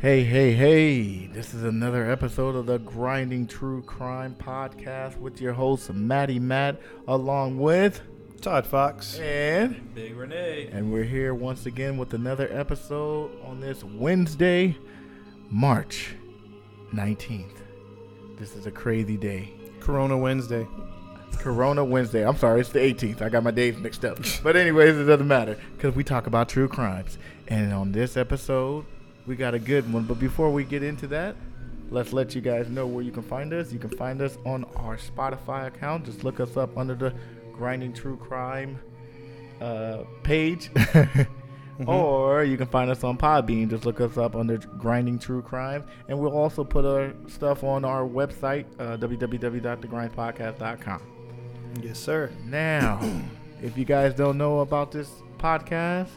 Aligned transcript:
Hey, 0.00 0.22
hey, 0.22 0.52
hey. 0.52 1.26
This 1.26 1.54
is 1.54 1.64
another 1.64 2.08
episode 2.08 2.54
of 2.54 2.66
the 2.66 2.78
Grinding 2.78 3.48
True 3.48 3.82
Crime 3.82 4.36
Podcast 4.38 5.18
with 5.18 5.40
your 5.40 5.52
host, 5.52 5.92
Matty 5.92 6.38
Matt, 6.38 6.80
along 7.08 7.58
with. 7.58 8.00
Todd 8.40 8.64
Fox. 8.64 9.18
And. 9.18 9.92
Big 9.96 10.14
Renee. 10.14 10.68
And 10.70 10.92
we're 10.92 11.02
here 11.02 11.34
once 11.34 11.66
again 11.66 11.98
with 11.98 12.14
another 12.14 12.48
episode 12.52 13.32
on 13.42 13.58
this 13.58 13.82
Wednesday, 13.82 14.76
March 15.50 16.14
19th. 16.94 17.58
This 18.38 18.54
is 18.54 18.66
a 18.66 18.70
crazy 18.70 19.16
day. 19.16 19.52
Corona 19.80 20.16
Wednesday. 20.16 20.64
Corona 21.38 21.84
Wednesday. 21.84 22.24
I'm 22.24 22.36
sorry, 22.36 22.60
it's 22.60 22.70
the 22.70 22.78
18th. 22.78 23.20
I 23.20 23.30
got 23.30 23.42
my 23.42 23.50
days 23.50 23.76
mixed 23.76 24.04
up. 24.04 24.20
But, 24.44 24.54
anyways, 24.54 24.96
it 24.96 25.06
doesn't 25.06 25.26
matter 25.26 25.58
because 25.76 25.96
we 25.96 26.04
talk 26.04 26.28
about 26.28 26.48
true 26.48 26.68
crimes. 26.68 27.18
And 27.48 27.72
on 27.72 27.90
this 27.90 28.16
episode, 28.16 28.84
we 29.28 29.36
got 29.36 29.54
a 29.54 29.58
good 29.58 29.90
one. 29.92 30.04
But 30.04 30.18
before 30.18 30.50
we 30.50 30.64
get 30.64 30.82
into 30.82 31.06
that, 31.08 31.36
let's 31.90 32.12
let 32.12 32.34
you 32.34 32.40
guys 32.40 32.68
know 32.68 32.86
where 32.86 33.04
you 33.04 33.12
can 33.12 33.22
find 33.22 33.52
us. 33.52 33.72
You 33.72 33.78
can 33.78 33.90
find 33.90 34.20
us 34.22 34.38
on 34.44 34.64
our 34.76 34.96
Spotify 34.96 35.68
account. 35.68 36.06
Just 36.06 36.24
look 36.24 36.40
us 36.40 36.56
up 36.56 36.76
under 36.76 36.94
the 36.94 37.14
Grinding 37.52 37.92
True 37.92 38.16
Crime 38.16 38.78
uh, 39.60 40.04
page. 40.22 40.70
Mm-hmm. 41.78 41.90
Or 41.90 42.42
you 42.42 42.56
can 42.56 42.66
find 42.66 42.90
us 42.90 43.04
on 43.04 43.16
Podbean. 43.16 43.70
Just 43.70 43.86
look 43.86 44.00
us 44.00 44.18
up 44.18 44.34
under 44.34 44.58
Grinding 44.58 45.16
True 45.16 45.42
Crime. 45.42 45.84
And 46.08 46.18
we'll 46.18 46.36
also 46.36 46.64
put 46.64 46.84
our 46.84 47.14
stuff 47.28 47.62
on 47.62 47.84
our 47.84 48.02
website, 48.02 48.64
uh, 48.80 48.96
www.thegrindpodcast.com. 48.96 51.02
Yes, 51.80 52.00
sir. 52.00 52.32
Now, 52.46 52.98
if 53.62 53.78
you 53.78 53.84
guys 53.84 54.12
don't 54.12 54.36
know 54.36 54.58
about 54.58 54.90
this 54.90 55.08
podcast, 55.38 56.08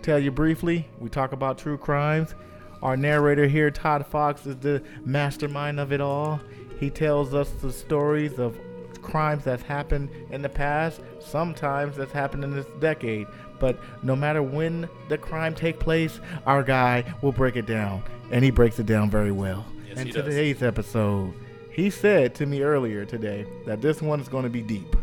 tell 0.00 0.18
you 0.18 0.30
briefly. 0.30 0.88
We 0.98 1.10
talk 1.10 1.32
about 1.32 1.58
true 1.58 1.76
crimes. 1.76 2.34
Our 2.82 2.96
narrator 2.96 3.46
here, 3.46 3.70
Todd 3.70 4.06
Fox, 4.06 4.46
is 4.46 4.56
the 4.56 4.82
mastermind 5.04 5.80
of 5.80 5.92
it 5.92 6.00
all. 6.00 6.40
He 6.78 6.90
tells 6.90 7.34
us 7.34 7.50
the 7.62 7.72
stories 7.72 8.38
of 8.38 8.58
crimes 9.04 9.44
that's 9.44 9.62
happened 9.62 10.10
in 10.30 10.42
the 10.42 10.48
past, 10.48 11.00
sometimes 11.20 11.96
that's 11.96 12.12
happened 12.12 12.42
in 12.42 12.50
this 12.50 12.66
decade. 12.80 13.26
But 13.60 13.78
no 14.02 14.16
matter 14.16 14.42
when 14.42 14.88
the 15.08 15.18
crime 15.18 15.54
take 15.54 15.78
place, 15.78 16.20
our 16.46 16.62
guy 16.62 17.04
will 17.22 17.32
break 17.32 17.56
it 17.56 17.66
down, 17.66 18.02
and 18.30 18.44
he 18.44 18.50
breaks 18.50 18.78
it 18.78 18.86
down 18.86 19.10
very 19.10 19.30
well. 19.30 19.64
Yes, 19.86 19.98
and 19.98 20.06
he 20.06 20.12
does. 20.12 20.24
today's 20.24 20.62
episode, 20.62 21.34
he 21.70 21.90
said 21.90 22.34
to 22.36 22.46
me 22.46 22.62
earlier 22.62 23.04
today 23.04 23.46
that 23.66 23.80
this 23.80 24.02
one 24.02 24.20
is 24.20 24.28
going 24.28 24.44
to 24.44 24.50
be 24.50 24.62
deep. 24.62 24.96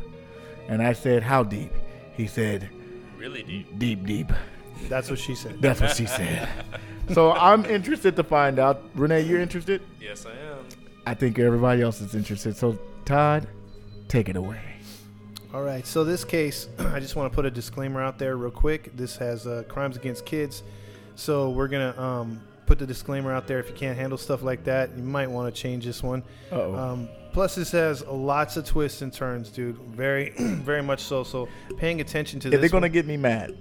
And 0.68 0.82
I 0.82 0.94
said, 0.94 1.24
How 1.24 1.44
deep? 1.44 1.72
He 2.14 2.28
said, 2.28 2.70
Really 3.18 3.44
deep. 3.44 3.78
Deep, 3.78 4.06
deep. 4.06 4.32
That's 4.90 5.10
what 5.10 5.20
she 5.20 5.36
said. 5.36 5.62
That's 5.62 5.82
what 5.82 5.96
she 5.96 6.06
said. 6.06 6.48
so 7.14 7.32
I'm 7.32 7.66
interested 7.66 8.16
to 8.16 8.24
find 8.24 8.60
out. 8.60 8.84
Renee, 8.96 9.22
you're 9.22 9.42
interested? 9.42 9.82
Yes, 10.00 10.26
I 10.26 10.32
am. 10.32 10.66
I 11.06 11.14
think 11.14 11.40
everybody 11.40 11.82
else 11.82 12.02
is 12.02 12.16
interested. 12.16 12.56
So, 12.56 12.78
Todd, 13.06 13.48
take 14.08 14.30
it 14.30 14.36
away. 14.36 14.62
All 15.54 15.64
right. 15.64 15.86
So 15.86 16.04
this 16.04 16.24
case, 16.24 16.70
I 16.80 17.00
just 17.00 17.16
want 17.16 17.32
to 17.32 17.36
put 17.36 17.46
a 17.46 17.52
disclaimer 17.52 18.02
out 18.02 18.18
there 18.18 18.38
real 18.38 18.52
quick. 18.52 18.96
This 18.96 19.18
has 19.18 19.48
uh, 19.48 19.64
crimes 19.68 19.98
against 19.98 20.26
kids, 20.26 20.64
so 21.16 21.50
we're 21.50 21.68
gonna 21.68 22.00
um, 22.00 22.42
put 22.72 22.80
the 22.80 22.88
disclaimer 22.88 23.34
out 23.34 23.48
there. 23.48 23.60
If 23.60 23.68
you 23.68 23.76
can't 23.76 23.98
handle 23.98 24.18
stuff 24.18 24.44
like 24.44 24.64
that, 24.64 24.96
you 24.96 25.04
might 25.04 25.30
want 25.30 25.54
to 25.54 25.62
change 25.62 25.84
this 25.84 26.02
one. 26.02 26.24
Uh-oh. 26.54 26.74
Um, 26.74 27.10
plus, 27.34 27.56
this 27.56 27.70
has 27.72 28.06
lots 28.06 28.56
of 28.56 28.64
twists 28.64 29.02
and 29.02 29.12
turns, 29.12 29.50
dude. 29.50 29.76
Very, 29.76 30.30
very 30.40 30.82
much 30.82 31.02
so. 31.04 31.26
So 31.26 31.50
paying 31.76 32.00
attention 32.00 32.40
to 32.40 32.48
Is 32.48 32.52
this. 32.52 32.62
They're 32.62 32.70
going 32.70 32.84
to 32.84 32.90
get 32.90 33.06
me 33.06 33.18
mad? 33.18 33.58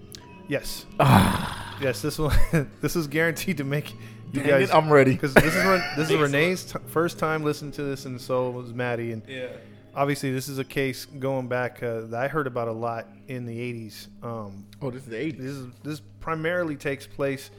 Yes. 0.50 0.84
Ah, 0.98 1.76
Yes. 1.80 2.02
This 2.02 2.18
one. 2.18 2.36
this 2.82 2.94
is 2.96 3.06
guaranteed 3.06 3.56
to 3.58 3.64
make 3.64 3.92
you 4.32 4.40
dang 4.42 4.46
guys. 4.48 4.68
it, 4.68 4.74
I'm 4.74 4.92
ready. 4.92 5.12
because 5.12 5.32
this 5.34 5.44
is 5.54 5.64
Ren- 5.64 5.82
this 5.96 6.10
is 6.10 6.16
Renee's 6.20 6.64
t- 6.72 6.78
first 6.88 7.18
time 7.18 7.42
listening 7.42 7.72
to 7.72 7.82
this, 7.84 8.04
and 8.04 8.20
so 8.20 8.50
was 8.50 8.74
Maddie. 8.74 9.12
And 9.12 9.22
Yeah. 9.26 9.46
obviously, 9.94 10.30
this 10.32 10.48
is 10.48 10.58
a 10.58 10.64
case 10.64 11.06
going 11.06 11.48
back 11.48 11.82
uh, 11.82 12.02
that 12.02 12.20
I 12.22 12.28
heard 12.28 12.46
about 12.46 12.68
a 12.68 12.72
lot 12.72 13.06
in 13.28 13.46
the 13.46 13.58
'80s. 13.58 14.08
Um, 14.22 14.66
Oh, 14.82 14.90
this 14.90 15.02
is 15.04 15.08
the 15.08 15.16
80s. 15.16 15.38
this 15.38 15.50
is 15.52 15.66
this 15.82 16.00
primarily 16.20 16.76
takes 16.76 17.06
place. 17.06 17.50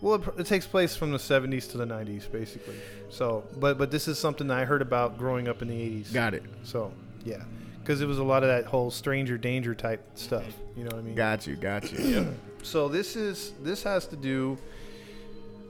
Well, 0.00 0.14
it, 0.16 0.22
it 0.38 0.46
takes 0.46 0.66
place 0.66 0.96
from 0.96 1.12
the 1.12 1.18
'70s 1.18 1.70
to 1.72 1.78
the 1.78 1.86
'90s, 1.86 2.30
basically. 2.32 2.76
So, 3.10 3.44
but 3.58 3.78
but 3.78 3.90
this 3.90 4.08
is 4.08 4.18
something 4.18 4.46
that 4.48 4.58
I 4.58 4.64
heard 4.64 4.82
about 4.82 5.16
growing 5.18 5.46
up 5.48 5.62
in 5.62 5.68
the 5.68 5.74
'80s. 5.74 6.12
Got 6.12 6.34
it. 6.34 6.42
So, 6.64 6.92
yeah, 7.24 7.42
because 7.88 8.02
it 8.02 8.06
was 8.06 8.18
a 8.18 8.22
lot 8.22 8.42
of 8.42 8.50
that 8.50 8.66
whole 8.66 8.90
stranger 8.90 9.38
danger 9.38 9.74
type 9.74 10.04
stuff. 10.14 10.44
You 10.76 10.84
know 10.84 10.90
what 10.90 10.98
I 10.98 11.00
mean? 11.00 11.14
Got 11.14 11.46
you. 11.46 11.56
Got 11.56 11.90
you. 11.90 11.98
Yep. 12.04 12.26
So 12.60 12.88
this 12.88 13.14
is 13.14 13.52
this 13.62 13.84
has 13.84 14.06
to 14.08 14.16
do 14.16 14.58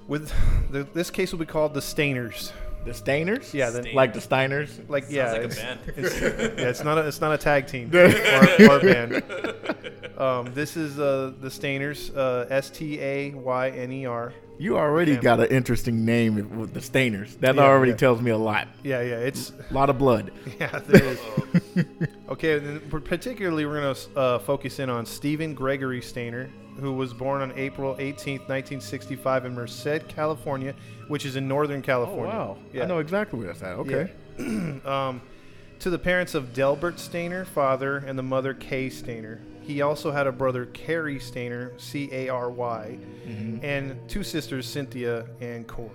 with 0.09 0.33
the, 0.71 0.85
this 0.95 1.11
case 1.11 1.31
will 1.33 1.39
be 1.39 1.45
called 1.47 1.75
the 1.75 1.81
Stayners. 1.81 2.51
The 2.87 2.93
Stayners? 2.93 3.53
Yeah, 3.53 3.69
the, 3.71 3.83
Stain- 3.83 3.95
Like 3.95 4.15
the 4.15 4.21
Steiners? 4.21 4.89
like 4.89 5.05
yeah, 5.11 5.33
like 5.33 5.41
a 5.41 5.45
it's, 5.45 5.57
band. 5.57 5.81
it's- 5.97 6.21
yeah, 6.21 6.69
it's 6.71 6.83
not 6.83 6.97
a 6.99 7.07
it's 7.07 7.21
not 7.21 7.33
a 7.35 7.39
tag 7.39 7.67
team 7.67 7.91
or, 7.95 8.07
or 8.71 8.81
band. 8.81 9.23
Um, 10.17 10.53
this 10.55 10.79
is 10.79 10.99
uh, 10.99 11.33
the 11.41 11.49
Stayners, 11.49 12.11
uh, 12.17 12.47
S 12.49 12.71
T 12.71 12.99
A 13.01 13.31
Y 13.33 13.69
N 13.71 13.93
E 13.93 14.07
R. 14.07 14.33
You 14.59 14.77
already 14.77 15.13
Yeah. 15.13 15.21
got 15.21 15.41
an 15.41 15.47
interesting 15.47 16.05
name 16.05 16.59
with 16.59 16.75
the 16.75 16.81
Stayners. 16.81 17.39
That 17.41 17.55
Yeah, 17.55 17.63
already 17.63 17.93
yeah. 17.93 17.97
tells 17.99 18.21
me 18.21 18.31
a 18.33 18.37
lot. 18.39 18.67
Yeah, 18.83 19.01
yeah, 19.03 19.17
it's 19.19 19.53
A 19.71 19.75
lot 19.75 19.89
of 19.89 19.99
blood. 19.99 20.33
yeah. 20.61 20.81
There 20.87 21.05
is. 21.05 21.21
Okay, 22.29 22.59
and 22.59 22.91
particularly 23.05 23.65
we're 23.65 23.81
gonna 23.81 23.95
uh, 24.15 24.39
focus 24.41 24.79
in 24.81 24.91
on 24.91 25.07
Stephen 25.07 25.55
Gregory 25.55 26.01
Stayner, 26.03 26.51
who 26.79 26.93
was 26.93 27.15
born 27.15 27.41
on 27.41 27.53
April 27.57 27.95
18th, 27.99 28.47
1965, 28.49 29.47
in 29.47 29.55
Merced, 29.55 30.07
California, 30.09 30.75
which 31.09 31.25
is 31.25 31.37
in 31.37 31.49
Northern 31.49 31.81
California. 31.81 32.35
Oh, 32.35 32.39
wow. 32.39 32.59
Yeah. 32.73 32.83
I 32.83 32.87
know 32.87 32.99
exactly 32.99 33.39
where 33.39 33.47
that's 33.49 33.63
at. 33.63 33.77
Okay. 33.79 34.11
um, 34.85 35.23
to 35.79 35.89
the 35.89 35.99
parents 35.99 36.35
of 36.35 36.53
Delbert 36.53 36.97
Stayner, 36.97 37.47
father, 37.47 37.97
and 38.07 38.19
the 38.19 38.23
mother 38.23 38.53
Kay 38.53 38.89
Stayner. 38.89 39.39
He 39.69 39.83
also 39.83 40.11
had 40.11 40.27
a 40.27 40.33
brother, 40.33 40.65
Cary 40.65 41.17
Stayner, 41.19 41.79
C 41.79 42.09
A 42.11 42.31
R 42.31 42.51
Y, 42.51 42.99
Mhm. 43.29 43.63
and 43.63 44.09
two 44.09 44.23
sisters, 44.23 44.67
Cynthia 44.67 45.27
and 45.43 45.67
Corey. 45.67 45.91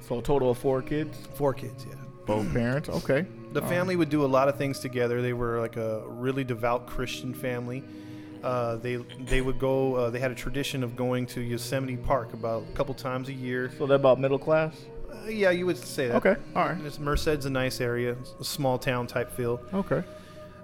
So 0.00 0.18
a 0.18 0.22
total 0.22 0.50
of 0.50 0.58
four 0.58 0.82
kids? 0.82 1.16
Four 1.34 1.54
kids, 1.54 1.86
yeah. 1.88 1.94
Both 2.26 2.52
parents? 2.52 2.90
Okay. 2.90 3.24
The 3.54 3.62
Um, 3.62 3.68
family 3.68 3.96
would 3.96 4.10
do 4.10 4.22
a 4.22 4.26
lot 4.26 4.48
of 4.48 4.56
things 4.56 4.80
together. 4.80 5.22
They 5.22 5.32
were 5.32 5.58
like 5.60 5.76
a 5.78 6.02
really 6.06 6.44
devout 6.44 6.86
Christian 6.86 7.32
family. 7.32 7.82
Uh, 8.44 8.76
they 8.76 8.96
they 9.24 9.40
would 9.40 9.58
go. 9.58 9.94
Uh, 9.94 10.10
they 10.10 10.18
had 10.20 10.30
a 10.30 10.34
tradition 10.34 10.84
of 10.84 10.94
going 10.94 11.24
to 11.28 11.40
Yosemite 11.40 11.96
Park 11.96 12.34
about 12.34 12.64
a 12.70 12.72
couple 12.76 12.92
times 12.94 13.30
a 13.30 13.32
year. 13.32 13.70
So 13.78 13.86
they're 13.86 13.96
about 13.96 14.20
middle 14.20 14.38
class? 14.38 14.76
Uh, 15.10 15.28
yeah, 15.30 15.50
you 15.50 15.64
would 15.64 15.78
say 15.78 16.08
that. 16.08 16.16
Okay. 16.16 16.36
All 16.54 16.66
right. 16.68 16.76
It's, 16.84 16.98
Merced's 17.00 17.46
a 17.46 17.50
nice 17.50 17.80
area, 17.80 18.14
a 18.38 18.44
small 18.44 18.76
town 18.78 19.06
type 19.06 19.30
feel. 19.32 19.58
Okay. 19.72 20.02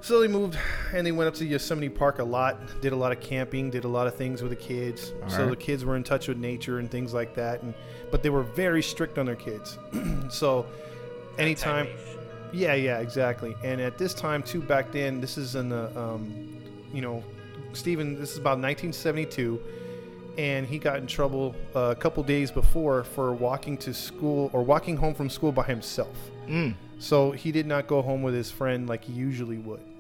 So 0.03 0.21
they 0.21 0.27
moved 0.27 0.59
and 0.93 1.07
they 1.07 1.13
went 1.13 1.29
up 1.29 1.35
to 1.35 1.45
Yosemite 1.45 1.89
Park 1.89 2.19
a 2.19 2.25
lot, 2.25 2.59
did 2.81 2.93
a 2.93 2.97
lot 2.97 3.13
of 3.13 3.21
camping, 3.21 3.71
did 3.71 3.85
a 3.85 3.89
lot 3.89 4.09
of 4.09 4.17
things 4.17 4.43
with 4.43 4.51
the 4.51 4.57
kids. 4.57 5.13
All 5.23 5.31
so 5.31 5.39
right. 5.45 5.51
the 5.51 5.57
kids 5.57 5.85
were 5.85 5.95
in 5.95 6.03
touch 6.03 6.27
with 6.27 6.39
nature 6.39 6.81
and 6.81 6.91
things 6.91 7.15
like 7.15 7.35
that. 7.37 7.63
And 7.63 7.73
but 8.11 8.21
they 8.21 8.29
were 8.29 8.43
very 8.43 8.83
strict 8.83 9.17
on 9.17 9.27
their 9.27 9.37
kids. 9.37 9.79
so 10.29 10.67
anytime, 11.39 11.87
yeah, 12.53 12.75
yeah, 12.75 12.99
exactly. 12.99 13.55
And 13.63 13.81
at 13.81 13.97
this 13.97 14.13
time 14.13 14.43
too, 14.43 14.61
back 14.61 14.91
then, 14.91 15.21
this 15.21 15.39
is 15.39 15.55
in 15.55 15.69
the, 15.69 15.97
um, 15.97 16.61
you 16.93 17.01
know, 17.01 17.23
Stephen. 17.73 18.19
This 18.19 18.33
is 18.33 18.39
about 18.39 18.59
1972, 18.59 19.63
and 20.37 20.67
he 20.67 20.81
got 20.81 20.97
in 20.97 21.07
trouble 21.07 21.55
uh, 21.77 21.91
a 21.91 21.95
couple 21.95 22.25
days 22.25 22.51
before 22.51 23.05
for 23.05 23.33
walking 23.35 23.79
to 23.79 23.95
school 23.95 24.51
or 24.53 24.65
walking 24.65 24.97
home 24.97 25.15
from 25.15 25.31
school 25.31 25.53
by 25.53 25.63
himself. 25.63 26.17
Mm. 26.49 26.75
So 26.99 27.31
he 27.31 27.53
did 27.53 27.67
not 27.67 27.87
go 27.87 28.03
home 28.03 28.23
with 28.23 28.35
his 28.35 28.51
friend 28.51 28.89
like 28.89 29.05
he 29.05 29.13
usually 29.13 29.59
would. 29.59 29.92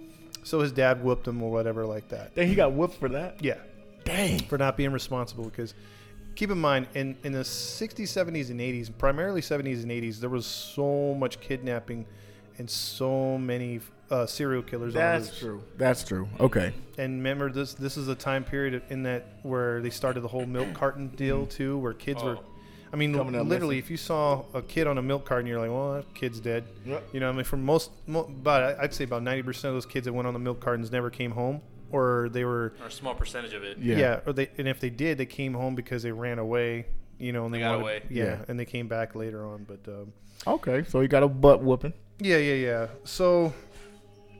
So 0.42 0.60
his 0.60 0.72
dad 0.72 1.02
whooped 1.02 1.26
him 1.26 1.42
or 1.42 1.50
whatever 1.50 1.86
like 1.86 2.08
that. 2.08 2.34
Then 2.34 2.48
he 2.48 2.54
got 2.54 2.72
whooped 2.72 2.96
for 2.96 3.08
that? 3.10 3.42
Yeah, 3.42 3.58
Dang. 4.04 4.40
for 4.40 4.58
not 4.58 4.76
being 4.76 4.92
responsible. 4.92 5.44
Because 5.44 5.74
keep 6.34 6.50
in 6.50 6.58
mind, 6.58 6.88
in, 6.94 7.16
in 7.22 7.32
the 7.32 7.40
60s, 7.40 7.94
70s, 7.94 8.50
and 8.50 8.60
80s, 8.60 8.90
primarily 8.96 9.40
70s 9.40 9.82
and 9.82 9.90
80s, 9.90 10.18
there 10.18 10.30
was 10.30 10.46
so 10.46 11.14
much 11.14 11.40
kidnapping 11.40 12.06
and 12.58 12.68
so 12.68 13.38
many 13.38 13.80
uh, 14.10 14.26
serial 14.26 14.62
killers 14.62 14.92
That's 14.92 15.38
true. 15.38 15.62
That's 15.78 16.04
true. 16.04 16.28
Okay. 16.38 16.72
And 16.98 17.16
remember, 17.16 17.50
this 17.50 17.74
this 17.74 17.96
is 17.96 18.08
a 18.08 18.14
time 18.14 18.44
period 18.44 18.82
in 18.90 19.04
that 19.04 19.38
where 19.42 19.80
they 19.80 19.90
started 19.90 20.20
the 20.20 20.28
whole 20.28 20.44
milk 20.44 20.74
carton 20.74 21.08
deal 21.08 21.46
too, 21.46 21.78
where 21.78 21.94
kids 21.94 22.22
were. 22.22 22.38
I 22.92 22.96
mean, 22.96 23.14
Coming 23.14 23.34
up 23.36 23.46
literally, 23.46 23.76
missing. 23.76 23.86
if 23.86 23.90
you 23.90 23.96
saw 23.96 24.44
a 24.52 24.60
kid 24.60 24.86
on 24.86 24.98
a 24.98 25.02
milk 25.02 25.24
carton, 25.24 25.46
you're 25.46 25.58
like, 25.60 25.70
well, 25.70 25.94
that 25.94 26.14
kid's 26.14 26.40
dead. 26.40 26.64
Yep. 26.84 27.08
You 27.14 27.20
know, 27.20 27.28
I 27.30 27.32
mean, 27.32 27.44
for 27.44 27.56
most, 27.56 27.90
mo- 28.06 28.24
about 28.24 28.78
I'd 28.78 28.92
say 28.92 29.04
about 29.04 29.22
ninety 29.22 29.42
percent 29.42 29.70
of 29.70 29.76
those 29.76 29.86
kids 29.86 30.04
that 30.04 30.12
went 30.12 30.26
on 30.28 30.34
the 30.34 30.40
milk 30.40 30.60
cartons 30.60 30.92
never 30.92 31.08
came 31.08 31.30
home, 31.30 31.62
or 31.90 32.28
they 32.32 32.44
were, 32.44 32.74
Or 32.80 32.86
a 32.88 32.90
small 32.90 33.14
percentage 33.14 33.54
of 33.54 33.62
it. 33.62 33.78
Yeah. 33.78 33.96
yeah, 33.96 34.20
or 34.26 34.32
they, 34.34 34.50
and 34.58 34.68
if 34.68 34.78
they 34.80 34.90
did, 34.90 35.16
they 35.16 35.24
came 35.26 35.54
home 35.54 35.74
because 35.74 36.02
they 36.02 36.12
ran 36.12 36.38
away. 36.38 36.86
You 37.18 37.32
know, 37.32 37.44
and 37.44 37.54
they, 37.54 37.58
They 37.58 37.62
got 37.64 37.70
wanted- 37.80 37.82
away. 37.82 38.02
Yeah, 38.10 38.24
Yeah. 38.24 38.44
and 38.48 38.58
they 38.60 38.64
came 38.64 38.88
back 38.88 39.14
later 39.14 39.46
on, 39.46 39.64
but 39.64 39.80
um, 39.90 40.12
Okay. 40.46 40.82
So 40.88 41.00
he 41.00 41.06
got 41.08 41.22
a 41.22 41.28
butt 41.28 41.62
whooping. 41.62 41.92
yeah, 42.18 42.36
yeah, 42.38 42.54
yeah. 42.54 42.86
So 43.04 43.54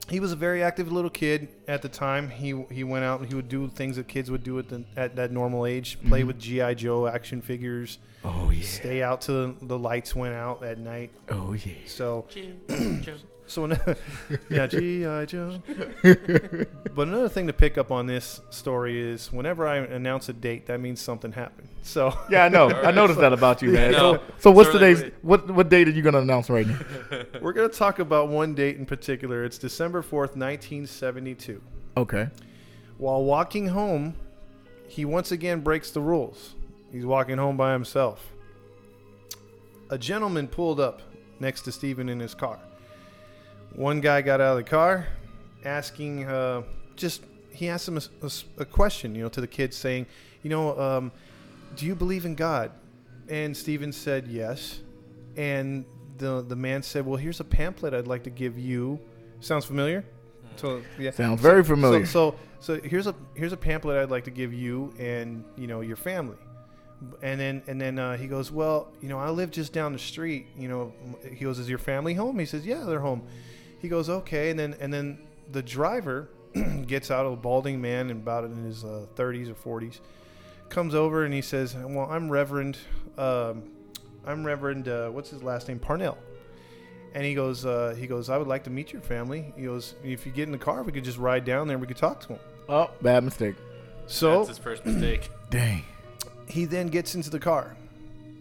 he 0.09 0.21
was 0.21 0.33
a 0.33 0.37
very 0.37 0.63
active 0.63 0.91
little 0.93 1.11
kid 1.11 1.49
at 1.69 1.81
the 1.83 1.89
time. 1.89 2.29
He 2.29 2.65
he 2.71 2.85
went 2.85 3.05
out 3.05 3.21
and 3.21 3.29
he 3.29 3.35
would 3.35 3.49
do 3.49 3.69
things 3.69 3.97
that 3.97 4.09
kids 4.09 4.31
would 4.31 4.43
do 4.43 4.59
at 4.59 4.69
the, 4.69 4.85
at 4.97 5.17
that 5.17 5.31
normal 5.33 5.65
age. 5.67 5.99
Play 6.09 6.23
Mhm. 6.23 6.27
with 6.27 6.39
GI 6.39 6.75
Joe 6.75 7.07
action 7.07 7.41
figures. 7.41 7.99
Oh 8.25 8.51
yeah. 8.51 8.63
Stay 8.63 9.03
out 9.03 9.21
till 9.23 9.53
the 9.63 9.79
lights 9.79 10.15
went 10.15 10.35
out 10.35 10.63
at 10.63 10.79
night. 10.79 11.11
Oh 11.31 11.53
yeah. 11.55 11.75
So 11.87 12.27
Jim, 12.31 12.61
Joe. 13.03 13.15
So 13.53 13.63
when- 13.63 13.79
yeah, 14.51 14.67
GI 14.67 15.27
Joe. 15.27 15.63
but 16.03 17.09
another 17.09 17.29
thing 17.29 17.47
to 17.47 17.53
pick 17.53 17.79
up 17.79 17.91
on 17.91 18.07
this 18.07 18.41
story 18.51 19.01
is 19.01 19.33
whenever 19.33 19.67
I 19.67 19.77
announce 19.79 20.29
a 20.29 20.33
date, 20.33 20.67
that 20.67 20.81
means 20.81 21.01
something 21.01 21.33
happened. 21.33 21.69
So 21.83 22.17
Yeah, 22.31 22.45
I 22.45 22.49
know. 22.49 22.69
I 22.71 22.91
noticed 22.91 23.21
that 23.21 23.33
about 23.33 23.63
you, 23.63 23.71
man. 23.71 23.93
No. 23.93 24.15
So, 24.15 24.23
so 24.39 24.51
what's 24.51 24.69
It's 24.69 24.75
today's? 24.79 25.01
weird. 25.01 25.15
What 25.23 25.51
what 25.51 25.69
date 25.69 25.89
are 25.89 25.93
you 25.93 26.03
gonna 26.03 26.21
announce 26.21 26.49
right 26.51 26.67
now? 26.67 26.79
we're 27.41 27.53
gonna 27.53 27.69
talk 27.69 27.99
about 27.99 28.29
one 28.29 28.55
date 28.55 28.77
in 28.77 28.87
particular. 28.87 29.45
It's 29.45 29.59
December 29.59 30.03
fourth, 30.03 30.35
nineteen 30.37 30.87
seventy-two. 30.87 31.61
Okay. 31.97 32.29
While 32.99 33.25
walking 33.25 33.69
home, 33.69 34.15
he 34.89 35.05
once 35.05 35.33
again 35.33 35.61
breaks 35.61 35.91
the 35.91 36.01
rules. 36.01 36.55
He's 36.93 37.05
walking 37.07 37.39
home 37.39 37.57
by 37.57 37.73
himself. 37.73 38.33
A 39.91 39.99
gentleman 39.99 40.49
pulled 40.49 40.79
up 40.81 41.03
next 41.41 41.63
to 41.63 41.73
Stephen 41.73 42.09
in 42.09 42.21
his 42.21 42.35
car. 42.35 42.59
One 43.75 44.01
guy 44.01 44.23
got 44.23 44.41
out 44.41 44.59
of 44.59 44.65
the 44.65 44.71
car, 44.71 45.07
asking, 45.65 46.25
uh, 46.25 46.63
just 46.97 47.23
he 47.51 47.69
asked 47.69 47.89
him 47.89 47.99
a 48.59 48.65
question, 48.65 49.15
you 49.15 49.23
know, 49.23 49.29
to 49.31 49.41
the 49.41 49.47
kids, 49.47 49.77
saying, 49.77 50.07
you 50.43 50.51
know, 50.51 50.79
um, 50.79 51.13
do 51.77 51.87
you 51.87 51.95
believe 51.95 52.25
in 52.25 52.35
God? 52.35 52.73
And 53.29 53.57
Stephen 53.57 53.93
said 53.93 54.27
yes. 54.29 54.81
And 55.37 55.85
the 56.19 56.43
the 56.47 56.57
man 56.57 56.83
said, 56.83 57.07
well, 57.07 57.17
here's 57.17 57.41
a 57.41 57.45
pamphlet 57.45 57.95
I'd 57.95 58.07
like 58.07 58.25
to 58.25 58.31
give 58.31 58.59
you. 58.59 59.01
Sounds 59.41 59.65
familiar? 59.65 60.05
So 60.57 60.83
yeah, 60.99 61.11
Sounds 61.13 61.41
very 61.41 61.65
familiar. 61.65 62.05
so, 62.05 62.37
so, 62.61 62.77
so 62.77 62.89
here's 62.89 63.07
a 63.07 63.15
here's 63.35 63.53
a 63.53 63.57
pamphlet 63.57 63.97
I'd 63.97 64.11
like 64.11 64.25
to 64.25 64.31
give 64.31 64.53
you 64.53 64.93
and 64.99 65.45
you 65.57 65.67
know 65.67 65.81
your 65.81 65.97
family, 65.97 66.37
and 67.23 67.41
then 67.41 67.63
and 67.67 67.81
then 67.81 67.99
uh, 67.99 68.17
he 68.19 68.27
goes, 68.27 68.51
well, 68.53 68.89
you 69.01 69.09
know, 69.09 69.19
I 69.19 69.31
live 69.31 69.51
just 69.51 69.73
down 69.73 69.95
the 69.95 69.99
street. 69.99 70.47
You 70.59 70.69
know, 70.69 70.93
he 71.35 71.45
goes, 71.45 71.59
is 71.59 71.69
your 71.71 71.79
family 71.79 72.13
home? 72.15 72.39
He 72.39 72.45
says, 72.45 72.67
yeah, 72.67 72.85
they're 72.85 73.01
home. 73.01 73.23
He 73.83 73.89
goes, 73.89 74.09
okay, 74.09 74.51
and 74.51 74.59
then 74.59 74.75
and 74.81 74.93
then 74.95 75.19
the 75.51 75.63
driver 75.63 76.29
gets 76.87 77.11
out, 77.11 77.27
of 77.27 77.33
a 77.33 77.37
balding 77.37 77.81
man, 77.81 78.11
and 78.11 78.23
about 78.23 78.45
in 78.45 78.65
his 78.65 78.85
uh, 78.85 79.07
30s 79.17 79.51
or 79.51 79.81
40s, 79.81 79.99
comes 80.69 80.95
over 80.95 81.25
and 81.25 81.35
he 81.35 81.43
says, 81.43 81.75
well, 81.75 82.09
I'm 82.11 82.31
Reverend, 82.31 82.79
um, 83.19 83.65
I'm 84.27 84.45
Reverend, 84.47 84.89
uh, 84.89 85.09
what's 85.11 85.31
his 85.31 85.43
last 85.43 85.69
name, 85.69 85.79
Parnell. 85.79 86.17
And 87.15 87.25
he 87.25 87.35
goes, 87.35 87.67
uh, 87.67 87.95
he 87.99 88.07
goes, 88.07 88.31
I 88.31 88.39
would 88.39 88.49
like 88.49 88.65
to 88.65 88.71
meet 88.71 88.93
your 88.93 89.03
family. 89.03 89.53
He 89.57 89.65
goes, 89.65 89.95
if 90.03 90.25
you 90.25 90.33
get 90.33 90.45
in 90.45 90.53
the 90.53 90.59
car, 90.59 90.83
we 90.83 90.93
could 90.93 91.05
just 91.05 91.19
ride 91.19 91.45
down 91.45 91.67
there 91.67 91.75
and 91.75 91.81
we 91.81 91.87
could 91.87 91.99
talk 91.99 92.21
to 92.21 92.29
him. 92.29 92.39
oh, 92.69 92.91
bad 93.03 93.25
mistake. 93.25 93.57
So 94.07 94.39
That's 94.39 94.49
his 94.49 94.59
first 94.59 94.87
mistake. 94.87 95.29
Dang. 95.51 95.85
he 96.49 96.65
then 96.65 96.87
gets 96.89 97.15
into 97.15 97.29
the 97.31 97.39
car, 97.39 97.77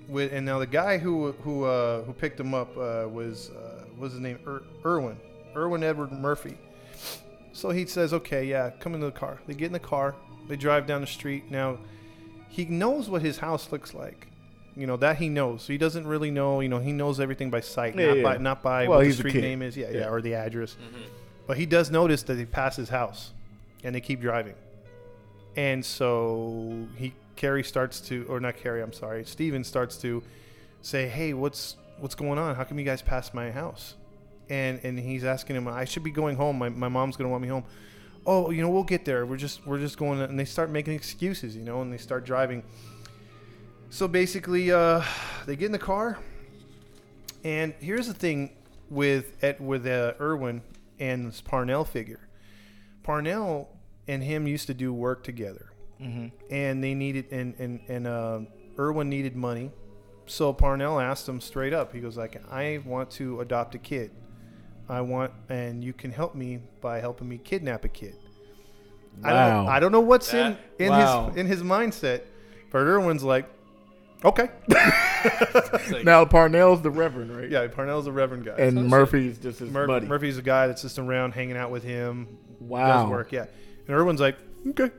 with, 0.07 0.31
and 0.31 0.45
now 0.45 0.59
the 0.59 0.67
guy 0.67 0.97
who 0.97 1.31
who 1.43 1.65
uh, 1.65 2.03
who 2.03 2.13
picked 2.13 2.39
him 2.39 2.53
up 2.53 2.75
uh, 2.77 3.07
was 3.09 3.49
uh, 3.51 3.83
what 3.91 4.01
was 4.01 4.13
his 4.13 4.21
name 4.21 4.39
Ir- 4.47 4.63
Irwin, 4.85 5.17
Irwin 5.56 5.83
Edward 5.83 6.12
Murphy. 6.12 6.57
So 7.53 7.69
he 7.71 7.86
says, 7.86 8.13
"Okay, 8.13 8.45
yeah, 8.45 8.69
come 8.80 8.94
into 8.94 9.06
the 9.07 9.12
car." 9.12 9.39
They 9.48 9.53
get 9.53 9.68
in 9.68 9.74
the 9.74 9.80
car. 9.80 10.15
They 10.48 10.56
drive 10.56 10.88
down 10.88 11.01
the 11.01 11.07
street. 11.07 11.51
Now 11.51 11.77
he 12.50 12.65
knows 12.65 13.09
what 13.09 13.21
his 13.21 13.38
house 13.39 13.71
looks 13.71 13.94
like. 13.94 14.27
You 14.75 14.88
know 14.88 14.95
that 14.98 15.18
he 15.18 15.27
knows. 15.30 15.63
So 15.63 15.74
he 15.74 15.77
doesn't 15.77 16.07
really 16.07 16.31
know. 16.31 16.62
You 16.62 16.69
know 16.69 16.80
he 16.80 16.94
knows 16.94 17.19
everything 17.19 17.50
by 17.50 17.59
sight, 17.59 17.95
Yeah, 17.95 18.07
not 18.07 18.18
yeah. 18.18 18.24
by 18.24 18.38
not 18.38 18.63
by 18.63 18.88
Well, 18.88 18.98
what 18.98 19.00
the 19.00 19.06
he's 19.07 19.15
a 19.19 19.30
street 19.30 19.42
name 19.42 19.62
is. 19.62 19.75
Yeah, 19.75 19.89
yeah, 19.92 20.00
Yeah. 20.00 20.09
or 20.09 20.21
the 20.21 20.33
address. 20.36 20.74
hmm 20.75 21.01
But 21.48 21.57
he 21.57 21.65
does 21.65 21.92
notice 21.92 22.24
that 22.24 22.36
they 22.36 22.45
pass 22.45 22.77
his 22.77 22.89
house, 22.89 23.33
and 23.83 23.94
they 23.94 24.00
keep 24.01 24.21
driving. 24.21 24.56
And 25.57 25.83
so 25.83 26.88
he 26.95 27.13
Cary 27.36 27.63
starts 27.63 28.00
to, 28.01 28.25
or 28.30 28.39
not 28.39 28.56
Cary, 28.56 28.81
I'm 28.81 28.94
sorry, 28.94 29.25
Steven 29.25 29.63
starts 29.65 29.98
to 29.98 30.24
say, 30.81 31.07
"Hey, 31.09 31.33
what's 31.33 31.75
what's 32.00 32.15
going 32.15 32.39
on? 32.39 32.56
How 32.56 32.63
come 32.63 32.80
you 32.80 32.86
guys 32.86 33.01
passed 33.01 33.33
my 33.33 33.51
house?" 33.51 33.95
And 34.51 34.80
and 34.83 35.00
he's 35.00 35.24
asking 35.24 35.56
him, 35.56 35.68
"I 35.68 35.86
should 35.86 36.03
be 36.03 36.12
going 36.12 36.36
home. 36.36 36.57
My, 36.57 36.69
my 36.69 36.89
mom's 36.89 37.15
gonna 37.18 37.30
want 37.30 37.42
me 37.42 37.48
home." 37.48 37.63
Oh, 38.25 38.51
you 38.51 38.62
know, 38.62 38.69
we'll 38.69 38.83
get 38.83 39.06
there. 39.06 39.25
We're 39.25 39.38
just 39.38 39.65
we're 39.65 39.80
just 39.80 39.98
going, 39.98 40.19
and 40.21 40.38
they 40.38 40.45
start 40.45 40.69
making 40.69 40.94
excuses, 40.94 41.56
you 41.56 41.63
know, 41.63 41.81
and 41.81 41.92
they 41.92 41.98
start 41.98 42.25
driving. 42.25 42.62
So 43.89 44.07
basically, 44.07 44.71
uh, 44.71 45.03
they 45.45 45.56
get 45.56 45.68
in 45.68 45.71
the 45.71 45.80
car, 45.80 46.19
and 47.44 47.74
here's 47.80 48.07
the 48.07 48.13
thing 48.13 48.51
with 48.89 49.42
at, 49.44 49.59
with 49.62 49.88
uh, 49.88 50.13
Irwin 50.19 50.62
and 51.00 51.27
this 51.27 51.42
Parnell 51.42 51.86
figure. 51.86 52.19
Parnell 53.03 53.69
and 54.07 54.24
him 54.24 54.48
used 54.48 54.68
to 54.68 54.74
do 54.74 54.94
work 54.94 55.24
together, 55.24 55.68
Mm-hmm. 56.01 56.27
and 56.50 56.83
they 56.83 56.94
needed 56.94 57.25
and 57.31 57.56
and 57.59 57.80
and 57.88 58.07
uh, 58.07 58.39
Irwin 58.77 59.09
needed 59.09 59.36
money, 59.36 59.71
so 60.25 60.51
Parnell 60.53 61.00
asked 61.00 61.27
him 61.30 61.39
straight 61.39 61.74
up. 61.74 61.94
He 61.94 62.00
goes 62.01 62.18
like, 62.18 62.42
"I 62.51 62.80
want 62.86 63.09
to 63.12 63.39
adopt 63.42 63.75
a 63.75 63.80
kid. 63.80 64.12
I 64.91 65.01
want, 65.01 65.31
and 65.49 65.83
you 65.83 65.93
can 65.93 66.11
help 66.11 66.35
me 66.35 66.59
by 66.81 66.99
helping 66.99 67.27
me 67.29 67.38
kidnap 67.39 67.85
a 67.85 67.89
kid." 67.89 68.15
I 69.23 69.29
don't 69.29 69.49
know, 69.49 69.63
Wow. 69.65 69.67
I 69.67 69.79
don't 69.79 69.91
know 69.91 69.99
what's 70.01 70.31
That- 70.31 70.57
in 70.77 70.85
in 70.85 70.91
Wow. 70.91 71.27
his 71.29 71.38
in 71.38 71.47
his 71.47 71.63
mindset, 71.63 72.21
but 72.71 72.79
Irwin's 72.79 73.23
like, 73.23 73.45
"Okay." 74.23 74.49
Like, 75.91 76.03
Now 76.05 76.25
Parnell's 76.25 76.81
the 76.81 76.89
Reverend, 76.89 77.35
right? 77.35 77.49
yeah, 77.49 77.67
Parnell's 77.67 78.05
the 78.05 78.11
reverend 78.11 78.45
guy. 78.45 78.55
And 78.57 78.77
So- 78.77 78.83
Murphy's 78.83 79.38
just 79.38 79.59
his 79.59 79.69
Mur- 79.71 79.88
buddy. 79.88 80.07
Murphy's 80.07 80.38
a 80.38 80.41
guy 80.41 80.67
that's 80.67 80.81
just 80.81 80.97
around 80.99 81.33
hanging 81.33 81.57
out 81.57 81.69
with 81.71 81.83
him. 81.83 82.27
Wow. 82.59 83.03
Does 83.03 83.09
work, 83.11 83.31
yeah. 83.31 83.45
And 83.88 83.95
Irwin's 83.95 84.21
like, 84.21 84.38
okay. 84.67 84.89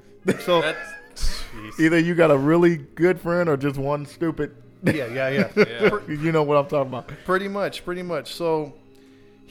So 0.41 0.61
that's. 0.61 1.43
Either 1.79 1.99
you 1.99 2.15
got 2.15 2.31
a 2.31 2.37
really 2.39 2.77
good 2.77 3.21
friend 3.21 3.49
or 3.49 3.57
just 3.57 3.77
one 3.79 4.07
stupid. 4.07 4.55
yeah, 4.85 5.07
yeah, 5.07 5.29
yeah. 5.29 5.49
Yeah. 5.57 5.99
you 6.09 6.33
know 6.33 6.43
what 6.43 6.57
I'm 6.57 6.67
talking 6.67 6.89
about. 6.93 7.11
pretty 7.25 7.49
much, 7.49 7.85
pretty 7.85 8.03
much. 8.03 8.35
So 8.35 8.75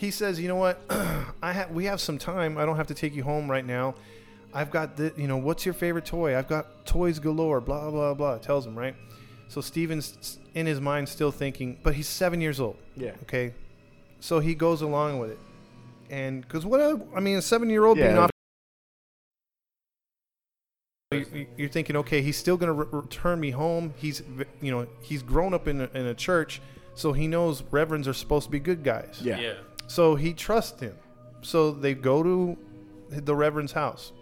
he 0.01 0.11
says, 0.11 0.39
you 0.39 0.47
know 0.47 0.55
what? 0.55 0.81
I 1.41 1.51
have 1.53 1.71
we 1.71 1.85
have 1.85 2.01
some 2.01 2.17
time. 2.17 2.57
I 2.57 2.65
don't 2.65 2.75
have 2.77 2.87
to 2.87 2.93
take 2.93 3.15
you 3.15 3.23
home 3.23 3.49
right 3.49 3.65
now. 3.65 3.95
I've 4.53 4.69
got 4.71 4.97
the, 4.97 5.13
you 5.15 5.27
know, 5.27 5.37
what's 5.37 5.63
your 5.65 5.73
favorite 5.73 6.05
toy? 6.05 6.37
I've 6.37 6.47
got 6.49 6.85
toys 6.85 7.19
galore. 7.19 7.61
Blah 7.61 7.89
blah 7.91 8.13
blah. 8.13 8.37
Tells 8.39 8.65
him 8.65 8.77
right. 8.77 8.95
So 9.47 9.61
Steven's 9.61 10.39
in 10.55 10.65
his 10.65 10.81
mind 10.81 11.07
still 11.07 11.31
thinking, 11.31 11.77
but 11.83 11.93
he's 11.93 12.07
seven 12.07 12.41
years 12.41 12.59
old. 12.59 12.77
Yeah. 12.97 13.11
Okay, 13.23 13.53
so 14.19 14.39
he 14.39 14.55
goes 14.55 14.81
along 14.81 15.19
with 15.19 15.31
it, 15.31 15.39
and 16.09 16.41
because 16.41 16.65
what 16.65 16.79
a- 16.79 16.99
I 17.15 17.19
mean, 17.19 17.37
a 17.37 17.41
seven-year-old 17.41 17.97
being 17.97 18.17
off. 18.17 18.29
you- 21.11 21.47
You're 21.57 21.69
thinking, 21.69 21.95
okay, 21.97 22.21
he's 22.21 22.37
still 22.37 22.57
gonna 22.57 22.73
re- 22.73 22.87
return 22.91 23.39
me 23.39 23.51
home. 23.51 23.93
He's, 23.97 24.23
you 24.61 24.71
know, 24.71 24.87
he's 25.01 25.21
grown 25.21 25.53
up 25.53 25.67
in 25.67 25.81
a, 25.81 25.89
in 25.93 26.05
a 26.05 26.13
church, 26.13 26.61
so 26.95 27.11
he 27.13 27.27
knows 27.27 27.63
reverends 27.71 28.07
are 28.07 28.13
supposed 28.13 28.45
to 28.45 28.51
be 28.51 28.59
good 28.59 28.83
guys. 28.83 29.19
Yeah. 29.21 29.39
yeah. 29.39 29.53
So 29.91 30.15
he 30.15 30.31
trusts 30.31 30.79
him. 30.79 30.95
So 31.41 31.71
they 31.71 31.93
go 31.95 32.23
to 32.23 32.57
the 33.09 33.35
reverend's 33.35 33.73
house. 33.73 34.13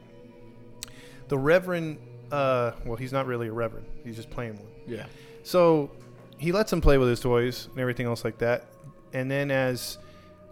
The 1.28 1.38
reverend, 1.38 2.00
uh, 2.32 2.72
well, 2.86 2.96
he's 2.96 3.14
not 3.14 3.28
really 3.28 3.50
a 3.50 3.52
reverend. 3.52 3.86
He's 4.04 4.16
just 4.16 4.32
playing 4.32 4.56
one. 4.56 4.72
Yeah. 4.88 5.06
So 5.44 5.92
he 6.40 6.52
lets 6.52 6.74
him 6.74 6.82
play 6.82 6.98
with 6.98 7.08
his 7.08 7.20
toys 7.20 7.68
and 7.70 7.80
everything 7.80 8.08
else 8.08 8.26
like 8.26 8.40
that. 8.40 8.66
And 9.14 9.30
then 9.30 9.52
as 9.52 10.00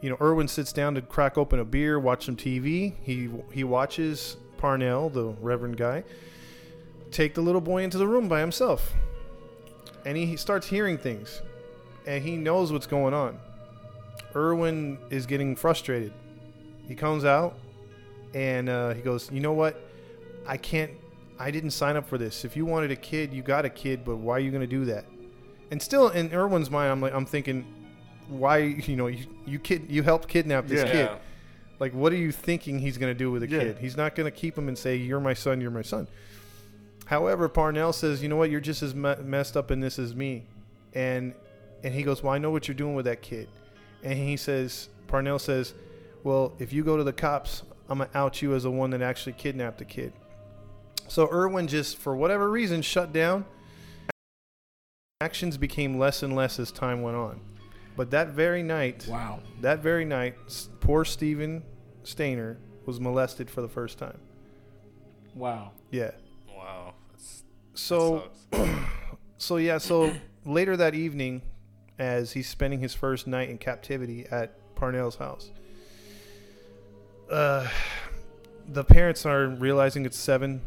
you 0.02 0.12
know, 0.12 0.18
Irwin 0.22 0.48
sits 0.48 0.72
down 0.72 0.94
to 0.94 1.02
crack 1.02 1.36
open 1.36 1.60
a 1.60 1.66
beer, 1.66 2.00
watch 2.00 2.26
some 2.26 2.36
TV. 2.36 2.94
He 3.02 3.28
he 3.52 3.64
watches 3.64 4.38
Parnell, 4.58 5.10
the 5.10 5.30
Reverend 5.42 5.78
guy, 5.78 6.04
take 7.10 7.34
the 7.34 7.42
little 7.42 7.62
boy 7.62 7.82
into 7.82 7.98
the 7.98 8.08
room 8.08 8.28
by 8.28 8.40
himself, 8.40 8.94
and 10.06 10.16
he 10.16 10.36
starts 10.36 10.68
hearing 10.68 11.00
things, 11.00 11.42
and 12.06 12.24
he 12.24 12.38
knows 12.38 12.72
what's 12.72 12.86
going 12.86 13.16
on. 13.16 13.40
Irwin 14.38 14.98
is 15.10 15.26
getting 15.26 15.56
frustrated. 15.56 16.14
He 16.88 16.96
comes 16.96 17.26
out, 17.26 17.58
and 18.34 18.70
uh, 18.70 18.94
he 18.94 19.02
goes, 19.02 19.30
"You 19.32 19.40
know 19.42 19.54
what? 19.54 19.80
I 20.46 20.58
can't. 20.58 20.92
I 21.40 21.52
didn't 21.52 21.72
sign 21.72 21.96
up 21.98 22.08
for 22.08 22.18
this. 22.18 22.46
If 22.46 22.56
you 22.56 22.66
wanted 22.66 22.92
a 22.92 22.96
kid, 22.96 23.34
you 23.34 23.42
got 23.42 23.66
a 23.66 23.70
kid. 23.70 24.06
But 24.06 24.18
why 24.18 24.36
are 24.38 24.40
you 24.40 24.52
going 24.52 24.62
to 24.62 24.68
do 24.68 24.86
that?" 24.86 25.06
And 25.72 25.82
still, 25.82 26.10
in 26.10 26.32
Irwin's 26.34 26.70
mind, 26.72 26.92
I'm 26.92 27.02
like, 27.02 27.14
I'm 27.14 27.26
thinking, 27.26 27.66
why? 28.30 28.58
You 28.60 28.96
know, 28.96 29.08
you 29.08 29.26
you 29.46 29.60
kid, 29.60 29.88
you 29.90 30.04
helped 30.04 30.28
kidnap 30.30 30.68
this 30.68 30.84
Yeah. 30.86 30.92
kid. 30.92 31.10
Like, 31.80 31.94
what 31.94 32.12
are 32.14 32.18
you 32.18 32.32
thinking 32.32 32.80
he's 32.80 32.98
going 32.98 33.12
to 33.14 33.18
do 33.18 33.30
with 33.32 33.44
a 33.44 33.48
Yeah. 33.50 33.60
kid? 33.60 33.78
He's 33.80 33.98
not 33.98 34.16
going 34.16 34.26
to 34.32 34.36
keep 34.36 34.58
him 34.58 34.68
and 34.68 34.78
say, 34.78 34.96
"You're 34.96 35.20
my 35.20 35.34
son. 35.34 35.60
You're 35.62 35.72
my 35.72 35.82
son." 35.82 36.08
However, 37.06 37.50
Parnell 37.50 37.92
says, 37.94 38.22
"You 38.22 38.30
know 38.30 38.36
what? 38.36 38.50
You're 38.52 38.60
just 38.62 38.84
as 38.84 38.94
me- 38.94 39.16
messed 39.24 39.58
up 39.58 39.72
in 39.72 39.80
this 39.80 39.98
as 40.00 40.16
me," 40.16 40.46
and 40.94 41.34
and 41.84 41.94
he 41.94 42.04
goes, 42.04 42.22
"Well, 42.24 42.34
I 42.34 42.38
know 42.38 42.50
what 42.52 42.68
you're 42.68 42.76
doing 42.76 42.96
with 42.96 43.06
that 43.06 43.22
kid," 43.22 43.48
and 44.04 44.18
he 44.18 44.38
says, 44.38 44.90
Parnell 45.08 45.40
says, 45.40 45.74
"Well, 46.24 46.54
if 46.60 46.72
you 46.74 46.84
go 46.84 46.98
to 46.98 47.04
the 47.04 47.14
cops, 47.14 47.64
I'm 47.90 48.00
gonna 48.00 48.10
out 48.14 48.42
you 48.42 48.54
as 48.56 48.64
the 48.64 48.72
one 48.72 48.90
that 48.92 49.02
actually 49.02 49.34
kidnapped 49.34 49.78
the 49.80 49.86
kid." 49.86 50.14
So 51.08 51.30
Irwin 51.32 51.68
just, 51.68 51.98
for 51.98 52.16
whatever 52.16 52.50
reason, 52.50 52.82
shut 52.82 53.14
down. 53.14 53.46
Actions 55.22 55.58
became 55.58 55.98
less 55.98 56.22
and 56.22 56.36
less 56.36 56.60
as 56.60 56.72
time 56.72 57.02
went 57.02 57.18
on, 57.18 57.40
but 57.96 58.12
that 58.12 58.30
very 58.30 58.62
night, 58.62 59.08
Wow. 59.10 59.40
that 59.62 59.80
very 59.80 60.06
night, 60.06 60.36
poor 60.80 61.04
Stephen 61.04 61.64
Stayner 62.04 62.58
was 62.86 63.00
molested 63.00 63.50
for 63.50 63.62
the 63.62 63.68
first 63.68 63.98
time. 63.98 64.20
Wow. 65.34 65.72
Yeah. 65.92 66.12
Wow. 66.56 66.94
That's, 67.12 67.44
So 67.74 68.30
that 68.52 68.68
sucks. 68.68 68.72
so 69.38 69.58
yeah, 69.58 69.78
so 69.80 70.14
later 70.46 70.78
that 70.78 70.94
evening, 70.94 71.42
as 72.00 72.34
he's 72.34 72.48
spending 72.48 72.80
his 72.80 72.94
first 72.94 73.28
night 73.28 73.50
in 73.50 73.58
captivity 73.58 74.26
at 74.32 74.54
Parnell's 74.76 75.16
house, 75.16 75.52
uh, 77.32 77.68
the 78.68 78.84
parents 78.84 79.26
are 79.26 79.48
realizing 79.48 80.06
it's 80.06 80.18
seven, 80.18 80.62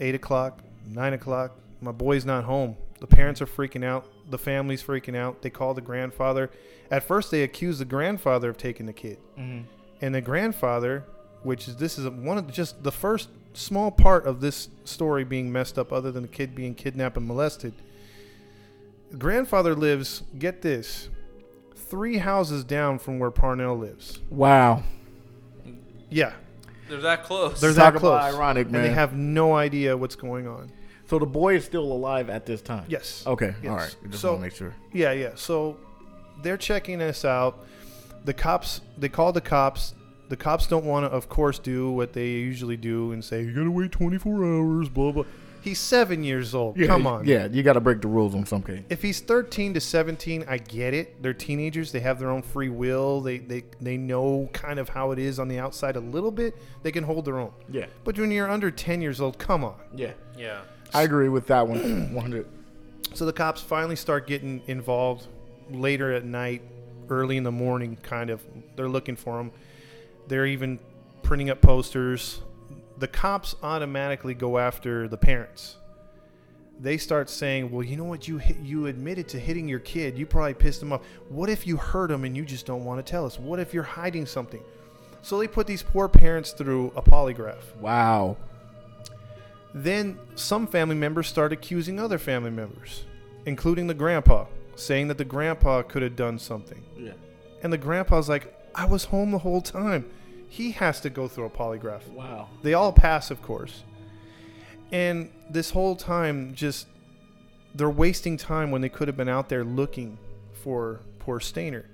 eight 0.00 0.14
o'clock, 0.14 0.60
nine 0.88 1.12
o'clock. 1.12 1.52
My 1.80 1.92
boy's 1.92 2.24
not 2.24 2.44
home. 2.44 2.76
The 3.00 3.06
parents 3.06 3.42
are 3.42 3.46
freaking 3.46 3.84
out. 3.84 4.06
The 4.30 4.38
family's 4.38 4.82
freaking 4.82 5.16
out. 5.16 5.42
They 5.42 5.50
call 5.50 5.74
the 5.74 5.80
grandfather. 5.80 6.50
At 6.90 7.02
first, 7.02 7.30
they 7.30 7.42
accuse 7.42 7.78
the 7.78 7.84
grandfather 7.84 8.48
of 8.50 8.56
taking 8.56 8.86
the 8.86 8.92
kid, 8.92 9.18
Mm-hmm. 9.38 9.62
and 10.00 10.14
the 10.14 10.20
grandfather, 10.20 11.04
which 11.42 11.68
is 11.68 11.76
this 11.76 11.98
is 11.98 12.08
one 12.08 12.38
of 12.38 12.46
the, 12.46 12.52
just 12.52 12.82
the 12.82 12.92
first 12.92 13.28
small 13.52 13.90
part 13.90 14.26
of 14.26 14.40
this 14.40 14.68
story 14.84 15.24
being 15.24 15.50
messed 15.52 15.78
up, 15.78 15.92
other 15.92 16.10
than 16.12 16.22
the 16.22 16.28
kid 16.28 16.54
being 16.54 16.74
kidnapped 16.74 17.16
and 17.16 17.26
molested. 17.26 17.74
Grandfather 19.18 19.74
lives. 19.74 20.22
Get 20.38 20.62
this, 20.62 21.08
three 21.74 22.18
houses 22.18 22.64
down 22.64 22.98
from 22.98 23.18
where 23.18 23.30
Parnell 23.30 23.76
lives. 23.78 24.20
Wow. 24.30 24.82
Yeah, 26.10 26.32
They're 26.88 27.00
that 27.00 27.24
close. 27.24 27.60
they're 27.60 27.70
Talk 27.72 27.94
that 27.94 27.98
about 28.00 28.20
close. 28.22 28.34
ironic, 28.34 28.66
and 28.66 28.74
they 28.76 28.90
have 28.90 29.14
no 29.16 29.54
idea 29.54 29.96
what's 29.96 30.14
going 30.16 30.46
on. 30.46 30.70
So 31.06 31.18
the 31.18 31.26
boy 31.26 31.56
is 31.56 31.64
still 31.64 31.82
alive 31.92 32.30
at 32.30 32.46
this 32.46 32.62
time. 32.62 32.84
Yes. 32.88 33.24
Okay. 33.26 33.54
Yes. 33.62 33.70
All 33.70 33.76
right. 33.76 33.96
Just 34.10 34.22
So- 34.22 34.30
want 34.30 34.40
to 34.40 34.46
make 34.46 34.54
sure. 34.54 34.74
Yeah, 34.92 35.12
yeah. 35.12 35.30
So 35.34 35.76
they're 36.42 36.56
checking 36.56 37.02
us 37.02 37.24
out. 37.24 37.64
The 38.24 38.32
cops, 38.32 38.80
they 38.96 39.08
call 39.08 39.32
the 39.32 39.40
cops. 39.40 39.94
The 40.30 40.36
cops 40.36 40.66
don't 40.66 40.84
want 40.86 41.04
to, 41.04 41.10
of 41.14 41.28
course, 41.28 41.58
do 41.58 41.90
what 41.90 42.12
they 42.14 42.28
usually 42.28 42.76
do 42.78 43.12
and 43.12 43.22
say, 43.22 43.42
you 43.42 43.52
got 43.52 43.64
to 43.64 43.70
wait 43.70 43.92
24 43.92 44.44
hours, 44.44 44.88
blah, 44.88 45.12
blah. 45.12 45.24
He's 45.64 45.78
seven 45.78 46.22
years 46.22 46.54
old. 46.54 46.76
Yeah, 46.76 46.88
Come 46.88 47.06
on. 47.06 47.26
Yeah, 47.26 47.46
you 47.46 47.62
got 47.62 47.72
to 47.72 47.80
break 47.80 48.02
the 48.02 48.08
rules 48.08 48.34
on 48.34 48.44
some 48.44 48.62
case. 48.62 48.82
If 48.90 49.00
he's 49.00 49.20
13 49.20 49.72
to 49.72 49.80
17, 49.80 50.44
I 50.46 50.58
get 50.58 50.92
it. 50.92 51.22
They're 51.22 51.32
teenagers. 51.32 51.90
They 51.90 52.00
have 52.00 52.18
their 52.18 52.28
own 52.28 52.42
free 52.42 52.68
will. 52.68 53.22
They, 53.22 53.38
they, 53.38 53.64
they 53.80 53.96
know 53.96 54.50
kind 54.52 54.78
of 54.78 54.90
how 54.90 55.12
it 55.12 55.18
is 55.18 55.38
on 55.38 55.48
the 55.48 55.58
outside 55.58 55.96
a 55.96 56.00
little 56.00 56.30
bit. 56.30 56.54
They 56.82 56.92
can 56.92 57.02
hold 57.02 57.24
their 57.24 57.38
own. 57.38 57.50
Yeah. 57.70 57.86
But 58.04 58.18
when 58.18 58.30
you're 58.30 58.50
under 58.50 58.70
10 58.70 59.00
years 59.00 59.22
old, 59.22 59.38
come 59.38 59.64
on. 59.64 59.76
Yeah. 59.96 60.12
yeah. 60.36 60.60
I 60.92 61.04
agree 61.04 61.30
with 61.30 61.46
that 61.46 61.66
one. 61.66 62.12
100. 62.12 62.46
So 63.14 63.24
the 63.24 63.32
cops 63.32 63.62
finally 63.62 63.96
start 63.96 64.26
getting 64.26 64.60
involved 64.66 65.28
later 65.70 66.12
at 66.12 66.26
night, 66.26 66.60
early 67.08 67.38
in 67.38 67.42
the 67.42 67.52
morning, 67.52 67.96
kind 68.02 68.28
of. 68.28 68.44
They're 68.76 68.90
looking 68.90 69.16
for 69.16 69.40
him. 69.40 69.50
They're 70.28 70.44
even 70.44 70.78
printing 71.22 71.48
up 71.48 71.62
posters. 71.62 72.42
The 72.98 73.08
cops 73.08 73.56
automatically 73.62 74.34
go 74.34 74.58
after 74.58 75.08
the 75.08 75.16
parents. 75.16 75.76
They 76.80 76.96
start 76.96 77.30
saying, 77.30 77.70
"Well, 77.70 77.82
you 77.82 77.96
know 77.96 78.04
what? 78.04 78.26
You 78.26 78.38
hit, 78.38 78.58
you 78.58 78.86
admitted 78.86 79.28
to 79.28 79.38
hitting 79.38 79.68
your 79.68 79.78
kid. 79.78 80.18
You 80.18 80.26
probably 80.26 80.54
pissed 80.54 80.82
him 80.82 80.92
off. 80.92 81.02
What 81.28 81.48
if 81.48 81.66
you 81.66 81.76
hurt 81.76 82.10
him 82.10 82.24
and 82.24 82.36
you 82.36 82.44
just 82.44 82.66
don't 82.66 82.84
want 82.84 83.04
to 83.04 83.08
tell 83.08 83.24
us? 83.24 83.38
What 83.38 83.60
if 83.60 83.72
you're 83.72 83.82
hiding 83.82 84.26
something?" 84.26 84.62
So 85.22 85.38
they 85.38 85.48
put 85.48 85.66
these 85.66 85.82
poor 85.82 86.08
parents 86.08 86.52
through 86.52 86.92
a 86.96 87.02
polygraph. 87.02 87.76
Wow. 87.80 88.36
Then 89.72 90.18
some 90.34 90.66
family 90.66 90.94
members 90.94 91.26
start 91.26 91.52
accusing 91.52 91.98
other 91.98 92.18
family 92.18 92.50
members, 92.50 93.04
including 93.46 93.86
the 93.86 93.94
grandpa, 93.94 94.46
saying 94.76 95.08
that 95.08 95.18
the 95.18 95.24
grandpa 95.24 95.82
could 95.82 96.02
have 96.02 96.14
done 96.14 96.38
something. 96.38 96.82
Yeah. 96.96 97.12
And 97.62 97.72
the 97.72 97.78
grandpa's 97.78 98.28
like, 98.28 98.54
I 98.74 98.84
was 98.84 99.06
home 99.06 99.30
the 99.30 99.38
whole 99.38 99.60
time. 99.60 100.10
He 100.54 100.70
has 100.70 101.00
to 101.00 101.10
go 101.10 101.26
through 101.26 101.46
a 101.46 101.50
polygraph. 101.50 102.06
Wow. 102.10 102.48
They 102.62 102.74
all 102.74 102.92
pass, 102.92 103.32
of 103.32 103.42
course. 103.42 103.82
And 104.92 105.28
this 105.50 105.70
whole 105.70 105.96
time, 105.96 106.54
just 106.54 106.86
they're 107.74 107.90
wasting 107.90 108.36
time 108.36 108.70
when 108.70 108.80
they 108.80 108.88
could 108.88 109.08
have 109.08 109.16
been 109.16 109.28
out 109.28 109.48
there 109.48 109.64
looking 109.64 110.16
for 110.62 111.00
poor 111.18 111.40
Stayner. 111.40 111.86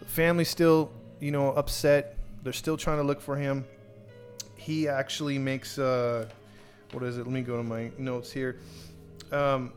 The 0.00 0.04
family's 0.04 0.50
still, 0.50 0.92
you 1.18 1.30
know, 1.30 1.52
upset. 1.52 2.18
They're 2.42 2.52
still 2.52 2.76
trying 2.76 2.98
to 2.98 3.04
look 3.04 3.22
for 3.22 3.36
him. 3.36 3.64
He 4.56 4.86
actually 4.86 5.38
makes, 5.38 5.78
uh, 5.78 6.28
what 6.92 7.04
is 7.04 7.16
it? 7.16 7.20
Let 7.24 7.32
me 7.32 7.40
go 7.40 7.56
to 7.56 7.62
my 7.62 7.90
notes 7.96 8.30
here. 8.30 8.58
Um, 9.32 9.72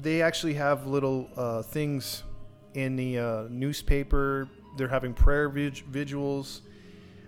they 0.00 0.22
actually 0.22 0.54
have 0.54 0.86
little 0.86 1.28
uh, 1.36 1.60
things 1.60 2.22
in 2.72 2.96
the 2.96 3.18
uh, 3.18 3.42
newspaper. 3.50 4.48
They're 4.78 4.88
having 4.88 5.12
prayer 5.12 5.50
vig- 5.50 5.84
vigils. 5.84 6.62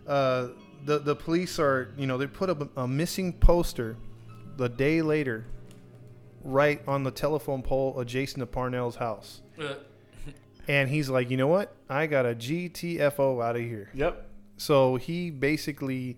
Uh, 0.07 0.49
the 0.85 0.99
the 1.01 1.17
police 1.17 1.59
are 1.59 1.93
you 1.97 2.07
know 2.07 2.17
they 2.19 2.27
put 2.27 2.49
up 2.51 2.77
a, 2.77 2.83
a 2.83 2.89
missing 2.89 3.33
poster 3.33 3.97
the 4.57 4.69
day 4.69 5.03
later, 5.03 5.45
right 6.45 6.81
on 6.87 7.03
the 7.03 7.11
telephone 7.11 7.63
pole 7.63 7.99
adjacent 8.01 8.41
to 8.41 8.47
Parnell's 8.47 8.97
house, 8.97 9.43
Uh, 9.59 9.75
and 10.69 10.89
he's 10.89 11.09
like, 11.11 11.31
you 11.31 11.37
know 11.37 11.49
what? 11.49 11.75
I 11.89 12.07
got 12.07 12.25
a 12.27 12.35
GTFO 12.35 13.45
out 13.45 13.57
of 13.57 13.63
here. 13.63 13.91
Yep. 13.95 14.27
So 14.57 14.97
he 14.97 15.31
basically 15.31 16.17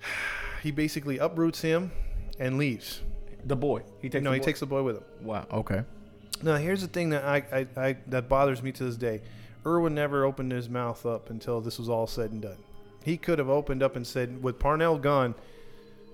he 0.62 0.70
basically 0.70 1.18
uproots 1.18 1.60
him 1.60 1.90
and 2.38 2.58
leaves. 2.58 3.00
The 3.44 3.56
boy. 3.56 3.82
He 4.00 4.08
takes. 4.08 4.22
no, 4.22 4.30
the 4.30 4.34
he 4.36 4.40
boy? 4.40 4.44
takes 4.44 4.60
the 4.60 4.66
boy 4.66 4.82
with 4.82 4.96
him. 4.98 5.04
Wow. 5.22 5.46
Okay. 5.52 5.82
Now, 6.42 6.56
here's 6.56 6.80
the 6.80 6.88
thing 6.88 7.10
that 7.10 7.24
I, 7.24 7.36
I, 7.52 7.66
I 7.88 7.96
that 8.08 8.28
bothers 8.28 8.62
me 8.62 8.72
to 8.72 8.84
this 8.84 8.96
day. 8.96 9.20
Irwin 9.66 9.94
never 9.94 10.24
opened 10.24 10.52
his 10.52 10.68
mouth 10.68 11.04
up 11.06 11.30
until 11.30 11.60
this 11.60 11.78
was 11.78 11.88
all 11.88 12.06
said 12.06 12.30
and 12.32 12.42
done. 12.42 12.56
He 13.04 13.16
could 13.16 13.38
have 13.38 13.48
opened 13.48 13.82
up 13.82 13.96
and 13.96 14.06
said, 14.06 14.42
with 14.42 14.58
Parnell 14.58 14.98
gone, 14.98 15.34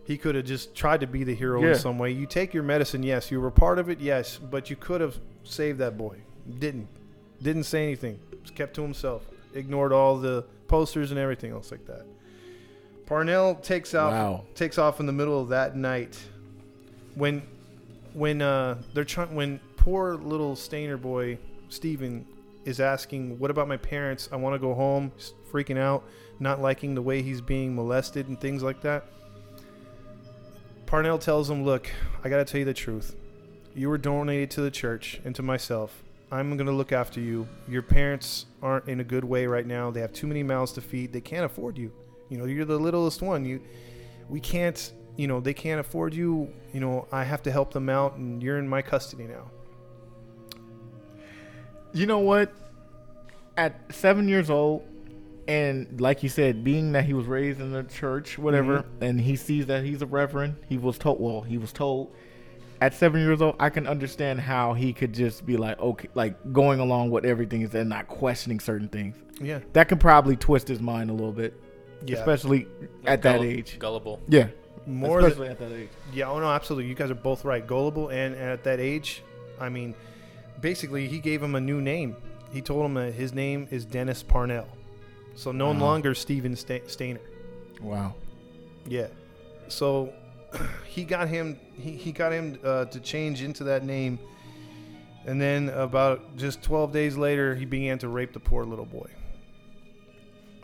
he 0.05 0.17
could 0.17 0.35
have 0.35 0.45
just 0.47 0.75
tried 0.75 1.00
to 1.00 1.07
be 1.07 1.23
the 1.25 1.35
hero 1.35 1.62
Yeah. 1.62 1.71
in 1.71 1.75
some 1.78 1.99
way. 1.99 2.11
You 2.11 2.26
take 2.26 2.55
your 2.55 2.62
medicine, 2.62 3.02
yes. 3.02 3.31
You 3.31 3.40
were 3.40 3.50
part 3.50 3.78
of 3.78 3.88
it, 3.90 4.00
yes. 4.00 4.38
But 4.38 4.71
you 4.71 4.76
could 4.76 5.00
have 5.00 5.19
saved 5.45 5.78
that 5.81 5.99
boy. 5.99 6.17
Didn't. 6.59 6.88
Didn't 7.43 7.64
say 7.64 7.83
anything. 7.85 8.19
Just 8.43 8.55
kept 8.55 8.75
to 8.76 8.83
himself. 8.83 9.23
Ignored 9.55 9.93
all 9.93 10.17
the 10.17 10.45
posters 10.67 11.11
and 11.11 11.21
everything 11.21 11.52
else 11.52 11.71
like 11.71 11.85
that. 11.87 12.07
Parnell 13.07 13.55
takes 13.57 13.95
out 13.95 14.12
Wow. 14.12 14.45
takes 14.55 14.76
off 14.78 15.00
in 15.00 15.07
the 15.07 15.12
middle 15.12 15.40
of 15.40 15.49
that 15.49 15.76
night 15.76 16.19
when 17.14 17.43
when 18.12 18.43
uh 18.43 18.76
they're 18.93 19.05
trying 19.05 19.35
when 19.35 19.61
poor 19.76 20.14
little 20.17 20.55
Stayner 20.55 21.00
boy 21.00 21.38
Steven 21.71 22.26
is 22.68 22.80
asking 22.80 23.38
what 23.38 23.50
about 23.50 23.66
my 23.66 23.78
parents? 23.78 24.28
I 24.30 24.37
want 24.37 24.54
to 24.54 24.58
go 24.58 24.75
home 24.75 25.10
he's 25.16 25.32
freaking 25.50 25.78
out 25.78 26.04
not 26.38 26.60
liking 26.60 26.94
the 26.94 27.02
way 27.02 27.22
he's 27.22 27.40
being 27.40 27.75
molested 27.75 28.28
and 28.28 28.40
things 28.40 28.62
like 28.62 28.82
that. 28.82 29.06
Parnell 30.87 31.18
tells 31.18 31.48
him 31.48 31.64
look 31.64 31.90
I 32.22 32.28
got 32.28 32.37
to 32.37 32.44
tell 32.44 32.58
you 32.58 32.64
the 32.64 32.75
truth. 32.75 33.16
You 33.75 33.88
were 33.88 33.98
donated 33.98 34.50
to 34.52 34.60
the 34.60 34.70
church 34.70 35.20
and 35.25 35.34
to 35.34 35.42
myself. 35.42 36.02
I'm 36.30 36.56
going 36.58 36.66
to 36.66 36.72
look 36.72 36.92
after 36.92 37.20
you. 37.20 37.48
Your 37.66 37.80
parents 37.80 38.44
aren't 38.62 38.87
in 38.87 39.00
a 39.00 39.04
good 39.04 39.25
way 39.25 39.46
right 39.46 39.66
now. 39.66 39.90
They 39.90 40.00
have 40.00 40.12
too 40.12 40.26
many 40.26 40.42
mouths 40.42 40.72
to 40.72 40.82
feed. 40.82 41.10
They 41.10 41.22
can't 41.22 41.46
afford 41.46 41.78
you. 41.78 41.90
You 42.28 42.37
know 42.37 42.44
you're 42.44 42.66
the 42.66 42.78
littlest 42.78 43.22
one. 43.22 43.46
You 43.46 43.62
we 44.28 44.40
can't 44.40 44.92
you 45.16 45.26
know 45.26 45.40
they 45.40 45.54
can't 45.54 45.80
afford 45.80 46.12
you. 46.12 46.52
You 46.75 46.80
know 46.80 47.08
i 47.12 47.25
have 47.25 47.42
to 47.44 47.50
help 47.50 47.72
them 47.72 47.88
out 47.88 48.16
and 48.16 48.42
you're 48.42 48.58
in 48.58 48.68
my 48.68 48.82
custody 48.82 49.25
now 49.25 49.50
You 51.92 52.07
know 52.07 52.18
what? 52.21 52.52
At 53.57 53.92
seven 53.92 54.28
years 54.28 54.50
old, 54.50 54.85
and 55.49 56.00
like 56.00 56.23
you 56.23 56.28
said, 56.28 56.62
being 56.62 56.92
that 56.92 57.04
he 57.04 57.14
was 57.14 57.26
raised 57.26 57.61
in 57.61 57.73
the 57.73 57.83
church, 57.83 58.38
whatever, 58.38 58.80
mm-hmm. 58.80 59.02
and 59.02 59.21
he 59.21 59.37
sees 59.37 59.66
that 59.66 59.85
he's 59.85 60.02
a 60.02 60.07
reverend, 60.07 60.57
he 60.68 60.78
was 60.78 60.99
told. 60.99 61.21
Well, 61.21 61.40
he 61.40 61.59
was 61.59 61.73
told. 61.73 62.14
At 62.80 62.95
seven 62.95 63.21
years 63.21 63.42
old, 63.42 63.57
I 63.59 63.71
can 63.71 63.88
understand 63.88 64.40
how 64.40 64.73
he 64.73 64.92
could 64.92 65.12
just 65.12 65.45
be 65.45 65.57
like, 65.57 65.80
okay, 65.80 66.09
like 66.14 66.52
going 66.52 66.78
along 66.78 67.11
with 67.11 67.25
everything 67.25 67.68
and 67.75 67.88
not 67.88 68.07
questioning 68.07 68.61
certain 68.61 68.88
things. 68.88 69.16
yeah 69.40 69.59
That 69.73 69.88
could 69.88 69.99
probably 69.99 70.37
twist 70.37 70.68
his 70.68 70.80
mind 70.80 71.11
a 71.11 71.12
little 71.12 71.33
bit, 71.33 71.61
yeah 72.07 72.18
especially 72.18 72.68
at 73.04 73.23
that 73.23 73.42
age. 73.42 73.80
Gullible. 73.80 74.21
Yeah, 74.28 74.49
more 74.88 75.21
than, 75.21 75.30
especially 75.30 75.49
at 75.49 75.59
that 75.59 75.73
age. 75.73 75.88
yeah 76.12 76.30
oh 76.30 76.40
no 76.40 76.50
absolutely 76.50 76.88
you 76.88 76.95
guys 76.95 77.11
are 77.11 77.14
both 77.14 77.45
right 77.45 77.66
gullible 77.66 78.09
and, 78.09 78.35
and 78.35 78.45
at 78.45 78.64
that 78.64 78.80
age 78.80 79.23
i 79.61 79.68
mean 79.68 79.95
basically 80.60 81.06
he 81.08 81.18
gave 81.18 81.42
him 81.42 81.54
a 81.54 81.60
new 81.60 81.80
name 81.80 82.16
he 82.52 82.60
told 82.60 82.84
him 82.86 82.94
that 82.94 83.12
his 83.14 83.32
name 83.32 83.68
is 83.70 83.84
dennis 83.84 84.22
parnell 84.22 84.66
so 85.34 85.52
no 85.52 85.66
Wow. 85.72 85.78
longer 85.78 86.14
steven 86.14 86.56
Sta- 86.56 86.80
stayner 86.86 87.20
Wow. 87.80 88.14
Yeah. 88.86 89.06
So 89.68 90.12
he 90.86 91.04
got 91.04 91.28
him 91.28 91.60
he, 91.76 91.92
he 91.92 92.10
got 92.10 92.32
him 92.32 92.58
uh, 92.64 92.86
to 92.86 92.98
change 92.98 93.40
into 93.42 93.62
that 93.64 93.84
name 93.84 94.18
and 95.26 95.40
then 95.40 95.68
about 95.68 96.36
just 96.36 96.60
12 96.62 96.90
days 96.90 97.16
later 97.16 97.54
he 97.54 97.64
began 97.66 97.98
to 98.00 98.08
rape 98.08 98.32
the 98.32 98.40
poor 98.40 98.64
little 98.64 98.84
boy. 98.86 99.08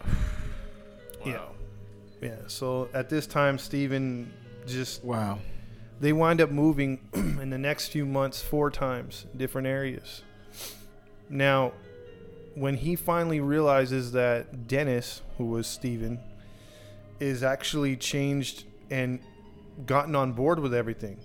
Wow. 0.05 0.11
Yeah. 1.25 1.41
Yeah. 2.21 2.37
So 2.49 2.89
at 2.95 3.09
this 3.09 3.27
time 3.29 3.59
Stephen 3.59 4.33
just 4.67 5.05
Wow. 5.05 5.39
They 6.05 6.13
wind 6.13 6.41
up 6.41 6.51
moving 6.51 7.01
in 7.15 7.49
the 7.49 7.59
next 7.59 7.89
few 7.89 8.05
months 8.05 8.43
four 8.43 8.71
times 8.71 9.25
different 9.35 9.67
areas. 9.67 10.23
Now, 11.31 11.73
when 12.55 12.77
he 12.77 12.95
finally 12.95 13.41
realizes 13.41 14.13
that 14.13 14.69
Dennis, 14.69 15.23
who 15.39 15.47
was 15.47 15.67
Steven, 15.67 16.21
is 17.21 17.43
actually 17.43 17.97
changed 17.97 18.65
and 18.91 19.19
gotten 19.87 20.15
on 20.15 20.33
board 20.33 20.59
with 20.59 20.75
everything. 20.75 21.19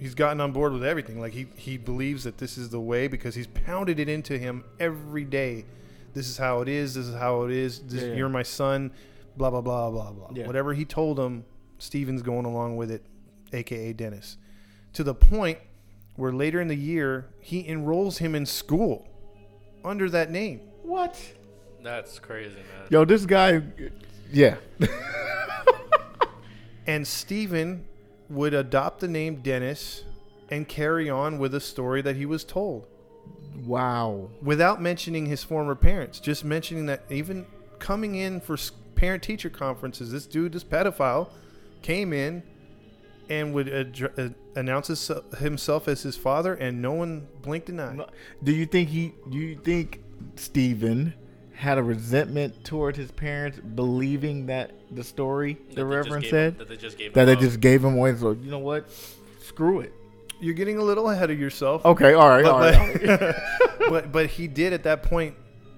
He's 0.00 0.14
gotten 0.14 0.40
on 0.40 0.50
board 0.50 0.72
with 0.72 0.84
everything. 0.84 1.20
Like 1.20 1.32
he, 1.32 1.46
he 1.56 1.76
believes 1.76 2.24
that 2.24 2.38
this 2.38 2.58
is 2.58 2.70
the 2.70 2.80
way 2.80 3.06
because 3.06 3.36
he's 3.36 3.46
pounded 3.46 4.00
it 4.00 4.08
into 4.08 4.36
him 4.36 4.64
every 4.80 5.24
day. 5.24 5.66
This 6.14 6.28
is 6.28 6.36
how 6.36 6.62
it 6.62 6.68
is. 6.68 6.94
This 6.94 7.06
is 7.06 7.14
how 7.14 7.42
it 7.42 7.52
is. 7.52 7.78
This, 7.80 8.02
Yeah, 8.02 8.08
yeah. 8.08 8.14
You're 8.16 8.28
my 8.28 8.42
son. 8.42 8.90
Blah 9.36 9.50
blah 9.50 9.60
blah 9.60 9.90
blah 9.90 10.10
blah. 10.10 10.30
Yeah. 10.34 10.46
Whatever 10.48 10.74
he 10.74 10.84
told 10.84 11.20
him, 11.20 11.44
Steven's 11.78 12.22
going 12.22 12.44
along 12.44 12.76
with 12.76 12.90
it, 12.90 13.04
aka 13.52 13.92
Dennis, 13.92 14.36
to 14.92 15.04
the 15.04 15.14
point 15.14 15.58
where 16.16 16.32
later 16.32 16.60
in 16.60 16.68
the 16.68 16.76
year 16.76 17.26
he 17.40 17.66
enrolls 17.66 18.18
him 18.18 18.34
in 18.34 18.46
school 18.46 19.08
under 19.84 20.10
that 20.10 20.30
name. 20.30 20.60
What? 20.82 21.20
That's 21.82 22.18
crazy, 22.18 22.56
man. 22.56 22.86
Yo, 22.90 23.04
this 23.04 23.24
guy. 23.24 23.62
Yeah. 24.30 24.56
And 26.90 27.06
Steven 27.06 27.84
would 28.28 28.52
adopt 28.52 28.98
the 28.98 29.06
name 29.06 29.42
Dennis 29.42 30.02
and 30.50 30.66
carry 30.66 31.08
on 31.08 31.38
with 31.38 31.52
the 31.52 31.60
story 31.60 32.02
that 32.02 32.16
he 32.16 32.26
was 32.26 32.42
told 32.42 32.84
wow. 33.64 34.28
without 34.42 34.82
mentioning 34.82 35.26
his 35.26 35.44
former 35.44 35.76
parents, 35.76 36.18
just 36.18 36.44
mentioning 36.44 36.86
that 36.86 37.04
even 37.08 37.46
coming 37.78 38.16
in 38.16 38.40
for 38.40 38.56
parent 38.96 39.22
teacher 39.22 39.48
conferences, 39.48 40.10
this 40.10 40.26
dude, 40.26 40.52
this 40.52 40.64
pedophile, 40.64 41.30
came 41.82 42.12
in 42.12 42.42
and 43.30 43.54
would 43.54 43.68
adr- 43.68 44.18
uh, 44.18 44.34
announce 44.56 44.88
his, 44.88 45.10
himself 45.38 45.88
as 45.88 46.02
his 46.02 46.16
father, 46.16 46.54
and 46.54 46.82
no 46.82 46.92
one 46.92 47.26
blinked 47.42 47.68
an 47.70 47.80
eye. 47.80 47.96
Do 48.42 48.52
you 48.52 48.66
think 48.66 48.88
he? 48.90 49.12
Do 49.30 49.38
you 49.38 49.54
think 49.56 50.02
Stephen 50.36 51.14
had 51.54 51.78
a 51.78 51.82
resentment 51.82 52.64
toward 52.64 52.96
his 52.96 53.10
parents, 53.10 53.58
believing 53.74 54.46
that 54.46 54.72
the 54.90 55.04
story 55.04 55.58
That 55.68 55.76
the 55.76 55.84
Reverend 55.84 56.22
gave- 56.24 56.30
said 56.30 56.58
that 56.58 56.68
they 56.68 56.76
just 56.76 56.98
gave 56.98 57.12
that 57.14 57.20
him 57.22 57.26
they 57.26 57.32
up. 57.34 57.38
just 57.40 57.60
gave 57.60 57.84
him 57.84 57.94
away? 57.96 58.14
So 58.16 58.32
you 58.32 58.50
know 58.50 58.58
what? 58.58 58.86
Screw 59.42 59.80
it. 59.80 59.92
You're 60.40 60.54
getting 60.54 60.78
a 60.78 60.82
little 60.82 61.10
ahead 61.10 61.30
of 61.30 61.38
yourself. 61.38 61.84
Okay. 61.84 62.14
All 62.14 62.28
right. 62.28 62.42
but, 62.44 62.52
all 62.52 62.60
right. 62.60 63.08
all 63.10 63.16
right. 63.28 63.34
but 63.90 64.10
but 64.12 64.26
he 64.26 64.48
did 64.48 64.72
at 64.72 64.84
that 64.84 65.02
point 65.02 65.34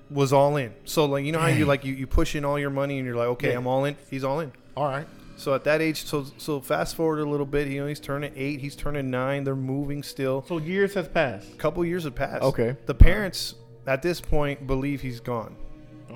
was 0.08 0.32
all 0.32 0.56
in. 0.56 0.72
So 0.84 1.04
like 1.06 1.24
you 1.24 1.32
know 1.32 1.40
how 1.40 1.48
you 1.48 1.66
like 1.66 1.84
you, 1.84 1.92
you 1.94 2.06
push 2.06 2.36
in 2.36 2.44
all 2.44 2.58
your 2.58 2.70
money 2.70 2.98
and 2.98 3.06
you're 3.06 3.16
like 3.16 3.28
okay 3.28 3.50
Yeah. 3.50 3.58
I'm 3.58 3.66
all 3.66 3.84
in. 3.84 3.96
He's 4.08 4.22
all 4.24 4.38
in. 4.40 4.52
all 4.76 4.86
right. 4.86 5.06
So 5.42 5.54
at 5.54 5.64
that 5.64 5.80
age, 5.80 6.04
so 6.04 6.24
so 6.36 6.60
fast 6.60 6.94
forward 6.94 7.18
a 7.18 7.24
little 7.24 7.46
bit. 7.46 7.66
You 7.68 7.80
know 7.80 7.86
he's 7.86 8.00
turning 8.00 8.32
eight. 8.36 8.60
He's 8.60 8.76
turning 8.76 9.10
nine. 9.10 9.42
They're 9.42 9.56
moving 9.56 10.02
still. 10.02 10.44
So 10.46 10.58
years 10.58 10.94
has 10.94 11.08
passed. 11.08 11.52
A 11.52 11.56
couple 11.56 11.84
years 11.84 12.04
have 12.04 12.14
passed. 12.14 12.42
Okay. 12.42 12.76
The 12.86 12.94
parents 12.94 13.56
at 13.86 14.02
this 14.02 14.20
point 14.20 14.66
believe 14.66 15.00
he's 15.00 15.18
gone. 15.20 15.56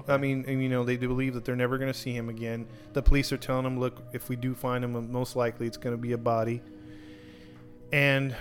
I 0.09 0.19
mean, 0.19 0.45
and, 0.47 0.63
you 0.63 0.69
know, 0.69 0.85
they 0.85 0.97
do 0.97 1.09
believe 1.09 1.35
that 1.35 1.45
they're 1.45 1.57
never 1.57 1.79
going 1.79 1.93
to 1.93 1.99
see 1.99 2.13
him 2.13 2.29
again. 2.29 2.69
The 2.93 3.03
police 3.03 3.33
are 3.33 3.37
telling 3.37 3.65
them, 3.65 3.81
look, 3.81 4.03
if 4.13 4.29
we 4.29 4.37
do 4.37 4.55
find 4.55 4.85
him, 4.85 4.95
um, 4.95 5.11
most 5.11 5.35
likely 5.35 5.67
it's 5.67 5.79
going 5.79 5.97
to 5.97 6.01
be 6.01 6.13
a 6.13 6.19
body. 6.19 6.63
And 7.93 8.37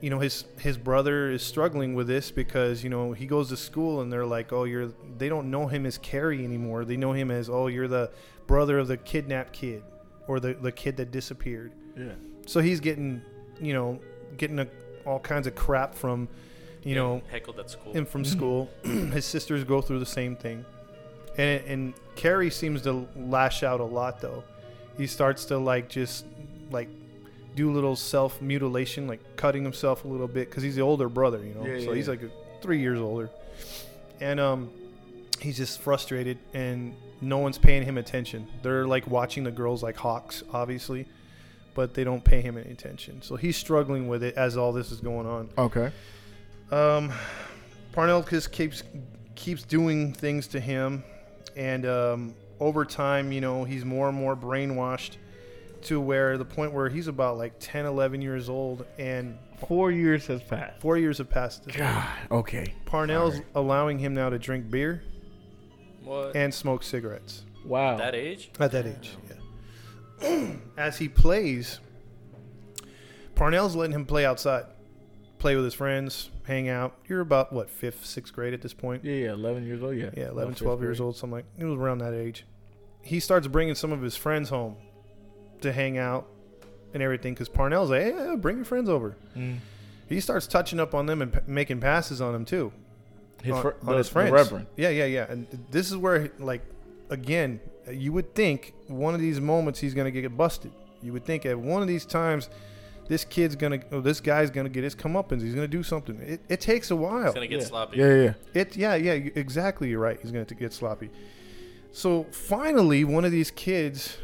you 0.00 0.10
know, 0.10 0.18
his 0.18 0.44
his 0.58 0.76
brother 0.76 1.30
is 1.30 1.42
struggling 1.42 1.94
with 1.94 2.06
this 2.06 2.30
because 2.30 2.82
you 2.82 2.90
know 2.90 3.12
he 3.12 3.26
goes 3.26 3.48
to 3.50 3.56
school 3.56 4.00
and 4.00 4.12
they're 4.12 4.26
like, 4.26 4.52
oh, 4.52 4.64
you're. 4.64 4.88
They 5.16 5.28
don't 5.28 5.50
know 5.50 5.66
him 5.66 5.86
as 5.86 5.96
Cary 5.96 6.44
anymore. 6.44 6.84
They 6.84 6.96
know 6.96 7.12
him 7.12 7.30
as, 7.30 7.48
oh, 7.48 7.68
you're 7.68 7.88
the 7.88 8.10
brother 8.46 8.78
of 8.78 8.88
the 8.88 8.96
kidnapped 8.96 9.52
kid, 9.52 9.82
or 10.26 10.40
the 10.40 10.54
the 10.54 10.72
kid 10.72 10.96
that 10.96 11.10
disappeared. 11.10 11.72
Yeah. 11.96 12.12
So 12.46 12.60
he's 12.60 12.80
getting, 12.80 13.22
you 13.60 13.72
know, 13.72 14.00
getting 14.36 14.58
a, 14.58 14.66
all 15.06 15.18
kinds 15.18 15.46
of 15.46 15.54
crap 15.54 15.94
from, 15.94 16.28
you 16.82 16.94
know, 16.94 17.22
heckled 17.30 17.58
at 17.58 17.70
school. 17.70 17.92
him 17.92 18.06
from 18.06 18.24
school. 18.24 18.70
His 18.82 19.24
sisters 19.24 19.64
go 19.64 19.80
through 19.80 20.00
the 20.00 20.06
same 20.06 20.36
thing, 20.36 20.64
and 21.36 21.64
and 21.66 21.94
Cary 22.16 22.50
seems 22.50 22.82
to 22.82 23.08
lash 23.16 23.62
out 23.62 23.80
a 23.80 23.84
lot 23.84 24.20
though. 24.20 24.44
He 24.96 25.06
starts 25.06 25.46
to 25.46 25.58
like 25.58 25.88
just 25.88 26.24
like 26.70 26.88
do 27.54 27.70
a 27.70 27.72
little 27.72 27.96
self 27.96 28.40
mutilation, 28.42 29.06
like 29.06 29.20
cutting 29.36 29.62
himself 29.62 30.04
a 30.04 30.08
little 30.08 30.28
bit 30.28 30.50
because 30.50 30.62
he's 30.62 30.76
the 30.76 30.82
older 30.82 31.08
brother, 31.08 31.38
you 31.38 31.54
know. 31.54 31.66
Yeah, 31.66 31.84
so 31.84 31.90
yeah, 31.90 31.96
he's 31.96 32.06
yeah. 32.06 32.12
like 32.12 32.30
three 32.60 32.80
years 32.80 32.98
older, 32.98 33.30
and 34.20 34.40
um, 34.40 34.70
he's 35.44 35.56
just 35.58 35.80
frustrated, 35.80 36.38
and 36.54 36.94
no 37.20 37.38
one's 37.38 37.58
paying 37.58 37.82
him 37.84 37.98
attention. 37.98 38.48
They're 38.62 38.86
like 38.86 39.06
watching 39.06 39.44
the 39.44 39.50
girls 39.52 39.82
like 39.82 39.96
hawks, 39.96 40.42
obviously. 40.52 41.06
But 41.74 41.92
they 41.94 42.04
don't 42.04 42.22
pay 42.22 42.40
him 42.40 42.56
any 42.56 42.70
attention, 42.70 43.20
so 43.22 43.34
he's 43.34 43.56
struggling 43.56 44.06
with 44.06 44.22
it 44.22 44.36
as 44.36 44.56
all 44.56 44.72
this 44.72 44.92
is 44.92 45.00
going 45.00 45.26
on. 45.26 45.50
Okay. 45.58 45.90
Um, 46.70 47.12
Parnell 47.92 48.22
just 48.22 48.52
keeps 48.52 48.84
keeps 49.34 49.64
doing 49.64 50.12
things 50.12 50.46
to 50.48 50.60
him, 50.60 51.02
and 51.56 51.84
um, 51.84 52.34
over 52.60 52.84
time, 52.84 53.32
you 53.32 53.40
know, 53.40 53.64
he's 53.64 53.84
more 53.84 54.08
and 54.08 54.16
more 54.16 54.36
brainwashed 54.36 55.16
to 55.82 56.00
where 56.00 56.38
the 56.38 56.44
point 56.44 56.72
where 56.72 56.88
he's 56.88 57.08
about 57.08 57.36
like 57.38 57.54
10, 57.58 57.86
11 57.86 58.22
years 58.22 58.48
old, 58.48 58.86
and 58.98 59.36
Four 59.66 59.90
years 59.90 60.26
has 60.28 60.42
passed. 60.42 60.80
four 60.80 60.96
years 60.96 61.18
have 61.18 61.28
passed. 61.28 61.60
at 61.62 61.66
this 61.66 61.76
point. 61.76 61.90
God. 61.92 62.08
Okay. 62.30 62.74
Parnell's 62.86 63.34
Alright. 63.34 63.46
allowing 63.56 63.98
him 63.98 64.14
now 64.14 64.28
to 64.30 64.38
drink 64.38 64.70
beer 64.70 65.02
what? 66.04 66.34
and 66.36 66.52
smoke 66.52 66.82
cigarettes 66.82 67.42
Wow. 67.64 67.96
that 67.96 68.14
age? 68.14 68.50
at 68.60 68.72
that 68.72 68.86
age. 68.86 69.10
Yeah. 70.22 70.52
As 70.76 70.98
he 70.98 71.08
plays, 71.08 71.80
Parnell's 73.34 73.74
letting 73.74 73.94
him 73.94 74.06
play 74.06 74.24
outside, 74.24 74.64
play 75.38 75.56
with 75.56 75.64
his 75.64 75.74
friends, 75.74 76.30
hang 76.44 76.68
out. 76.68 76.94
You're 77.08 77.20
about 77.20 77.52
what 77.52 77.68
fifth, 77.68 78.04
sixth 78.06 78.32
grade 78.32 78.54
at 78.54 78.62
this 78.62 78.72
point. 78.74 79.04
yeah, 79.04 79.14
yeah. 79.14 79.32
Eleven 79.32 79.64
years 79.66 79.82
old. 79.82 79.96
Yeah. 79.96 80.10
Yeah, 80.16 80.28
11, 80.28 80.42
About 80.42 80.56
12 80.56 80.78
fifth 80.78 80.84
years 80.84 80.98
grade. 80.98 81.04
old, 81.06 81.16
something 81.16 81.34
like 81.36 81.44
it 81.58 81.64
was 81.64 81.78
around 81.78 81.98
that 81.98 82.14
age. 82.14 82.44
He 83.02 83.20
starts 83.20 83.46
bringing 83.46 83.74
some 83.74 83.92
of 83.92 84.00
his 84.02 84.16
friends 84.16 84.48
home 84.48 84.76
to 85.62 85.72
hang 85.72 85.98
out 85.98 86.26
and 86.94 87.02
everything 87.02 87.34
because 87.34 87.48
Parnell's 87.48 87.90
like, 87.90 88.02
hey, 88.02 88.10
yeah, 88.10 88.36
bring 88.36 88.56
your 88.56 88.64
friends 88.64 88.88
over. 88.88 89.16
Mm. 89.36 89.58
He 90.08 90.20
starts 90.20 90.46
touching 90.46 90.78
up 90.78 90.94
on 90.94 91.06
them 91.06 91.20
and 91.22 91.32
p- 91.32 91.40
making 91.46 91.80
passes 91.80 92.20
on 92.20 92.32
them 92.32 92.44
too. 92.44 92.72
His, 93.44 93.54
on, 93.54 93.62
fr- 93.62 93.68
on 93.82 93.86
the- 93.86 93.96
his 93.98 94.08
the 94.08 94.12
friends. 94.12 94.32
Reverend. 94.32 94.66
Yeah, 94.76 94.88
yeah, 94.88 95.04
yeah. 95.04 95.26
And 95.28 95.46
this 95.70 95.90
is 95.90 95.96
where, 95.96 96.30
like, 96.38 96.62
again, 97.10 97.60
you 97.90 98.12
would 98.12 98.34
think 98.34 98.74
one 98.88 99.14
of 99.14 99.20
these 99.20 99.40
moments 99.40 99.78
he's 99.78 99.94
going 99.94 100.12
to 100.12 100.20
get 100.20 100.36
busted. 100.36 100.72
You 101.02 101.12
would 101.12 101.24
think 101.24 101.44
at 101.44 101.58
one 101.58 101.82
of 101.82 101.88
these 101.88 102.06
times, 102.06 102.48
this 103.08 103.24
kid's 103.24 103.54
going 103.54 103.80
to, 103.80 104.00
this 104.00 104.20
guy's 104.20 104.50
going 104.50 104.64
to 104.64 104.70
get 104.72 104.82
his 104.82 104.94
comeuppance. 104.94 105.42
He's 105.42 105.54
going 105.54 105.68
to 105.70 105.76
do 105.76 105.82
something. 105.82 106.18
It, 106.20 106.40
it 106.48 106.60
takes 106.60 106.90
a 106.90 106.96
while. 106.96 107.24
He's 107.24 107.34
gonna 107.34 107.46
get 107.46 107.60
yeah. 107.60 107.66
sloppy. 107.66 107.98
Yeah, 107.98 108.06
yeah, 108.06 108.22
yeah. 108.22 108.32
It 108.54 108.76
yeah 108.76 108.94
yeah 108.94 109.12
exactly 109.12 109.90
you're 109.90 110.00
right. 110.00 110.18
He's 110.20 110.30
going 110.30 110.46
to 110.46 110.54
get 110.54 110.72
sloppy. 110.72 111.10
So 111.92 112.24
finally, 112.30 113.04
one 113.04 113.26
of 113.26 113.30
these 113.32 113.50
kids 113.50 114.16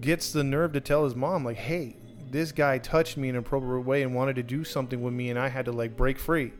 gets 0.00 0.32
the 0.32 0.44
nerve 0.44 0.74
to 0.74 0.80
tell 0.80 1.04
his 1.04 1.14
mom 1.14 1.44
like, 1.44 1.56
"Hey, 1.56 1.96
this 2.30 2.52
guy 2.52 2.78
touched 2.78 3.16
me 3.16 3.30
in 3.30 3.36
an 3.36 3.40
appropriate 3.40 3.80
way 3.80 4.02
and 4.02 4.14
wanted 4.14 4.36
to 4.36 4.42
do 4.42 4.64
something 4.64 5.02
with 5.02 5.14
me, 5.14 5.30
and 5.30 5.38
I 5.38 5.48
had 5.48 5.64
to 5.64 5.72
like 5.72 5.96
break 5.96 6.18
free." 6.18 6.52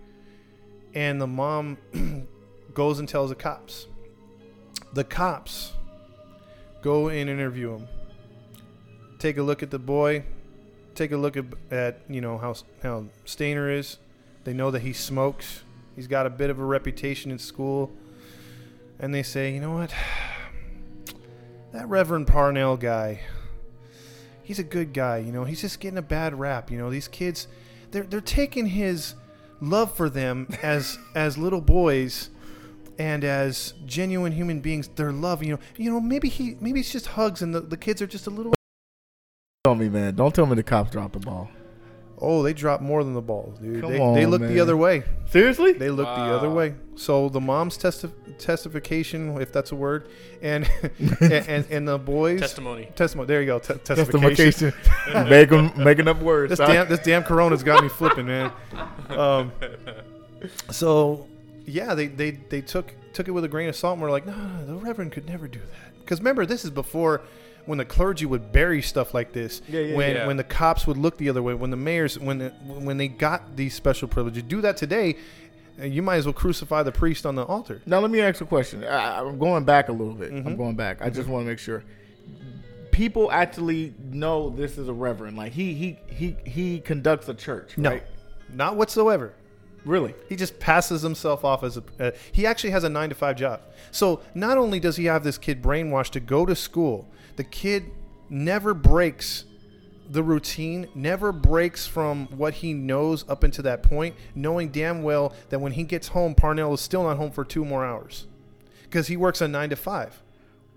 And 0.94 1.20
the 1.20 1.26
mom 1.26 1.78
goes 2.74 2.98
and 2.98 3.08
tells 3.08 3.30
the 3.30 3.36
cops. 3.36 3.88
The 4.92 5.04
cops 5.04 5.72
go 6.82 7.08
and 7.08 7.28
interview 7.28 7.74
him. 7.74 7.88
Take 9.18 9.38
a 9.38 9.42
look 9.42 9.62
at 9.62 9.70
the 9.70 9.78
boy. 9.78 10.24
Take 10.94 11.10
a 11.10 11.16
look 11.16 11.36
at, 11.36 11.46
at 11.70 12.00
you 12.08 12.20
know 12.20 12.38
how 12.38 12.54
how 12.82 13.06
Stayner 13.26 13.76
is. 13.76 13.98
They 14.44 14.52
know 14.52 14.70
that 14.70 14.82
he 14.82 14.92
smokes. 14.92 15.62
He's 15.96 16.06
got 16.06 16.26
a 16.26 16.30
bit 16.30 16.50
of 16.50 16.58
a 16.58 16.64
reputation 16.64 17.30
in 17.30 17.38
school. 17.38 17.90
And 18.98 19.14
they 19.14 19.22
say, 19.22 19.52
you 19.52 19.60
know 19.60 19.72
what? 19.72 19.94
That 21.72 21.88
Reverend 21.88 22.28
Parnell 22.28 22.76
guy, 22.76 23.22
he's 24.44 24.60
a 24.60 24.62
good 24.62 24.92
guy, 24.92 25.18
you 25.18 25.32
know. 25.32 25.42
He's 25.42 25.60
just 25.60 25.80
getting 25.80 25.98
a 25.98 26.02
bad 26.02 26.38
rap, 26.38 26.70
you 26.70 26.78
know. 26.78 26.88
These 26.88 27.08
kids, 27.08 27.48
they're 27.90 28.04
they're 28.04 28.20
taking 28.20 28.66
his 28.66 29.16
love 29.60 29.94
for 29.96 30.08
them 30.08 30.48
as 30.62 30.98
as 31.14 31.38
little 31.38 31.60
boys 31.60 32.30
and 32.98 33.24
as 33.24 33.74
genuine 33.86 34.32
human 34.32 34.60
beings. 34.60 34.88
Their 34.88 35.12
love, 35.12 35.42
you 35.42 35.54
know. 35.54 35.60
You 35.76 35.90
know, 35.90 36.00
maybe 36.00 36.28
he 36.28 36.56
maybe 36.60 36.80
it's 36.80 36.92
just 36.92 37.06
hugs 37.06 37.42
and 37.42 37.54
the, 37.54 37.60
the 37.60 37.76
kids 37.76 38.00
are 38.02 38.06
just 38.06 38.26
a 38.26 38.30
little 38.30 38.54
Tell 39.64 39.74
me, 39.74 39.88
man. 39.88 40.14
Don't 40.14 40.34
tell 40.34 40.44
me 40.44 40.56
the 40.56 40.62
cops 40.62 40.90
dropped 40.90 41.14
the 41.14 41.20
ball. 41.20 41.48
Oh, 42.24 42.42
they 42.42 42.52
drop 42.52 42.80
more 42.80 43.04
than 43.04 43.14
the 43.14 43.22
balls, 43.22 43.58
dude. 43.58 43.80
Come 43.80 43.92
they, 43.92 44.00
on, 44.00 44.14
they 44.14 44.26
look 44.26 44.40
man. 44.40 44.52
the 44.54 44.60
other 44.60 44.76
way. 44.76 45.02
Seriously? 45.26 45.72
They 45.72 45.90
look 45.90 46.06
the 46.06 46.12
other 46.12 46.50
way. 46.50 46.74
So 46.96 47.28
the 47.28 47.40
mom's 47.40 47.76
testi- 47.76 48.12
testification, 48.38 49.40
if 49.40 49.52
that's 49.52 49.72
a 49.72 49.74
word, 49.76 50.08
and 50.42 50.68
and, 51.20 51.32
and, 51.48 51.66
and 51.70 51.88
the 51.88 51.98
boys 51.98 52.40
Testimony. 52.40 52.88
testimony. 52.94 53.26
There 53.26 53.40
you 53.40 53.46
go. 53.46 53.58
Te- 53.58 53.74
testification. 53.74 54.72
Testification. 54.72 55.28
making 55.28 55.72
making 55.84 56.08
up 56.08 56.20
words. 56.20 56.50
This 56.50 56.58
damn 56.58 56.88
this 56.88 57.00
damn 57.00 57.24
Corona's 57.24 57.62
got 57.62 57.82
me 57.82 57.88
flipping, 57.88 58.26
man. 58.26 58.52
Um, 59.08 59.52
so 60.70 61.26
yeah, 61.66 61.94
they, 61.94 62.06
they 62.06 62.32
they 62.32 62.60
took 62.60 62.94
took 63.12 63.28
it 63.28 63.32
with 63.32 63.44
a 63.44 63.48
grain 63.48 63.68
of 63.68 63.76
salt. 63.76 63.94
and 63.94 64.02
We're 64.02 64.10
like, 64.10 64.26
no, 64.26 64.34
no, 64.34 64.66
the 64.66 64.74
Reverend 64.74 65.12
could 65.12 65.26
never 65.26 65.48
do 65.48 65.60
that. 65.60 66.00
Because 66.00 66.18
remember, 66.20 66.44
this 66.46 66.64
is 66.64 66.70
before 66.70 67.22
when 67.66 67.78
the 67.78 67.84
clergy 67.84 68.26
would 68.26 68.52
bury 68.52 68.82
stuff 68.82 69.14
like 69.14 69.32
this. 69.32 69.62
Yeah, 69.68 69.80
yeah, 69.80 69.96
when 69.96 70.16
yeah. 70.16 70.26
when 70.26 70.36
the 70.36 70.44
cops 70.44 70.86
would 70.86 70.96
look 70.96 71.16
the 71.18 71.28
other 71.28 71.42
way. 71.42 71.54
When 71.54 71.70
the 71.70 71.76
mayors 71.76 72.18
when 72.18 72.38
the, 72.38 72.50
when 72.66 72.96
they 72.96 73.08
got 73.08 73.56
these 73.56 73.74
special 73.74 74.08
privileges, 74.08 74.42
do 74.44 74.60
that 74.62 74.76
today. 74.76 75.16
You 75.80 76.02
might 76.02 76.16
as 76.16 76.26
well 76.26 76.32
crucify 76.32 76.84
the 76.84 76.92
priest 76.92 77.26
on 77.26 77.34
the 77.34 77.42
altar. 77.44 77.82
Now 77.84 77.98
let 77.98 78.10
me 78.10 78.20
ask 78.20 78.40
a 78.40 78.46
question. 78.46 78.84
I, 78.84 79.18
I'm 79.20 79.38
going 79.40 79.64
back 79.64 79.88
a 79.88 79.92
little 79.92 80.14
bit. 80.14 80.30
I'm 80.30 80.44
Mhm. 80.44 80.56
going 80.56 80.76
back. 80.76 81.02
I 81.02 81.10
just 81.10 81.28
want 81.28 81.44
to 81.44 81.50
make 81.50 81.58
sure 81.58 81.82
people 82.92 83.30
actually 83.32 83.92
know 84.10 84.50
this 84.50 84.78
is 84.78 84.88
a 84.88 84.92
reverend. 84.92 85.36
Like 85.36 85.52
he 85.52 85.74
he 85.74 85.98
he 86.06 86.36
he 86.44 86.80
conducts 86.80 87.28
a 87.28 87.34
church, 87.34 87.76
No, 87.76 87.90
right? 87.90 88.02
not 88.52 88.76
whatsoever. 88.76 89.32
Really? 89.84 90.14
He 90.30 90.36
just 90.36 90.58
passes 90.60 91.02
himself 91.02 91.44
off 91.44 91.62
as 91.62 91.76
a. 91.76 91.82
Uh, 92.00 92.10
he 92.32 92.46
actually 92.46 92.70
has 92.70 92.84
a 92.84 92.88
nine 92.88 93.10
to 93.10 93.14
five 93.14 93.36
job. 93.36 93.60
So 93.90 94.20
not 94.34 94.56
only 94.56 94.80
does 94.80 94.96
he 94.96 95.04
have 95.06 95.24
this 95.24 95.36
kid 95.36 95.60
brainwashed 95.62 96.10
to 96.10 96.20
go 96.20 96.46
to 96.46 96.54
school, 96.56 97.06
the 97.36 97.44
kid 97.44 97.90
never 98.28 98.74
breaks 98.74 99.44
the 100.08 100.22
routine, 100.22 100.88
never 100.94 101.32
breaks 101.32 101.86
from 101.86 102.26
what 102.26 102.54
he 102.54 102.74
knows 102.74 103.28
up 103.28 103.42
until 103.42 103.64
that 103.64 103.82
point, 103.82 104.14
knowing 104.34 104.68
damn 104.68 105.02
well 105.02 105.34
that 105.48 105.60
when 105.60 105.72
he 105.72 105.82
gets 105.82 106.08
home, 106.08 106.34
Parnell 106.34 106.74
is 106.74 106.80
still 106.80 107.04
not 107.04 107.16
home 107.16 107.30
for 107.30 107.44
two 107.44 107.64
more 107.64 107.84
hours 107.84 108.26
because 108.82 109.06
he 109.06 109.16
works 109.16 109.40
a 109.40 109.48
nine 109.48 109.70
to 109.70 109.76
five. 109.76 110.22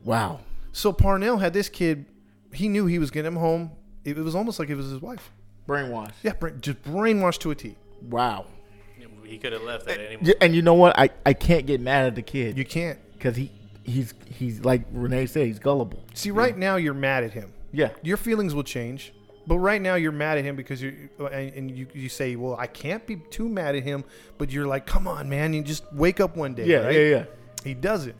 Wow. 0.03 0.39
So 0.71 0.93
Parnell 0.93 1.37
had 1.37 1.53
this 1.53 1.69
kid. 1.69 2.05
He 2.53 2.69
knew 2.69 2.85
he 2.85 2.99
was 2.99 3.11
getting 3.11 3.33
him 3.33 3.39
home. 3.39 3.71
It 4.05 4.15
was 4.15 4.35
almost 4.35 4.59
like 4.59 4.69
it 4.69 4.75
was 4.75 4.89
his 4.89 5.01
wife. 5.01 5.31
Brainwash. 5.67 6.13
Yeah, 6.23 6.33
bra- 6.33 6.51
just 6.51 6.81
brainwashed 6.83 7.39
to 7.39 7.51
a 7.51 7.55
T. 7.55 7.75
Wow. 8.01 8.45
He 9.25 9.37
could 9.37 9.51
have 9.51 9.63
left 9.63 9.89
at 9.89 9.99
any 9.99 10.17
Yeah, 10.21 10.35
And 10.39 10.55
you 10.55 10.61
know 10.61 10.75
what? 10.75 10.97
I, 10.97 11.09
I 11.25 11.33
can't 11.33 11.65
get 11.65 11.81
mad 11.81 12.05
at 12.05 12.15
the 12.15 12.21
kid 12.21 12.57
You 12.57 12.63
can't 12.63 12.97
because 13.13 13.35
he 13.35 13.51
he's 13.88 14.13
he's 14.26 14.63
like 14.63 14.84
Renee 14.91 15.26
said, 15.26 15.47
he's 15.47 15.60
gullible. 15.60 16.04
see. 16.13 16.30
Right 16.30 16.56
now, 16.56 16.76
you're 16.76 16.93
mad 16.93 17.23
at 17.23 17.32
him. 17.32 17.52
Yeah. 17.71 17.89
your 18.04 18.17
feelings 18.17 18.54
will 18.54 18.63
change. 18.63 19.13
But 19.45 19.60
right 19.60 19.82
now 19.82 19.95
you're 19.95 20.12
mad 20.12 20.38
at 20.38 20.43
him 20.43 20.58
because 20.58 20.82
you 20.82 21.10
and, 21.19 21.54
and 21.54 21.71
you, 21.71 21.88
you 21.93 22.10
say, 22.10 22.36
well, 22.36 22.58
I 22.60 22.67
can't 22.67 23.06
be 23.08 23.15
too 23.15 23.47
mad 23.47 23.76
at 23.76 23.84
him. 23.84 24.04
But 24.38 24.52
you're 24.52 24.67
like, 24.67 24.86
come 24.86 25.08
on, 25.08 25.30
man, 25.30 25.54
you 25.54 25.63
just 25.63 25.91
wake 25.93 26.19
up 26.19 26.36
one 26.36 26.54
day. 26.54 26.65
Yeah, 26.65 26.80
right? 26.80 26.93
yeah, 26.93 27.02
yeah. 27.02 27.26
He 27.63 27.73
doesn't 27.73 28.15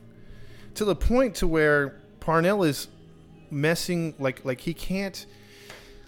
to 0.78 0.84
the 0.84 0.94
point 0.94 1.34
to 1.34 1.46
where 1.46 2.00
Parnell 2.20 2.62
is 2.62 2.88
messing 3.50 4.14
like 4.18 4.44
like 4.44 4.60
he 4.60 4.72
can't. 4.72 5.26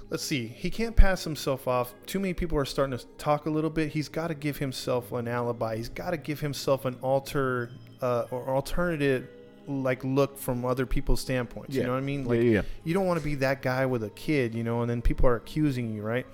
Let's 0.09 0.25
see, 0.25 0.46
he 0.46 0.70
can't 0.70 0.96
pass 0.96 1.23
himself 1.23 1.68
off. 1.68 1.92
Too 2.07 2.18
many 2.18 2.35
people 2.35 2.59
are 2.59 2.64
starting 2.64 2.96
to 2.99 3.05
talk 3.16 3.46
a 3.46 3.51
little 3.51 3.70
bit. 3.70 3.90
He's 3.90 4.09
got 4.09 4.29
to 4.29 4.35
give 4.35 4.57
himself 4.57 5.12
an 5.12 5.29
alibi. 5.29 5.77
He's 5.77 5.88
got 5.88 6.11
to 6.11 6.16
give 6.16 6.40
himself 6.40 6.85
an 6.85 6.96
alter 7.01 7.70
uh, 8.01 8.25
or 8.31 8.49
alternative 8.49 9.29
like 9.70 10.04
look 10.04 10.37
from 10.38 10.64
other 10.64 10.87
people's 10.87 11.20
standpoints. 11.20 11.74
You 11.74 11.85
know 11.85 11.92
what 11.92 11.98
I 11.98 12.00
mean? 12.02 12.22
Yeah, 12.22 12.28
Like 12.28 12.42
yeah, 12.42 12.50
yeah. 12.50 12.62
you 12.85 12.94
don't 12.94 13.06
want 13.06 13.18
to 13.18 13.24
be 13.24 13.37
that 13.37 13.62
guy 13.62 13.87
with 13.87 14.02
a 14.04 14.11
kid, 14.11 14.54
you 14.54 14.62
know, 14.64 14.83
and 14.83 14.90
then 14.90 15.00
people 15.02 15.26
are 15.26 15.37
accusing 15.37 15.94
you, 15.94 16.02
right? 16.02 16.26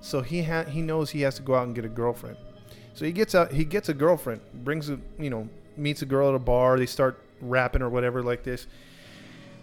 So 0.00 0.20
he 0.20 0.42
ha- 0.42 0.64
he 0.64 0.82
knows 0.82 1.10
he 1.10 1.22
has 1.22 1.36
to 1.36 1.42
go 1.42 1.54
out 1.54 1.66
and 1.66 1.74
get 1.74 1.84
a 1.84 1.88
girlfriend. 1.88 2.36
So 2.94 3.04
he 3.04 3.12
gets 3.12 3.34
out, 3.34 3.52
he 3.52 3.64
gets 3.64 3.88
a 3.88 3.94
girlfriend, 3.94 4.40
brings 4.52 4.90
a, 4.90 4.98
you 5.18 5.30
know, 5.30 5.48
meets 5.76 6.02
a 6.02 6.06
girl 6.06 6.28
at 6.28 6.34
a 6.34 6.38
bar. 6.38 6.78
They 6.78 6.86
start 6.86 7.20
rapping 7.40 7.82
or 7.82 7.88
whatever 7.88 8.22
like 8.22 8.42
this. 8.42 8.66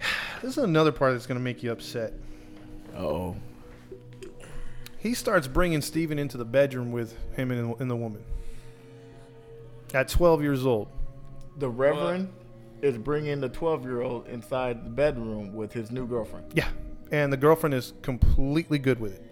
This 0.42 0.52
is 0.58 0.64
another 0.64 0.94
part 0.94 1.12
that's 1.12 1.26
gonna 1.26 1.42
make 1.42 1.62
you 1.64 1.72
upset. 1.74 2.14
Oh. 2.96 3.36
He 4.98 5.14
starts 5.14 5.48
bringing 5.48 5.82
Steven 5.82 6.18
into 6.18 6.38
the 6.38 6.46
bedroom 6.46 6.92
with 6.94 7.18
him 7.34 7.52
and, 7.52 7.76
and 7.80 7.92
the 7.92 7.96
woman. 7.96 8.24
At 9.94 10.08
12 10.08 10.42
years 10.42 10.66
old. 10.66 10.88
The 11.58 11.70
Reverend 11.70 12.30
is 12.82 12.98
bringing 12.98 13.42
the 13.42 13.50
12 13.50 13.84
year 13.84 14.02
old 14.02 14.28
inside 14.28 14.86
the 14.86 14.90
bedroom 14.90 15.54
with 15.54 15.74
his 15.74 15.92
new 15.92 16.08
girlfriend. 16.08 16.52
Yeah. 16.54 16.70
And 17.12 17.34
the 17.34 17.38
girlfriend 17.38 17.74
is 17.74 17.94
completely 18.02 18.80
good 18.80 19.00
with 19.00 19.16
it. 19.16 19.26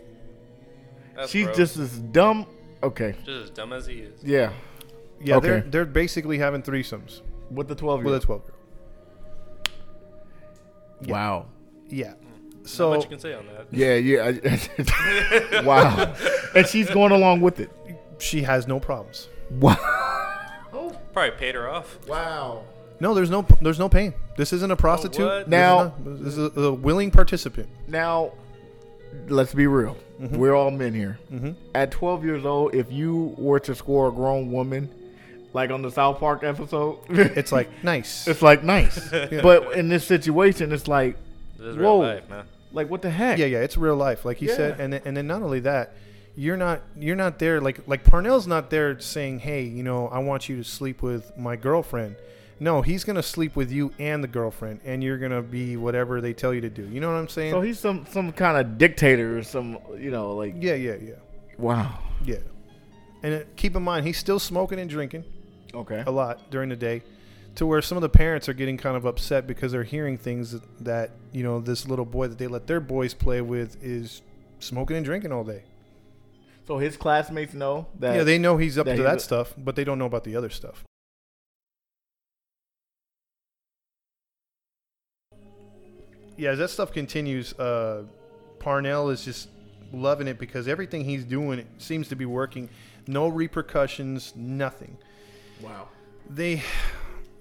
That's 1.15 1.31
She's 1.31 1.45
gross. 1.45 1.57
just 1.57 1.77
as 1.77 1.99
dumb. 1.99 2.45
Okay. 2.83 3.15
just 3.25 3.43
as 3.45 3.49
dumb 3.49 3.73
as 3.73 3.87
he 3.87 3.95
is. 3.95 4.23
Yeah. 4.23 4.51
Yeah, 5.19 5.39
they're 5.39 5.61
they're 5.61 5.85
basically 5.85 6.37
having 6.37 6.61
threesomes 6.61 7.21
With 7.49 7.67
the 7.67 7.73
12 7.75 8.01
year 8.01 8.05
with 8.05 8.13
a 8.13 8.17
old. 8.17 8.23
12 8.23 8.41
year 8.43 8.53
old. 8.53 9.69
Yeah. 11.07 11.13
Wow. 11.13 11.45
Yeah. 11.89 12.07
Not 12.09 12.17
So 12.67 12.89
much 12.91 13.03
you 13.03 13.09
can 13.09 13.19
say 13.19 13.33
on 13.33 13.45
that. 13.47 13.67
Yeah, 13.71 13.95
yeah. 13.95 15.61
wow. 15.63 16.13
And 16.55 16.67
she's 16.67 16.89
going 16.89 17.11
along 17.11 17.41
with 17.41 17.59
it. 17.59 17.71
she 18.19 18.41
has 18.43 18.67
no 18.67 18.79
problems. 18.79 19.27
Wow. 19.51 19.75
Oh, 20.73 20.95
Probably 21.13 21.31
paid 21.37 21.55
her 21.55 21.69
off. 21.69 21.97
Wow. 22.07 22.63
No, 22.99 23.13
there's 23.13 23.29
no 23.29 23.45
there's 23.61 23.79
no 23.79 23.89
pain. 23.89 24.13
This 24.37 24.53
isn't 24.53 24.71
a 24.71 24.75
prostitute. 24.75 25.25
what? 25.25 25.35
This 25.37 25.45
is 25.45 25.49
Now- 25.49 25.93
this 26.05 26.37
is 26.37 26.57
a, 26.57 26.61
a 26.61 26.73
willing 26.73 27.11
participant. 27.11 27.67
Now, 27.87 28.31
let's 29.27 29.53
be 29.53 29.67
real. 29.67 29.97
We're 30.19 30.55
all 30.55 30.71
men 30.71 30.93
here. 30.95 31.19
Mhm. 31.31 31.55
At 31.75 31.91
12 31.91 32.25
years 32.25 32.43
old, 32.45 32.73
if 32.73 32.91
you 32.91 33.35
were 33.37 33.59
to 33.59 33.75
score 33.75 34.07
a 34.07 34.11
grown 34.11 34.51
woman, 34.51 34.89
like 35.53 35.69
on 35.69 35.83
the 35.83 35.91
South 35.91 36.19
Park 36.19 36.43
episode, 36.43 36.97
It's 37.09 37.51
like 37.51 37.69
nice. 37.83 38.27
it's 38.27 38.41
like 38.41 38.63
nice. 38.63 38.97
But 39.11 39.73
in 39.73 39.89
this 39.89 40.05
situation, 40.05 40.71
it's 40.71 40.87
like, 40.87 41.17
This 41.57 41.67
is 41.67 41.75
Whoa. 41.77 41.99
real 42.01 42.13
life, 42.15 42.29
man. 42.29 42.45
like 42.73 42.89
what 42.89 43.01
the 43.03 43.11
heck? 43.11 43.37
yeah, 43.37 43.45
yeah, 43.45 43.59
it's 43.59 43.77
real 43.77 43.95
life, 43.95 44.25
like 44.25 44.37
he 44.37 44.47
said. 44.47 44.79
And 44.79 44.93
and 44.95 45.15
then 45.15 45.27
not 45.27 45.43
only 45.43 45.59
that, 45.61 45.93
you're 46.35 46.57
not 46.57 46.81
you're 46.99 47.15
not 47.15 47.37
there 47.39 47.61
like 47.61 47.87
like 47.87 48.03
Parnell's 48.03 48.47
not 48.47 48.69
there 48.71 48.99
saying, 48.99 49.39
hey, 49.39 49.61
you 49.63 49.83
know, 49.83 50.07
I 50.07 50.17
want 50.19 50.49
you 50.49 50.57
to 50.57 50.63
sleep 50.63 51.03
with 51.03 51.35
my 51.37 51.55
girlfriend. 51.55 52.15
No, 52.59 52.81
he's 52.81 53.03
gonna 53.03 53.21
sleep 53.23 53.55
with 53.55 53.71
you 53.71 53.91
and 53.99 54.23
the 54.23 54.27
girlfriend, 54.27 54.79
and 54.83 55.03
you're 55.03 55.17
gonna 55.19 55.41
be 55.43 55.77
whatever 55.77 56.21
they 56.21 56.33
tell 56.33 56.53
you 56.53 56.61
to 56.61 56.69
do. 56.69 56.83
You 56.87 56.99
know 56.99 57.07
what 57.11 57.17
I'm 57.19 57.27
saying? 57.27 57.51
So 57.51 57.61
he's 57.61 57.79
some 57.79 58.05
some 58.09 58.31
kind 58.31 58.57
of 58.57 58.77
dictator 58.77 59.37
or 59.37 59.43
some, 59.43 59.77
you 59.99 60.09
know, 60.11 60.35
like 60.35 60.55
yeah, 60.59 60.73
yeah, 60.73 60.95
yeah, 61.01 61.13
wow. 61.57 61.99
yeah. 62.25 62.37
And 63.23 63.33
it, 63.33 63.47
keep 63.55 63.75
in 63.75 63.83
mind, 63.83 64.05
he's 64.05 64.17
still 64.17 64.39
smoking 64.39 64.79
and 64.79 64.89
drinking. 64.89 65.23
Okay. 65.73 66.01
a 66.07 66.11
lot 66.11 66.49
during 66.49 66.69
the 66.69 66.75
day 66.77 67.03
to 67.55 67.65
where 67.65 67.81
some 67.81 67.97
of 67.97 68.01
the 68.01 68.09
parents 68.09 68.47
are 68.47 68.53
getting 68.53 68.77
kind 68.77 68.95
of 68.95 69.05
upset 69.05 69.45
because 69.45 69.71
they're 69.73 69.83
hearing 69.83 70.17
things 70.17 70.51
that, 70.51 70.63
that 70.85 71.11
you 71.33 71.43
know 71.43 71.59
this 71.59 71.85
little 71.87 72.05
boy 72.05 72.27
that 72.27 72.37
they 72.37 72.47
let 72.47 72.65
their 72.67 72.79
boys 72.79 73.13
play 73.13 73.41
with 73.41 73.77
is 73.83 74.21
smoking 74.59 74.95
and 74.95 75.05
drinking 75.05 75.31
all 75.33 75.43
day 75.43 75.63
So 76.65 76.77
his 76.77 76.95
classmates 76.97 77.53
know 77.53 77.87
that. 77.99 78.15
yeah 78.15 78.23
they 78.23 78.37
know 78.39 78.55
he's 78.57 78.77
up 78.77 78.85
that 78.85 78.91
to 78.91 78.97
he's 78.97 79.05
that 79.05 79.17
a- 79.17 79.19
stuff 79.19 79.53
but 79.57 79.75
they 79.75 79.83
don't 79.83 79.99
know 79.99 80.05
about 80.05 80.23
the 80.23 80.35
other 80.37 80.49
stuff 80.49 80.83
yeah 86.37 86.51
as 86.51 86.59
that 86.59 86.69
stuff 86.69 86.91
continues. 86.91 87.53
Uh 87.53 88.03
parnell 88.59 89.09
is 89.09 89.23
just 89.23 89.49
loving 89.93 90.27
it 90.27 90.39
because 90.39 90.67
everything 90.67 91.03
he's 91.05 91.23
doing 91.23 91.65
seems 91.77 92.07
to 92.09 92.15
be 92.15 92.25
working. 92.25 92.69
No 93.07 93.27
repercussions 93.27 94.33
nothing. 94.35 94.97
Wow. 95.61 95.87
they 96.29 96.61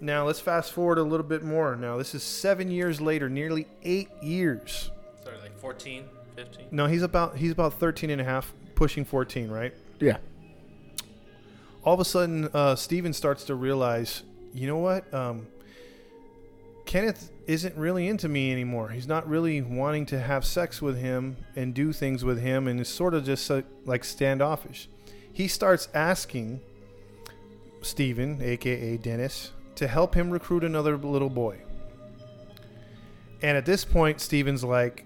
now 0.00 0.24
let's 0.26 0.40
fast 0.40 0.72
forward 0.72 0.98
a 0.98 1.02
little 1.02 1.26
bit 1.26 1.42
more. 1.42 1.76
Now 1.76 1.96
this 1.96 2.14
is 2.14 2.22
seven 2.22 2.70
years 2.70 3.00
later 3.00 3.28
nearly 3.28 3.66
eight 3.82 4.08
years. 4.22 4.90
Sorry, 5.24 5.38
like 5.38 5.58
14, 5.58 6.04
15. 6.36 6.66
no 6.70 6.86
he's 6.86 7.02
about 7.02 7.36
he's 7.36 7.50
about 7.50 7.74
13 7.74 8.10
and 8.10 8.20
a 8.20 8.24
half 8.24 8.52
pushing 8.74 9.04
14 9.04 9.48
right? 9.50 9.74
Yeah. 10.00 10.18
all 11.82 11.94
of 11.94 12.00
a 12.00 12.04
sudden 12.04 12.48
uh, 12.54 12.76
steven 12.76 13.12
starts 13.12 13.44
to 13.44 13.54
realize 13.54 14.22
you 14.52 14.66
know 14.66 14.78
what? 14.78 15.12
Um, 15.12 15.46
kenneth 16.86 17.30
isn't 17.46 17.76
really 17.76 18.08
into 18.08 18.28
me 18.28 18.50
anymore 18.50 18.88
he's 18.88 19.06
not 19.06 19.28
really 19.28 19.60
wanting 19.60 20.06
to 20.06 20.18
have 20.18 20.44
sex 20.44 20.80
with 20.80 20.98
him 20.98 21.36
and 21.54 21.74
do 21.74 21.92
things 21.92 22.24
with 22.24 22.40
him 22.40 22.66
and 22.66 22.80
is 22.80 22.88
sort 22.88 23.12
of 23.14 23.24
just 23.24 23.50
uh, 23.50 23.62
like 23.84 24.04
standoffish 24.04 24.88
he 25.36 25.48
starts 25.48 25.88
asking 25.92 26.60
Steven, 27.82 28.40
aka 28.42 28.96
Dennis, 28.96 29.52
to 29.74 29.86
help 29.86 30.14
him 30.14 30.30
recruit 30.30 30.64
another 30.64 30.96
little 30.96 31.28
boy. 31.28 31.58
And 33.42 33.56
at 33.56 33.66
this 33.66 33.84
point, 33.84 34.20
Steven's 34.20 34.64
like, 34.64 35.04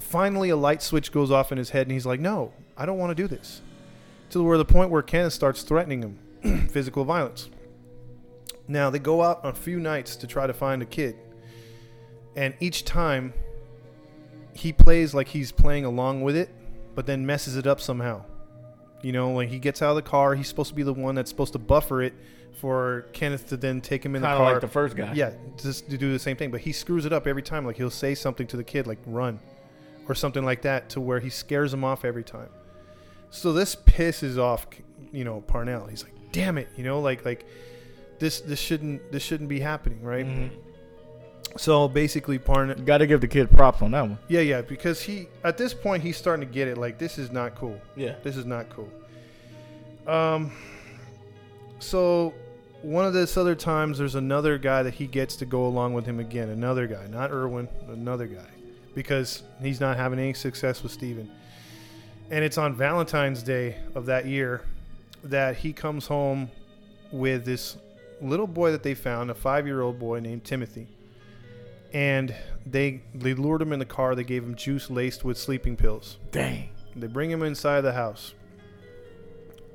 finally 0.00 0.48
a 0.48 0.56
light 0.56 0.82
switch 0.82 1.12
goes 1.12 1.30
off 1.30 1.52
in 1.52 1.58
his 1.58 1.70
head, 1.70 1.86
and 1.86 1.92
he's 1.92 2.06
like, 2.06 2.20
no, 2.20 2.52
I 2.76 2.86
don't 2.86 2.98
want 2.98 3.10
to 3.10 3.14
do 3.14 3.28
this. 3.28 3.60
To 4.30 4.42
where 4.42 4.58
the 4.58 4.64
point 4.64 4.90
where 4.90 5.02
Kenneth 5.02 5.34
starts 5.34 5.62
threatening 5.62 6.02
him, 6.02 6.68
physical 6.68 7.04
violence. 7.04 7.50
Now, 8.68 8.90
they 8.90 8.98
go 8.98 9.22
out 9.22 9.44
on 9.44 9.50
a 9.50 9.54
few 9.54 9.78
nights 9.78 10.16
to 10.16 10.26
try 10.26 10.46
to 10.46 10.52
find 10.52 10.82
a 10.82 10.86
kid. 10.86 11.16
And 12.34 12.54
each 12.60 12.84
time, 12.84 13.32
he 14.54 14.72
plays 14.72 15.14
like 15.14 15.28
he's 15.28 15.52
playing 15.52 15.84
along 15.84 16.22
with 16.22 16.36
it, 16.36 16.50
but 16.94 17.06
then 17.06 17.24
messes 17.26 17.56
it 17.56 17.66
up 17.66 17.80
somehow. 17.80 18.24
You 19.02 19.12
know, 19.12 19.32
like 19.32 19.48
he 19.50 19.58
gets 19.58 19.82
out 19.82 19.90
of 19.90 19.96
the 19.96 20.02
car, 20.02 20.34
he's 20.34 20.48
supposed 20.48 20.70
to 20.70 20.74
be 20.74 20.82
the 20.82 20.92
one 20.92 21.14
that's 21.14 21.30
supposed 21.30 21.52
to 21.52 21.58
buffer 21.58 22.02
it 22.02 22.14
for 22.54 23.06
Kenneth 23.12 23.48
to 23.50 23.56
then 23.56 23.80
take 23.82 24.04
him 24.04 24.16
in 24.16 24.22
Kind 24.22 24.32
the 24.32 24.36
of 24.36 24.38
car. 24.44 24.52
like 24.52 24.60
the 24.62 24.68
first 24.68 24.96
guy. 24.96 25.12
Yeah, 25.14 25.32
just 25.62 25.88
to 25.90 25.98
do 25.98 26.10
the 26.12 26.18
same 26.18 26.36
thing, 26.36 26.50
but 26.50 26.60
he 26.62 26.72
screws 26.72 27.04
it 27.04 27.12
up 27.12 27.26
every 27.26 27.42
time. 27.42 27.66
Like 27.66 27.76
he'll 27.76 27.90
say 27.90 28.14
something 28.14 28.46
to 28.48 28.56
the 28.56 28.64
kid, 28.64 28.86
like 28.86 28.98
"run," 29.06 29.38
or 30.08 30.14
something 30.14 30.44
like 30.44 30.62
that, 30.62 30.88
to 30.90 31.00
where 31.00 31.20
he 31.20 31.28
scares 31.30 31.72
him 31.74 31.84
off 31.84 32.04
every 32.04 32.24
time. 32.24 32.48
So 33.30 33.52
this 33.52 33.76
pisses 33.76 34.38
off, 34.38 34.66
you 35.12 35.24
know, 35.24 35.42
Parnell. 35.42 35.86
He's 35.86 36.02
like, 36.02 36.14
"Damn 36.32 36.56
it," 36.56 36.68
you 36.76 36.82
know, 36.82 36.98
like 37.00 37.24
like 37.26 37.44
this 38.18 38.40
this 38.40 38.58
shouldn't 38.58 39.12
this 39.12 39.22
shouldn't 39.22 39.48
be 39.48 39.60
happening, 39.60 40.02
right? 40.02 40.26
Mhm. 40.26 40.50
So 41.56 41.88
basically, 41.88 42.38
Parnell, 42.38 42.76
Got 42.76 42.98
to 42.98 43.06
give 43.06 43.20
the 43.22 43.28
kid 43.28 43.50
props 43.50 43.80
on 43.80 43.92
that 43.92 44.02
one. 44.02 44.18
yeah, 44.28 44.40
yeah, 44.40 44.60
because 44.60 45.00
he 45.00 45.28
at 45.42 45.56
this 45.56 45.72
point 45.72 46.02
he's 46.02 46.16
starting 46.16 46.46
to 46.46 46.52
get 46.52 46.68
it. 46.68 46.76
Like 46.76 46.98
this 46.98 47.16
is 47.18 47.30
not 47.32 47.54
cool. 47.54 47.80
Yeah. 47.96 48.14
This 48.22 48.36
is 48.36 48.44
not 48.44 48.66
cool. 48.68 48.90
Um, 50.06 50.52
so 51.78 52.34
one 52.82 53.04
of 53.04 53.12
this 53.14 53.36
other 53.36 53.54
times, 53.54 53.98
there's 53.98 54.14
another 54.14 54.58
guy 54.58 54.82
that 54.82 54.94
he 54.94 55.06
gets 55.06 55.36
to 55.36 55.46
go 55.46 55.66
along 55.66 55.94
with 55.94 56.04
him 56.06 56.20
again. 56.20 56.50
Another 56.50 56.86
guy, 56.86 57.06
not 57.08 57.30
Irwin, 57.32 57.68
another 57.88 58.26
guy, 58.26 58.46
because 58.94 59.42
he's 59.60 59.80
not 59.80 59.96
having 59.96 60.18
any 60.18 60.34
success 60.34 60.82
with 60.82 60.92
Steven. 60.92 61.28
And 62.30 62.44
it's 62.44 62.58
on 62.58 62.74
Valentine's 62.74 63.42
Day 63.42 63.76
of 63.94 64.06
that 64.06 64.26
year 64.26 64.62
that 65.24 65.56
he 65.56 65.72
comes 65.72 66.06
home 66.06 66.50
with 67.10 67.44
this 67.44 67.76
little 68.20 68.46
boy 68.46 68.72
that 68.72 68.82
they 68.82 68.94
found, 68.94 69.30
a 69.30 69.34
five-year-old 69.34 69.98
boy 69.98 70.20
named 70.20 70.44
Timothy. 70.44 70.88
And 71.92 72.34
they 72.66 73.02
they 73.14 73.32
lured 73.34 73.62
him 73.62 73.72
in 73.72 73.78
the 73.78 73.86
car. 73.86 74.14
They 74.14 74.24
gave 74.24 74.42
him 74.42 74.54
juice 74.54 74.90
laced 74.90 75.24
with 75.24 75.38
sleeping 75.38 75.76
pills. 75.76 76.18
Dang. 76.30 76.70
They 76.94 77.06
bring 77.06 77.30
him 77.30 77.42
inside 77.42 77.82
the 77.82 77.92
house, 77.92 78.34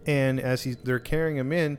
and 0.06 0.40
as 0.40 0.64
he 0.64 0.74
they're 0.74 1.00
carrying 1.00 1.38
him 1.38 1.52
in, 1.54 1.78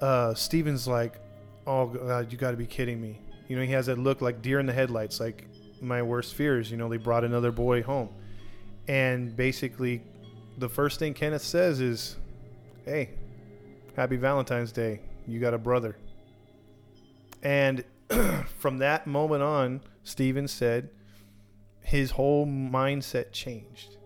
uh, 0.00 0.34
Steven's 0.34 0.88
like, 0.88 1.20
"Oh 1.66 1.86
God, 1.86 2.32
you 2.32 2.38
got 2.38 2.52
to 2.52 2.56
be 2.56 2.66
kidding 2.66 3.00
me!" 3.00 3.18
You 3.46 3.56
know, 3.56 3.62
he 3.62 3.72
has 3.72 3.86
that 3.86 3.98
look 3.98 4.20
like 4.20 4.40
deer 4.40 4.58
in 4.58 4.66
the 4.66 4.72
headlights, 4.72 5.20
like 5.20 5.46
my 5.80 6.00
worst 6.02 6.34
fears. 6.34 6.70
You 6.70 6.76
know, 6.76 6.88
they 6.88 6.96
brought 6.96 7.24
another 7.24 7.52
boy 7.52 7.82
home, 7.82 8.08
and 8.88 9.36
basically, 9.36 10.02
the 10.58 10.68
first 10.68 10.98
thing 10.98 11.12
Kenneth 11.12 11.42
says 11.42 11.80
is, 11.80 12.16
"Hey, 12.84 13.10
Happy 13.96 14.16
Valentine's 14.16 14.72
Day! 14.72 15.00
You 15.26 15.40
got 15.40 15.54
a 15.54 15.58
brother." 15.58 15.96
And 17.42 17.84
from 18.58 18.78
that 18.78 19.06
moment 19.06 19.42
on, 19.42 19.80
Steven 20.02 20.48
said 20.48 20.90
his 21.82 22.12
whole 22.12 22.46
mindset 22.46 23.32
changed. 23.32 23.96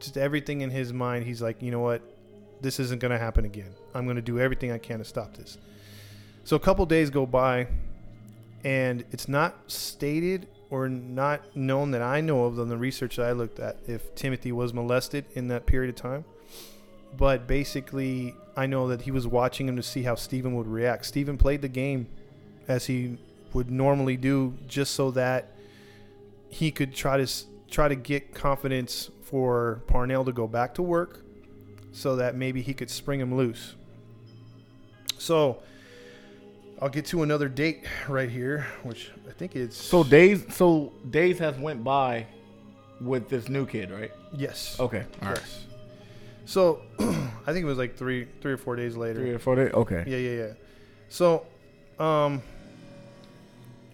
Just 0.00 0.16
everything 0.16 0.60
in 0.60 0.70
his 0.70 0.92
mind, 0.92 1.24
he's 1.24 1.42
like, 1.42 1.62
you 1.62 1.70
know 1.70 1.80
what? 1.80 2.02
This 2.60 2.80
isn't 2.80 3.00
going 3.00 3.12
to 3.12 3.18
happen 3.18 3.44
again. 3.44 3.74
I'm 3.94 4.04
going 4.04 4.16
to 4.16 4.22
do 4.22 4.38
everything 4.38 4.72
I 4.72 4.78
can 4.78 4.98
to 4.98 5.04
stop 5.04 5.36
this. 5.36 5.58
So 6.44 6.56
a 6.56 6.60
couple 6.60 6.84
days 6.86 7.10
go 7.10 7.26
by, 7.26 7.68
and 8.64 9.04
it's 9.10 9.28
not 9.28 9.70
stated 9.70 10.48
or 10.70 10.88
not 10.88 11.56
known 11.56 11.92
that 11.92 12.02
I 12.02 12.20
know 12.20 12.44
of 12.44 12.58
on 12.58 12.68
the 12.68 12.76
research 12.76 13.16
that 13.16 13.26
I 13.26 13.32
looked 13.32 13.60
at 13.60 13.76
if 13.86 14.14
Timothy 14.14 14.52
was 14.52 14.74
molested 14.74 15.24
in 15.34 15.48
that 15.48 15.66
period 15.66 15.90
of 15.90 15.96
time. 15.96 16.24
But 17.16 17.46
basically, 17.46 18.34
I 18.56 18.66
know 18.66 18.88
that 18.88 19.02
he 19.02 19.10
was 19.10 19.26
watching 19.26 19.68
him 19.68 19.76
to 19.76 19.82
see 19.82 20.02
how 20.02 20.14
Steven 20.14 20.54
would 20.56 20.66
react. 20.66 21.06
Steven 21.06 21.36
played 21.38 21.62
the 21.62 21.68
game 21.68 22.06
as 22.68 22.86
he 22.86 23.18
would 23.54 23.70
normally 23.70 24.16
do 24.16 24.56
just 24.66 24.94
so 24.94 25.10
that 25.12 25.52
he 26.48 26.70
could 26.70 26.94
try 26.94 27.16
to 27.16 27.26
try 27.70 27.88
to 27.88 27.94
get 27.94 28.34
confidence 28.34 29.10
for 29.22 29.82
Parnell 29.86 30.24
to 30.24 30.32
go 30.32 30.46
back 30.46 30.74
to 30.74 30.82
work 30.82 31.20
so 31.92 32.16
that 32.16 32.34
maybe 32.34 32.62
he 32.62 32.72
could 32.72 32.90
spring 32.90 33.20
him 33.20 33.34
loose. 33.34 33.74
So 35.18 35.62
I'll 36.80 36.88
get 36.88 37.06
to 37.06 37.22
another 37.22 37.48
date 37.48 37.84
right 38.08 38.30
here, 38.30 38.66
which 38.82 39.10
I 39.28 39.32
think 39.32 39.56
it's 39.56 39.76
So 39.76 40.04
days. 40.04 40.44
So 40.54 40.92
days 41.10 41.38
has 41.40 41.58
went 41.58 41.82
by 41.82 42.26
with 43.00 43.28
this 43.28 43.48
new 43.48 43.66
kid, 43.66 43.90
right? 43.90 44.12
yes. 44.36 44.76
Okay. 44.78 45.04
All 45.22 45.30
right. 45.30 45.42
Yes. 46.48 46.54
So 46.54 46.80
I 47.46 47.52
think 47.52 47.62
it 47.64 47.66
was 47.66 47.78
like 47.78 47.96
three 47.96 48.26
three 48.40 48.52
or 48.52 48.56
four 48.56 48.76
days 48.76 48.96
later. 48.96 49.20
Three 49.20 49.30
or 49.34 49.38
four 49.38 49.56
days. 49.56 49.72
Okay. 49.72 50.04
Yeah, 50.06 50.16
yeah, 50.16 50.46
yeah. 50.46 50.52
So, 51.10 51.46
um, 51.98 52.42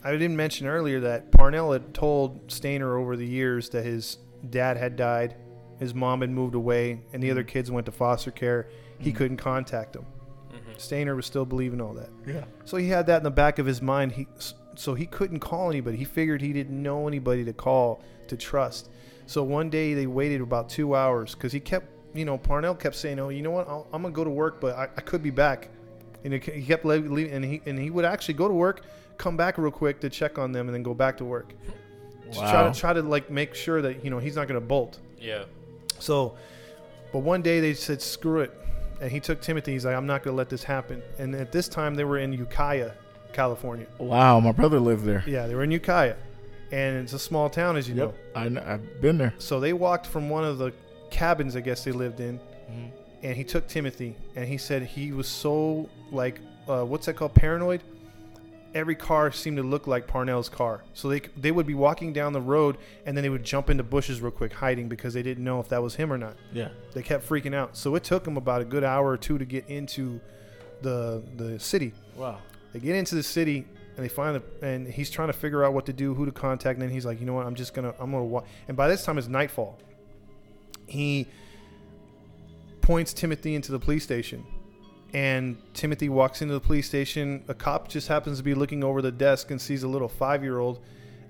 I 0.02 0.12
didn't 0.12 0.36
mention 0.36 0.66
earlier 0.66 1.00
that 1.00 1.30
Parnell 1.30 1.72
had 1.72 1.94
told 1.94 2.48
Stayner 2.48 2.98
over 2.98 3.16
the 3.16 3.26
years 3.26 3.68
that 3.70 3.84
his 3.84 4.18
dad 4.50 4.76
had 4.76 4.96
died, 4.96 5.34
his 5.78 5.94
mom 5.94 6.20
had 6.20 6.30
moved 6.30 6.54
away, 6.54 7.00
and 7.12 7.22
the 7.22 7.30
other 7.30 7.44
kids 7.44 7.70
went 7.70 7.86
to 7.86 7.92
foster 7.92 8.30
care. 8.30 8.66
He 8.98 9.12
Mhm. 9.12 9.16
couldn't 9.16 9.36
contact 9.38 9.92
them. 9.94 10.04
Mhm. 10.52 10.76
Stayner 10.76 11.16
was 11.16 11.24
still 11.24 11.44
believing 11.46 11.80
all 11.80 11.94
that. 11.94 12.10
Yeah. 12.26 12.44
So 12.64 12.76
he 12.76 12.88
had 12.88 13.06
that 13.06 13.18
in 13.18 13.22
the 13.24 13.30
back 13.30 13.58
of 13.58 13.66
his 13.66 13.80
mind. 13.80 14.12
He 14.12 14.26
so 14.76 14.94
he 14.94 15.06
couldn't 15.06 15.38
call 15.38 15.70
anybody. 15.70 15.96
He 15.96 16.04
figured 16.04 16.42
he 16.42 16.52
didn't 16.52 16.82
know 16.82 17.06
anybody 17.06 17.44
to 17.44 17.52
call 17.52 18.02
to 18.26 18.36
trust. 18.36 18.90
So 19.26 19.42
one 19.44 19.70
day 19.70 19.94
they 19.94 20.06
waited 20.08 20.40
about 20.40 20.68
two 20.68 20.94
hours 20.96 21.34
because 21.34 21.52
he 21.52 21.60
kept, 21.60 21.86
you 22.14 22.24
know, 22.24 22.38
Parnell 22.38 22.74
kept 22.74 22.96
saying, 22.96 23.18
"Oh, 23.18 23.28
you 23.28 23.42
know 23.42 23.50
what? 23.50 23.68
I'll, 23.68 23.86
I'm 23.92 24.02
gonna 24.02 24.14
go 24.14 24.24
to 24.24 24.30
work, 24.30 24.60
but 24.60 24.76
I, 24.76 24.84
I 24.84 25.00
could 25.00 25.22
be 25.22 25.30
back." 25.30 25.68
And 26.24 26.32
he 26.32 26.62
kept 26.62 26.84
leaving, 26.84 27.30
and 27.30 27.44
he 27.44 27.60
and 27.66 27.78
he 27.78 27.90
would 27.90 28.04
actually 28.04 28.34
go 28.34 28.48
to 28.48 28.54
work, 28.54 28.82
come 29.18 29.36
back 29.36 29.58
real 29.58 29.70
quick 29.70 30.00
to 30.00 30.08
check 30.08 30.38
on 30.38 30.52
them, 30.52 30.68
and 30.68 30.74
then 30.74 30.82
go 30.82 30.94
back 30.94 31.18
to 31.18 31.24
work. 31.24 31.52
To 32.32 32.38
try 32.38 32.70
to 32.70 32.78
try 32.78 32.92
to 32.92 33.02
like 33.02 33.30
make 33.30 33.54
sure 33.54 33.82
that 33.82 34.04
you 34.04 34.10
know 34.10 34.18
he's 34.18 34.36
not 34.36 34.48
gonna 34.48 34.60
bolt. 34.60 34.98
Yeah. 35.18 35.44
So, 35.98 36.36
but 37.12 37.20
one 37.20 37.42
day 37.42 37.60
they 37.60 37.74
said, 37.74 38.02
screw 38.02 38.40
it. 38.40 38.52
And 39.00 39.10
he 39.10 39.20
took 39.20 39.40
Timothy. 39.40 39.72
He's 39.72 39.84
like, 39.84 39.96
I'm 39.96 40.06
not 40.06 40.22
going 40.22 40.34
to 40.34 40.36
let 40.36 40.48
this 40.48 40.62
happen. 40.62 41.02
And 41.18 41.34
at 41.34 41.52
this 41.52 41.68
time, 41.68 41.94
they 41.94 42.04
were 42.04 42.18
in 42.18 42.32
Ukiah, 42.32 42.92
California. 43.32 43.86
Wow. 43.98 44.40
My 44.40 44.52
brother 44.52 44.78
lived 44.80 45.04
there. 45.04 45.24
Yeah, 45.26 45.46
they 45.46 45.54
were 45.54 45.64
in 45.64 45.70
Ukiah. 45.70 46.16
And 46.70 46.96
it's 46.98 47.12
a 47.12 47.18
small 47.18 47.50
town, 47.50 47.76
as 47.76 47.88
you 47.88 47.94
know. 47.94 48.14
Yep. 48.34 48.58
I 48.64 48.74
I've 48.74 49.00
been 49.00 49.18
there. 49.18 49.34
So 49.38 49.60
they 49.60 49.72
walked 49.72 50.06
from 50.06 50.28
one 50.28 50.44
of 50.44 50.58
the 50.58 50.72
cabins, 51.14 51.54
I 51.56 51.60
guess 51.60 51.84
they 51.84 51.92
lived 51.92 52.20
in. 52.20 52.38
Mm-hmm. 52.38 52.86
And 53.22 53.36
he 53.36 53.44
took 53.44 53.66
Timothy. 53.68 54.16
And 54.36 54.46
he 54.46 54.58
said 54.58 54.82
he 54.82 55.12
was 55.12 55.28
so, 55.28 55.88
like, 56.10 56.40
uh, 56.68 56.84
what's 56.84 57.06
that 57.06 57.14
called? 57.14 57.34
Paranoid? 57.34 57.82
Every 58.74 58.96
car 58.96 59.30
seemed 59.30 59.56
to 59.58 59.62
look 59.62 59.86
like 59.86 60.08
Parnell's 60.08 60.48
car. 60.48 60.82
So 60.94 61.08
they, 61.08 61.20
they 61.36 61.52
would 61.52 61.66
be 61.66 61.74
walking 61.74 62.12
down 62.12 62.32
the 62.32 62.40
road 62.40 62.76
and 63.06 63.16
then 63.16 63.22
they 63.22 63.30
would 63.30 63.44
jump 63.44 63.70
into 63.70 63.84
bushes 63.84 64.20
real 64.20 64.32
quick, 64.32 64.52
hiding 64.52 64.88
because 64.88 65.14
they 65.14 65.22
didn't 65.22 65.44
know 65.44 65.60
if 65.60 65.68
that 65.68 65.80
was 65.80 65.94
him 65.94 66.12
or 66.12 66.18
not. 66.18 66.34
Yeah. 66.52 66.70
They 66.92 67.02
kept 67.02 67.26
freaking 67.28 67.54
out. 67.54 67.76
So 67.76 67.94
it 67.94 68.02
took 68.02 68.24
them 68.24 68.36
about 68.36 68.60
a 68.60 68.64
good 68.64 68.82
hour 68.82 69.08
or 69.08 69.16
two 69.16 69.38
to 69.38 69.44
get 69.44 69.68
into 69.68 70.20
the 70.82 71.22
the 71.36 71.58
city. 71.60 71.92
Wow. 72.16 72.38
They 72.72 72.80
get 72.80 72.96
into 72.96 73.14
the 73.14 73.22
city 73.22 73.64
and 73.96 74.04
they 74.04 74.08
find 74.08 74.34
the 74.36 74.66
and 74.66 74.88
he's 74.88 75.08
trying 75.08 75.28
to 75.28 75.32
figure 75.32 75.64
out 75.64 75.72
what 75.72 75.86
to 75.86 75.92
do, 75.92 76.12
who 76.12 76.26
to 76.26 76.32
contact. 76.32 76.76
And 76.78 76.82
then 76.82 76.90
he's 76.90 77.06
like, 77.06 77.20
you 77.20 77.26
know 77.26 77.34
what? 77.34 77.46
I'm 77.46 77.54
just 77.54 77.74
gonna 77.74 77.94
I'm 78.00 78.10
gonna 78.10 78.24
walk. 78.24 78.46
And 78.66 78.76
by 78.76 78.88
this 78.88 79.04
time 79.04 79.18
it's 79.18 79.28
nightfall. 79.28 79.78
He 80.86 81.28
points 82.80 83.12
Timothy 83.12 83.54
into 83.54 83.72
the 83.72 83.78
police 83.78 84.04
station. 84.04 84.44
And 85.14 85.56
Timothy 85.74 86.08
walks 86.08 86.42
into 86.42 86.54
the 86.54 86.60
police 86.60 86.86
station. 86.86 87.44
A 87.48 87.54
cop 87.54 87.88
just 87.88 88.08
happens 88.08 88.38
to 88.38 88.44
be 88.44 88.54
looking 88.54 88.82
over 88.82 89.00
the 89.00 89.12
desk 89.12 89.50
and 89.50 89.60
sees 89.60 89.84
a 89.84 89.88
little 89.88 90.08
five 90.08 90.42
year 90.42 90.58
old 90.58 90.80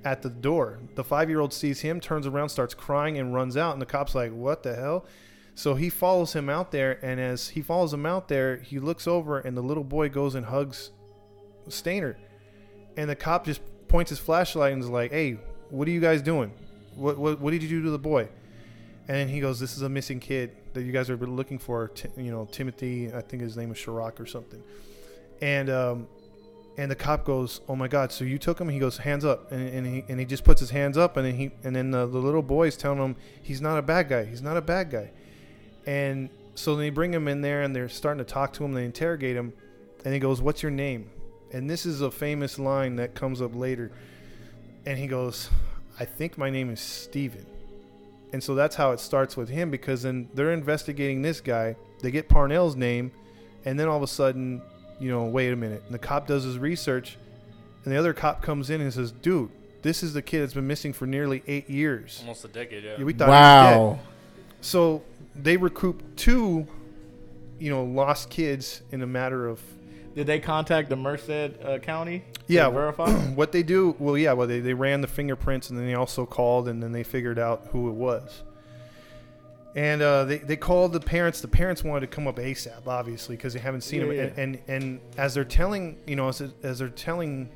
at 0.04 0.22
the 0.22 0.30
door. 0.30 0.78
The 0.94 1.04
five 1.04 1.28
year 1.28 1.40
old 1.40 1.52
sees 1.52 1.80
him, 1.80 2.00
turns 2.00 2.26
around, 2.26 2.48
starts 2.48 2.74
crying, 2.74 3.18
and 3.18 3.34
runs 3.34 3.56
out. 3.56 3.72
And 3.72 3.82
the 3.82 3.86
cop's 3.86 4.14
like, 4.14 4.32
What 4.32 4.62
the 4.62 4.74
hell? 4.74 5.04
So 5.54 5.74
he 5.74 5.90
follows 5.90 6.32
him 6.32 6.48
out 6.48 6.72
there. 6.72 6.98
And 7.04 7.20
as 7.20 7.50
he 7.50 7.62
follows 7.62 7.92
him 7.92 8.06
out 8.06 8.28
there, 8.28 8.56
he 8.56 8.78
looks 8.78 9.06
over, 9.06 9.38
and 9.38 9.56
the 9.56 9.62
little 9.62 9.84
boy 9.84 10.08
goes 10.08 10.34
and 10.34 10.46
hugs 10.46 10.90
Stayner. 11.68 12.16
And 12.96 13.08
the 13.08 13.16
cop 13.16 13.44
just 13.44 13.60
points 13.88 14.10
his 14.10 14.18
flashlight 14.18 14.72
and 14.72 14.82
is 14.82 14.88
like, 14.88 15.12
Hey, 15.12 15.38
what 15.70 15.86
are 15.88 15.90
you 15.90 16.00
guys 16.00 16.22
doing? 16.22 16.52
What, 16.94 17.18
what, 17.18 17.40
what 17.40 17.50
did 17.50 17.62
you 17.62 17.68
do 17.68 17.82
to 17.82 17.90
the 17.90 17.98
boy? 17.98 18.28
And 19.06 19.16
then 19.18 19.28
he 19.28 19.40
goes, 19.40 19.60
"This 19.60 19.76
is 19.76 19.82
a 19.82 19.88
missing 19.88 20.18
kid 20.18 20.56
that 20.72 20.82
you 20.82 20.92
guys 20.92 21.10
are 21.10 21.16
looking 21.16 21.58
for. 21.58 21.88
Ti- 21.88 22.08
you 22.16 22.30
know, 22.30 22.48
Timothy. 22.50 23.12
I 23.12 23.20
think 23.20 23.42
his 23.42 23.56
name 23.56 23.70
is 23.70 23.78
Chirac 23.78 24.18
or 24.18 24.26
something." 24.26 24.62
And 25.42 25.68
um, 25.68 26.06
and 26.76 26.90
the 26.90 26.96
cop 26.96 27.24
goes, 27.24 27.60
"Oh 27.68 27.76
my 27.76 27.86
God! 27.86 28.12
So 28.12 28.24
you 28.24 28.38
took 28.38 28.58
him?" 28.60 28.68
He 28.68 28.78
goes, 28.78 28.98
"Hands 28.98 29.24
up!" 29.24 29.52
And, 29.52 29.68
and 29.68 29.86
he 29.86 30.04
and 30.08 30.18
he 30.18 30.26
just 30.26 30.42
puts 30.44 30.60
his 30.60 30.70
hands 30.70 30.96
up, 30.96 31.16
and 31.16 31.26
then 31.26 31.34
he 31.34 31.50
and 31.62 31.76
then 31.76 31.90
the, 31.90 32.06
the 32.06 32.18
little 32.18 32.42
boy's 32.42 32.76
telling 32.76 32.98
him 32.98 33.16
he's 33.42 33.60
not 33.60 33.78
a 33.78 33.82
bad 33.82 34.08
guy. 34.08 34.24
He's 34.24 34.42
not 34.42 34.56
a 34.56 34.62
bad 34.62 34.90
guy. 34.90 35.10
And 35.86 36.30
so 36.54 36.74
they 36.74 36.90
bring 36.90 37.12
him 37.12 37.28
in 37.28 37.42
there, 37.42 37.62
and 37.62 37.76
they're 37.76 37.88
starting 37.88 38.24
to 38.24 38.30
talk 38.30 38.54
to 38.54 38.64
him. 38.64 38.72
They 38.72 38.84
interrogate 38.84 39.36
him, 39.36 39.52
and 40.04 40.14
he 40.14 40.20
goes, 40.20 40.40
"What's 40.40 40.62
your 40.62 40.72
name?" 40.72 41.10
And 41.52 41.68
this 41.68 41.84
is 41.86 42.00
a 42.00 42.10
famous 42.10 42.58
line 42.58 42.96
that 42.96 43.14
comes 43.14 43.40
up 43.40 43.54
later. 43.54 43.92
And 44.86 44.98
he 44.98 45.06
goes, 45.06 45.50
"I 46.00 46.04
think 46.04 46.38
my 46.38 46.50
name 46.50 46.70
is 46.70 46.80
Steven. 46.80 47.46
And 48.34 48.42
so 48.42 48.56
that's 48.56 48.74
how 48.74 48.90
it 48.90 48.98
starts 48.98 49.36
with 49.36 49.48
him 49.48 49.70
because 49.70 50.02
then 50.02 50.28
they're 50.34 50.50
investigating 50.50 51.22
this 51.22 51.40
guy. 51.40 51.76
They 52.00 52.10
get 52.10 52.28
Parnell's 52.28 52.74
name, 52.74 53.12
and 53.64 53.78
then 53.78 53.86
all 53.86 53.96
of 53.96 54.02
a 54.02 54.08
sudden, 54.08 54.60
you 54.98 55.08
know, 55.08 55.22
wait 55.26 55.52
a 55.52 55.56
minute. 55.56 55.84
And 55.84 55.94
the 55.94 56.00
cop 56.00 56.26
does 56.26 56.42
his 56.42 56.58
research, 56.58 57.16
and 57.84 57.94
the 57.94 57.96
other 57.96 58.12
cop 58.12 58.42
comes 58.42 58.70
in 58.70 58.80
and 58.80 58.92
says, 58.92 59.12
"Dude, 59.12 59.50
this 59.82 60.02
is 60.02 60.14
the 60.14 60.20
kid 60.20 60.42
that's 60.42 60.52
been 60.52 60.66
missing 60.66 60.92
for 60.92 61.06
nearly 61.06 61.44
eight 61.46 61.70
years. 61.70 62.18
Almost 62.22 62.44
a 62.46 62.48
decade. 62.48 62.82
Yeah. 62.82 62.96
Yeah, 62.98 63.04
we 63.04 63.12
thought 63.12 63.26
he 63.26 63.30
was 63.30 63.70
dead." 63.70 63.78
Wow. 63.78 63.98
So 64.62 65.02
they 65.36 65.56
recoup 65.56 66.02
two, 66.16 66.66
you 67.60 67.70
know, 67.70 67.84
lost 67.84 68.30
kids 68.30 68.82
in 68.90 69.00
a 69.02 69.06
matter 69.06 69.46
of 69.46 69.60
Did 70.14 70.26
they 70.26 70.38
contact 70.38 70.88
the 70.90 70.96
Merced 70.96 71.30
uh, 71.30 71.78
County? 71.80 72.20
to 72.20 72.40
Yeah, 72.46 72.68
verify. 72.70 73.10
what 73.34 73.50
they 73.52 73.62
do. 73.62 73.96
Well, 73.98 74.16
yeah, 74.16 74.32
well 74.32 74.46
they, 74.46 74.60
they 74.60 74.74
ran 74.74 75.00
the 75.00 75.08
fingerprints 75.08 75.70
and 75.70 75.78
then 75.78 75.86
they 75.86 75.94
also 75.94 76.24
called 76.26 76.68
and 76.68 76.82
then 76.82 76.92
they 76.92 77.02
figured 77.02 77.38
out 77.38 77.66
who 77.72 77.88
it 77.88 77.94
was. 77.94 78.42
And 79.76 80.02
uh, 80.02 80.24
they, 80.24 80.38
they 80.38 80.56
called 80.56 80.92
the 80.92 81.00
parents. 81.00 81.40
The 81.40 81.48
parents 81.48 81.82
wanted 81.82 82.02
to 82.02 82.06
come 82.06 82.28
up 82.28 82.36
ASAP, 82.36 82.86
obviously, 82.86 83.34
because 83.36 83.54
they 83.54 83.58
haven't 83.60 83.80
seen 83.80 84.02
Yeah, 84.02 84.06
him. 84.06 84.12
yeah. 84.14 84.22
And, 84.22 84.38
and 84.38 84.58
and 84.68 85.00
as 85.16 85.34
they're 85.34 85.44
telling, 85.44 85.98
you 86.06 86.14
know, 86.14 86.28
as, 86.28 86.40
as 86.62 86.78
they're 86.78 86.88
telling, 86.90 87.50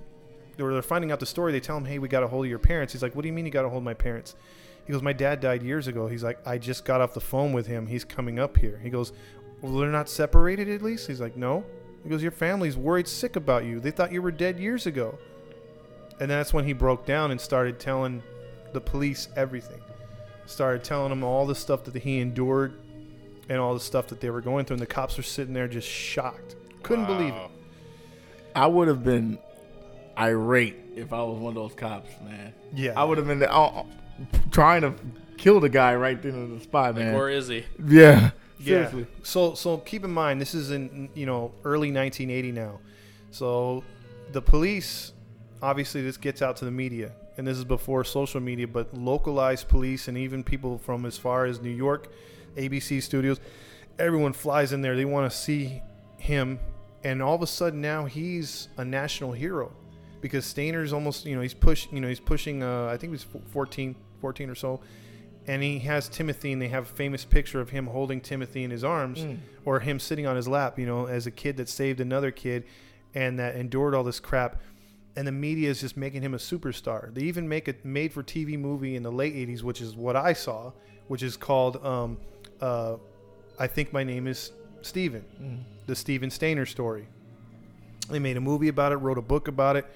or 0.58 0.72
they're 0.72 0.82
finding 0.82 1.12
out 1.12 1.20
the 1.20 1.26
story, 1.26 1.52
they 1.52 1.60
tell 1.60 1.76
him, 1.76 1.84
"Hey, 1.84 2.00
we 2.00 2.08
got 2.08 2.24
a 2.24 2.26
hold 2.26 2.44
of 2.44 2.50
your 2.50 2.58
parents." 2.58 2.92
He's 2.92 3.02
like, 3.04 3.14
"What 3.14 3.22
do 3.22 3.28
you 3.28 3.32
mean 3.32 3.46
you 3.46 3.52
got 3.52 3.64
a 3.64 3.68
hold 3.68 3.82
of 3.82 3.84
my 3.84 3.94
parents?" 3.94 4.34
He 4.84 4.92
goes, 4.92 5.00
"My 5.00 5.12
dad 5.12 5.38
died 5.38 5.62
years 5.62 5.86
ago." 5.86 6.08
He's 6.08 6.24
like, 6.24 6.44
"I 6.44 6.58
just 6.58 6.84
got 6.84 7.00
off 7.00 7.14
the 7.14 7.20
phone 7.20 7.52
with 7.52 7.68
him. 7.68 7.86
He's 7.86 8.04
coming 8.04 8.40
up 8.40 8.56
here." 8.56 8.80
He 8.82 8.90
goes, 8.90 9.12
well, 9.62 9.72
they're 9.78 9.88
not 9.88 10.08
separated 10.08 10.68
at 10.68 10.82
least. 10.82 11.06
He's 11.08 11.20
like, 11.20 11.36
no. 11.36 11.64
He 12.08 12.10
goes, 12.10 12.22
your 12.22 12.32
family's 12.32 12.74
worried 12.74 13.06
sick 13.06 13.36
about 13.36 13.66
you. 13.66 13.80
They 13.80 13.90
thought 13.90 14.12
you 14.12 14.22
were 14.22 14.30
dead 14.30 14.58
years 14.58 14.86
ago. 14.86 15.18
And 16.18 16.30
that's 16.30 16.54
when 16.54 16.64
he 16.64 16.72
broke 16.72 17.04
down 17.04 17.30
and 17.32 17.38
started 17.38 17.78
telling 17.78 18.22
the 18.72 18.80
police 18.80 19.28
everything. 19.36 19.82
Started 20.46 20.82
telling 20.82 21.10
them 21.10 21.22
all 21.22 21.44
the 21.44 21.54
stuff 21.54 21.84
that 21.84 21.94
he 21.94 22.20
endured 22.20 22.72
and 23.50 23.58
all 23.58 23.74
the 23.74 23.80
stuff 23.80 24.06
that 24.06 24.22
they 24.22 24.30
were 24.30 24.40
going 24.40 24.64
through. 24.64 24.76
And 24.76 24.80
the 24.82 24.86
cops 24.86 25.18
were 25.18 25.22
sitting 25.22 25.52
there 25.52 25.68
just 25.68 25.86
shocked. 25.86 26.56
Couldn't 26.82 27.04
believe 27.04 27.34
it. 27.34 27.50
I 28.56 28.68
would 28.68 28.88
have 28.88 29.04
been 29.04 29.36
irate 30.16 30.76
if 30.96 31.12
I 31.12 31.22
was 31.22 31.38
one 31.38 31.50
of 31.50 31.56
those 31.56 31.74
cops, 31.74 32.08
man. 32.24 32.54
Yeah. 32.74 32.94
I 32.96 33.04
would 33.04 33.18
have 33.18 33.26
been 33.26 33.42
uh, 33.42 33.82
trying 34.50 34.80
to 34.80 34.94
kill 35.36 35.60
the 35.60 35.68
guy 35.68 35.94
right 35.94 36.20
then 36.22 36.32
on 36.32 36.56
the 36.56 36.64
spot, 36.64 36.94
Like, 36.94 37.04
man. 37.04 37.14
where 37.14 37.28
is 37.28 37.48
he? 37.48 37.66
yeah. 37.86 38.30
Yeah. 38.60 38.92
So 39.22 39.54
so 39.54 39.78
keep 39.78 40.04
in 40.04 40.10
mind 40.10 40.40
this 40.40 40.54
is 40.54 40.70
in 40.70 41.08
you 41.14 41.26
know 41.26 41.52
early 41.64 41.92
1980 41.92 42.52
now. 42.52 42.80
So 43.30 43.84
the 44.32 44.42
police 44.42 45.12
obviously 45.62 46.02
this 46.02 46.16
gets 46.16 46.42
out 46.42 46.56
to 46.56 46.64
the 46.64 46.70
media 46.70 47.12
and 47.36 47.46
this 47.46 47.56
is 47.58 47.64
before 47.64 48.04
social 48.04 48.40
media 48.40 48.66
but 48.66 48.92
localized 48.94 49.68
police 49.68 50.08
and 50.08 50.16
even 50.16 50.44
people 50.44 50.78
from 50.78 51.04
as 51.06 51.18
far 51.18 51.46
as 51.46 51.60
New 51.60 51.70
York 51.70 52.08
ABC 52.56 53.02
studios 53.02 53.40
everyone 53.98 54.32
flies 54.32 54.72
in 54.72 54.82
there 54.82 54.94
they 54.94 55.04
want 55.04 55.30
to 55.30 55.36
see 55.36 55.82
him 56.18 56.58
and 57.04 57.22
all 57.22 57.34
of 57.34 57.42
a 57.42 57.46
sudden 57.46 57.80
now 57.80 58.04
he's 58.04 58.68
a 58.76 58.84
national 58.84 59.32
hero 59.32 59.72
because 60.20 60.44
Stayner's 60.44 60.92
almost 60.92 61.24
you 61.24 61.34
know 61.34 61.42
he's 61.42 61.54
push 61.54 61.88
you 61.92 62.00
know 62.00 62.08
he's 62.08 62.20
pushing 62.20 62.62
uh, 62.62 62.86
I 62.86 62.96
think 62.96 63.12
he's 63.12 63.26
was 63.32 63.42
14 63.52 63.94
14 64.20 64.50
or 64.50 64.54
so 64.54 64.80
and 65.48 65.62
he 65.62 65.80
has 65.80 66.08
Timothy, 66.08 66.52
and 66.52 66.62
they 66.62 66.68
have 66.68 66.84
a 66.84 66.94
famous 66.94 67.24
picture 67.24 67.60
of 67.60 67.70
him 67.70 67.86
holding 67.86 68.20
Timothy 68.20 68.62
in 68.62 68.70
his 68.70 68.84
arms, 68.84 69.20
Mm. 69.20 69.38
or 69.64 69.80
him 69.80 69.98
sitting 69.98 70.26
on 70.26 70.36
his 70.36 70.46
lap, 70.46 70.78
you 70.78 70.86
know, 70.86 71.06
as 71.06 71.26
a 71.26 71.30
kid 71.30 71.56
that 71.56 71.68
saved 71.68 71.98
another 72.00 72.30
kid, 72.30 72.64
and 73.14 73.38
that 73.40 73.56
endured 73.56 73.94
all 73.94 74.04
this 74.04 74.20
crap. 74.20 74.60
And 75.16 75.26
the 75.26 75.32
media 75.32 75.68
is 75.70 75.80
just 75.80 75.96
making 75.96 76.22
him 76.22 76.34
a 76.34 76.36
superstar. 76.36 77.12
They 77.12 77.22
even 77.22 77.48
make 77.48 77.66
a 77.66 77.74
made-for-TV 77.82 78.56
movie 78.58 78.94
in 78.94 79.02
the 79.02 79.10
late 79.10 79.34
'80s, 79.34 79.64
which 79.64 79.80
is 79.80 79.96
what 79.96 80.14
I 80.14 80.32
saw, 80.32 80.72
which 81.08 81.22
is 81.24 81.36
called 81.36 81.84
um, 81.84 82.18
uh, 82.60 82.96
"I 83.58 83.66
Think 83.66 83.92
My 83.92 84.04
Name 84.04 84.28
Is 84.28 84.52
Steven," 84.82 85.24
Mm. 85.42 85.58
the 85.86 85.96
Steven 85.96 86.28
Stayner 86.30 86.68
story. 86.68 87.08
They 88.10 88.18
made 88.20 88.36
a 88.36 88.40
movie 88.40 88.68
about 88.68 88.92
it, 88.92 88.96
wrote 88.96 89.18
a 89.18 89.22
book 89.22 89.48
about 89.48 89.74
it. 89.76 89.86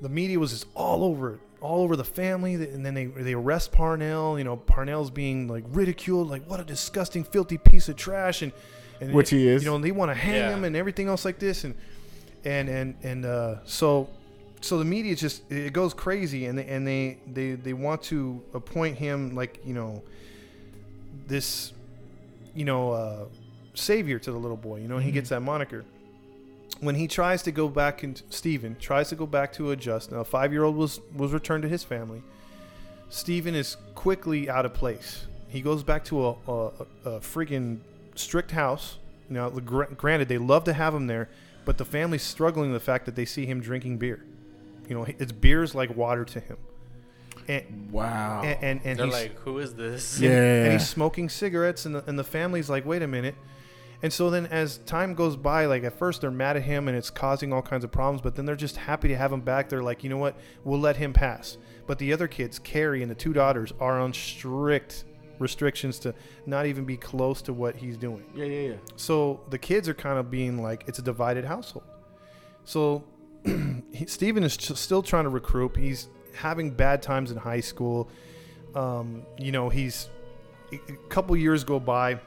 The 0.00 0.08
media 0.08 0.38
was 0.38 0.50
just 0.52 0.66
all 0.74 1.02
over 1.02 1.34
it, 1.34 1.40
all 1.60 1.82
over 1.82 1.96
the 1.96 2.04
family. 2.04 2.54
And 2.54 2.84
then 2.84 2.94
they 2.94 3.06
they 3.06 3.34
arrest 3.34 3.72
Parnell. 3.72 4.38
You 4.38 4.44
know, 4.44 4.56
Parnell's 4.56 5.10
being 5.10 5.48
like 5.48 5.64
ridiculed, 5.68 6.28
like 6.28 6.44
what 6.46 6.60
a 6.60 6.64
disgusting, 6.64 7.24
filthy 7.24 7.58
piece 7.58 7.88
of 7.88 7.96
trash, 7.96 8.42
and, 8.42 8.52
and 9.00 9.12
Which 9.12 9.30
he 9.30 9.46
is. 9.48 9.62
You 9.62 9.70
know, 9.70 9.76
and 9.76 9.84
they 9.84 9.92
want 9.92 10.10
to 10.10 10.14
hang 10.14 10.34
Yeah. 10.34 10.54
him 10.54 10.64
and 10.64 10.76
everything 10.76 11.08
else 11.08 11.24
like 11.24 11.38
this, 11.38 11.64
and 11.64 11.74
and 12.44 12.68
and 12.68 12.94
and 13.02 13.24
uh, 13.24 13.56
so 13.64 14.08
so 14.60 14.78
the 14.78 14.84
media 14.84 15.14
just 15.14 15.50
it 15.50 15.72
goes 15.72 15.92
crazy, 15.94 16.46
and 16.46 16.58
they, 16.58 16.66
and 16.66 16.86
they 16.86 17.18
they 17.32 17.52
they 17.52 17.72
want 17.72 18.02
to 18.04 18.42
appoint 18.54 18.96
him 18.98 19.34
like 19.34 19.60
you 19.64 19.74
know 19.74 20.02
this 21.26 21.72
you 22.54 22.64
know 22.64 22.92
uh, 22.92 23.24
savior 23.74 24.18
to 24.18 24.32
the 24.32 24.38
little 24.38 24.56
boy. 24.56 24.76
You 24.80 24.88
know, 24.88 24.98
he 24.98 25.10
gets 25.10 25.28
that 25.30 25.40
moniker 25.40 25.84
when 26.80 26.94
he 26.96 27.08
tries 27.08 27.42
to 27.44 27.52
go 27.52 27.68
back 27.68 28.02
and 28.02 28.20
Stephen 28.30 28.76
tries 28.80 29.08
to 29.08 29.16
go 29.16 29.26
back 29.26 29.52
to 29.54 29.70
adjust. 29.70 30.12
Now, 30.12 30.20
a 30.20 30.24
five-year-old 30.24 30.76
was 30.76 31.00
was 31.14 31.32
returned 31.32 31.62
to 31.62 31.68
his 31.68 31.82
family. 31.84 32.22
Stephen 33.08 33.54
is 33.54 33.76
quickly 33.94 34.48
out 34.50 34.66
of 34.66 34.74
place. 34.74 35.26
He 35.48 35.60
goes 35.60 35.82
back 35.84 36.04
to 36.06 36.26
a, 36.26 36.30
a, 36.48 36.52
a 37.04 37.20
freaking 37.20 37.78
strict 38.14 38.50
house. 38.50 38.98
Now, 39.28 39.48
gr- 39.48 39.84
granted, 39.84 40.28
they 40.28 40.38
love 40.38 40.64
to 40.64 40.72
have 40.72 40.92
him 40.94 41.06
there, 41.06 41.28
but 41.64 41.78
the 41.78 41.84
family's 41.84 42.22
struggling 42.22 42.72
with 42.72 42.80
the 42.82 42.84
fact 42.84 43.06
that 43.06 43.14
they 43.16 43.24
see 43.24 43.46
him 43.46 43.60
drinking 43.60 43.98
beer. 43.98 44.24
You 44.88 44.96
know, 44.96 45.04
it's 45.06 45.32
beer's 45.32 45.74
like 45.74 45.96
water 45.96 46.24
to 46.24 46.40
him. 46.40 46.56
And 47.48 47.90
Wow. 47.92 48.42
and 48.44 48.58
and, 48.62 48.80
and 48.84 48.98
They're 48.98 49.06
he's, 49.06 49.14
like, 49.14 49.38
who 49.40 49.58
is 49.60 49.74
this? 49.74 50.18
Yeah. 50.20 50.30
and 50.64 50.72
he's 50.72 50.88
smoking 50.88 51.28
cigarettes, 51.28 51.86
and 51.86 51.94
the, 51.94 52.04
and 52.08 52.18
the 52.18 52.24
family's 52.24 52.68
like, 52.68 52.84
wait 52.84 53.02
a 53.02 53.06
minute. 53.06 53.36
And 54.02 54.12
so 54.12 54.30
then, 54.30 54.46
as 54.46 54.78
time 54.78 55.14
goes 55.14 55.36
by, 55.36 55.66
like 55.66 55.84
at 55.84 55.98
first 55.98 56.20
they're 56.20 56.30
mad 56.30 56.56
at 56.56 56.62
him 56.62 56.88
and 56.88 56.96
it's 56.96 57.10
causing 57.10 57.52
all 57.52 57.62
kinds 57.62 57.84
of 57.84 57.90
problems, 57.90 58.20
but 58.20 58.34
then 58.34 58.44
they're 58.44 58.54
just 58.56 58.76
happy 58.76 59.08
to 59.08 59.16
have 59.16 59.32
him 59.32 59.40
back. 59.40 59.68
They're 59.68 59.82
like, 59.82 60.04
you 60.04 60.10
know 60.10 60.18
what, 60.18 60.36
we'll 60.64 60.80
let 60.80 60.96
him 60.96 61.12
pass. 61.12 61.56
But 61.86 61.98
the 61.98 62.12
other 62.12 62.28
kids, 62.28 62.58
Cary 62.58 63.02
and 63.02 63.10
the 63.10 63.14
two 63.14 63.32
daughters, 63.32 63.72
are 63.80 64.00
on 64.00 64.12
strict 64.12 65.04
restrictions 65.38 65.98
to 66.00 66.14
not 66.46 66.66
even 66.66 66.84
be 66.84 66.96
close 66.96 67.42
to 67.42 67.52
what 67.52 67.76
he's 67.76 67.96
doing. 67.96 68.24
yeah, 68.34 68.44
yeah, 68.46 68.68
yeah. 68.70 68.74
So 68.96 69.40
the 69.50 69.58
kids 69.58 69.88
are 69.88 69.94
kind 69.94 70.18
of 70.18 70.30
being 70.30 70.62
like, 70.62 70.84
it's 70.86 70.98
a 70.98 71.02
divided 71.02 71.44
household. 71.44 71.84
So 72.64 73.04
Stephen 74.06 74.42
is 74.42 74.56
ch- 74.56 74.72
still 74.76 75.02
trying 75.02 75.24
to 75.24 75.30
recruit. 75.30 75.76
He's 75.76 76.08
having 76.34 76.70
bad 76.70 77.02
times 77.02 77.30
in 77.30 77.36
high 77.36 77.60
school. 77.60 78.08
Um, 78.74 79.24
you 79.38 79.52
know, 79.52 79.68
he's 79.68 80.08
a 80.72 80.76
a 80.76 80.96
couple 81.08 81.36
years 81.36 81.64
go 81.64 81.78
by. 81.80 82.18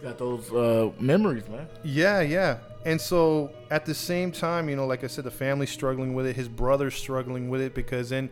He's 0.00 0.08
got 0.08 0.18
those 0.18 0.50
uh, 0.52 0.90
memories, 0.98 1.46
man. 1.48 1.68
Yeah, 1.84 2.20
yeah. 2.22 2.58
And 2.86 2.98
so 2.98 3.50
at 3.70 3.84
the 3.84 3.94
same 3.94 4.32
time, 4.32 4.68
you 4.70 4.76
know, 4.76 4.86
like 4.86 5.04
I 5.04 5.08
said, 5.08 5.24
the 5.24 5.30
family's 5.30 5.70
struggling 5.70 6.14
with 6.14 6.26
it. 6.26 6.36
His 6.36 6.48
brother's 6.48 6.94
struggling 6.94 7.50
with 7.50 7.60
it 7.60 7.74
because 7.74 8.08
then 8.08 8.30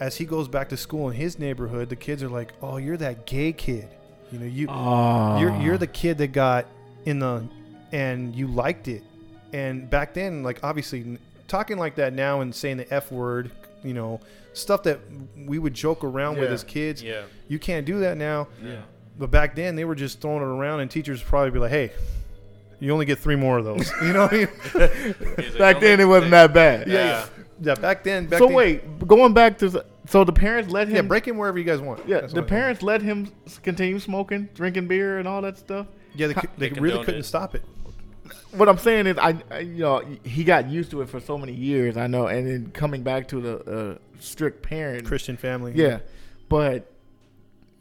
as 0.00 0.16
he 0.16 0.24
goes 0.24 0.48
back 0.48 0.70
to 0.70 0.76
school 0.76 1.10
in 1.10 1.16
his 1.16 1.38
neighborhood, 1.38 1.88
the 1.90 1.96
kids 1.96 2.22
are 2.22 2.28
like, 2.30 2.52
"Oh, 2.62 2.78
you're 2.78 2.96
that 2.96 3.26
gay 3.26 3.52
kid." 3.52 3.88
You 4.32 4.38
know, 4.38 4.46
you 4.46 4.66
Oh. 4.70 5.38
you're 5.38 5.54
you're 5.60 5.78
the 5.78 5.86
kid 5.86 6.16
that 6.18 6.28
got 6.32 6.66
in 7.04 7.18
the 7.18 7.46
and 7.92 8.34
you 8.34 8.46
liked 8.46 8.88
it. 8.88 9.02
And 9.52 9.88
back 9.90 10.14
then, 10.14 10.42
like 10.42 10.60
obviously 10.64 11.18
talking 11.46 11.76
like 11.76 11.96
that 11.96 12.14
now 12.14 12.40
and 12.40 12.54
saying 12.54 12.78
the 12.78 12.92
F 12.92 13.12
word, 13.12 13.50
you 13.84 13.92
know, 13.92 14.20
stuff 14.54 14.82
that 14.84 15.00
we 15.36 15.58
would 15.58 15.74
joke 15.74 16.02
around 16.02 16.38
with 16.38 16.50
as 16.50 16.64
kids. 16.64 17.02
Yeah. 17.02 17.24
You 17.48 17.58
can't 17.58 17.84
do 17.86 18.00
that 18.00 18.16
now. 18.16 18.48
Yeah. 18.64 18.80
But 19.18 19.30
back 19.30 19.54
then, 19.54 19.76
they 19.76 19.84
were 19.84 19.94
just 19.94 20.20
throwing 20.20 20.42
it 20.42 20.46
around, 20.46 20.80
and 20.80 20.90
teachers 20.90 21.20
would 21.20 21.28
probably 21.28 21.50
be 21.52 21.58
like, 21.60 21.70
"Hey, 21.70 21.92
you 22.80 22.90
only 22.92 23.06
get 23.06 23.18
three 23.18 23.36
more 23.36 23.58
of 23.58 23.64
those." 23.64 23.90
you 24.02 24.12
know? 24.12 24.22
What 24.22 24.32
I 24.32 24.36
mean? 24.36 24.48
Like, 24.74 25.58
Back 25.58 25.80
then, 25.80 26.00
it 26.00 26.04
wasn't 26.06 26.32
that 26.32 26.52
bad. 26.52 26.84
think." 26.84 26.94
Yeah. 26.94 27.26
yeah. 27.60 27.74
Back 27.76 28.02
then, 28.02 28.26
back 28.26 28.38
So 28.38 28.46
then, 28.46 28.54
wait, 28.56 29.06
going 29.06 29.32
back 29.32 29.58
to 29.58 29.84
so 30.06 30.24
the 30.24 30.32
parents 30.32 30.70
let 30.70 30.88
him. 30.88 30.96
yeah, 30.96 31.02
break 31.02 31.26
him 31.26 31.38
wherever 31.38 31.58
you 31.58 31.64
guys 31.64 31.80
want. 31.80 32.06
Yeah, 32.06 32.20
That's 32.20 32.32
the 32.34 32.42
parents 32.42 32.82
let 32.82 33.00
him 33.02 33.32
continue 33.62 33.98
smoking, 33.98 34.48
drinking 34.54 34.86
beer, 34.86 35.18
and 35.18 35.26
all 35.26 35.40
that 35.42 35.56
stuff. 35.58 35.86
Yeah, 36.14 36.28
they, 36.28 36.34
they, 36.58 36.68
They 36.68 36.80
really 36.80 37.04
couldn't 37.04 37.20
it. 37.20 37.24
stop 37.24 37.54
it. 37.54 37.64
What 38.52 38.68
I'm 38.68 38.78
saying 38.78 39.06
is, 39.06 39.18
I, 39.18 39.36
I, 39.50 39.58
you 39.60 39.82
know, 39.82 40.04
he 40.22 40.44
got 40.44 40.68
used 40.68 40.90
to 40.92 41.00
it 41.02 41.08
for 41.08 41.20
so 41.20 41.36
many 41.38 41.52
years. 41.52 41.96
I 41.96 42.06
know, 42.06 42.26
and 42.26 42.46
then 42.46 42.70
coming 42.72 43.02
back 43.02 43.28
to 43.28 43.40
the 43.40 43.58
uh, 43.94 43.98
strict 44.20 44.62
parent. 44.62 45.06
Christian 45.06 45.36
family. 45.36 45.72
Yeah, 45.74 46.00
but 46.48 46.90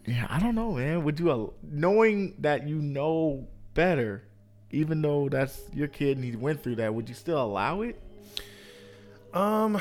yeah, 0.05 0.27
I 0.29 0.39
don't 0.39 0.55
know, 0.55 0.73
man. 0.73 1.03
Would 1.03 1.19
you, 1.19 1.53
knowing 1.63 2.35
that 2.39 2.67
you 2.67 2.75
know 2.75 3.47
better, 3.73 4.23
even 4.71 5.01
though 5.01 5.29
that's 5.29 5.61
your 5.73 5.87
kid 5.87 6.17
and 6.17 6.25
he 6.25 6.35
went 6.35 6.61
through 6.61 6.75
that, 6.75 6.93
would 6.93 7.07
you 7.07 7.15
still 7.15 7.41
allow 7.41 7.81
it? 7.81 8.01
Um, 9.33 9.79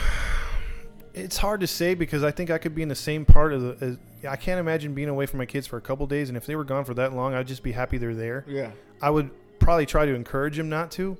it's 1.15 1.37
hard 1.37 1.61
to 1.61 1.67
say 1.67 1.95
because 1.95 2.23
I 2.25 2.31
think 2.31 2.51
I 2.51 2.59
could 2.59 2.75
be 2.75 2.83
in 2.83 2.89
the 2.89 2.95
same 2.95 3.25
part 3.25 3.53
of 3.53 3.63
the. 3.63 3.87
As, 3.87 3.99
I 4.29 4.37
can't 4.37 4.61
imagine 4.61 4.95
being 4.95 5.09
away 5.09 5.27
from 5.27 5.39
my 5.39 5.47
kids 5.47 5.67
for 5.67 5.77
a 5.77 5.81
couple 5.81 6.07
days, 6.07 6.29
and 6.29 6.37
if 6.37 6.47
they 6.47 6.55
were 6.55 6.65
gone 6.65 6.85
for 6.85 6.95
that 6.95 7.13
long, 7.13 7.35
I'd 7.35 7.49
just 7.49 7.65
be 7.65 7.73
happy 7.73 7.99
they're 7.99 8.15
there. 8.15 8.45
Yeah. 8.47 8.71
I 9.01 9.11
would 9.11 9.31
probably 9.59 9.85
try 9.85 10.07
to 10.07 10.15
encourage 10.15 10.57
him 10.57 10.69
not 10.69 10.93
to, 10.93 11.17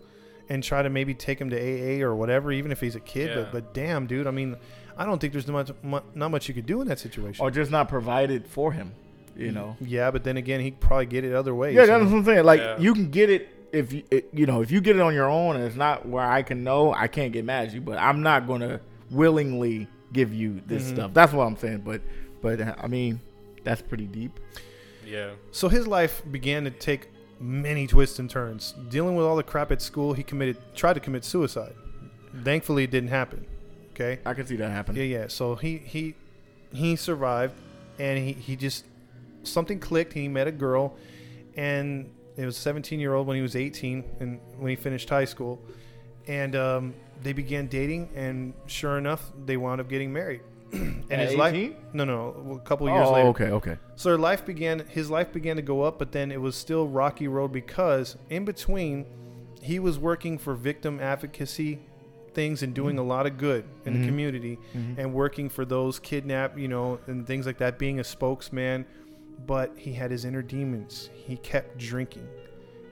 and 0.49 0.63
try 0.63 0.83
to 0.83 0.89
maybe 0.89 1.15
take 1.15 1.41
him 1.41 1.51
to 1.51 1.57
AA 1.57 2.05
or 2.05 2.15
whatever, 2.15 2.53
even 2.53 2.71
if 2.71 2.81
he's 2.81 2.95
a 2.95 3.01
kid. 3.01 3.31
Yeah. 3.31 3.35
But 3.37 3.53
but 3.53 3.75
damn, 3.75 4.07
dude, 4.07 4.29
I 4.29 4.31
mean, 4.31 4.57
I 4.97 5.05
don't 5.05 5.19
think 5.21 5.33
there's 5.33 5.47
not 5.49 5.85
much 5.85 6.03
not 6.15 6.31
much 6.31 6.49
you 6.49 6.55
could 6.55 6.67
do 6.67 6.81
in 6.81 6.89
that 6.89 6.99
situation. 6.99 7.45
Or 7.45 7.51
just 7.51 7.71
not 7.71 7.89
provided 7.89 8.47
for 8.47 8.73
him, 8.73 8.93
you 9.37 9.53
know? 9.53 9.77
yeah, 9.81 10.11
but 10.11 10.25
then 10.25 10.37
again, 10.37 10.61
he 10.61 10.71
could 10.71 10.81
probably 10.81 11.07
get 11.07 11.25
it 11.25 11.35
other 11.35 11.55
ways. 11.55 11.75
Yeah, 11.75 11.83
you 11.83 11.87
that's 11.89 12.05
know? 12.05 12.11
what 12.11 12.19
I'm 12.19 12.25
saying. 12.25 12.45
Like 12.45 12.61
Yeah. 12.61 12.79
you 12.79 12.95
can 12.95 13.11
get 13.11 13.31
it 13.31 13.49
if 13.73 13.93
you 13.93 14.03
it, 14.11 14.29
you 14.33 14.45
know 14.47 14.61
if 14.63 14.71
you 14.71 14.81
get 14.81 14.97
it 14.97 15.03
on 15.03 15.15
your 15.15 15.29
own 15.31 15.57
and 15.57 15.65
it's 15.65 15.77
not 15.77 16.07
where 16.07 16.25
I 16.27 16.43
can 16.43 16.63
know, 16.63 16.93
I 16.93 17.07
can't 17.09 17.33
get 17.33 17.45
mad 17.45 17.69
at 17.69 17.75
you. 17.75 17.81
But 17.81 17.99
I'm 17.99 18.23
not 18.23 18.47
gonna 18.47 18.81
willingly 19.11 19.87
give 20.13 20.33
you 20.35 20.61
this 20.67 20.85
Mhm. 20.91 20.95
stuff. 20.95 21.15
That's 21.15 21.33
what 21.33 21.45
I'm 21.47 21.57
saying. 21.57 21.79
But 21.85 22.03
but 22.43 22.61
uh, 22.61 22.75
I 22.79 22.87
mean 22.89 23.21
that's 23.65 23.81
pretty 23.83 24.07
deep. 24.07 24.39
Yeah. 25.07 25.31
So 25.53 25.69
his 25.69 25.87
life 25.87 26.23
began 26.31 26.65
to 26.65 26.71
take 26.71 27.09
many 27.41 27.87
twists 27.87 28.19
and 28.19 28.29
turns. 28.31 28.73
Dealing 28.89 29.17
with 29.17 29.27
all 29.27 29.37
the 29.37 29.43
crap 29.43 29.73
at 29.73 29.81
school, 29.83 30.13
he 30.13 30.23
committed 30.23 30.57
tried 30.75 30.95
to 30.95 31.01
commit 31.01 31.25
suicide. 31.25 31.75
Thankfully, 32.45 32.85
it 32.85 32.91
didn't 32.91 33.11
happen. 33.11 33.47
Okay. 33.95 34.21
I 34.25 34.35
can 34.35 34.47
see 34.47 34.57
that 34.57 34.71
happen. 34.71 34.97
Yeah, 34.97 35.05
yeah. 35.05 35.27
So 35.29 35.55
he 35.55 35.79
he 35.79 36.15
he 36.73 36.97
survived, 36.97 37.55
and 37.99 38.19
he 38.19 38.33
he 38.33 38.57
just 38.57 38.85
something 39.43 39.79
clicked. 39.79 40.13
He 40.13 40.29
met 40.29 40.47
a 40.47 40.53
girl, 40.53 40.97
and 41.57 42.11
it 42.37 42.47
was 42.47 42.57
17 42.57 42.99
year 42.99 43.15
old 43.15 43.27
when 43.27 43.37
he 43.37 43.43
was 43.43 43.57
18, 43.57 44.05
and 44.21 44.41
when 44.59 44.71
he 44.71 44.77
finished 44.77 45.09
high 45.09 45.27
school, 45.27 45.61
and 46.27 46.57
um, 46.57 46.95
they 47.23 47.33
began 47.33 47.67
dating, 47.67 48.09
and 48.15 48.55
sure 48.67 48.99
enough, 48.99 49.31
they 49.45 49.57
wound 49.57 49.81
up 49.81 49.89
getting 49.89 50.13
married. 50.13 50.41
and 50.73 51.13
At 51.13 51.29
his 51.29 51.37
life 51.37 51.55
18? 51.55 51.77
no 51.93 52.05
no 52.05 52.59
a 52.59 52.67
couple 52.67 52.89
years 52.89 53.07
oh, 53.07 53.13
later 53.13 53.29
okay, 53.29 53.51
okay. 53.51 53.77
so 53.95 54.09
their 54.09 54.17
life 54.17 54.47
began 54.47 54.79
his 54.89 55.11
life 55.11 55.31
began 55.31 55.57
to 55.57 55.63
go 55.63 55.83
up 55.83 55.99
but 55.99 56.13
then 56.13 56.33
it 56.33 56.41
was 56.41 56.57
still 56.57 56.89
rocky 56.89 57.29
road 57.29 57.53
because 57.53 58.17
in 58.31 58.47
between 58.47 59.05
he 59.61 59.79
was 59.79 59.99
working 59.99 60.39
for 60.39 60.55
victim 60.55 60.99
advocacy 60.99 61.79
things 62.35 62.63
and 62.63 62.75
doing 62.75 62.99
a 62.99 63.03
lot 63.03 63.27
of 63.27 63.37
good 63.39 63.65
in 63.85 63.95
Mhm. 63.95 64.01
the 64.01 64.07
community 64.07 64.59
Mhm. 64.75 64.99
and 64.99 65.13
working 65.15 65.49
for 65.49 65.65
those 65.65 65.99
kidnapped 65.99 66.57
you 66.59 66.69
know 66.69 66.99
and 67.07 67.27
things 67.27 67.47
like 67.47 67.59
that 67.59 67.79
being 67.79 68.01
a 68.01 68.05
spokesman 68.05 68.85
but 69.47 69.73
he 69.77 69.93
had 69.93 70.11
his 70.11 70.25
inner 70.25 70.43
demons 70.43 71.11
he 71.15 71.37
kept 71.37 71.77
drinking 71.79 72.27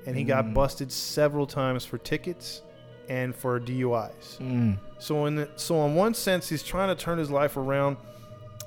and 0.07 0.17
he 0.17 0.25
got 0.25 0.45
Mm. 0.47 0.55
busted 0.55 0.91
several 0.93 1.47
times 1.47 1.85
for 1.85 1.99
tickets 1.99 2.63
and 3.09 3.35
for 3.35 3.59
DUIs 3.61 4.39
Mm. 4.41 4.79
so 4.99 5.27
in 5.27 5.37
the, 5.37 5.49
so 5.57 5.85
in 5.87 5.95
one 5.95 6.15
sense, 6.15 6.49
he's 6.49 6.63
trying 6.63 6.95
to 6.95 7.03
turn 7.03 7.19
his 7.19 7.31
life 7.31 7.57
around. 7.57 7.97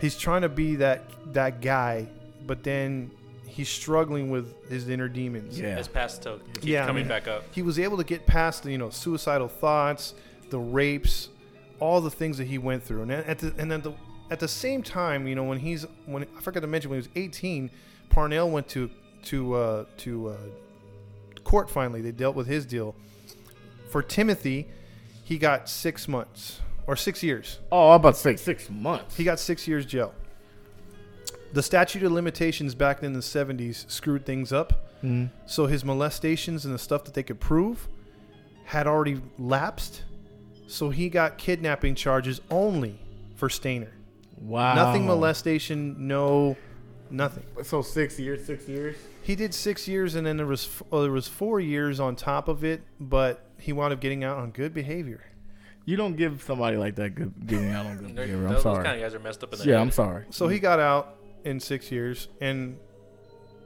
He's 0.02 0.18
trying 0.18 0.42
to 0.42 0.50
be 0.50 0.76
that 0.78 1.02
that 1.34 1.62
guy, 1.62 2.08
but 2.46 2.64
then 2.64 3.10
he's 3.46 3.70
struggling 3.70 4.30
with 4.30 4.54
his 4.70 4.90
inner 4.90 5.08
demons. 5.08 5.58
Yeah. 5.60 5.78
His 5.78 5.88
past 5.88 6.18
still 6.18 6.40
keeps 6.54 6.66
Yeah, 6.66 6.84
I 6.84 6.88
coming 6.88 7.04
mean- 7.04 7.08
back 7.08 7.28
up. 7.28 7.44
He 7.52 7.62
was 7.62 7.80
able 7.80 7.98
to 7.98 8.04
get 8.04 8.26
past 8.26 8.64
the 8.64 8.72
you 8.72 8.78
know 8.78 8.90
suicidal 8.90 9.48
thoughts, 9.48 10.14
the 10.50 10.60
rapes, 10.60 11.30
all 11.80 12.02
the 12.02 12.12
things 12.12 12.38
that 12.38 12.48
he 12.48 12.58
went 12.58 12.84
through, 12.84 13.04
and 13.04 13.12
at 13.12 13.40
the 13.40 13.54
and 13.58 13.72
then 13.72 13.82
the 13.82 13.94
at 14.32 14.40
the 14.40 14.48
same 14.48 14.82
time, 14.82 15.28
you 15.28 15.36
know, 15.36 15.44
when 15.44 15.60
he's 15.60 15.86
when 16.06 16.26
I 16.38 16.42
forgot 16.42 16.62
to 16.62 16.68
mention 16.68 16.90
when 16.90 17.02
he 17.02 17.08
was 17.08 17.16
18, 17.16 17.70
Parnell 18.10 18.50
went 18.50 18.68
to 18.70 18.90
to 19.26 19.54
uh, 19.54 19.86
to 19.98 20.30
uh, 20.30 20.38
court. 21.44 21.70
Finally, 21.70 22.02
they 22.02 22.12
dealt 22.12 22.36
with 22.36 22.48
his 22.48 22.66
deal. 22.66 22.96
For 23.90 24.02
Timothy, 24.02 24.68
he 25.24 25.38
got 25.38 25.70
six 25.70 26.08
months 26.08 26.62
or 26.88 26.96
six 26.96 27.24
years. 27.24 27.60
Oh, 27.72 27.92
I'm 27.92 27.98
about 27.98 28.16
to 28.16 28.20
say 28.20 28.36
six 28.36 28.70
months. 28.70 29.16
He 29.16 29.24
got 29.24 29.40
six 29.40 29.68
years 29.68 29.86
jail. 29.86 30.14
The 31.54 31.62
statute 31.62 32.04
of 32.04 32.12
limitations 32.12 32.74
back 32.74 33.04
in 33.04 33.14
the 33.14 33.20
70s 33.20 33.90
screwed 33.90 34.26
things 34.26 34.52
up. 34.52 34.90
Mm. 35.04 35.30
So 35.46 35.68
his 35.68 35.86
molestations 35.86 36.66
and 36.66 36.74
the 36.74 36.80
stuff 36.80 37.04
that 37.04 37.14
they 37.14 37.22
could 37.22 37.40
prove 37.40 37.88
had 38.66 38.88
already 38.88 39.22
lapsed. 39.38 40.04
So 40.74 40.90
he 40.90 41.08
got 41.08 41.38
kidnapping 41.38 41.94
charges 41.94 42.42
only 42.50 42.98
for 43.36 43.48
Stainer. 43.48 43.92
Wow. 44.42 44.74
Nothing 44.74 45.06
molestation, 45.06 46.08
no, 46.08 46.58
nothing. 47.12 47.44
So 47.62 47.84
six 47.84 48.20
years, 48.20 48.44
six 48.44 48.68
years. 48.68 48.96
He 49.22 49.36
did 49.36 49.54
six 49.54 49.88
years, 49.88 50.16
and 50.16 50.26
then 50.26 50.36
there 50.36 50.48
was 50.48 50.66
f- 50.66 50.82
oh, 50.92 51.04
there 51.04 51.12
was 51.12 51.28
four 51.28 51.60
years 51.60 52.00
on 52.00 52.16
top 52.16 52.48
of 52.48 52.66
it. 52.66 52.82
But 53.00 53.46
he 53.60 53.72
wound 53.72 53.94
up 53.94 54.00
getting 54.00 54.24
out 54.24 54.40
on 54.40 54.50
good 54.50 54.74
behavior. 54.74 55.24
You 55.86 55.96
don't 55.96 56.16
give 56.16 56.42
somebody 56.42 56.76
like 56.76 56.96
that 56.96 57.14
good 57.14 57.34
getting 57.46 57.70
out 57.70 57.86
on 57.86 57.98
good 57.98 58.16
behavior. 58.16 58.48
I'm 58.48 58.54
those 58.54 58.64
sorry. 58.64 58.84
kind 58.84 58.96
of 58.96 59.04
guys 59.04 59.14
are 59.14 59.20
messed 59.20 59.44
up 59.44 59.54
in 59.54 59.60
the 59.60 59.66
yeah, 59.66 59.74
head. 59.74 59.82
I'm 59.82 59.92
sorry. 59.92 60.26
So 60.32 60.48
he 60.48 60.58
got 60.58 60.80
out 60.80 61.18
in 61.44 61.60
six 61.60 61.92
years 61.92 62.30
and 62.42 62.80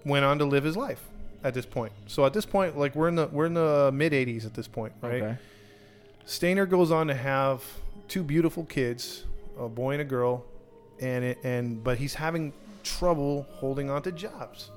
went 0.04 0.26
on 0.26 0.40
to 0.40 0.46
live 0.46 0.66
his 0.66 0.76
life 0.76 1.08
at 1.42 1.54
this 1.54 1.66
point. 1.66 1.94
So 2.08 2.26
at 2.26 2.34
this 2.34 2.46
point, 2.46 2.78
like 2.78 2.96
we're 2.96 3.08
in 3.08 3.16
the 3.16 3.28
we're 3.28 3.46
in 3.46 3.54
the 3.54 3.92
mid 3.94 4.12
'80s 4.12 4.46
at 4.46 4.54
this 4.54 4.68
point, 4.68 4.92
right? 5.02 5.24
Okay. 5.24 5.38
Stayner 6.28 6.70
goes 6.70 6.92
on 6.92 7.08
to 7.08 7.16
have 7.16 7.64
two 8.08 8.22
beautiful 8.22 8.66
kids, 8.66 9.24
a 9.58 9.68
boy 9.70 9.94
and 9.94 10.02
a 10.02 10.06
girl, 10.06 10.46
and 11.00 11.24
it, 11.24 11.38
and 11.44 11.84
but 11.84 11.98
he's 11.98 12.14
having 12.16 12.54
trouble 12.84 13.48
holding 13.52 13.90
on 13.90 14.02
to 14.04 14.12
jobs. 14.12 14.70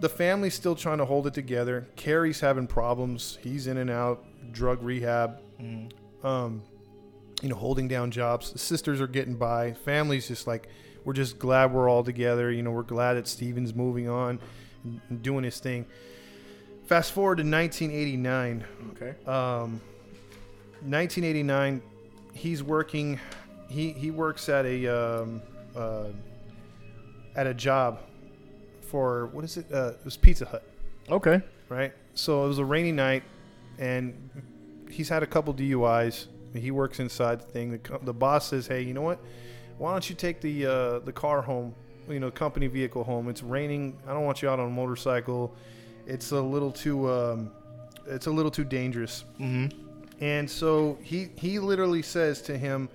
The 0.00 0.08
family's 0.08 0.54
still 0.54 0.74
trying 0.74 0.98
to 0.98 1.04
hold 1.04 1.26
it 1.26 1.34
together. 1.34 1.86
Cary's 1.96 2.40
having 2.40 2.66
problems. 2.66 3.38
He's 3.42 3.66
in 3.66 3.78
and 3.78 3.90
out, 3.90 4.24
drug 4.52 4.82
rehab, 4.82 5.40
Mm. 5.60 5.92
um, 6.24 6.62
you 7.42 7.48
know, 7.48 7.54
holding 7.54 7.86
down 7.88 8.10
jobs. 8.10 8.52
The 8.52 8.58
sisters 8.58 9.00
are 9.00 9.06
getting 9.06 9.36
by. 9.36 9.72
Family's 9.72 10.26
just 10.26 10.46
like, 10.48 10.68
we're 11.04 11.12
just 11.12 11.38
glad 11.38 11.72
we're 11.72 11.88
all 11.88 12.02
together. 12.02 12.50
You 12.50 12.62
know, 12.64 12.72
we're 12.72 12.82
glad 12.82 13.14
that 13.14 13.28
Steven's 13.28 13.72
moving 13.74 14.08
on 14.08 14.40
and, 14.82 15.00
and 15.08 15.22
doing 15.22 15.44
his 15.44 15.60
thing. 15.60 15.86
Fast 16.86 17.12
forward 17.12 17.36
to 17.36 17.44
1989. 17.48 18.64
Okay. 18.90 19.14
Um, 19.30 19.80
1989, 20.84 21.82
he's 22.32 22.62
working. 22.62 23.18
He 23.68 23.92
he 23.92 24.10
works 24.10 24.48
at 24.48 24.66
a 24.66 24.86
um, 24.88 25.42
uh, 25.74 26.08
at 27.36 27.46
a 27.46 27.54
job 27.54 28.00
for 28.82 29.26
what 29.26 29.44
is 29.44 29.56
it? 29.56 29.66
Uh, 29.72 29.92
it 29.98 30.04
was 30.04 30.16
Pizza 30.16 30.44
Hut, 30.44 30.62
Okay. 31.10 31.40
right? 31.68 31.92
So 32.14 32.44
it 32.44 32.48
was 32.48 32.58
a 32.58 32.64
rainy 32.64 32.92
night, 32.92 33.22
and 33.78 34.30
he's 34.90 35.08
had 35.08 35.22
a 35.22 35.26
couple 35.26 35.52
DUIs. 35.54 36.26
He 36.54 36.70
works 36.70 37.00
inside 37.00 37.40
the 37.40 37.46
thing. 37.46 37.72
The, 37.72 37.98
the 38.02 38.12
boss 38.14 38.46
says, 38.48 38.66
"Hey, 38.66 38.82
you 38.82 38.94
know 38.94 39.02
what? 39.02 39.18
Why 39.78 39.90
don't 39.92 40.08
you 40.08 40.14
take 40.14 40.40
the 40.40 40.66
uh, 40.66 40.98
the 41.00 41.12
car 41.12 41.42
home? 41.42 41.74
You 42.08 42.20
know, 42.20 42.30
company 42.30 42.66
vehicle 42.66 43.02
home. 43.02 43.28
It's 43.28 43.42
raining. 43.42 43.98
I 44.06 44.12
don't 44.12 44.24
want 44.24 44.42
you 44.42 44.48
out 44.50 44.60
on 44.60 44.66
a 44.66 44.70
motorcycle. 44.70 45.54
It's 46.06 46.30
a 46.32 46.40
little 46.40 46.70
too 46.70 47.10
um, 47.10 47.50
it's 48.06 48.26
a 48.26 48.30
little 48.30 48.50
too 48.50 48.64
dangerous." 48.64 49.24
Mm-hmm. 49.40 49.83
And 50.24 50.50
so 50.50 50.96
he 51.02 51.28
he 51.36 51.58
literally 51.58 52.00
says 52.00 52.40
to 52.42 52.56
him, 52.56 52.88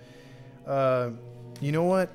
uh, 0.66 1.12
"You 1.62 1.72
know 1.72 1.84
what? 1.84 2.10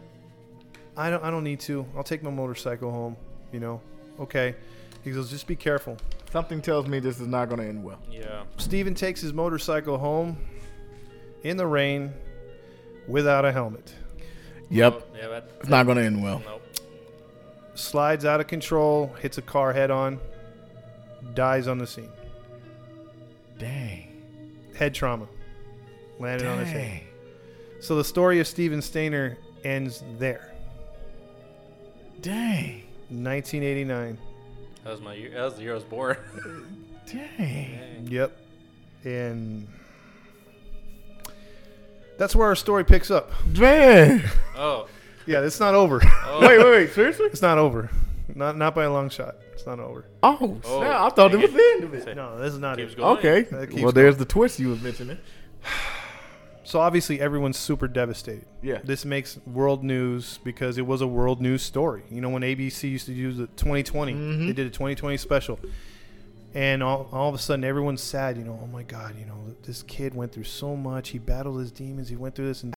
I 0.96 1.08
don't 1.08 1.22
I 1.22 1.30
don't 1.30 1.44
need 1.44 1.60
to. 1.60 1.86
I'll 1.96 2.02
take 2.02 2.24
my 2.24 2.30
motorcycle 2.30 2.90
home. 2.90 3.16
You 3.52 3.60
know, 3.60 3.80
okay." 4.18 4.56
He 5.04 5.12
goes, 5.12 5.30
"Just 5.30 5.46
be 5.46 5.54
careful." 5.54 5.96
Something 6.32 6.60
tells 6.60 6.88
me 6.88 6.98
this 6.98 7.20
is 7.20 7.28
not 7.28 7.48
going 7.48 7.60
to 7.60 7.66
end 7.68 7.84
well. 7.84 8.00
Yeah. 8.10 8.42
Steven 8.56 8.92
takes 8.92 9.20
his 9.20 9.32
motorcycle 9.32 9.98
home 9.98 10.36
in 11.44 11.56
the 11.56 11.66
rain 11.66 12.12
without 13.06 13.44
a 13.44 13.52
helmet. 13.52 13.94
Yep. 14.68 15.06
Yeah, 15.16 15.28
that, 15.28 15.50
It's 15.60 15.68
not 15.68 15.86
going 15.86 15.98
to 15.98 16.02
end 16.02 16.20
well. 16.24 16.42
Nope. 16.44 16.62
Slides 17.76 18.24
out 18.24 18.40
of 18.40 18.48
control, 18.48 19.14
hits 19.20 19.38
a 19.38 19.42
car 19.42 19.72
head 19.72 19.92
on, 19.92 20.18
dies 21.34 21.68
on 21.68 21.78
the 21.78 21.86
scene. 21.86 22.10
Dang. 23.58 24.13
Head 24.74 24.94
trauma. 24.94 25.26
Landed 26.18 26.46
on 26.46 26.58
his 26.58 26.68
head. 26.70 27.02
So 27.80 27.96
the 27.96 28.04
story 28.04 28.40
of 28.40 28.46
Steven 28.46 28.80
Stayner 28.80 29.36
ends 29.64 30.02
there. 30.18 30.52
Dang. 32.20 32.82
1989. 33.10 34.18
That 34.82 34.90
was 34.90 35.00
my 35.00 35.14
year. 35.14 35.30
That 35.30 35.44
was 35.44 35.54
the 35.56 35.62
year 35.62 35.72
I 35.72 35.74
was 35.74 35.84
born. 35.84 36.16
Dang. 37.06 37.36
Dang. 37.38 38.08
Yep. 38.08 38.36
And 39.04 39.68
that's 42.18 42.34
where 42.34 42.48
our 42.48 42.56
story 42.56 42.84
picks 42.84 43.10
up. 43.10 43.30
Man. 43.46 44.24
Oh. 44.56 44.88
Yeah, 45.26 45.40
it's 45.40 45.60
not 45.60 45.74
over. 45.74 46.00
oh. 46.04 46.40
wait, 46.40 46.58
wait, 46.58 46.70
wait. 46.70 46.92
Seriously? 46.92 47.26
it's 47.26 47.42
not 47.42 47.58
over. 47.58 47.90
Not 48.34 48.56
not 48.56 48.74
by 48.74 48.84
a 48.84 48.92
long 48.92 49.10
shot. 49.10 49.36
It's 49.52 49.66
not 49.66 49.78
over. 49.80 50.06
Oh, 50.22 50.60
Oh, 50.64 50.78
snap. 50.80 51.00
I 51.00 51.08
thought 51.10 51.34
it 51.34 51.38
was 51.38 51.52
the 51.52 51.70
end 51.74 51.84
of 51.84 51.94
it. 51.94 52.16
No, 52.16 52.38
this 52.38 52.52
is 52.54 52.58
not 52.58 52.78
Keeps 52.78 52.92
it. 52.92 52.96
going. 52.98 53.18
Okay. 53.18 53.42
That 53.42 53.70
keeps 53.70 53.82
Well, 53.82 53.92
there's 53.92 54.16
the 54.16 54.24
twist 54.24 54.58
you 54.58 54.68
was 54.68 54.80
mentioning. 54.82 55.18
So 56.66 56.80
obviously 56.80 57.20
everyone's 57.20 57.58
super 57.58 57.86
devastated. 57.86 58.46
Yeah. 58.62 58.78
This 58.82 59.04
makes 59.04 59.38
world 59.46 59.84
news 59.84 60.38
because 60.44 60.78
it 60.78 60.86
was 60.86 61.02
a 61.02 61.06
world 61.06 61.40
news 61.42 61.60
story. 61.62 62.04
You 62.10 62.22
know 62.22 62.30
when 62.30 62.42
ABC 62.42 62.84
used 62.90 63.04
to 63.06 63.12
do 63.14 63.32
the 63.32 63.46
2020, 63.48 64.14
Mhm. 64.14 64.46
they 64.46 64.52
did 64.54 64.66
a 64.66 64.70
2020 64.70 65.18
special, 65.18 65.60
and 66.54 66.82
all, 66.82 67.06
all 67.12 67.28
of 67.28 67.34
a 67.34 67.38
sudden 67.38 67.64
everyone's 67.64 68.02
sad. 68.02 68.38
You 68.38 68.44
know, 68.44 68.58
oh 68.62 68.66
my 68.66 68.82
God, 68.82 69.14
you 69.18 69.26
know 69.26 69.54
this 69.64 69.82
kid 69.82 70.14
went 70.14 70.32
through 70.32 70.44
so 70.44 70.74
much. 70.74 71.10
He 71.10 71.18
battled 71.18 71.60
his 71.60 71.70
demons. 71.70 72.08
He 72.08 72.16
went 72.16 72.34
through 72.34 72.46
this, 72.46 72.62
and 72.62 72.73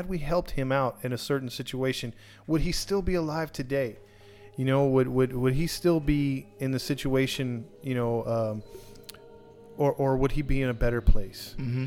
had 0.00 0.08
we 0.08 0.16
helped 0.16 0.52
him 0.52 0.72
out 0.72 0.96
in 1.02 1.12
a 1.12 1.18
certain 1.18 1.50
situation, 1.50 2.14
would 2.46 2.62
he 2.62 2.72
still 2.72 3.02
be 3.02 3.14
alive 3.14 3.52
today? 3.52 3.98
You 4.56 4.64
know, 4.64 4.86
would 4.86 5.08
would 5.08 5.34
would 5.34 5.52
he 5.52 5.66
still 5.66 6.00
be 6.00 6.46
in 6.58 6.70
the 6.70 6.78
situation? 6.78 7.66
You 7.82 7.94
know. 7.94 8.24
Um, 8.24 8.62
or, 9.76 9.92
or 9.92 10.16
would 10.16 10.32
he 10.32 10.42
be 10.42 10.60
in 10.60 10.68
a 10.68 10.74
better 10.74 11.00
place? 11.00 11.54
Mm-hmm. 11.58 11.86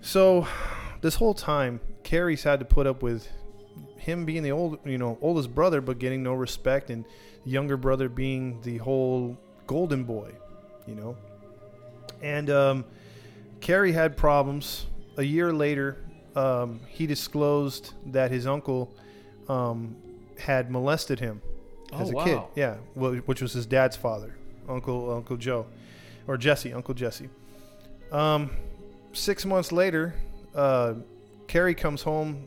So, 0.00 0.48
this 1.02 1.14
whole 1.14 1.34
time, 1.34 1.80
Cary's 2.02 2.42
had 2.42 2.58
to 2.58 2.64
put 2.64 2.84
up 2.88 3.00
with 3.00 3.28
him 3.96 4.24
being 4.24 4.42
the 4.42 4.50
old, 4.50 4.80
you 4.84 4.98
know, 4.98 5.16
oldest 5.20 5.54
brother, 5.54 5.80
but 5.80 6.00
getting 6.00 6.24
no 6.24 6.34
respect, 6.34 6.90
and 6.90 7.04
younger 7.44 7.76
brother 7.76 8.08
being 8.08 8.60
the 8.62 8.78
whole 8.78 9.36
golden 9.68 10.02
boy, 10.02 10.32
you 10.86 10.96
know. 10.96 11.16
And 12.22 12.50
um, 12.50 12.84
Cary 13.60 13.92
had 13.92 14.16
problems. 14.16 14.86
A 15.16 15.22
year 15.22 15.52
later, 15.52 15.96
um, 16.36 16.80
he 16.88 17.06
disclosed 17.06 17.92
that 18.06 18.30
his 18.30 18.46
uncle 18.46 18.94
um, 19.48 19.96
had 20.38 20.70
molested 20.70 21.18
him 21.18 21.40
as 21.92 22.12
Oh, 22.14 22.20
a 22.20 22.24
kid. 22.24 22.40
Yeah, 22.54 22.74
which 22.94 23.40
was 23.42 23.52
his 23.52 23.66
dad's 23.66 23.96
father, 23.96 24.36
Uncle 24.68 25.10
Uncle 25.12 25.36
Joe, 25.36 25.66
or 26.26 26.36
Jesse, 26.36 26.72
Uncle 26.72 26.94
Jesse. 26.94 27.28
Um, 28.12 28.50
six 29.12 29.44
months 29.44 29.72
later, 29.72 30.14
uh, 30.54 30.94
Cary 31.48 31.74
comes 31.74 32.02
home 32.02 32.46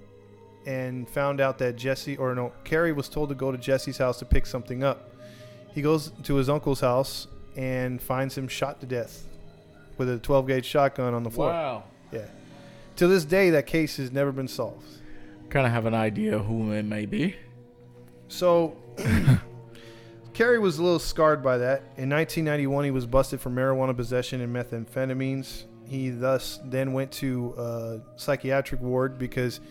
and 0.66 1.10
found 1.10 1.42
out 1.42 1.58
that 1.60 1.76
Jesse, 1.76 2.16
or 2.18 2.36
no, 2.36 2.52
Cary 2.64 2.92
was 2.92 3.10
told 3.10 3.30
to 3.30 3.36
go 3.36 3.52
to 3.52 3.58
Jesse's 3.58 3.98
house 3.98 4.20
to 4.20 4.26
pick 4.26 4.46
something 4.46 4.84
up. 4.84 5.16
He 5.74 5.82
goes 5.82 6.12
to 6.24 6.36
his 6.36 6.50
uncle's 6.50 6.80
house 6.82 7.28
and 7.56 8.02
finds 8.02 8.38
him 8.38 8.48
shot 8.48 8.80
to 8.82 8.86
death 8.86 9.26
with 9.98 10.10
a 10.10 10.18
12 10.20 10.48
gauge 10.48 10.66
shotgun 10.66 11.14
on 11.14 11.24
the 11.24 11.30
floor. 11.30 11.50
Wow. 11.50 11.84
Yeah. 12.12 12.26
To 13.00 13.08
this 13.08 13.24
day, 13.24 13.52
that 13.52 13.66
case 13.66 13.96
has 13.96 14.12
never 14.12 14.34
been 14.34 14.50
solved. 14.50 14.86
Kind 15.50 15.66
of 15.66 15.72
have 15.72 15.86
an 15.86 15.94
idea 15.94 16.38
who 16.38 16.74
it 16.74 16.84
may 16.84 17.06
be. 17.06 17.34
So, 18.28 18.76
Cary 20.34 20.60
was 20.60 20.80
a 20.80 20.84
little 20.84 21.00
scarred 21.00 21.42
by 21.42 21.60
that. 21.60 21.80
In 21.96 22.10
1991, 22.10 22.84
he 22.84 22.92
was 22.92 23.06
busted 23.06 23.40
for 23.40 23.52
marijuana 23.52 23.96
possession 23.96 24.42
and 24.42 24.54
methamphetamines. 24.54 25.64
He 25.88 26.10
thus 26.10 26.60
then 26.66 26.92
went 26.92 27.10
to 27.14 27.54
a 27.58 28.02
psychiatric 28.18 28.82
ward 28.82 29.18
because 29.18 29.62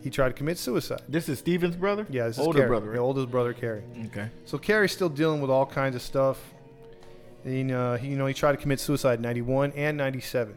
he 0.00 0.08
tried 0.08 0.28
to 0.28 0.34
commit 0.34 0.56
suicide. 0.56 1.02
This 1.08 1.28
is 1.28 1.40
Steven's 1.40 1.74
brother. 1.74 2.06
Yeah, 2.08 2.28
this 2.28 2.38
older 2.38 2.58
is 2.58 2.60
Cary, 2.60 2.68
brother. 2.68 2.86
yeah, 2.86 2.92
right? 2.92 2.98
oldest 3.00 3.28
brother 3.28 3.54
Cary. 3.54 3.82
Okay. 4.06 4.30
So 4.44 4.56
Cary's 4.56 4.92
still 4.92 5.08
dealing 5.08 5.40
with 5.40 5.50
all 5.50 5.66
kinds 5.66 5.96
of 5.96 6.02
stuff. 6.02 6.38
And, 7.42 7.72
uh, 7.72 7.96
he, 7.96 8.10
you 8.10 8.16
know, 8.16 8.26
he 8.26 8.34
tried 8.34 8.52
to 8.52 8.58
commit 8.58 8.78
suicide 8.78 9.14
in 9.14 9.22
91 9.22 9.72
and 9.72 9.96
97. 9.96 10.56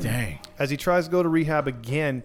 Dang. 0.00 0.38
As 0.58 0.70
he 0.70 0.76
tries 0.76 1.06
to 1.06 1.10
go 1.10 1.22
to 1.22 1.28
rehab 1.28 1.68
again, 1.68 2.22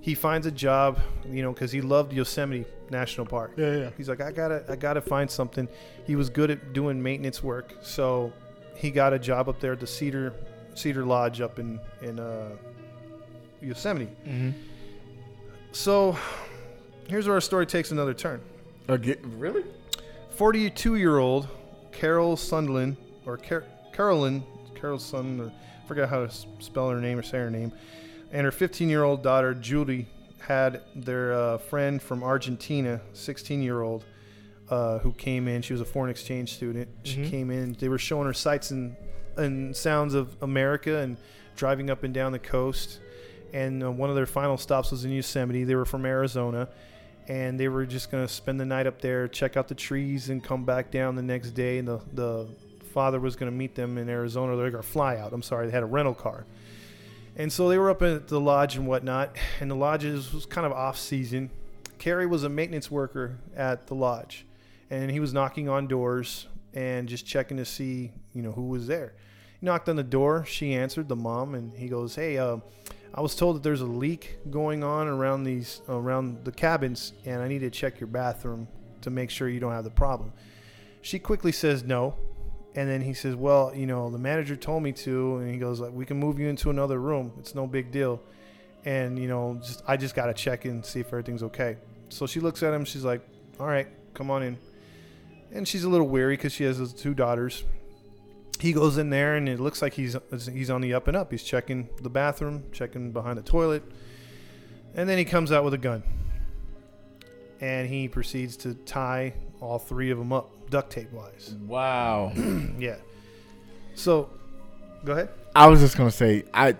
he 0.00 0.14
finds 0.14 0.46
a 0.46 0.50
job, 0.50 0.98
you 1.28 1.42
know, 1.42 1.52
because 1.52 1.72
he 1.72 1.80
loved 1.80 2.12
Yosemite 2.12 2.64
National 2.90 3.26
Park. 3.26 3.52
Yeah, 3.56 3.76
yeah. 3.76 3.90
He's 3.96 4.08
like, 4.08 4.20
I 4.20 4.32
gotta, 4.32 4.64
I 4.68 4.76
gotta 4.76 5.00
find 5.00 5.30
something. 5.30 5.68
He 6.06 6.16
was 6.16 6.30
good 6.30 6.50
at 6.50 6.72
doing 6.72 7.02
maintenance 7.02 7.42
work, 7.42 7.74
so 7.82 8.32
he 8.76 8.90
got 8.90 9.12
a 9.12 9.18
job 9.18 9.48
up 9.48 9.60
there 9.60 9.72
at 9.72 9.80
the 9.80 9.86
Cedar, 9.86 10.34
Cedar 10.74 11.04
Lodge 11.04 11.40
up 11.40 11.58
in 11.58 11.80
in 12.00 12.18
uh, 12.20 12.50
Yosemite. 13.60 14.08
Mm-hmm. 14.26 14.50
So, 15.72 16.16
here's 17.08 17.26
where 17.26 17.34
our 17.34 17.40
story 17.40 17.66
takes 17.66 17.90
another 17.90 18.14
turn. 18.14 18.40
Again, 18.88 19.18
really? 19.38 19.64
42 20.30 20.94
year 20.94 21.18
old 21.18 21.48
Carol 21.92 22.36
Sunderland, 22.36 22.96
or 23.26 23.36
Car- 23.36 23.64
Carolyn, 23.92 24.44
Carol 24.74 24.98
Sun, 24.98 25.40
or 25.40 25.46
I 25.46 25.52
forget 25.88 26.08
how 26.08 26.26
to 26.26 26.30
spell 26.60 26.90
her 26.90 27.00
name 27.00 27.18
or 27.18 27.22
say 27.22 27.38
her 27.38 27.50
name, 27.50 27.72
and 28.32 28.44
her 28.44 28.52
15 28.52 28.88
year 28.88 29.02
old 29.04 29.22
daughter 29.22 29.54
Julie 29.54 30.06
had 30.40 30.82
their 30.94 31.32
uh, 31.32 31.58
friend 31.58 32.00
from 32.00 32.22
Argentina, 32.22 33.00
16 33.12 33.60
year 33.62 33.80
old, 33.82 34.04
uh, 34.70 34.98
who 35.00 35.12
came 35.12 35.48
in. 35.48 35.62
She 35.62 35.72
was 35.72 35.80
a 35.80 35.84
foreign 35.84 36.10
exchange 36.10 36.54
student. 36.54 36.88
She 37.02 37.18
Mhm. 37.22 37.30
came 37.30 37.50
in. 37.50 37.72
They 37.72 37.88
were 37.88 37.98
showing 37.98 38.26
her 38.26 38.32
sights 38.34 38.70
and, 38.70 38.94
and 39.36 39.74
sounds 39.76 40.14
of 40.14 40.36
America 40.42 40.98
and 40.98 41.16
driving 41.56 41.90
up 41.90 42.04
and 42.04 42.14
down 42.14 42.32
the 42.32 42.38
coast. 42.38 43.00
And 43.52 43.82
uh, 43.82 43.90
one 43.90 44.10
of 44.10 44.16
their 44.16 44.26
final 44.26 44.56
stops 44.56 44.90
was 44.90 45.04
in 45.04 45.10
Yosemite. 45.10 45.64
They 45.64 45.74
were 45.74 45.84
from 45.86 46.04
Arizona 46.06 46.68
and 47.28 47.58
they 47.60 47.68
were 47.68 47.84
just 47.84 48.10
going 48.10 48.26
to 48.26 48.32
spend 48.32 48.58
the 48.60 48.64
night 48.64 48.86
up 48.86 49.00
there, 49.02 49.26
check 49.28 49.56
out 49.56 49.68
the 49.68 49.74
trees, 49.74 50.30
and 50.30 50.42
come 50.42 50.64
back 50.64 50.90
down 50.90 51.14
the 51.14 51.22
next 51.22 51.50
day. 51.50 51.76
And 51.78 51.88
the, 51.88 52.00
the 52.14 52.46
father 52.98 53.20
was 53.20 53.36
going 53.36 53.48
to 53.48 53.56
meet 53.56 53.76
them 53.76 53.96
in 53.96 54.08
Arizona. 54.08 54.56
They're 54.56 54.72
going 54.72 54.82
to 54.82 54.88
fly 54.88 55.18
out. 55.18 55.32
I'm 55.32 55.40
sorry, 55.40 55.66
they 55.66 55.72
had 55.72 55.84
a 55.84 55.86
rental 55.86 56.14
car. 56.14 56.46
And 57.36 57.52
so 57.52 57.68
they 57.68 57.78
were 57.78 57.90
up 57.90 58.02
at 58.02 58.26
the 58.26 58.40
lodge 58.40 58.74
and 58.74 58.88
whatnot. 58.88 59.36
And 59.60 59.70
the 59.70 59.76
lodge 59.76 60.04
was 60.04 60.44
kind 60.46 60.66
of 60.66 60.72
off 60.72 60.98
season. 60.98 61.48
Cary 62.00 62.26
was 62.26 62.42
a 62.42 62.48
maintenance 62.48 62.90
worker 62.90 63.38
at 63.54 63.86
the 63.86 63.94
lodge, 63.94 64.44
and 64.90 65.12
he 65.12 65.20
was 65.20 65.32
knocking 65.32 65.68
on 65.68 65.86
doors 65.86 66.48
and 66.74 67.08
just 67.08 67.24
checking 67.24 67.56
to 67.58 67.64
see, 67.64 68.10
you 68.34 68.42
know, 68.42 68.50
who 68.50 68.66
was 68.66 68.88
there. 68.88 69.14
He 69.60 69.64
knocked 69.64 69.88
on 69.88 69.94
the 69.94 70.02
door. 70.02 70.44
She 70.44 70.74
answered, 70.74 71.08
the 71.08 71.14
mom, 71.14 71.54
and 71.54 71.72
he 71.76 71.86
goes, 71.86 72.16
"Hey, 72.16 72.36
uh, 72.36 72.56
I 73.14 73.20
was 73.20 73.36
told 73.36 73.54
that 73.54 73.62
there's 73.62 73.80
a 73.80 73.86
leak 73.86 74.38
going 74.50 74.82
on 74.82 75.06
around 75.06 75.44
these 75.44 75.82
around 75.88 76.44
the 76.44 76.52
cabins, 76.52 77.12
and 77.24 77.40
I 77.42 77.46
need 77.46 77.60
to 77.60 77.70
check 77.70 78.00
your 78.00 78.08
bathroom 78.08 78.66
to 79.02 79.10
make 79.10 79.30
sure 79.30 79.48
you 79.48 79.60
don't 79.60 79.72
have 79.72 79.84
the 79.84 79.90
problem." 79.90 80.32
She 81.00 81.20
quickly 81.20 81.52
says 81.52 81.84
no, 81.84 82.16
and 82.74 82.88
then 82.88 83.00
he 83.00 83.12
says, 83.12 83.34
"Well, 83.34 83.72
you 83.74 83.86
know, 83.86 84.10
the 84.10 84.18
manager 84.18 84.56
told 84.56 84.82
me 84.82 84.92
to," 84.92 85.36
and 85.36 85.50
he 85.50 85.58
goes, 85.58 85.80
"Like, 85.80 85.92
we 85.92 86.04
can 86.04 86.18
move 86.18 86.38
you 86.38 86.48
into 86.48 86.70
another 86.70 87.00
room. 87.00 87.32
It's 87.38 87.54
no 87.54 87.66
big 87.66 87.90
deal." 87.90 88.20
And 88.84 89.18
you 89.18 89.28
know, 89.28 89.58
just 89.62 89.82
I 89.86 89.96
just 89.96 90.14
gotta 90.14 90.34
check 90.34 90.66
in, 90.66 90.82
see 90.82 91.00
if 91.00 91.08
everything's 91.08 91.42
okay. 91.42 91.76
So 92.08 92.26
she 92.26 92.40
looks 92.40 92.62
at 92.62 92.72
him. 92.72 92.84
She's 92.84 93.04
like, 93.04 93.22
"All 93.58 93.66
right, 93.66 93.88
come 94.14 94.30
on 94.30 94.42
in." 94.42 94.58
And 95.52 95.66
she's 95.66 95.84
a 95.84 95.88
little 95.88 96.08
weary 96.08 96.36
because 96.36 96.52
she 96.52 96.64
has 96.64 96.78
those 96.78 96.92
two 96.92 97.14
daughters. 97.14 97.64
He 98.60 98.72
goes 98.72 98.98
in 98.98 99.10
there, 99.10 99.36
and 99.36 99.48
it 99.48 99.60
looks 99.60 99.82
like 99.82 99.94
he's 99.94 100.16
he's 100.52 100.70
on 100.70 100.80
the 100.80 100.94
up 100.94 101.08
and 101.08 101.16
up. 101.16 101.30
He's 101.30 101.42
checking 101.42 101.88
the 102.02 102.10
bathroom, 102.10 102.64
checking 102.72 103.12
behind 103.12 103.38
the 103.38 103.42
toilet, 103.42 103.82
and 104.94 105.08
then 105.08 105.18
he 105.18 105.24
comes 105.24 105.52
out 105.52 105.64
with 105.64 105.74
a 105.74 105.78
gun. 105.78 106.02
And 107.60 107.88
he 107.88 108.06
proceeds 108.06 108.56
to 108.58 108.74
tie 108.74 109.34
all 109.60 109.78
three 109.78 110.10
of 110.10 110.18
them 110.18 110.32
up, 110.32 110.50
duct 110.70 110.90
tape 110.90 111.12
wise. 111.12 111.54
Wow. 111.66 112.32
Yeah. 112.78 112.96
So, 113.94 114.30
go 115.04 115.12
ahead. 115.12 115.28
I 115.56 115.66
was 115.66 115.80
just 115.80 115.96
gonna 115.96 116.10
say, 116.10 116.44
I 116.54 116.76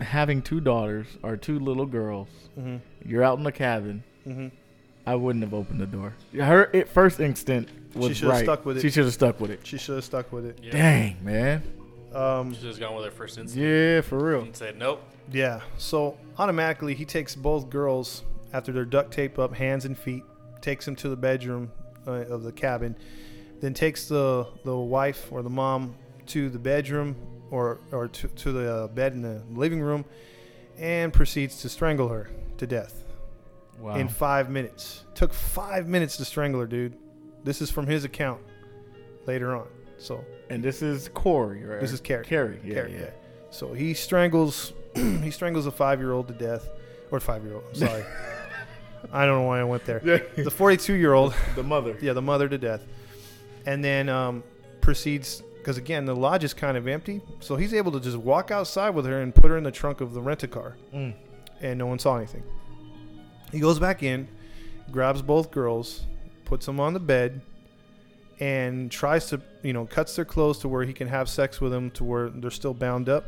having 0.00 0.42
two 0.42 0.60
daughters 0.60 1.06
or 1.22 1.36
two 1.36 1.58
little 1.58 1.86
girls. 1.86 2.28
Mm-hmm. 2.58 2.76
You're 3.08 3.22
out 3.22 3.38
in 3.38 3.44
the 3.44 3.52
cabin. 3.52 4.02
Mm-hmm. 4.26 4.48
I 5.06 5.14
wouldn't 5.14 5.42
have 5.44 5.54
opened 5.54 5.80
the 5.80 5.86
door. 5.86 6.14
Her 6.34 6.70
it, 6.72 6.88
first 6.88 7.20
instinct 7.20 7.70
was 7.94 8.08
She 8.08 8.14
should've 8.14 8.30
right. 8.34 8.44
stuck 8.44 8.66
with 8.66 8.78
it. 8.78 8.82
She 8.82 8.90
should 8.90 9.04
have 9.04 9.14
stuck 9.14 9.40
with 9.40 9.50
it. 9.50 9.60
She 9.64 9.78
should 9.78 9.96
have 9.96 10.04
stuck 10.04 10.32
with 10.32 10.44
it. 10.46 10.58
Yeah. 10.62 10.72
Dang, 10.72 11.24
man. 11.24 11.62
Um, 12.14 12.52
She's 12.52 12.62
just 12.62 12.80
gone 12.80 12.94
with 12.94 13.04
her 13.04 13.10
first 13.10 13.38
instinct 13.38 13.64
Yeah, 13.64 14.00
for 14.02 14.18
real. 14.18 14.42
and 14.42 14.54
said, 14.54 14.76
nope. 14.78 15.02
yeah. 15.32 15.60
So 15.78 16.16
automatically, 16.38 16.94
he 16.94 17.04
takes 17.04 17.34
both 17.34 17.70
girls 17.70 18.24
after 18.52 18.72
they're 18.72 18.84
duct 18.84 19.12
tape 19.12 19.38
up, 19.38 19.54
hands 19.54 19.84
and 19.84 19.96
feet, 19.96 20.24
takes 20.60 20.86
him 20.86 20.96
to 20.96 21.08
the 21.08 21.16
bedroom 21.16 21.70
uh, 22.06 22.12
of 22.12 22.42
the 22.42 22.52
cabin, 22.52 22.96
then 23.60 23.74
takes 23.74 24.08
the 24.08 24.46
the 24.64 24.76
wife 24.76 25.28
or 25.30 25.42
the 25.42 25.50
mom 25.50 25.94
to 26.26 26.48
the 26.48 26.58
bedroom 26.58 27.16
or 27.50 27.80
or 27.92 28.08
to, 28.08 28.28
to 28.28 28.52
the 28.52 28.72
uh, 28.72 28.86
bed 28.88 29.12
in 29.12 29.22
the 29.22 29.42
living 29.52 29.80
room, 29.80 30.04
and 30.78 31.12
proceeds 31.12 31.60
to 31.62 31.68
strangle 31.68 32.08
her 32.08 32.30
to 32.58 32.66
death. 32.66 33.04
Wow. 33.80 33.94
in 33.94 34.08
five 34.08 34.50
minutes. 34.50 35.04
Took 35.14 35.32
five 35.32 35.88
minutes 35.88 36.18
to 36.18 36.26
strangle 36.26 36.60
her, 36.60 36.66
dude. 36.66 36.96
This 37.44 37.62
is 37.62 37.70
from 37.70 37.86
his 37.86 38.04
account 38.04 38.42
later 39.26 39.56
on. 39.56 39.68
So 39.96 40.22
and 40.50 40.62
this 40.62 40.82
is 40.82 41.08
Corey, 41.08 41.64
right? 41.64 41.80
this 41.80 41.92
is 41.92 42.00
Cary. 42.00 42.24
Cary. 42.24 42.60
Yeah, 42.62 42.74
Cary, 42.74 42.92
yeah. 42.92 43.10
So 43.50 43.72
he 43.72 43.94
strangles 43.94 44.74
he 44.94 45.30
strangles 45.30 45.66
a 45.66 45.70
five 45.70 45.98
year 46.00 46.12
old 46.12 46.28
to 46.28 46.34
death. 46.34 46.68
Or 47.10 47.18
five 47.18 47.42
year 47.42 47.54
old, 47.54 47.64
I'm 47.68 47.74
sorry. 47.74 48.04
I 49.12 49.24
don't 49.24 49.40
know 49.40 49.46
why 49.46 49.60
I 49.60 49.64
went 49.64 49.84
there. 49.84 50.00
The 50.36 50.50
forty 50.50 50.76
two 50.76 50.94
year 50.94 51.12
old, 51.12 51.34
the 51.56 51.62
mother. 51.62 51.96
yeah, 52.00 52.12
the 52.12 52.22
mother 52.22 52.48
to 52.48 52.58
death. 52.58 52.82
And 53.66 53.84
then 53.84 54.08
um, 54.08 54.42
proceeds 54.80 55.42
because 55.58 55.76
again 55.76 56.06
the 56.06 56.16
lodge 56.16 56.44
is 56.44 56.54
kind 56.54 56.76
of 56.76 56.88
empty, 56.88 57.20
so 57.40 57.56
he's 57.56 57.74
able 57.74 57.92
to 57.92 58.00
just 58.00 58.16
walk 58.16 58.50
outside 58.50 58.90
with 58.90 59.04
her 59.06 59.20
and 59.20 59.34
put 59.34 59.50
her 59.50 59.58
in 59.58 59.64
the 59.64 59.70
trunk 59.70 60.00
of 60.00 60.14
the 60.14 60.20
rent 60.20 60.42
a 60.42 60.48
car. 60.48 60.76
Mm. 60.94 61.14
and 61.60 61.78
no 61.78 61.86
one 61.86 61.98
saw 61.98 62.16
anything. 62.16 62.42
He 63.52 63.60
goes 63.60 63.78
back 63.78 64.02
in, 64.02 64.28
grabs 64.90 65.22
both 65.22 65.50
girls, 65.50 66.02
puts 66.44 66.66
them 66.66 66.80
on 66.80 66.94
the 66.94 67.00
bed, 67.00 67.40
and 68.38 68.90
tries 68.90 69.26
to, 69.26 69.40
you 69.62 69.72
know, 69.72 69.84
cuts 69.86 70.16
their 70.16 70.24
clothes 70.24 70.58
to 70.60 70.68
where 70.68 70.84
he 70.84 70.92
can 70.92 71.08
have 71.08 71.28
sex 71.28 71.60
with 71.60 71.72
them 71.72 71.90
to 71.92 72.04
where 72.04 72.30
they're 72.30 72.50
still 72.50 72.74
bound 72.74 73.08
up. 73.08 73.26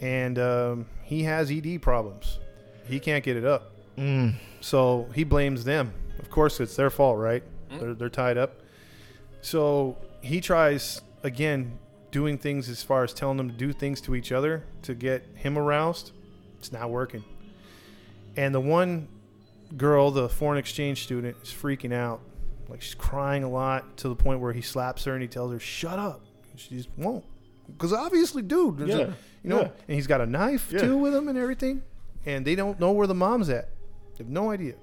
And 0.00 0.38
um, 0.38 0.86
he 1.04 1.22
has 1.22 1.50
ED 1.50 1.80
problems. 1.82 2.40
He 2.88 2.98
can't 2.98 3.22
get 3.22 3.36
it 3.36 3.44
up. 3.44 3.70
Mm. 4.02 4.34
So 4.60 5.08
he 5.14 5.24
blames 5.24 5.64
them. 5.64 5.92
Of 6.18 6.30
course, 6.30 6.60
it's 6.60 6.76
their 6.76 6.90
fault, 6.90 7.18
right? 7.18 7.42
Mm. 7.70 7.80
They're, 7.80 7.94
they're 7.94 8.08
tied 8.08 8.36
up. 8.38 8.60
So 9.40 9.96
he 10.20 10.40
tries, 10.40 11.00
again, 11.22 11.78
doing 12.10 12.38
things 12.38 12.68
as 12.68 12.82
far 12.82 13.04
as 13.04 13.12
telling 13.14 13.36
them 13.36 13.48
to 13.50 13.56
do 13.56 13.72
things 13.72 14.00
to 14.02 14.14
each 14.14 14.32
other 14.32 14.64
to 14.82 14.94
get 14.94 15.24
him 15.34 15.56
aroused. 15.58 16.12
It's 16.58 16.72
not 16.72 16.90
working. 16.90 17.24
And 18.36 18.54
the 18.54 18.60
one 18.60 19.08
girl, 19.76 20.10
the 20.10 20.28
foreign 20.28 20.58
exchange 20.58 21.02
student, 21.04 21.36
is 21.42 21.48
freaking 21.48 21.92
out. 21.92 22.20
Like 22.68 22.82
she's 22.82 22.94
crying 22.94 23.44
a 23.44 23.48
lot 23.50 23.96
to 23.98 24.08
the 24.08 24.14
point 24.16 24.40
where 24.40 24.52
he 24.52 24.62
slaps 24.62 25.04
her 25.04 25.12
and 25.12 25.22
he 25.22 25.28
tells 25.28 25.52
her, 25.52 25.58
shut 25.58 25.98
up. 25.98 26.20
She 26.56 26.76
just 26.76 26.88
won't. 26.96 27.24
Because 27.66 27.92
obviously, 27.92 28.42
dude, 28.42 28.78
there's 28.78 28.94
a- 28.94 29.14
you 29.42 29.50
know, 29.50 29.60
Yeah. 29.62 29.68
and 29.88 29.94
he's 29.96 30.06
got 30.06 30.20
a 30.20 30.26
knife 30.26 30.70
Yeah. 30.70 30.80
too 30.80 30.96
with 30.96 31.14
him 31.14 31.28
and 31.28 31.36
everything. 31.38 31.82
And 32.24 32.46
they 32.46 32.54
don't 32.54 32.78
know 32.78 32.92
where 32.92 33.06
the 33.06 33.14
mom's 33.14 33.48
at. 33.48 33.68
Have 34.22 34.30
no 34.30 34.52
idea. 34.52 34.74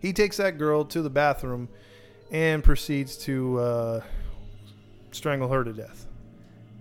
He 0.00 0.12
takes 0.12 0.38
that 0.38 0.58
girl 0.58 0.84
to 0.86 1.02
the 1.02 1.10
bathroom 1.10 1.68
and 2.32 2.64
proceeds 2.64 3.16
to 3.18 3.60
uh, 3.60 4.00
strangle 5.12 5.48
her 5.50 5.62
to 5.62 5.72
death. 5.72 6.08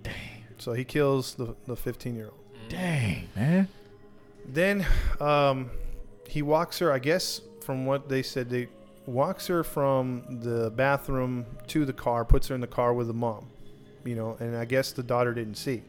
Dang. 0.02 0.14
So 0.58 0.74
he 0.74 0.84
kills 0.84 1.36
the 1.36 1.56
the 1.68 1.76
15 1.76 2.16
year 2.16 2.26
old. 2.26 2.40
Dang, 2.70 3.30
man. 3.36 3.68
Then 4.48 4.84
um, 5.20 5.70
he 6.28 6.42
walks 6.42 6.80
her. 6.80 6.92
I 6.92 6.98
guess 6.98 7.42
from 7.64 7.86
what 7.86 8.10
they 8.10 8.24
said, 8.24 8.50
they 8.50 8.68
walks 9.06 9.46
her 9.46 9.64
from 9.64 10.40
the 10.42 10.72
bathroom 10.72 11.46
to 11.68 11.86
the 11.86 11.94
car, 11.94 12.26
puts 12.26 12.48
her 12.48 12.56
in 12.56 12.62
the 12.62 12.66
car 12.68 12.96
with 12.96 13.06
the 13.06 13.14
mom. 13.14 13.48
You 14.04 14.16
know, 14.16 14.38
and 14.40 14.58
I 14.58 14.66
guess 14.66 14.92
the 14.92 15.04
daughter 15.04 15.36
didn't 15.36 15.56
see. 15.56 15.84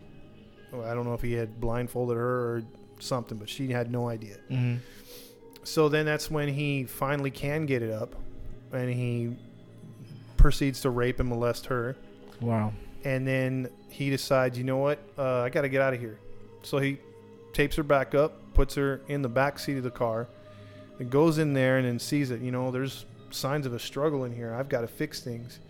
I 0.75 0.93
don't 0.93 1.07
know 1.07 1.15
if 1.15 1.23
he 1.23 1.33
had 1.33 1.59
blindfolded 1.59 2.19
her 2.19 2.57
or 2.57 2.63
something, 3.03 3.39
but 3.39 3.49
she 3.49 3.71
had 3.71 3.91
no 3.91 4.09
idea. 4.09 4.37
Mm-hmm. 4.51 4.77
So 5.65 5.89
then 5.89 6.07
that's 6.07 6.31
when 6.31 6.49
he 6.49 6.85
finally 6.85 7.31
can 7.31 7.67
get 7.67 7.83
it 7.83 7.93
up, 7.93 8.15
and 8.73 8.93
he 8.93 9.37
proceeds 10.37 10.81
to 10.83 10.91
rape 10.91 11.21
and 11.21 11.29
molest 11.29 11.67
her. 11.67 11.97
Wow. 12.41 12.73
And 13.05 13.27
then 13.27 13.69
he 13.89 14.11
decides, 14.11 14.59
you 14.59 14.65
know 14.65 14.79
what? 14.79 14.99
Uh, 15.17 15.41
I 15.41 15.51
got 15.51 15.63
to 15.63 15.69
get 15.69 15.81
out 15.83 15.95
of 15.95 16.01
here. 16.01 16.19
So 16.63 16.79
he 16.79 16.99
tapes 17.53 17.77
her 17.77 17.83
back 17.83 18.15
up, 18.15 18.55
puts 18.55 18.75
her 18.75 19.01
in 19.09 19.23
the 19.23 19.29
back 19.29 19.59
seat 19.59 19.77
of 19.77 19.85
the 19.85 19.91
car, 19.91 20.29
and 20.99 21.11
goes 21.11 21.39
in 21.39 21.53
there 21.53 21.79
and 21.79 21.87
then 21.87 21.99
sees 21.99 22.31
it. 22.31 22.41
you 22.41 22.51
know, 22.51 22.71
there's 22.71 23.07
signs 23.31 23.67
of 23.67 23.75
a 23.75 23.79
struggle 23.79 24.25
in 24.25 24.35
here. 24.35 24.55
I've 24.55 24.69
got 24.69 24.83
to 24.83 24.89
fix 24.89 25.21
things. 25.21 25.61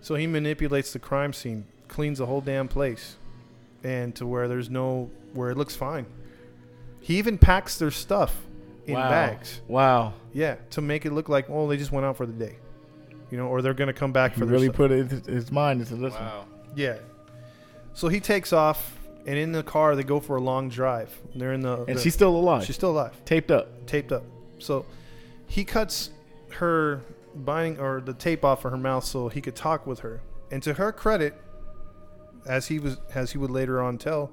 So 0.00 0.14
he 0.14 0.26
manipulates 0.26 0.92
the 0.92 0.98
crime 0.98 1.32
scene, 1.32 1.66
cleans 1.88 2.18
the 2.18 2.26
whole 2.26 2.40
damn 2.40 2.68
place, 2.68 3.16
and 3.84 4.14
to 4.16 4.26
where 4.26 4.48
there's 4.48 4.70
no, 4.70 5.10
where 5.34 5.50
it 5.50 5.56
looks 5.56 5.76
fine. 5.76 6.06
He 7.00 7.18
even 7.18 7.38
packs 7.38 7.78
their 7.78 7.90
stuff 7.90 8.36
in 8.86 8.94
wow. 8.94 9.08
bags. 9.10 9.60
Wow. 9.68 10.14
Yeah, 10.32 10.56
to 10.70 10.80
make 10.80 11.06
it 11.06 11.12
look 11.12 11.28
like, 11.28 11.48
oh, 11.48 11.66
they 11.66 11.76
just 11.76 11.92
went 11.92 12.06
out 12.06 12.16
for 12.16 12.26
the 12.26 12.32
day. 12.32 12.56
You 13.30 13.38
know, 13.38 13.46
or 13.46 13.62
they're 13.62 13.74
going 13.74 13.88
to 13.88 13.92
come 13.94 14.12
back 14.12 14.34
He 14.34 14.40
for 14.40 14.44
their 14.46 14.54
really 14.54 14.66
stuff. 14.66 14.76
put 14.76 14.90
it 14.90 15.12
in 15.12 15.34
his 15.34 15.50
mind 15.50 15.80
and 15.80 15.88
said, 15.88 15.98
listen. 15.98 16.20
Wow. 16.20 16.46
Yeah. 16.74 16.96
So 17.94 18.08
he 18.08 18.20
takes 18.20 18.52
off, 18.52 18.96
and 19.26 19.36
in 19.36 19.52
the 19.52 19.62
car 19.62 19.96
they 19.96 20.02
go 20.02 20.20
for 20.20 20.36
a 20.36 20.40
long 20.40 20.68
drive. 20.68 21.16
They're 21.34 21.52
in 21.52 21.60
the. 21.60 21.84
And 21.84 21.96
the- 21.96 22.00
she's 22.00 22.14
still 22.14 22.34
alive. 22.36 22.64
she's 22.64 22.76
still 22.76 22.90
alive, 22.90 23.14
taped 23.24 23.50
up. 23.50 23.86
taped 23.86 24.12
up. 24.12 24.24
So 24.58 24.84
he 25.46 25.64
cuts 25.64 26.10
her 26.50 27.00
binding 27.34 27.80
or 27.80 28.00
the 28.00 28.14
tape 28.14 28.44
off 28.44 28.64
of 28.64 28.72
her 28.72 28.76
mouth 28.76 29.04
so 29.04 29.28
he 29.28 29.40
could 29.40 29.56
talk 29.56 29.86
with 29.86 30.00
her. 30.00 30.20
And 30.50 30.62
to 30.64 30.74
her 30.74 30.92
credit, 30.92 31.34
as 32.46 32.66
he 32.68 32.78
was 32.78 32.98
as 33.14 33.32
he 33.32 33.38
would 33.38 33.50
later 33.50 33.80
on 33.80 33.98
tell, 33.98 34.32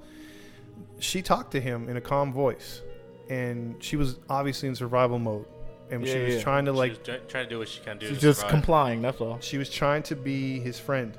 she 0.99 1.21
talked 1.21 1.51
to 1.51 1.61
him 1.61 1.89
in 1.89 1.97
a 1.97 2.01
calm 2.01 2.33
voice, 2.33 2.81
and 3.29 3.75
she 3.83 3.95
was 3.95 4.17
obviously 4.29 4.69
in 4.69 4.75
survival 4.75 5.19
mode, 5.19 5.45
and 5.89 6.05
she 6.07 6.17
was 6.19 6.35
yeah. 6.35 6.41
trying 6.41 6.65
to 6.65 6.73
like 6.73 6.93
She's 6.95 7.03
try- 7.03 7.17
trying 7.27 7.43
to 7.45 7.49
do 7.49 7.59
what 7.59 7.69
she 7.69 7.81
can 7.81 7.97
do. 7.97 8.07
She's 8.07 8.17
to 8.17 8.21
just 8.21 8.39
survive. 8.39 8.51
complying. 8.51 9.01
That's 9.01 9.21
all. 9.21 9.39
she 9.39 9.57
was 9.57 9.69
trying 9.69 10.03
to 10.03 10.15
be 10.15 10.59
his 10.59 10.79
friend 10.79 11.17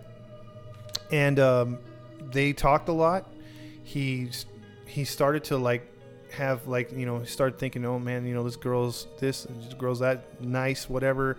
and 1.10 1.38
um, 1.38 1.78
they 2.32 2.52
talked 2.52 2.88
a 2.88 2.92
lot 2.92 3.30
he's 3.84 4.46
he 4.86 5.04
started 5.04 5.44
to 5.44 5.56
like 5.56 5.86
have 6.32 6.66
like 6.66 6.92
you 6.92 7.06
know 7.06 7.20
he 7.20 7.26
started 7.26 7.58
thinking 7.58 7.84
oh 7.86 7.98
man 7.98 8.26
you 8.26 8.34
know 8.34 8.44
this 8.44 8.56
girl's 8.56 9.06
this 9.18 9.46
and 9.46 9.62
this 9.62 9.72
girl's 9.74 10.00
that 10.00 10.40
nice 10.42 10.88
whatever 10.88 11.38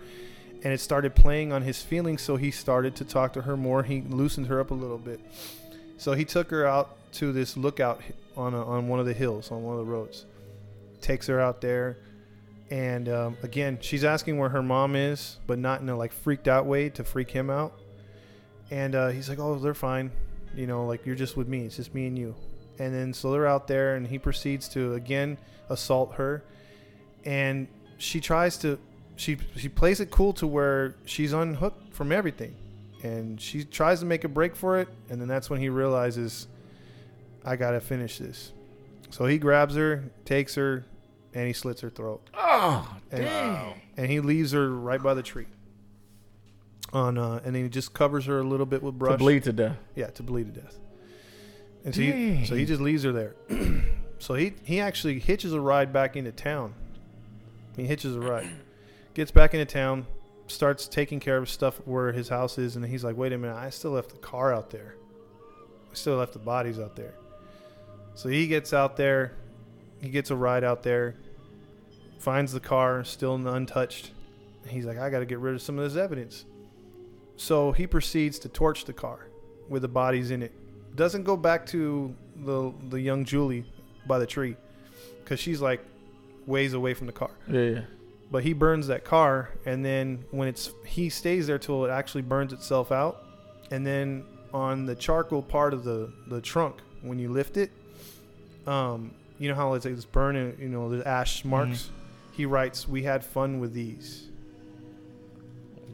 and 0.64 0.72
it 0.72 0.80
started 0.80 1.14
playing 1.14 1.52
on 1.52 1.62
his 1.62 1.80
feelings 1.80 2.20
so 2.20 2.36
he 2.36 2.50
started 2.50 2.96
to 2.96 3.04
talk 3.04 3.32
to 3.32 3.42
her 3.42 3.56
more 3.56 3.82
he 3.84 4.02
loosened 4.08 4.48
her 4.48 4.58
up 4.60 4.72
a 4.72 4.74
little 4.74 4.98
bit 4.98 5.20
so 5.96 6.12
he 6.12 6.24
took 6.24 6.50
her 6.50 6.66
out 6.66 6.96
to 7.12 7.32
this 7.32 7.56
lookout 7.56 8.00
on 8.36 8.54
a, 8.54 8.64
on 8.64 8.88
one 8.88 9.00
of 9.00 9.06
the 9.06 9.12
hills 9.12 9.50
on 9.50 9.62
one 9.62 9.78
of 9.78 9.84
the 9.84 9.90
roads. 9.90 10.26
Takes 11.00 11.26
her 11.26 11.40
out 11.40 11.60
there 11.60 11.98
and 12.70 13.08
um, 13.08 13.36
again 13.42 13.78
she's 13.80 14.04
asking 14.04 14.38
where 14.38 14.48
her 14.48 14.62
mom 14.62 14.94
is 14.94 15.38
but 15.46 15.58
not 15.58 15.80
in 15.80 15.88
a 15.88 15.96
like 15.96 16.12
freaked 16.12 16.46
out 16.46 16.66
way 16.66 16.88
to 16.90 17.04
freak 17.04 17.30
him 17.30 17.50
out. 17.50 17.78
And 18.70 18.94
uh, 18.94 19.08
he's 19.08 19.28
like 19.28 19.38
oh 19.38 19.58
they're 19.58 19.74
fine. 19.74 20.10
You 20.54 20.66
know 20.66 20.86
like 20.86 21.06
you're 21.06 21.16
just 21.16 21.36
with 21.36 21.48
me. 21.48 21.64
It's 21.64 21.76
just 21.76 21.94
me 21.94 22.06
and 22.06 22.18
you. 22.18 22.34
And 22.78 22.94
then 22.94 23.12
so 23.12 23.30
they're 23.32 23.46
out 23.46 23.66
there 23.66 23.96
and 23.96 24.06
he 24.06 24.18
proceeds 24.18 24.68
to 24.70 24.94
again 24.94 25.38
assault 25.68 26.14
her. 26.14 26.44
And 27.24 27.68
she 27.98 28.20
tries 28.20 28.56
to 28.58 28.78
she 29.16 29.38
she 29.56 29.68
plays 29.68 30.00
it 30.00 30.10
cool 30.10 30.32
to 30.34 30.46
where 30.46 30.94
she's 31.04 31.32
unhooked 31.32 31.92
from 31.92 32.12
everything. 32.12 32.54
And 33.02 33.40
she 33.40 33.64
tries 33.64 34.00
to 34.00 34.06
make 34.06 34.24
a 34.24 34.28
break 34.28 34.54
for 34.54 34.78
it 34.78 34.88
and 35.08 35.20
then 35.20 35.28
that's 35.28 35.50
when 35.50 35.58
he 35.58 35.68
realizes 35.68 36.46
i 37.44 37.56
gotta 37.56 37.80
finish 37.80 38.18
this 38.18 38.52
so 39.10 39.26
he 39.26 39.38
grabs 39.38 39.74
her 39.76 40.04
takes 40.24 40.54
her 40.54 40.84
and 41.34 41.46
he 41.46 41.52
slits 41.52 41.80
her 41.80 41.90
throat 41.90 42.28
Oh, 42.34 42.96
and, 43.10 43.24
Wow. 43.24 43.74
and 43.96 44.10
he 44.10 44.20
leaves 44.20 44.52
her 44.52 44.70
right 44.70 45.02
by 45.02 45.14
the 45.14 45.22
tree 45.22 45.46
on 46.92 47.18
uh, 47.18 47.40
and 47.44 47.54
then 47.54 47.62
he 47.62 47.68
just 47.68 47.94
covers 47.94 48.26
her 48.26 48.40
a 48.40 48.42
little 48.44 48.66
bit 48.66 48.82
with 48.82 48.98
brush 48.98 49.12
to 49.12 49.18
bleed 49.18 49.44
to 49.44 49.52
death. 49.52 49.76
yeah, 49.94 50.08
to 50.08 50.22
bleed 50.22 50.52
to 50.54 50.60
death. 50.60 50.76
And 51.84 51.94
so 51.94 52.00
he, 52.02 52.44
so 52.44 52.54
he 52.56 52.64
just 52.66 52.80
leaves 52.80 53.04
her 53.04 53.12
there. 53.12 53.36
so 54.18 54.34
he 54.34 54.54
he 54.64 54.80
actually 54.80 55.18
hitches 55.20 55.52
a 55.52 55.60
ride 55.60 55.92
back 55.92 56.16
into 56.16 56.32
town. 56.32 56.74
He 57.76 57.84
hitches 57.86 58.16
a 58.16 58.20
ride, 58.20 58.50
gets 59.14 59.30
back 59.30 59.54
into 59.54 59.64
town, 59.72 60.04
starts 60.48 60.88
taking 60.88 61.20
care 61.20 61.36
of 61.38 61.48
stuff 61.48 61.76
where 61.86 62.10
his 62.12 62.28
house 62.28 62.58
is, 62.58 62.74
and 62.76 62.84
he's 62.84 63.04
like, 63.04 63.16
"Wait 63.16 63.32
a 63.32 63.38
minute, 63.38 63.56
I 63.56 63.70
still 63.70 63.92
left 63.92 64.10
the 64.10 64.18
car 64.18 64.52
out 64.52 64.70
there. 64.70 64.96
I 65.90 65.94
still 65.94 66.16
left 66.16 66.32
the 66.32 66.38
bodies 66.40 66.78
out 66.80 66.96
there." 66.96 67.14
So 68.20 68.28
he 68.28 68.48
gets 68.48 68.74
out 68.74 68.98
there, 68.98 69.32
he 70.02 70.10
gets 70.10 70.30
a 70.30 70.36
ride 70.36 70.62
out 70.62 70.82
there, 70.82 71.14
finds 72.18 72.52
the 72.52 72.60
car 72.60 73.02
still 73.02 73.34
untouched. 73.34 74.10
He's 74.66 74.84
like, 74.84 74.98
"I 74.98 75.08
got 75.08 75.20
to 75.20 75.24
get 75.24 75.38
rid 75.38 75.54
of 75.54 75.62
some 75.62 75.78
of 75.78 75.90
this 75.90 75.98
evidence." 75.98 76.44
So 77.36 77.72
he 77.72 77.86
proceeds 77.86 78.38
to 78.40 78.50
torch 78.50 78.84
the 78.84 78.92
car 78.92 79.28
with 79.70 79.80
the 79.80 79.88
bodies 79.88 80.30
in 80.32 80.42
it. 80.42 80.52
Doesn't 80.96 81.22
go 81.22 81.34
back 81.34 81.64
to 81.68 82.14
the 82.36 82.74
the 82.90 83.00
young 83.00 83.24
Julie 83.24 83.64
by 84.06 84.18
the 84.18 84.26
tree 84.26 84.54
because 85.24 85.40
she's 85.40 85.62
like 85.62 85.80
ways 86.44 86.74
away 86.74 86.92
from 86.92 87.06
the 87.06 87.14
car. 87.14 87.30
Yeah, 87.48 87.60
yeah. 87.62 87.80
But 88.30 88.42
he 88.42 88.52
burns 88.52 88.86
that 88.88 89.02
car, 89.02 89.48
and 89.64 89.82
then 89.82 90.26
when 90.30 90.46
it's 90.46 90.72
he 90.84 91.08
stays 91.08 91.46
there 91.46 91.58
till 91.58 91.86
it 91.86 91.90
actually 91.90 92.22
burns 92.22 92.52
itself 92.52 92.92
out, 92.92 93.24
and 93.70 93.86
then 93.86 94.26
on 94.52 94.84
the 94.84 94.94
charcoal 94.94 95.40
part 95.40 95.72
of 95.72 95.84
the 95.84 96.12
the 96.28 96.42
trunk 96.42 96.82
when 97.00 97.18
you 97.18 97.30
lift 97.30 97.56
it, 97.56 97.70
um, 98.70 99.14
you 99.38 99.48
know 99.48 99.54
how 99.54 99.74
it's, 99.74 99.86
it's 99.86 100.04
burning, 100.04 100.56
you 100.60 100.68
know 100.68 100.88
the 100.90 101.06
ash 101.06 101.44
marks. 101.44 101.90
He 102.32 102.46
writes, 102.46 102.88
"We 102.88 103.02
had 103.02 103.24
fun 103.24 103.58
with 103.60 103.72
these." 103.72 104.28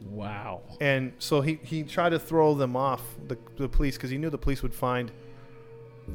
Wow. 0.09 0.61
and 0.79 1.11
so 1.19 1.41
he, 1.41 1.59
he 1.63 1.83
tried 1.83 2.09
to 2.09 2.19
throw 2.19 2.55
them 2.55 2.75
off 2.75 3.03
the, 3.27 3.37
the 3.57 3.67
police 3.69 3.97
because 3.97 4.09
he 4.09 4.17
knew 4.17 4.29
the 4.31 4.37
police 4.37 4.63
would 4.63 4.73
find 4.73 5.11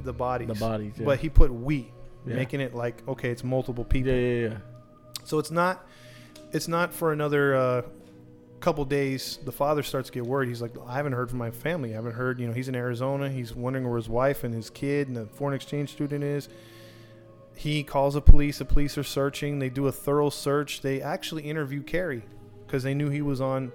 the 0.03 0.13
bodies. 0.13 0.49
The 0.49 0.55
bodies. 0.55 0.95
Yeah. 0.97 1.05
But 1.05 1.21
he 1.21 1.29
put 1.29 1.53
we, 1.53 1.93
Yeah. 2.27 2.35
making 2.35 2.61
it 2.61 2.75
like 2.75 3.03
okay, 3.07 3.31
it's 3.31 3.45
multiple 3.45 3.85
people. 3.85 4.11
yeah, 4.13 4.19
yeah, 4.19 4.49
yeah. 4.49 4.57
So 5.25 5.39
it's 5.39 5.51
not 5.51 5.87
it's 6.53 6.69
not 6.69 6.93
for 6.93 7.13
another 7.13 7.55
uh, 7.55 7.83
couple 8.63 8.85
days. 8.85 9.39
The 9.45 9.53
father 9.53 9.83
starts 9.83 10.09
to 10.09 10.13
get 10.13 10.25
worried. 10.25 10.49
He's 10.49 10.63
like, 10.63 10.73
I 10.87 10.95
haven't 10.95 11.13
heard 11.13 11.29
from 11.29 11.39
my 11.39 11.51
family. 11.51 11.93
I 11.93 11.97
haven't 11.97 12.15
heard. 12.15 12.41
You 12.41 12.47
know, 12.47 12.55
he's 12.55 12.69
in 12.69 12.75
Arizona. 12.75 13.29
He's 13.29 13.55
wondering 13.55 13.87
where 13.87 13.97
his 13.97 14.09
wife 14.09 14.45
and 14.45 14.55
his 14.55 14.71
kid 14.71 15.09
and 15.09 15.17
the 15.17 15.27
foreign 15.27 15.55
exchange 15.55 15.91
student 15.91 16.25
is. 16.25 16.49
He 17.55 17.83
calls 17.83 18.15
the 18.15 18.23
police. 18.23 18.59
The 18.59 18.65
police 18.65 18.97
are 18.97 19.05
searching. 19.05 19.59
They 19.59 19.69
do 19.69 19.87
a 19.87 19.93
thorough 19.93 20.31
search. 20.31 20.81
They 20.81 21.03
actually 21.03 21.43
interview 21.43 21.83
Cary 21.83 22.23
because 22.67 22.83
they 22.83 22.95
knew 22.95 23.11
he 23.11 23.23
was 23.23 23.41
on 23.41 23.73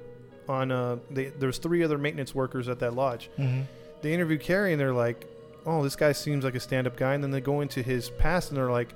on. 0.50 0.72
Uh, 0.72 0.98
they, 1.12 1.26
there's 1.26 1.60
three 1.60 1.84
other 1.84 1.98
maintenance 1.98 2.34
workers 2.34 2.68
at 2.68 2.80
that 2.80 2.96
lodge. 2.96 3.30
Mm-hmm. 3.38 3.62
They 4.02 4.14
interview 4.14 4.38
Cary 4.40 4.72
and 4.72 4.82
they're 4.82 4.94
like, 4.94 5.28
"Oh, 5.66 5.84
this 5.84 5.96
guy 5.96 6.14
seems 6.14 6.44
like 6.44 6.56
a 6.56 6.60
stand-up 6.60 6.98
guy." 6.98 7.14
And 7.14 7.24
then 7.24 7.32
they 7.32 7.42
go 7.42 7.62
into 7.62 7.84
his 7.84 8.10
past 8.10 8.50
and 8.50 8.58
they're 8.58 8.72
like, 8.72 8.94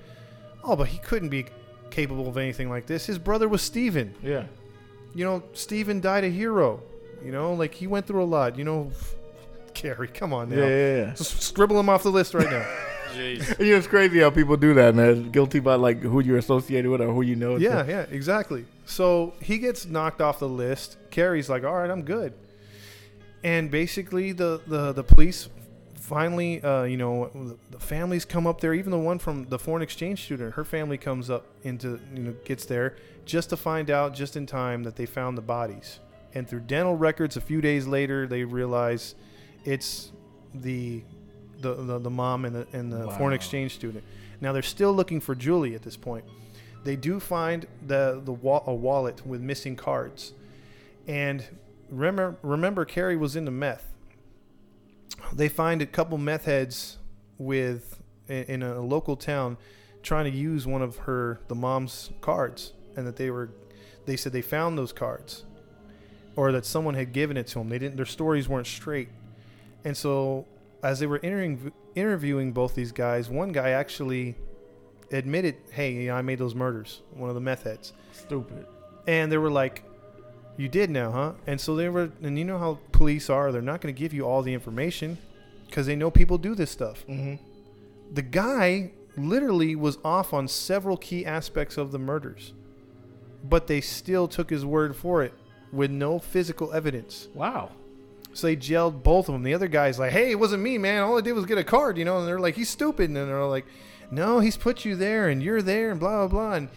"Oh, 0.63 0.75
but 0.75 0.87
he 0.87 0.97
couldn't 0.97 1.29
be 1.29 1.45
capable 1.91 2.27
of 2.27 2.37
anything 2.37 2.69
like 2.69 2.87
this. 2.87 3.05
His 3.05 3.19
brother 3.19 3.47
was 3.47 3.61
Steven. 3.61 4.15
Yeah. 4.23 4.45
You 5.13 5.25
know, 5.25 5.43
Steven 5.53 5.99
died 6.01 6.23
a 6.23 6.29
hero. 6.29 6.81
You 7.23 7.31
know, 7.31 7.53
like 7.53 7.73
he 7.73 7.87
went 7.87 8.07
through 8.07 8.23
a 8.23 8.25
lot. 8.25 8.57
You 8.57 8.63
know, 8.63 8.91
Cary, 9.73 10.07
come 10.07 10.33
on 10.33 10.49
now. 10.49 10.57
Yeah, 10.57 10.67
yeah, 10.67 10.95
yeah. 10.97 11.13
Just 11.13 11.41
scribble 11.41 11.79
him 11.79 11.89
off 11.89 12.03
the 12.03 12.09
list 12.11 12.33
right 12.33 12.49
now. 12.49 12.65
Jeez. 13.13 13.59
You 13.59 13.71
know, 13.73 13.77
it's 13.77 13.87
crazy 13.87 14.19
how 14.21 14.29
people 14.29 14.55
do 14.55 14.73
that, 14.75 14.95
man. 14.95 15.31
Guilty 15.31 15.59
by 15.59 15.75
like 15.75 15.99
who 16.01 16.21
you're 16.21 16.37
associated 16.37 16.89
with 16.89 17.01
or 17.01 17.13
who 17.13 17.21
you 17.23 17.35
know. 17.35 17.57
Yeah, 17.57 17.77
like- 17.77 17.87
yeah, 17.89 18.05
exactly. 18.09 18.65
So 18.85 19.33
he 19.41 19.57
gets 19.57 19.85
knocked 19.85 20.21
off 20.21 20.39
the 20.39 20.47
list. 20.49 20.97
Cary's 21.11 21.49
like, 21.49 21.63
"All 21.65 21.75
right, 21.75 21.89
I'm 21.89 22.03
good." 22.03 22.33
And 23.43 23.69
basically, 23.71 24.31
the 24.31 24.61
the 24.67 24.93
the 24.93 25.03
police 25.03 25.49
finally, 25.95 26.61
uh, 26.63 26.83
you 26.83 26.97
know, 26.97 27.29
the, 27.33 27.57
the 27.71 27.79
families 27.79 28.25
come 28.25 28.45
up 28.47 28.59
there. 28.61 28.73
Even 28.73 28.91
the 28.91 28.97
one 28.99 29.19
from 29.19 29.45
the 29.49 29.57
foreign 29.59 29.81
exchange 29.81 30.23
student, 30.23 30.53
her 30.55 30.63
family 30.65 30.97
comes 30.97 31.29
up 31.29 31.45
into, 31.63 31.99
you 32.13 32.23
know, 32.23 32.35
gets 32.45 32.65
there 32.65 32.95
just 33.31 33.49
to 33.49 33.57
find 33.57 33.89
out 33.89 34.13
just 34.13 34.35
in 34.35 34.45
time 34.45 34.83
that 34.83 34.97
they 34.97 35.05
found 35.05 35.37
the 35.37 35.41
bodies. 35.41 35.99
And 36.33 36.47
through 36.47 36.61
dental 36.61 36.95
records, 36.95 37.37
a 37.37 37.41
few 37.41 37.61
days 37.61 37.87
later, 37.87 38.27
they 38.27 38.43
realize 38.43 39.15
it's 39.65 40.11
the 40.53 41.03
the 41.59 41.73
the, 41.75 41.99
the 41.99 42.09
mom 42.09 42.45
and 42.45 42.55
the 42.55 42.67
and 42.73 42.91
the 42.91 43.09
foreign 43.11 43.33
exchange 43.33 43.73
student. 43.73 44.03
Now 44.41 44.51
they're 44.51 44.61
still 44.61 44.93
looking 44.93 45.19
for 45.21 45.33
Julie 45.35 45.75
at 45.75 45.81
this 45.81 45.95
point. 45.95 46.25
They 46.83 46.95
do 46.95 47.19
find 47.19 47.65
the 47.85 48.21
the 48.23 48.33
wa- 48.33 48.63
a 48.65 48.73
wallet 48.73 49.25
with 49.25 49.41
missing 49.41 49.75
cards, 49.75 50.33
and 51.07 51.43
remember 51.89 52.37
remember 52.41 52.85
Cary 52.85 53.15
was 53.15 53.35
into 53.35 53.51
meth. 53.51 53.87
They 55.33 55.47
find 55.49 55.81
a 55.81 55.85
couple 55.85 56.17
meth 56.17 56.45
heads 56.45 56.97
with 57.37 58.01
in, 58.27 58.43
in 58.45 58.63
a 58.63 58.81
local 58.81 59.15
town 59.15 59.57
trying 60.01 60.31
to 60.31 60.35
use 60.37 60.65
one 60.65 60.81
of 60.81 60.97
her 60.97 61.39
the 61.47 61.55
mom's 61.55 62.09
cards, 62.21 62.73
and 62.95 63.05
that 63.07 63.15
they 63.15 63.29
were 63.31 63.49
they 64.05 64.15
said 64.17 64.33
they 64.33 64.41
found 64.41 64.77
those 64.77 64.91
cards, 64.93 65.43
or 66.35 66.51
that 66.51 66.65
someone 66.65 66.95
had 66.95 67.13
given 67.13 67.37
it 67.37 67.47
to 67.47 67.59
them. 67.59 67.69
They 67.69 67.79
didn't. 67.79 67.95
Their 67.97 68.05
stories 68.05 68.47
weren't 68.49 68.67
straight, 68.67 69.09
and 69.83 69.95
so 69.95 70.45
as 70.83 70.99
they 70.99 71.07
were 71.07 71.19
interviewing 71.19 71.71
interviewing 71.95 72.51
both 72.53 72.73
these 72.75 72.91
guys, 72.91 73.29
one 73.29 73.51
guy 73.51 73.69
actually 73.71 74.35
admitted, 75.11 75.55
"Hey, 75.71 75.93
you 75.93 76.07
know, 76.07 76.15
I 76.15 76.21
made 76.21 76.39
those 76.39 76.55
murders." 76.55 77.01
One 77.13 77.29
of 77.29 77.35
the 77.35 77.41
meth 77.41 77.63
heads, 77.63 77.93
Stupid. 78.13 78.65
and 79.07 79.31
they 79.31 79.37
were 79.37 79.51
like, 79.51 79.83
"You 80.57 80.67
did 80.69 80.89
now, 80.89 81.11
huh?" 81.11 81.33
And 81.47 81.59
so 81.59 81.75
they 81.75 81.89
were, 81.89 82.11
and 82.23 82.39
you 82.39 82.45
know 82.45 82.57
how 82.57 82.79
police 82.91 83.29
are; 83.29 83.51
they're 83.51 83.61
not 83.61 83.81
going 83.81 83.93
to 83.93 83.99
give 83.99 84.13
you 84.13 84.23
all 84.23 84.41
the 84.41 84.53
information 84.53 85.17
because 85.67 85.85
they 85.85 85.95
know 85.95 86.09
people 86.11 86.37
do 86.37 86.55
this 86.55 86.71
stuff. 86.71 87.05
Mm-hmm. 87.07 87.35
the 88.13 88.21
guy 88.21 88.91
literally 89.17 89.75
was 89.75 89.97
off 90.03 90.33
on 90.33 90.47
several 90.47 90.97
key 90.97 91.25
aspects 91.25 91.77
of 91.77 91.91
the 91.91 91.99
murders, 91.99 92.53
but 93.43 93.67
they 93.67 93.81
still 93.81 94.27
took 94.27 94.49
his 94.49 94.65
word 94.65 94.95
for 94.95 95.23
it 95.23 95.33
with 95.71 95.91
no 95.91 96.19
physical 96.19 96.71
evidence. 96.73 97.27
Wow. 97.33 97.71
So 98.33 98.47
they 98.47 98.55
jailed 98.55 99.03
both 99.03 99.27
of 99.27 99.33
them. 99.33 99.43
The 99.43 99.53
other 99.53 99.67
guy's 99.67 99.99
like, 99.99 100.11
"Hey, 100.11 100.31
it 100.31 100.39
wasn't 100.39 100.63
me, 100.63 100.77
man. 100.77 101.03
All 101.03 101.17
I 101.17 101.21
did 101.21 101.33
was 101.33 101.45
get 101.45 101.57
a 101.57 101.63
card, 101.63 101.97
you 101.97 102.05
know." 102.05 102.19
And 102.19 102.27
they're 102.27 102.39
like, 102.39 102.55
"He's 102.55 102.69
stupid," 102.69 103.09
and 103.09 103.15
they're 103.15 103.43
like, 103.45 103.65
"No, 104.09 104.39
he's 104.39 104.55
put 104.57 104.85
you 104.85 104.95
there, 104.95 105.27
and 105.29 105.43
you're 105.43 105.61
there, 105.61 105.91
and 105.91 105.99
blah 105.99 106.25
blah 106.25 106.27
blah." 106.27 106.53
And, 106.53 106.69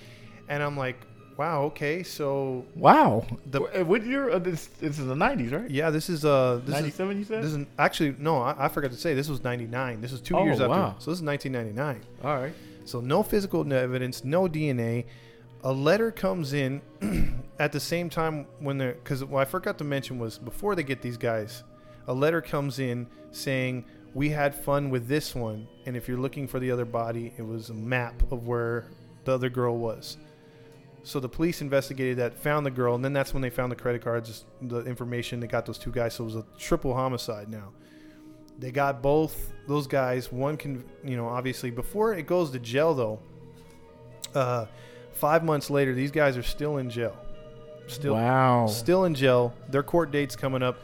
and 0.48 0.62
I'm 0.64 0.76
like, 0.76 0.96
"Wow, 1.36 1.62
okay, 1.66 2.02
so 2.02 2.64
Wow. 2.74 3.24
The- 3.46 3.60
The, 3.72 3.84
what 3.84 4.04
year? 4.04 4.30
Uh, 4.30 4.40
this, 4.40 4.66
this 4.80 4.98
is 4.98 5.06
the 5.06 5.14
90s, 5.14 5.52
right? 5.52 5.70
yeah, 5.70 5.90
this 5.90 6.08
is 6.10 6.24
uh, 6.24 6.56
this 6.64 6.74
is 6.74 6.80
97, 6.80 7.18
you 7.18 7.24
said? 7.24 7.44
this 7.44 7.52
is 7.52 7.66
actually 7.78 8.16
no, 8.18 8.38
I, 8.42 8.64
I 8.64 8.68
forgot 8.68 8.90
to 8.90 8.96
say 8.96 9.14
this 9.14 9.28
was 9.28 9.44
'99. 9.44 10.00
This 10.00 10.10
was 10.10 10.20
two 10.20 10.36
Oh, 10.36 10.44
years 10.44 10.60
after, 10.60 10.68
wow. 10.70 10.96
so 10.98 11.10
this 11.12 11.20
is 11.20 11.24
1999. 11.24 12.00
All 12.24 12.36
right. 12.40 12.52
So 12.84 13.00
no 13.00 13.22
physical 13.22 13.60
evidence, 13.72 14.24
no 14.24 14.42
DNA. 14.48 15.04
A 15.64 15.72
letter 15.72 16.10
comes 16.10 16.52
in 16.52 16.82
at 17.58 17.72
the 17.72 17.80
same 17.80 18.10
time 18.10 18.46
when 18.58 18.76
they're 18.76 18.92
because 18.92 19.24
what 19.24 19.40
I 19.40 19.44
forgot 19.46 19.78
to 19.78 19.84
mention 19.84 20.18
was 20.18 20.38
before 20.38 20.74
they 20.74 20.82
get 20.82 21.00
these 21.00 21.16
guys, 21.16 21.64
a 22.06 22.12
letter 22.12 22.42
comes 22.42 22.78
in 22.78 23.06
saying 23.30 23.86
we 24.12 24.28
had 24.28 24.54
fun 24.54 24.90
with 24.90 25.08
this 25.08 25.34
one, 25.34 25.66
and 25.86 25.96
if 25.96 26.06
you're 26.06 26.18
looking 26.18 26.46
for 26.46 26.60
the 26.60 26.70
other 26.70 26.84
body, 26.84 27.32
it 27.38 27.42
was 27.42 27.70
a 27.70 27.74
map 27.74 28.30
of 28.30 28.46
where 28.46 28.90
the 29.24 29.32
other 29.32 29.48
girl 29.48 29.76
was. 29.76 30.18
So 31.02 31.18
the 31.18 31.28
police 31.28 31.60
investigated 31.60 32.18
that, 32.18 32.38
found 32.38 32.64
the 32.64 32.70
girl, 32.70 32.94
and 32.94 33.04
then 33.04 33.12
that's 33.12 33.34
when 33.34 33.42
they 33.42 33.50
found 33.50 33.72
the 33.72 33.76
credit 33.76 34.02
cards, 34.02 34.44
the 34.62 34.80
information. 34.80 35.40
They 35.40 35.46
got 35.46 35.66
those 35.66 35.78
two 35.78 35.90
guys, 35.90 36.14
so 36.14 36.24
it 36.24 36.26
was 36.26 36.36
a 36.36 36.46
triple 36.58 36.94
homicide 36.94 37.48
now. 37.48 37.72
They 38.58 38.70
got 38.70 39.02
both 39.02 39.52
those 39.66 39.86
guys. 39.86 40.30
One 40.30 40.56
can, 40.56 40.84
you 41.02 41.16
know, 41.16 41.26
obviously 41.26 41.70
before 41.70 42.14
it 42.14 42.26
goes 42.26 42.50
to 42.50 42.58
jail 42.58 42.94
though. 42.94 43.18
Uh, 44.34 44.66
five 45.14 45.44
months 45.44 45.70
later, 45.70 45.94
these 45.94 46.10
guys 46.10 46.36
are 46.36 46.42
still 46.42 46.78
in 46.78 46.90
jail. 46.90 47.16
Still, 47.86 48.14
wow. 48.14 48.66
still 48.66 49.04
in 49.04 49.14
jail. 49.14 49.54
Their 49.68 49.82
court 49.82 50.10
date's 50.10 50.36
coming 50.36 50.62
up. 50.62 50.78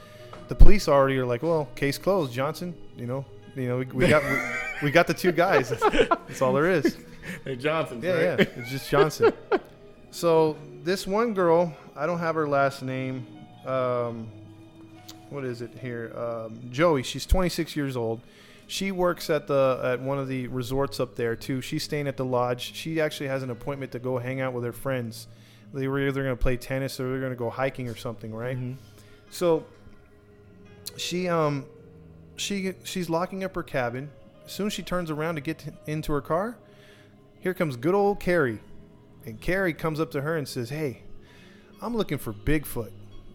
The 0.48 0.54
police 0.54 0.88
already 0.88 1.16
are 1.18 1.26
like, 1.26 1.42
well, 1.42 1.68
case 1.74 1.98
closed, 1.98 2.32
Johnson. 2.32 2.74
You 2.96 3.06
know, 3.06 3.24
you 3.56 3.68
know, 3.68 3.78
we, 3.78 3.84
we 3.86 4.08
got 4.08 4.22
we, 4.24 4.38
we 4.86 4.90
got 4.90 5.06
the 5.06 5.14
two 5.14 5.32
guys. 5.32 5.70
That's, 5.70 5.82
that's 6.10 6.42
all 6.42 6.52
there 6.52 6.70
is. 6.70 6.96
Hey, 7.44 7.54
Johnson. 7.54 8.00
Yeah, 8.02 8.20
yeah. 8.20 8.36
It's 8.56 8.70
just 8.70 8.90
Johnson. 8.90 9.32
so 10.10 10.56
this 10.82 11.06
one 11.06 11.32
girl, 11.32 11.72
I 11.94 12.04
don't 12.04 12.18
have 12.18 12.34
her 12.34 12.48
last 12.48 12.82
name. 12.82 13.24
Um, 13.64 14.26
what 15.28 15.44
is 15.44 15.62
it 15.62 15.70
here? 15.80 16.12
Um, 16.16 16.58
Joey. 16.72 17.04
She's 17.04 17.26
26 17.26 17.76
years 17.76 17.96
old. 17.96 18.20
She 18.70 18.92
works 18.92 19.30
at 19.30 19.48
the 19.48 19.80
at 19.82 20.00
one 20.00 20.20
of 20.20 20.28
the 20.28 20.46
resorts 20.46 21.00
up 21.00 21.16
there 21.16 21.34
too. 21.34 21.60
She's 21.60 21.82
staying 21.82 22.06
at 22.06 22.16
the 22.16 22.24
lodge. 22.24 22.72
She 22.72 23.00
actually 23.00 23.26
has 23.26 23.42
an 23.42 23.50
appointment 23.50 23.90
to 23.92 23.98
go 23.98 24.16
hang 24.18 24.40
out 24.40 24.52
with 24.52 24.62
her 24.62 24.72
friends. 24.72 25.26
They 25.74 25.88
were 25.88 25.98
either 26.06 26.22
going 26.22 26.36
to 26.36 26.40
play 26.40 26.56
tennis 26.56 27.00
or 27.00 27.10
they're 27.10 27.18
going 27.18 27.32
to 27.32 27.36
go 27.36 27.50
hiking 27.50 27.88
or 27.88 27.96
something, 27.96 28.32
right? 28.32 28.56
Mhm. 28.56 28.76
So 29.30 29.64
she 30.96 31.28
um 31.28 31.66
she 32.36 32.74
she's 32.84 33.10
locking 33.10 33.42
up 33.42 33.56
her 33.56 33.64
cabin. 33.64 34.08
As 34.46 34.52
soon 34.52 34.68
as 34.68 34.72
she 34.72 34.84
turns 34.84 35.10
around 35.10 35.34
to 35.34 35.40
get 35.40 35.64
into 35.88 36.12
her 36.12 36.20
car, 36.20 36.56
here 37.40 37.54
comes 37.54 37.74
good 37.76 37.94
old 37.94 38.20
Cary. 38.20 38.60
And 39.26 39.40
Cary 39.40 39.74
comes 39.74 39.98
up 39.98 40.12
to 40.12 40.20
her 40.20 40.36
and 40.36 40.46
says, 40.46 40.70
"Hey, 40.70 41.02
I'm 41.82 41.96
looking 41.96 42.18
for 42.18 42.32
Bigfoot. 42.32 42.92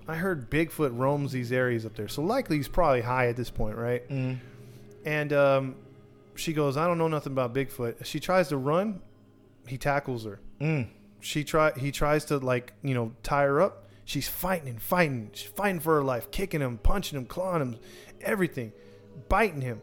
I 0.08 0.16
heard 0.16 0.50
Bigfoot 0.50 0.98
roams 0.98 1.34
these 1.34 1.52
areas 1.52 1.86
up 1.86 1.96
there. 1.98 2.08
So 2.08 2.22
likely 2.22 2.56
he's 2.56 2.70
probably 2.70 3.02
high 3.02 3.28
at 3.28 3.36
this 3.36 3.50
point, 3.52 3.76
right?" 3.78 4.08
Mm. 4.10 4.38
And 5.06 5.32
um, 5.32 5.76
she 6.36 6.52
goes, 6.52 6.78
"I 6.78 6.88
don't 6.88 6.98
know 6.98 7.08
nothing 7.08 7.32
about 7.32 7.54
Bigfoot." 7.54 8.04
She 8.06 8.20
tries 8.20 8.50
to 8.50 8.58
run, 8.58 9.02
he 9.68 9.78
tackles 9.78 10.26
her. 10.26 10.40
Mm. 10.62 10.88
she 11.20 11.44
try 11.44 11.74
he 11.78 11.92
tries 11.92 12.26
to 12.26 12.38
like 12.38 12.74
you 12.82 12.94
know 12.94 13.14
tie 13.24 13.44
her 13.44 13.62
up. 13.62 13.88
She's 14.06 14.28
fighting 14.28 14.70
and 14.70 14.82
fighting. 14.82 15.32
She's 15.34 15.50
fighting 15.50 15.80
for 15.80 15.96
her 15.96 16.04
life 16.04 16.32
kicking 16.32 16.62
him 16.62 16.78
punching 16.78 17.18
him 17.18 17.26
clawing 17.26 17.62
him 17.62 17.78
everything 18.22 18.72
biting 19.30 19.62
him. 19.62 19.82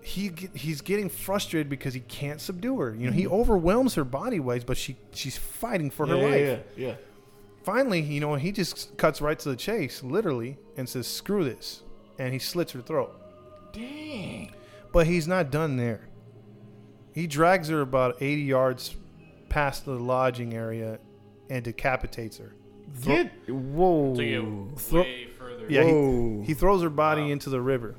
He 0.00 0.32
he's 0.54 0.80
getting 0.80 1.08
frustrated 1.08 1.68
because 1.68 1.94
he 1.94 2.00
can't 2.00 2.40
subdue 2.40 2.78
her. 2.78 2.94
You 2.94 3.06
know 3.06 3.12
he 3.12 3.26
overwhelms 3.26 3.94
her 3.94 4.04
body 4.04 4.40
ways 4.40 4.64
but 4.64 4.76
she 4.76 4.96
she's 5.12 5.36
fighting 5.36 5.90
for 5.90 6.06
her 6.06 6.16
yeah, 6.16 6.22
life. 6.22 6.64
Yeah, 6.76 6.88
yeah. 6.88 6.94
finally 7.62 8.00
you 8.00 8.20
know 8.20 8.34
he 8.34 8.50
just 8.50 8.96
cuts 8.96 9.20
right 9.20 9.38
to 9.38 9.48
the 9.48 9.56
chase 9.56 10.02
literally 10.02 10.58
and 10.76 10.88
says 10.88 11.06
screw 11.06 11.44
this. 11.44 11.82
And 12.18 12.32
he 12.32 12.38
slits 12.38 12.72
her 12.72 12.80
throat 12.80 13.21
Dang. 13.72 14.52
but 14.92 15.06
he's 15.06 15.26
not 15.26 15.50
done 15.50 15.76
there. 15.76 16.08
He 17.14 17.26
drags 17.26 17.68
her 17.68 17.80
about 17.80 18.16
80 18.22 18.42
yards 18.42 18.96
past 19.48 19.84
the 19.84 19.92
lodging 19.92 20.54
area 20.54 20.98
and 21.50 21.62
decapitates 21.64 22.38
her. 22.38 22.54
Get 23.02 23.32
whoa. 23.48 24.14
To 24.16 24.24
get 24.70 24.78
Thro- 24.80 25.02
way 25.02 25.26
further. 25.38 25.66
Yeah, 25.68 25.84
Whoa. 25.84 26.40
he, 26.40 26.46
he 26.48 26.54
throws 26.54 26.82
her 26.82 26.90
body 26.90 27.22
Wow. 27.22 27.28
into 27.28 27.50
the 27.50 27.60
river. 27.60 27.94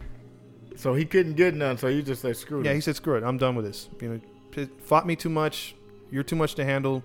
so 0.76 0.94
he 0.96 1.06
couldn't 1.06 1.34
get 1.36 1.54
none. 1.56 1.78
So 1.78 1.88
you 1.88 2.02
just 2.02 2.22
said 2.24 2.36
screw 2.38 2.62
it." 2.62 2.66
Yeah, 2.66 2.74
he 2.74 2.82
said, 2.82 2.96
"Screw 2.96 3.16
it, 3.16 3.24
I'm 3.24 3.38
done 3.38 3.56
with 3.56 3.66
this. 3.66 3.90
You 4.02 4.10
know, 4.10 4.20
p- 4.52 4.70
fought 4.86 5.06
me 5.06 5.16
too 5.16 5.30
much. 5.30 5.76
You're 6.12 6.24
too 6.24 6.36
much 6.36 6.56
to 6.56 6.66
handle. 6.66 7.04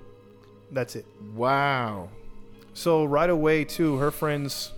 That's 0.73 0.97
it." 0.97 1.07
Wow. 1.35 2.09
So 2.73 3.05
right 3.05 3.29
away, 3.31 3.65
too, 3.65 3.97
her 3.97 4.11
friends, 4.11 4.73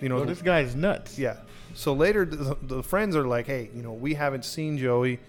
you 0.00 0.08
know, 0.08 0.16
Well, 0.16 0.24
this 0.26 0.42
guy's 0.42 0.74
nuts. 0.74 1.18
Yeah. 1.18 1.36
So 1.74 1.92
later, 1.92 2.24
the, 2.24 2.56
the 2.62 2.82
friends 2.82 3.14
are 3.16 3.26
like, 3.26 3.46
"Hey, 3.46 3.70
you 3.74 3.82
know, 3.82 3.92
we 3.92 4.14
haven't 4.14 4.44
seen 4.44 4.78
Joey. 4.78 5.20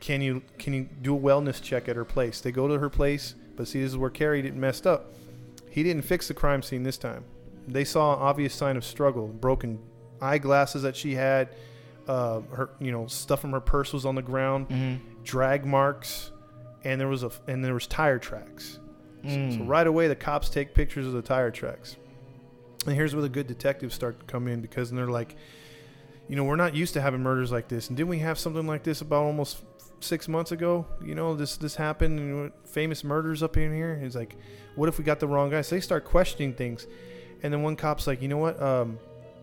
Can 0.00 0.20
you 0.20 0.42
can 0.58 0.72
you 0.74 0.88
do 1.02 1.16
a 1.16 1.20
wellness 1.20 1.60
check 1.62 1.88
at 1.88 1.96
her 1.96 2.04
place?" 2.04 2.40
They 2.40 2.52
go 2.52 2.66
to 2.68 2.78
her 2.78 2.88
place, 2.90 3.34
but 3.56 3.68
see, 3.68 3.80
this 3.82 3.90
is 3.92 3.96
where 3.96 4.10
Cary 4.10 4.42
didn't 4.42 4.60
messed 4.60 4.86
up. 4.86 5.12
He 5.70 5.82
didn't 5.82 6.02
fix 6.02 6.28
the 6.28 6.34
crime 6.34 6.62
scene 6.62 6.82
this 6.82 6.96
time. 6.98 7.24
They 7.68 7.84
saw 7.84 8.14
an 8.14 8.22
obvious 8.22 8.54
sign 8.54 8.76
of 8.76 8.84
struggle, 8.84 9.26
broken 9.28 9.78
eyeglasses 10.20 10.82
that 10.82 10.96
she 10.96 11.14
had, 11.14 11.48
uh, 12.08 12.40
her 12.52 12.70
you 12.80 12.92
know 12.92 13.06
stuff 13.06 13.40
from 13.40 13.52
her 13.52 13.60
purse 13.60 13.92
was 13.92 14.06
on 14.06 14.14
the 14.14 14.22
ground, 14.22 14.68
Mm-hmm. 14.68 15.22
drag 15.24 15.66
marks, 15.66 16.30
and 16.84 17.00
there 17.00 17.08
was 17.08 17.22
a 17.22 17.30
and 17.48 17.64
there 17.64 17.74
was 17.74 17.86
tire 17.86 18.18
tracks. 18.18 18.78
So, 19.24 19.30
Mm. 19.30 19.58
so 19.58 19.64
right 19.64 19.86
away, 19.86 20.06
the 20.08 20.14
cops 20.16 20.48
take 20.48 20.72
pictures 20.72 21.04
of 21.06 21.12
the 21.12 21.22
tire 21.22 21.50
tracks. 21.50 21.96
And 22.86 22.94
here's 22.94 23.12
where 23.14 23.22
the 23.22 23.28
good 23.28 23.48
detectives 23.48 23.92
start 23.94 24.20
to 24.20 24.24
come 24.26 24.46
in 24.46 24.60
because 24.60 24.92
they're 24.92 25.08
like, 25.08 25.34
you 26.28 26.36
know, 26.36 26.44
we're 26.44 26.56
not 26.56 26.74
used 26.74 26.94
to 26.94 27.00
having 27.00 27.22
murders 27.22 27.52
like 27.52 27.68
this. 27.68 27.88
And 27.88 27.96
didn't 27.96 28.08
we 28.08 28.18
have 28.18 28.38
something 28.38 28.66
like 28.66 28.82
this 28.82 29.00
about 29.00 29.24
almost 29.24 29.62
six 30.00 30.28
months 30.28 30.52
ago? 30.52 30.86
You 31.02 31.14
know, 31.14 31.34
this 31.34 31.56
this 31.56 31.76
happened. 31.76 32.16
Know, 32.16 32.50
famous 32.64 33.04
murders 33.04 33.42
up 33.42 33.56
in 33.56 33.72
here. 33.72 34.00
It's 34.02 34.16
like, 34.16 34.36
what 34.74 34.88
if 34.88 34.98
we 34.98 35.04
got 35.04 35.20
the 35.20 35.28
wrong 35.28 35.50
guy? 35.50 35.62
So 35.62 35.76
they 35.76 35.80
start 35.80 36.04
questioning 36.04 36.54
things. 36.54 36.86
And 37.42 37.52
then 37.52 37.62
one 37.62 37.76
cop's 37.76 38.06
like, 38.06 38.22
you 38.22 38.28
know 38.28 38.38
what? 38.38 38.60
Um, 38.60 38.98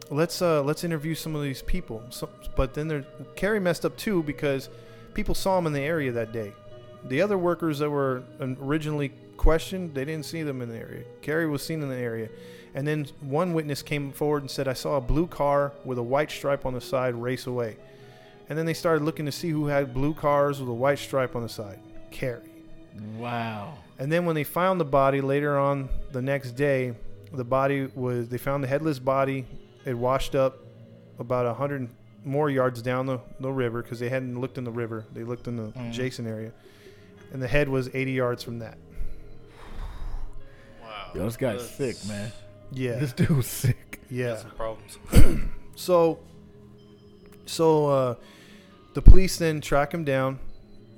let's 0.10 0.42
uh, 0.42 0.62
let's 0.64 0.84
interview 0.84 1.16
some 1.16 1.36
of 1.36 1.44
these 1.44 1.62
people. 1.62 2.04
So, 2.10 2.30
but 2.56 2.74
then 2.74 2.88
there, 2.88 3.06
Cary 3.36 3.60
messed 3.60 3.86
up 3.86 3.96
too 3.98 4.24
because 4.24 4.70
people 5.14 5.36
saw 5.36 5.58
him 5.58 5.68
in 5.68 5.74
the 5.74 5.82
area 5.82 6.12
that 6.12 6.32
day. 6.32 6.54
The 7.06 7.22
other 7.22 7.38
workers 7.38 7.80
that 7.80 7.90
were 7.90 8.24
originally 8.40 9.12
questioned, 9.36 9.94
they 9.94 10.06
didn't 10.06 10.26
see 10.26 10.44
them 10.44 10.62
in 10.62 10.70
the 10.70 10.78
area. 10.78 11.04
Cary 11.22 11.48
was 11.48 11.64
seen 11.64 11.82
in 11.82 11.90
the 11.90 11.98
area. 11.98 12.30
And 12.76 12.88
then 12.88 13.06
one 13.22 13.54
witness 13.54 13.82
came 13.84 14.12
forward 14.12 14.42
and 14.44 14.50
said, 14.52 14.68
I 14.68 14.74
saw 14.74 14.98
a 14.98 15.02
blue 15.02 15.28
car 15.28 15.74
with 15.86 15.98
a 16.00 16.04
white 16.04 16.32
stripe 16.32 16.66
on 16.66 16.74
the 16.74 16.82
side 16.82 17.14
race 17.16 17.46
away. 17.46 17.78
And 18.50 18.58
then 18.58 18.66
they 18.66 18.74
started 18.74 19.04
looking 19.04 19.26
to 19.26 19.32
see 19.32 19.50
who 19.50 19.68
had 19.68 19.94
blue 19.94 20.14
cars 20.14 20.60
with 20.60 20.68
a 20.70 20.74
white 20.74 21.00
stripe 21.00 21.36
on 21.36 21.44
the 21.44 21.50
side. 21.50 21.80
Cary. 22.12 22.42
Wow. 23.18 23.76
And 24.00 24.12
then 24.12 24.26
when 24.26 24.36
they 24.36 24.44
found 24.44 24.80
the 24.82 24.86
body 24.86 25.22
later 25.22 25.58
on 25.58 25.88
the 26.12 26.22
next 26.22 26.52
day, 26.52 26.94
the 27.32 27.44
body 27.44 27.88
was, 27.96 28.28
they 28.30 28.38
found 28.38 28.64
the 28.64 28.68
headless 28.68 29.00
body. 29.00 29.46
It 29.86 29.94
washed 29.94 30.36
up 30.36 30.58
about 31.20 31.46
a 31.46 31.54
hundred 31.54 31.90
more 32.26 32.50
yards 32.50 32.82
down 32.82 33.06
the, 33.06 33.20
the 33.40 33.52
river 33.52 33.82
because 33.84 34.00
they 34.00 34.10
hadn't 34.10 34.40
looked 34.40 34.58
in 34.58 34.64
the 34.64 34.72
river. 34.72 35.06
They 35.14 35.24
looked 35.24 35.48
in 35.48 35.58
the 35.58 35.64
Mhm. 35.72 35.90
adjacent 35.90 36.28
area. 36.28 36.52
And 37.32 37.42
the 37.42 37.48
head 37.48 37.70
was 37.70 37.90
80 37.94 38.12
yards 38.14 38.44
from 38.44 38.60
that. 38.60 38.78
Wow. 40.82 41.12
Yo, 41.16 41.26
this 41.26 41.38
guy's 41.38 41.70
That's- 41.70 42.00
sick, 42.02 42.08
man. 42.08 42.32
Yeah. 42.72 42.96
This 42.96 43.14
dude 43.14 43.30
was 43.32 43.48
sick. 43.48 44.00
yeah. 44.10 44.38
Some 44.38 44.52
problems. 44.52 44.98
So, 45.76 46.20
so 47.46 47.88
uh, 47.88 48.16
the 48.94 49.02
police 49.02 49.38
then 49.38 49.60
track 49.62 49.92
him 49.94 50.04
down. 50.04 50.40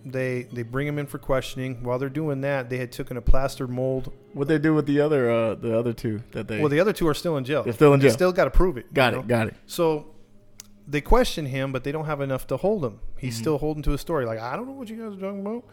They 0.05 0.43
they 0.51 0.61
bring 0.63 0.85
him 0.85 0.99
in 0.99 1.07
for 1.07 1.17
questioning. 1.17 1.81
While 1.83 1.97
they're 1.97 2.09
doing 2.09 2.41
that, 2.41 2.69
they 2.69 2.77
had 2.77 2.91
taken 2.91 3.17
a 3.17 3.21
plaster 3.21 3.67
mold. 3.67 4.11
What 4.33 4.47
they 4.47 4.59
do 4.59 4.73
with 4.73 4.85
the 4.85 4.99
other 4.99 5.31
uh 5.31 5.55
the 5.55 5.77
other 5.79 5.93
two 5.93 6.21
that 6.33 6.47
they 6.47 6.59
Well, 6.59 6.69
the 6.69 6.79
other 6.79 6.93
two 6.93 7.07
are 7.07 7.13
still 7.13 7.37
in 7.37 7.45
jail. 7.45 7.63
they're 7.63 7.73
still 7.73 7.93
in 7.93 7.99
jail. 8.01 8.09
They 8.09 8.11
jail. 8.11 8.17
still 8.17 8.31
got 8.33 8.43
to 8.45 8.51
prove 8.51 8.77
it. 8.77 8.93
got 8.93 9.13
it, 9.13 9.17
know? 9.17 9.21
got 9.23 9.47
it. 9.47 9.55
So 9.65 10.05
they 10.87 11.01
question 11.01 11.45
him, 11.47 11.71
but 11.71 11.83
they 11.83 11.91
don't 11.91 12.05
have 12.05 12.21
enough 12.21 12.45
to 12.47 12.57
hold 12.57 12.85
him. 12.85 12.99
He's 13.17 13.35
Mhm. 13.37 13.41
still 13.41 13.57
holding 13.57 13.81
to 13.83 13.91
his 13.91 14.01
story. 14.01 14.25
Like 14.25 14.39
I 14.39 14.55
don't 14.55 14.67
know 14.67 14.73
what 14.73 14.89
you 14.89 14.97
guys 14.97 15.17
are 15.17 15.21
talking 15.21 15.39
about. 15.41 15.63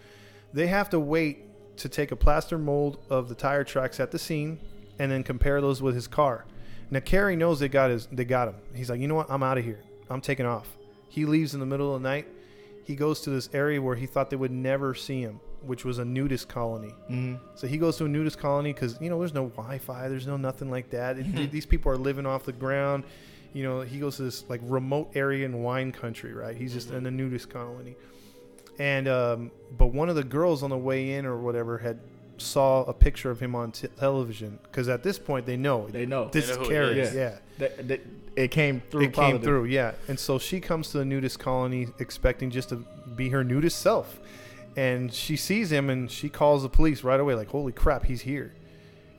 They 0.54 0.68
have 0.68 0.88
to 0.90 1.00
wait 1.00 1.76
to 1.78 1.88
take 1.90 2.12
a 2.12 2.16
plaster 2.16 2.56
mold 2.56 2.98
of 3.10 3.28
the 3.28 3.34
tire 3.34 3.64
tracks 3.64 4.00
at 4.00 4.12
the 4.12 4.18
scene, 4.18 4.58
and 4.98 5.10
then 5.10 5.22
compare 5.22 5.60
those 5.60 5.80
with 5.82 5.94
his 5.94 6.06
car. 6.06 6.44
Now 6.90 7.00
Cary 7.00 7.36
knows 7.36 7.58
they 7.60 7.68
got 7.68 7.90
his 7.90 8.06
they 8.12 8.24
got 8.24 8.48
him. 8.48 8.56
He's 8.74 8.90
like, 8.90 9.00
you 9.00 9.08
know 9.08 9.14
what? 9.14 9.30
I'm 9.30 9.42
out 9.42 9.58
of 9.58 9.64
here. 9.64 9.80
I'm 10.10 10.20
taking 10.20 10.46
off. 10.46 10.68
He 11.08 11.24
leaves 11.24 11.54
in 11.54 11.60
the 11.60 11.66
middle 11.66 11.94
of 11.94 12.02
the 12.02 12.08
night. 12.08 12.26
he 12.84 12.94
goes 12.96 13.20
to 13.22 13.30
this 13.30 13.48
area 13.54 13.80
where 13.80 13.94
he 13.96 14.06
thought 14.06 14.28
they 14.30 14.36
would 14.36 14.50
never 14.50 14.94
see 14.94 15.20
him, 15.20 15.40
which 15.62 15.84
was 15.84 15.98
a 15.98 16.04
nudist 16.04 16.48
colony. 16.48 16.92
Mm. 17.10 17.38
So 17.54 17.66
he 17.66 17.76
goes 17.78 17.96
to 17.98 18.04
a 18.06 18.08
nudist 18.08 18.38
colony 18.38 18.72
because 18.72 18.98
you 19.00 19.08
know 19.10 19.18
there's 19.18 19.34
no 19.34 19.46
Wi-Fi, 19.48 20.08
there's 20.08 20.26
no 20.26 20.36
nothing 20.36 20.70
like 20.70 20.90
that. 20.90 21.18
It- 21.18 21.50
these 21.50 21.66
people 21.66 21.92
are 21.92 21.96
living 21.96 22.26
off 22.26 22.44
the 22.44 22.52
ground. 22.52 23.04
You 23.54 23.62
know, 23.64 23.80
he 23.82 23.98
goes 24.00 24.16
to 24.16 24.22
this 24.22 24.44
like 24.48 24.60
remote 24.64 25.10
area 25.14 25.44
in 25.46 25.62
wine 25.62 25.92
country, 25.92 26.32
right? 26.32 26.56
He's 26.56 26.72
just 26.72 26.90
in 26.90 27.04
a 27.06 27.10
nudist 27.10 27.50
colony, 27.50 27.96
and 28.78 29.06
um, 29.08 29.50
but 29.76 29.88
one 29.88 30.08
of 30.08 30.16
the 30.16 30.24
girls 30.24 30.62
on 30.62 30.70
the 30.70 30.78
way 30.78 31.12
in 31.12 31.26
or 31.26 31.36
whatever 31.38 31.76
had 31.78 32.00
saw 32.42 32.82
a 32.84 32.92
picture 32.92 33.30
of 33.30 33.40
him 33.40 33.54
on 33.54 33.72
t- 33.72 33.88
television 33.98 34.58
because 34.64 34.88
at 34.88 35.02
this 35.02 35.18
point 35.18 35.46
they 35.46 35.56
know 35.56 35.88
They 35.88 36.06
know. 36.06 36.28
this 36.30 36.46
They 36.46 36.52
is 36.52 36.58
know 36.58 36.64
who 36.64 36.70
it 36.70 36.74
Cary. 36.74 37.00
is. 37.00 37.14
Yeah, 37.14 37.38
That- 37.58 37.88
that- 37.88 38.00
it 38.36 38.50
came 38.50 38.80
through. 38.90 39.02
it 39.02 39.12
came 39.12 39.40
through. 39.40 39.64
Yeah, 39.66 39.92
and 40.08 40.18
so 40.18 40.38
she 40.38 40.60
comes 40.60 40.90
to 40.92 40.98
the 40.98 41.04
nudist 41.04 41.38
colony 41.38 41.88
expecting 41.98 42.50
just 42.50 42.70
to 42.70 42.84
be 43.16 43.28
her 43.30 43.44
nudist 43.44 43.78
self, 43.78 44.18
and 44.76 45.12
she 45.12 45.36
sees 45.36 45.70
him 45.70 45.90
and 45.90 46.10
she 46.10 46.28
calls 46.28 46.62
the 46.62 46.68
police 46.68 47.04
right 47.04 47.20
away. 47.20 47.34
Like, 47.34 47.48
holy 47.48 47.72
crap, 47.72 48.06
he's 48.06 48.22
here! 48.22 48.52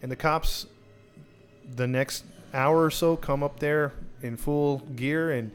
And 0.02 0.12
the 0.12 0.16
cops, 0.16 0.66
the 1.76 1.88
next 1.88 2.26
hour 2.54 2.84
or 2.84 2.92
so, 2.92 3.16
come 3.16 3.44
up 3.44 3.60
there 3.60 3.94
in 4.22 4.36
full 4.38 4.80
gear 4.96 5.32
and 5.32 5.52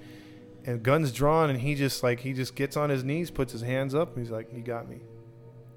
and 0.65 0.83
guns 0.83 1.11
drawn, 1.13 1.49
and 1.51 1.61
he 1.61 1.75
just 1.75 2.03
like 2.03 2.21
he 2.21 2.33
just 2.35 2.55
gets 2.55 2.77
on 2.77 2.91
his 2.91 3.03
knees, 3.03 3.31
puts 3.31 3.53
his 3.53 3.63
hands 3.63 3.95
up, 3.95 4.15
and 4.15 4.25
he's 4.25 4.31
like, 4.31 4.53
"You 4.55 4.61
got 4.61 4.89
me," 4.89 4.99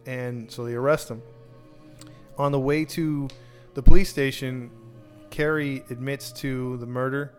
and 0.06 0.52
so 0.52 0.66
they 0.66 0.74
arrest 0.74 1.10
him. 1.10 1.22
On 2.42 2.52
the 2.52 2.60
way 2.60 2.86
to 2.86 3.28
the 3.76 3.84
police 3.84 4.10
station, 4.10 4.72
Cary 5.30 5.84
admits 5.92 6.32
to 6.32 6.76
the 6.78 6.88
murder 6.88 7.36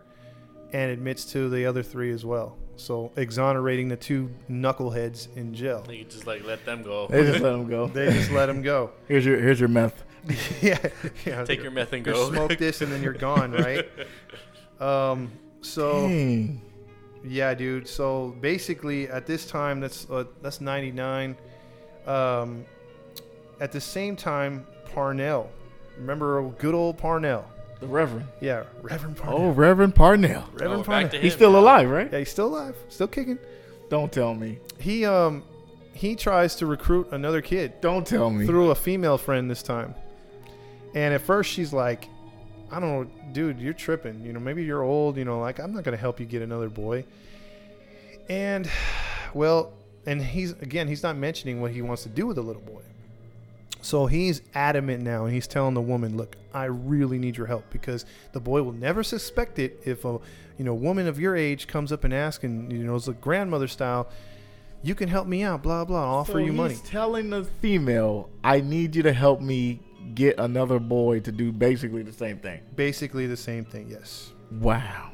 and 0.71 0.91
admits 0.91 1.25
to 1.33 1.49
the 1.49 1.65
other 1.65 1.83
three 1.83 2.09
as 2.13 2.23
well. 2.23 2.57
So 2.77 3.11
exonerating 3.17 3.89
the 3.89 3.97
two 3.97 4.31
knuckleheads 4.49 5.27
in 5.35 5.53
jail. 5.53 5.85
You 5.89 6.05
just 6.05 6.25
like 6.25 6.45
let 6.45 6.63
them 6.63 6.83
go. 6.83 7.07
They 7.07 7.21
just 7.25 7.39
let 7.43 7.51
them 7.51 7.67
go. 7.67 7.87
They 7.87 8.13
just 8.13 8.31
let 8.31 8.47
him 8.47 8.61
go. 8.61 8.91
Here's 9.09 9.25
your 9.25 9.37
here's 9.41 9.59
your 9.59 9.67
meth. 9.67 10.05
yeah, 10.61 10.79
yeah. 11.25 11.43
Take 11.43 11.61
your 11.61 11.71
meth 11.71 11.91
and 11.91 12.05
go. 12.05 12.31
Smoke 12.31 12.57
this 12.57 12.81
and 12.81 12.89
then 12.89 13.03
you're 13.03 13.11
gone, 13.11 13.51
right? 13.51 13.85
Um. 14.79 15.33
So 15.59 16.07
Dang. 16.07 16.61
yeah, 17.25 17.53
dude. 17.53 17.89
So 17.89 18.37
basically, 18.39 19.09
at 19.09 19.25
this 19.25 19.45
time, 19.45 19.81
that's 19.81 20.09
uh, 20.09 20.23
that's 20.41 20.61
'99. 20.61 21.35
Um, 22.07 22.65
at 23.59 23.73
the 23.73 23.81
same 23.81 24.15
time, 24.15 24.65
Parnell. 24.93 25.49
Remember 25.97 26.41
good 26.57 26.73
old 26.75 26.97
Parnell? 26.97 27.45
The 27.79 27.87
Reverend. 27.87 28.27
Yeah, 28.39 28.63
Reverend 28.81 29.17
Parnell. 29.17 29.41
Oh, 29.41 29.49
Reverend 29.51 29.93
Parnell. 29.95 30.47
Reverend 30.53 30.81
Oh, 30.81 30.83
Parnell. 30.83 31.03
back 31.03 31.11
to 31.11 31.19
He's 31.19 31.33
still 31.33 31.51
now. 31.51 31.59
alive, 31.59 31.89
right? 31.89 32.09
Yeah, 32.11 32.19
he's 32.19 32.29
still 32.31 32.47
alive, 32.47 32.75
still 32.89 33.07
kicking. 33.07 33.37
Don't 33.89 34.11
tell 34.11 34.33
me. 34.33 34.59
He 34.79 35.05
um 35.05 35.43
he 35.93 36.15
tries 36.15 36.55
to 36.55 36.65
recruit 36.65 37.07
another 37.11 37.41
kid 37.41 37.79
Don't 37.81 38.07
tell 38.07 38.29
me. 38.31 38.45
through 38.47 38.71
a 38.71 38.75
female 38.75 39.17
friend 39.17 39.49
this 39.51 39.61
time. 39.61 39.93
And 40.95 41.13
at 41.13 41.21
first 41.21 41.51
she's 41.51 41.71
like, 41.73 42.07
I 42.71 42.79
don't 42.79 42.89
know, 42.89 43.09
dude, 43.33 43.59
you're 43.59 43.73
tripping. 43.73 44.23
You 44.25 44.33
know, 44.33 44.39
maybe 44.39 44.63
you're 44.63 44.81
old, 44.83 45.17
you 45.17 45.25
know, 45.25 45.39
like 45.39 45.59
I'm 45.59 45.73
not 45.73 45.83
gonna 45.83 45.97
help 45.97 46.19
you 46.19 46.25
get 46.25 46.41
another 46.41 46.69
boy. 46.69 47.05
And 48.29 48.69
well, 49.33 49.73
and 50.05 50.21
he's 50.21 50.51
again, 50.53 50.87
he's 50.87 51.03
not 51.03 51.15
mentioning 51.17 51.61
what 51.61 51.71
he 51.71 51.81
wants 51.81 52.03
to 52.03 52.09
do 52.09 52.25
with 52.27 52.37
the 52.37 52.43
little 52.43 52.61
boy. 52.61 52.81
So 53.83 54.05
he's 54.05 54.41
adamant 54.55 55.03
now, 55.03 55.25
and 55.25 55.33
he's 55.33 55.45
telling 55.45 55.73
the 55.73 55.81
woman, 55.81 56.15
"Look, 56.15 56.37
I 56.53 56.65
really 56.65 57.19
need 57.19 57.35
your 57.37 57.47
help 57.47 57.69
because 57.69 58.05
the 58.31 58.39
boy 58.39 58.63
will 58.63 58.71
never 58.71 59.03
suspect 59.03 59.59
it 59.59 59.81
if 59.85 60.05
a, 60.05 60.19
you 60.57 60.63
know, 60.65 60.73
woman 60.73 61.05
of 61.05 61.19
your 61.19 61.35
age 61.35 61.67
comes 61.67 61.91
up 61.91 62.05
and 62.05 62.13
asks, 62.13 62.45
and 62.45 62.71
you 62.71 62.79
know, 62.85 62.95
it's 62.95 63.09
a 63.09 63.13
grandmother 63.13 63.67
style. 63.67 64.07
You 64.83 64.95
can 64.95 65.09
help 65.09 65.27
me 65.27 65.43
out, 65.43 65.61
blah 65.63 65.83
blah. 65.83 66.01
I'll 66.01 66.15
offer 66.19 66.31
So 66.33 66.37
you 66.37 66.45
he's 66.47 66.55
money. 66.55 66.75
telling 66.85 67.29
the 67.29 67.43
female, 67.43 68.29
I 68.43 68.61
need 68.61 68.95
you 68.95 69.03
to 69.03 69.11
help 69.13 69.41
me 69.41 69.81
get 70.15 70.39
another 70.39 70.79
boy 70.79 71.19
to 71.21 71.31
do 71.31 71.51
basically 71.51 72.03
the 72.03 72.13
same 72.13 72.37
thing. 72.37 72.61
Basically 72.75 73.27
the 73.27 73.37
same 73.37 73.65
thing. 73.65 73.87
Yes. 73.89 74.31
Wow. 74.61 75.11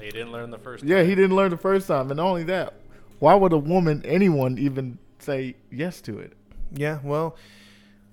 He 0.00 0.10
didn't 0.10 0.30
learn 0.30 0.50
the 0.52 0.58
first. 0.58 0.82
Time. 0.82 0.90
Yeah, 0.90 1.02
he 1.02 1.16
didn't 1.16 1.34
learn 1.34 1.50
the 1.50 1.56
first 1.56 1.88
time, 1.88 2.10
and 2.12 2.16
not 2.18 2.26
only 2.28 2.44
that, 2.44 2.74
why 3.18 3.34
would 3.34 3.52
a 3.52 3.58
woman, 3.58 4.02
anyone, 4.04 4.56
even 4.58 4.98
say 5.18 5.56
yes 5.72 6.00
to 6.02 6.20
it? 6.20 6.34
Yeah, 6.72 7.00
well, 7.02 7.34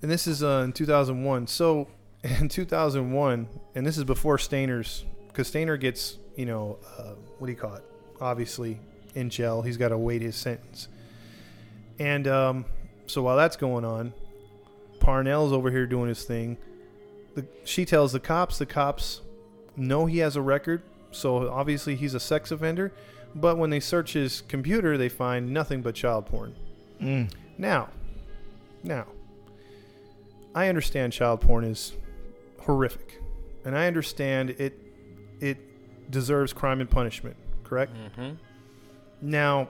and 0.06 0.12
this 0.12 0.28
is 0.28 0.44
uh, 0.44 0.62
in 0.64 0.72
2001. 0.72 1.48
So 1.48 1.88
in 2.22 2.48
2001, 2.48 3.48
and 3.74 3.84
this 3.84 3.98
is 3.98 4.04
before 4.04 4.36
Stayner's, 4.36 5.04
because 5.26 5.50
Stayner 5.50 5.80
gets, 5.80 6.18
you 6.36 6.46
know, 6.46 6.78
uh, 6.96 7.14
what 7.38 7.48
do 7.48 7.52
you 7.52 7.58
call 7.58 7.74
it? 7.74 7.84
Obviously, 8.20 8.78
in 9.16 9.30
jail. 9.30 9.62
He's 9.62 9.76
got 9.76 9.88
to 9.88 9.98
wait 9.98 10.22
his 10.22 10.36
sentence. 10.36 10.86
And 11.98 12.28
um, 12.28 12.66
so 13.08 13.20
while 13.20 13.36
that's 13.36 13.56
going 13.56 13.84
on, 13.84 14.12
Parnell's 15.00 15.52
over 15.52 15.72
here 15.72 15.88
doing 15.88 16.08
his 16.08 16.22
thing. 16.22 16.56
The, 17.34 17.44
she 17.64 17.84
tells 17.84 18.12
the 18.12 18.20
cops, 18.20 18.58
the 18.58 18.66
cops 18.66 19.22
know 19.74 20.06
he 20.06 20.18
has 20.18 20.36
a 20.36 20.40
record, 20.40 20.82
so 21.10 21.50
obviously 21.50 21.96
he's 21.96 22.14
a 22.14 22.20
sex 22.20 22.52
offender. 22.52 22.92
But 23.34 23.58
when 23.58 23.70
they 23.70 23.80
search 23.80 24.12
his 24.12 24.42
computer, 24.42 24.96
they 24.96 25.08
find 25.08 25.52
nothing 25.52 25.82
but 25.82 25.96
child 25.96 26.26
porn. 26.26 26.54
Mm. 27.00 27.32
Now, 27.58 27.88
now, 28.84 29.06
I 30.56 30.68
understand 30.68 31.12
child 31.12 31.42
porn 31.42 31.64
is 31.64 31.92
horrific, 32.60 33.20
and 33.66 33.76
I 33.76 33.86
understand 33.86 34.50
it 34.50 34.72
it 35.38 35.58
deserves 36.10 36.54
crime 36.54 36.80
and 36.80 36.88
punishment. 36.88 37.36
Correct? 37.62 37.92
Mm-hmm. 37.94 38.36
Now, 39.20 39.68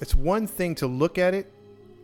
it's 0.00 0.14
one 0.14 0.48
thing 0.48 0.74
to 0.76 0.88
look 0.88 1.16
at 1.16 1.32
it, 1.32 1.52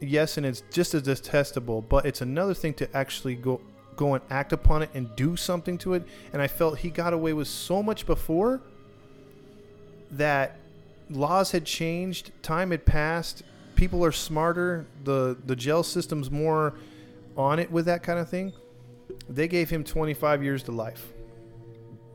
yes, 0.00 0.36
and 0.36 0.46
it's 0.46 0.62
just 0.70 0.94
as 0.94 1.02
detestable, 1.02 1.82
but 1.82 2.06
it's 2.06 2.20
another 2.20 2.54
thing 2.54 2.74
to 2.74 2.96
actually 2.96 3.34
go 3.34 3.60
go 3.96 4.14
and 4.14 4.22
act 4.30 4.52
upon 4.52 4.82
it 4.82 4.90
and 4.94 5.14
do 5.16 5.34
something 5.36 5.76
to 5.78 5.94
it. 5.94 6.06
And 6.32 6.40
I 6.40 6.46
felt 6.46 6.78
he 6.78 6.90
got 6.90 7.12
away 7.12 7.32
with 7.32 7.48
so 7.48 7.82
much 7.82 8.06
before 8.06 8.60
that 10.12 10.58
laws 11.10 11.50
had 11.50 11.64
changed, 11.64 12.30
time 12.42 12.70
had 12.70 12.84
passed, 12.84 13.42
people 13.74 14.04
are 14.04 14.12
smarter, 14.12 14.86
the 15.02 15.36
the 15.44 15.56
jail 15.56 15.82
system's 15.82 16.30
more 16.30 16.74
on 17.36 17.58
it 17.58 17.70
with 17.70 17.86
that 17.86 18.02
kind 18.02 18.18
of 18.18 18.28
thing. 18.28 18.52
They 19.28 19.48
gave 19.48 19.70
him 19.70 19.84
25 19.84 20.42
years 20.42 20.62
to 20.64 20.72
life 20.72 21.12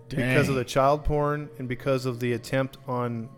because 0.10 0.50
of 0.50 0.56
the 0.56 0.64
child 0.66 1.06
porn 1.06 1.50
and 1.58 1.68
because 1.68 2.06
of 2.06 2.20
the 2.20 2.34
attempt 2.34 2.78
on 2.88 3.30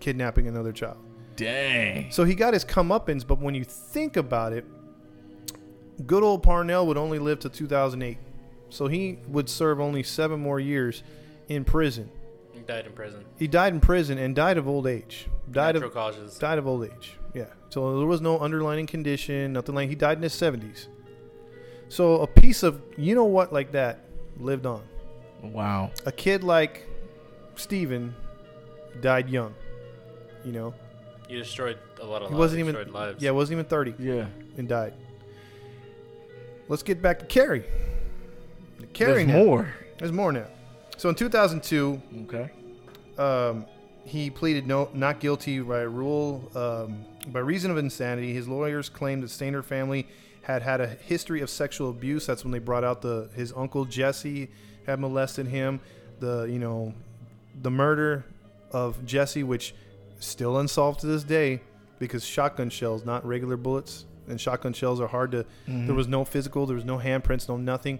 kidnapping 0.00 0.48
another 0.48 0.72
child. 0.72 0.98
Dang. 1.36 2.10
So 2.10 2.24
he 2.24 2.34
got 2.34 2.54
his 2.54 2.64
comeuppance, 2.64 3.26
but 3.26 3.38
when 3.38 3.54
you 3.54 3.64
think 3.64 4.16
about 4.16 4.52
it, 4.54 4.64
good 6.06 6.22
old 6.22 6.42
Parnell 6.42 6.86
would 6.86 6.96
only 6.96 7.18
live 7.18 7.40
to 7.40 7.48
2008. 7.50 8.16
So 8.70 8.86
he 8.88 9.18
would 9.28 9.48
serve 9.48 9.80
only 9.80 10.02
seven 10.02 10.40
more 10.40 10.58
years 10.58 11.02
in 11.48 11.64
prison. 11.64 12.10
He 12.52 12.60
died 12.60 12.86
in 12.86 12.92
prison. 12.92 13.24
He 13.38 13.46
died 13.46 13.74
in 13.74 13.80
prison 13.80 14.18
and 14.18 14.34
died 14.34 14.56
of 14.56 14.66
old 14.66 14.86
age. 14.86 15.28
Died 15.50 15.74
Natural 15.74 15.88
of 15.88 15.94
causes. 15.94 16.38
died 16.38 16.58
of 16.58 16.66
old 16.66 16.84
age. 16.84 17.16
Yeah. 17.34 17.44
So 17.68 17.98
there 17.98 18.08
was 18.08 18.20
no 18.22 18.38
underlying 18.38 18.86
condition, 18.86 19.52
nothing 19.52 19.74
like. 19.74 19.88
He 19.90 19.94
died 19.94 20.16
in 20.16 20.22
his 20.22 20.32
70s. 20.32 20.86
So 21.88 22.20
a 22.22 22.26
piece 22.26 22.62
of 22.62 22.80
you 22.96 23.14
know 23.14 23.24
what 23.24 23.52
like 23.52 23.72
that 23.72 24.00
lived 24.38 24.66
on. 24.66 24.82
Wow. 25.42 25.90
A 26.04 26.12
kid 26.12 26.42
like 26.44 26.86
Steven 27.56 28.14
died 29.00 29.28
young. 29.30 29.54
You 30.44 30.52
know, 30.52 30.74
You 31.28 31.38
destroyed 31.38 31.78
a 32.00 32.04
lot 32.06 32.22
of 32.22 32.28
He 32.28 32.34
lives. 32.34 32.38
wasn't 32.38 32.60
even- 32.68 32.92
lives. 32.92 33.22
yeah, 33.22 33.30
wasn't 33.30 33.56
even 33.58 33.64
30 33.66 33.94
Yeah. 33.98 34.26
and 34.56 34.68
died. 34.68 34.94
Let's 36.68 36.82
get 36.82 37.00
back 37.02 37.18
to 37.20 37.24
Cary. 37.26 37.64
Cary 38.92 39.24
There's 39.24 39.26
now. 39.28 39.44
more. 39.44 39.74
There's 39.98 40.12
more 40.12 40.32
now. 40.32 40.46
So 40.96 41.08
in 41.08 41.14
2002, 41.14 42.00
Okay. 42.24 42.50
um, 43.18 43.66
he 44.04 44.30
pleaded 44.30 44.66
no, 44.66 44.88
not 44.94 45.20
guilty 45.20 45.60
by 45.60 45.80
rule 45.82 46.50
um, 46.54 47.04
by 47.32 47.40
reason 47.40 47.70
of 47.70 47.76
insanity. 47.76 48.32
His 48.32 48.46
lawyers 48.48 48.88
claimed 48.88 49.22
the 49.22 49.26
Stayner 49.26 49.64
family 49.64 50.06
had 50.46 50.62
had 50.62 50.80
a 50.80 50.86
history 50.86 51.40
of 51.40 51.50
sexual 51.50 51.90
abuse. 51.90 52.26
That's 52.26 52.44
when 52.44 52.52
they 52.52 52.58
brought 52.60 52.84
out 52.84 53.02
the 53.02 53.28
his 53.34 53.52
uncle 53.56 53.84
Jesse 53.84 54.48
had 54.86 55.00
molested 55.00 55.46
him. 55.48 55.80
The 56.20 56.44
you 56.44 56.58
know 56.58 56.94
the 57.62 57.70
murder 57.70 58.24
of 58.70 59.04
Jesse, 59.04 59.42
which 59.42 59.74
still 60.20 60.58
unsolved 60.58 61.00
to 61.00 61.06
this 61.06 61.24
day 61.24 61.60
because 61.98 62.24
shotgun 62.24 62.70
shells, 62.70 63.04
not 63.04 63.26
regular 63.26 63.56
bullets, 63.56 64.04
and 64.28 64.40
shotgun 64.40 64.72
shells 64.72 65.00
are 65.00 65.06
hard 65.08 65.32
to. 65.32 65.38
Mm-hmm. 65.68 65.86
There 65.86 65.94
was 65.94 66.08
no 66.08 66.24
physical, 66.24 66.66
there 66.66 66.76
was 66.76 66.84
no 66.84 66.98
handprints, 66.98 67.48
no 67.48 67.56
nothing. 67.56 67.98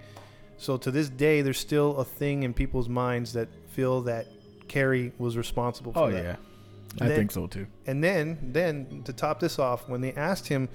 So 0.58 0.76
to 0.78 0.90
this 0.90 1.08
day, 1.08 1.42
there's 1.42 1.58
still 1.58 1.96
a 1.98 2.04
thing 2.04 2.42
in 2.42 2.54
people's 2.54 2.88
minds 2.88 3.32
that 3.34 3.48
feel 3.70 4.02
that 4.02 4.26
Cary 4.68 5.12
was 5.18 5.36
responsible 5.36 5.92
for 5.92 5.98
Oh 6.04 6.10
that. 6.10 6.22
yeah. 6.24 6.36
I 7.00 7.08
Then- 7.08 7.16
think 7.16 7.30
so 7.32 7.46
too. 7.46 7.66
And 7.86 8.02
then, 8.02 8.38
then 8.52 9.02
to 9.04 9.12
top 9.12 9.38
this 9.40 9.58
off, 9.58 9.86
when 9.88 10.00
they 10.00 10.12
asked 10.14 10.48
him, 10.48 10.68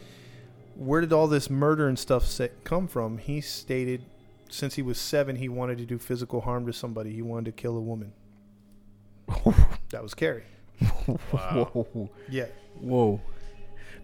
where 0.76 1.02
did 1.02 1.14
all 1.14 1.28
this 1.28 1.50
murder 1.50 1.88
and 1.88 1.98
stuff 2.00 2.26
sa- 2.26 2.48
come 2.64 2.88
from? 2.88 3.18
He 3.18 3.42
stated, 3.42 4.04
since 4.50 4.76
he 4.76 4.82
was 4.82 4.98
seven, 5.00 5.36
he 5.38 5.50
wanted 5.50 5.78
to 5.80 5.86
do 5.86 5.98
physical 5.98 6.42
harm 6.42 6.66
to 6.68 6.74
somebody. 6.74 7.12
He 7.14 7.22
wanted 7.22 7.46
to 7.46 7.52
kill 7.62 7.78
a 7.78 7.82
woman. 7.82 8.14
That 9.92 10.02
was 10.04 10.14
Cary. 10.14 10.44
Wow. 11.32 11.70
Whoa. 11.74 12.10
Yeah. 12.30 12.46
Whoa. 12.80 13.20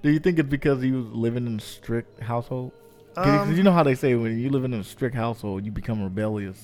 Do 0.03 0.09
you 0.09 0.19
think 0.19 0.37
it's 0.39 0.49
because 0.49 0.81
he 0.81 0.91
was 0.91 1.05
living 1.07 1.47
in 1.47 1.57
a 1.57 1.61
strict 1.61 2.19
household? 2.21 2.71
Because 3.15 3.47
Um, 3.47 3.55
you 3.55 3.63
know 3.63 3.71
how 3.71 3.83
they 3.83 3.95
say 3.95 4.13
when 4.15 4.37
you 4.39 4.49
live 4.49 4.63
in 4.63 4.73
a 4.73 4.83
strict 4.83 5.15
household, 5.15 5.65
you 5.65 5.71
become 5.71 6.03
rebellious. 6.03 6.61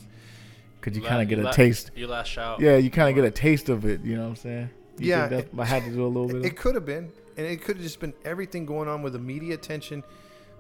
Because 0.80 0.96
you 0.98 1.04
La- 1.04 1.10
kind 1.10 1.22
of 1.24 1.30
get 1.30 1.40
a 1.40 1.44
la- 1.44 1.52
taste. 1.52 1.92
You 1.96 2.08
lash 2.08 2.38
out. 2.38 2.60
Yeah, 2.60 2.76
you 2.78 2.92
kind 2.92 3.10
of 3.10 3.16
get 3.16 3.24
a 3.24 3.32
taste 3.32 3.70
of 3.70 3.86
it. 3.86 4.02
You 4.04 4.16
know 4.18 4.24
what 4.24 4.30
I'm 4.30 4.36
saying? 4.36 4.70
You 5.00 5.10
Yeah, 5.10 5.28
think 5.30 5.52
that 5.56 5.62
I 5.62 5.66
had 5.66 5.84
to 5.86 5.90
do 5.92 6.06
a 6.06 6.08
little 6.08 6.28
bit. 6.34 6.38
It, 6.38 6.46
it 6.48 6.58
could 6.58 6.76
have 6.76 6.86
been, 6.86 7.12
and 7.38 7.46
it 7.46 7.62
could 7.62 7.78
have 7.78 7.84
just 7.84 8.00
been 8.00 8.14
everything 8.26 8.66
going 8.66 8.88
on 8.88 9.02
with 9.02 9.14
the 9.14 9.20
media 9.20 9.54
attention 9.54 10.04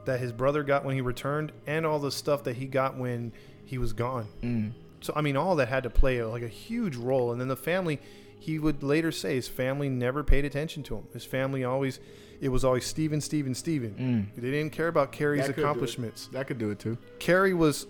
that 0.05 0.19
his 0.19 0.31
brother 0.31 0.63
got 0.63 0.83
when 0.83 0.95
he 0.95 1.01
returned, 1.01 1.51
and 1.65 1.85
all 1.85 1.99
the 1.99 2.11
stuff 2.11 2.43
that 2.43 2.55
he 2.57 2.65
got 2.65 2.97
when 2.97 3.31
he 3.65 3.77
was 3.77 3.93
gone. 3.93 4.27
Mm. 4.41 4.73
So 5.01 5.13
I 5.15 5.21
mean, 5.21 5.35
all 5.37 5.55
that 5.57 5.67
had 5.67 5.83
to 5.83 5.89
play 5.89 6.21
like 6.23 6.43
a 6.43 6.47
huge 6.47 6.95
role. 6.95 7.31
And 7.31 7.39
then 7.41 7.47
the 7.47 7.55
family, 7.55 7.99
he 8.39 8.59
would 8.59 8.83
later 8.83 9.11
say 9.11 9.35
his 9.35 9.47
family 9.47 9.89
never 9.89 10.23
paid 10.23 10.45
attention 10.45 10.83
to 10.83 10.95
him. 10.95 11.03
His 11.13 11.25
family 11.25 11.63
always, 11.63 11.99
it 12.41 12.49
was 12.49 12.63
always 12.63 12.85
Steven, 12.85 13.21
Steven, 13.21 13.53
Steven. 13.55 14.31
Mm. 14.35 14.41
They 14.41 14.51
didn't 14.51 14.71
care 14.71 14.87
about 14.87 15.11
Cary's 15.11 15.41
That 15.47 15.47
could 15.47 15.55
do 15.55 15.61
it. 15.61 15.63
accomplishments. 15.65 16.29
That 16.33 16.47
could 16.47 16.57
do 16.57 16.69
it 16.71 16.79
too. 16.79 16.97
Cary 17.19 17.53
was 17.53 17.87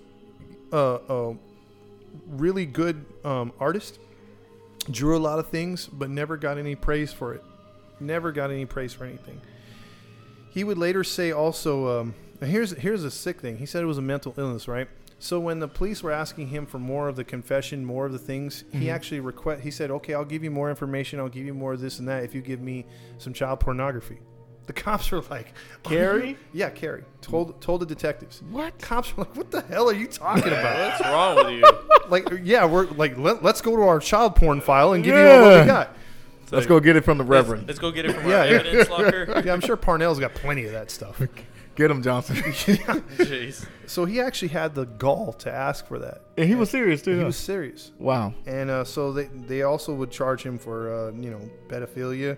a, 0.71 0.99
a 1.09 1.35
really 2.29 2.65
good 2.65 3.05
um, 3.23 3.51
artist, 3.59 3.99
drew 4.91 5.17
a 5.17 5.19
lot 5.19 5.39
of 5.39 5.49
things, 5.49 5.87
but 5.87 6.09
never 6.09 6.37
got 6.37 6.57
any 6.57 6.75
praise 6.75 7.11
for 7.13 7.33
it. 7.33 7.43
Never 8.03 8.31
got 8.31 8.51
any 8.51 8.65
praise 8.65 8.93
for 8.93 9.05
anything. 9.05 9.41
He 10.49 10.63
would 10.63 10.77
later 10.77 11.03
say 11.03 11.31
also, 11.31 12.01
um, 12.01 12.15
here's 12.41 12.71
here's 12.71 13.03
a 13.03 13.11
sick 13.11 13.41
thing. 13.41 13.57
He 13.57 13.65
said 13.65 13.81
it 13.83 13.87
was 13.87 13.97
a 13.97 14.01
mental 14.03 14.33
illness, 14.37 14.67
right? 14.67 14.87
So 15.19 15.39
when 15.39 15.59
the 15.59 15.69
police 15.69 16.03
were 16.03 16.11
asking 16.11 16.47
him 16.47 16.65
for 16.65 16.79
more 16.79 17.07
of 17.07 17.15
the 17.15 17.23
confession, 17.23 17.85
more 17.85 18.05
of 18.05 18.11
the 18.11 18.19
things, 18.19 18.65
he 18.73 18.85
Mhm. 18.87 18.93
actually 18.93 19.19
request. 19.21 19.61
He 19.63 19.71
said, 19.71 19.89
"Okay, 19.89 20.13
I'll 20.13 20.25
give 20.25 20.43
you 20.43 20.51
more 20.51 20.69
information. 20.69 21.19
I'll 21.19 21.29
give 21.29 21.45
you 21.45 21.53
more 21.53 21.73
of 21.73 21.79
this 21.81 21.99
and 21.99 22.07
that 22.09 22.23
if 22.23 22.35
you 22.35 22.41
give 22.41 22.59
me 22.61 22.85
some 23.17 23.31
child 23.33 23.61
pornography." 23.61 24.19
The 24.67 24.73
cops 24.85 25.11
were 25.11 25.21
like, 25.29 25.53
Cary? 25.83 26.37
yeah, 26.53 26.69
Cary 26.69 27.03
told 27.21 27.59
told 27.61 27.81
the 27.81 27.85
detectives. 27.85 28.41
What? 28.51 28.77
Cops 28.79 29.15
were 29.15 29.23
like, 29.23 29.35
"What 29.35 29.49
the 29.51 29.61
hell 29.61 29.89
are 29.89 29.93
you 29.93 30.07
talking 30.07 30.43
about?" 30.53 30.99
What's 30.99 31.01
wrong 31.05 31.35
with 31.37 31.49
you? 31.51 31.63
like, 32.09 32.27
yeah, 32.43 32.65
we're 32.65 32.85
like, 32.91 33.17
let, 33.17 33.43
us 33.43 33.61
go 33.61 33.75
to 33.77 33.81
our 33.83 33.99
child 33.99 34.35
porn 34.35 34.59
file 34.61 34.91
and 34.93 35.03
give 35.03 35.15
you 35.15 35.23
what 35.23 35.61
we 35.61 35.65
got. 35.65 35.95
It's 36.53 36.67
Let's 36.67 36.69
like, 36.71 36.81
go 36.81 36.85
get 36.85 36.95
it 36.95 37.03
from 37.03 37.17
the 37.17 37.23
let's- 37.23 37.47
Reverend. 37.47 37.67
Let's, 37.67 37.79
go 37.79 37.89
get 37.89 38.05
it 38.05 38.13
from 38.13 38.29
Yeah, 38.29 38.39
our 38.41 38.45
yeah. 38.45 38.51
evidence 38.59 38.89
locker. 38.89 39.41
Yeah, 39.45 39.53
I'm 39.53 39.61
sure 39.61 39.75
Parnell's 39.75 40.19
got 40.19 40.35
plenty 40.35 40.65
of 40.65 40.71
that 40.73 40.91
stuff. 40.91 41.19
Get 41.75 41.89
him, 41.89 42.03
Johnson. 42.03 42.35
Jeez. 42.35 43.65
So 43.87 44.05
he 44.05 44.21
actually 44.21 44.49
had 44.49 44.75
the 44.75 44.85
gall 44.85 45.33
to 45.33 45.51
ask 45.51 45.87
for 45.87 45.97
that. 45.97 46.21
and 46.37 46.47
he 46.47 46.53
was 46.53 46.69
serious 46.69 47.01
too. 47.01 47.13
He 47.15 47.19
huh? 47.21 47.25
was 47.25 47.35
serious, 47.35 47.91
wow. 47.97 48.35
and 48.45 48.69
uh, 48.69 48.83
so 48.83 49.11
they 49.11 49.25
they 49.25 49.63
also 49.63 49.91
would 49.95 50.11
charge 50.11 50.43
him 50.43 50.59
for 50.59 50.93
uh, 50.93 51.11
you 51.13 51.31
know 51.31 51.41
pedophilia, 51.69 52.37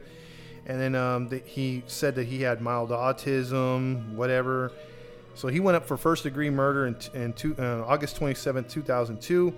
and 0.67 0.79
then 0.79 0.95
um, 0.95 1.27
the, 1.27 1.39
he 1.39 1.83
said 1.87 2.15
that 2.15 2.27
he 2.27 2.41
had 2.43 2.61
mild 2.61 2.91
autism, 2.91 4.13
whatever. 4.13 4.71
So 5.33 5.49
he 5.49 5.59
went 5.59 5.75
up 5.75 5.85
for 5.85 5.97
first 5.97 6.23
degree 6.23 6.49
murder 6.49 6.87
in, 6.87 6.95
in 7.13 7.33
two, 7.33 7.57
uh, 7.59 7.83
August 7.85 8.15
27, 8.15 8.63
2002. 8.63 9.53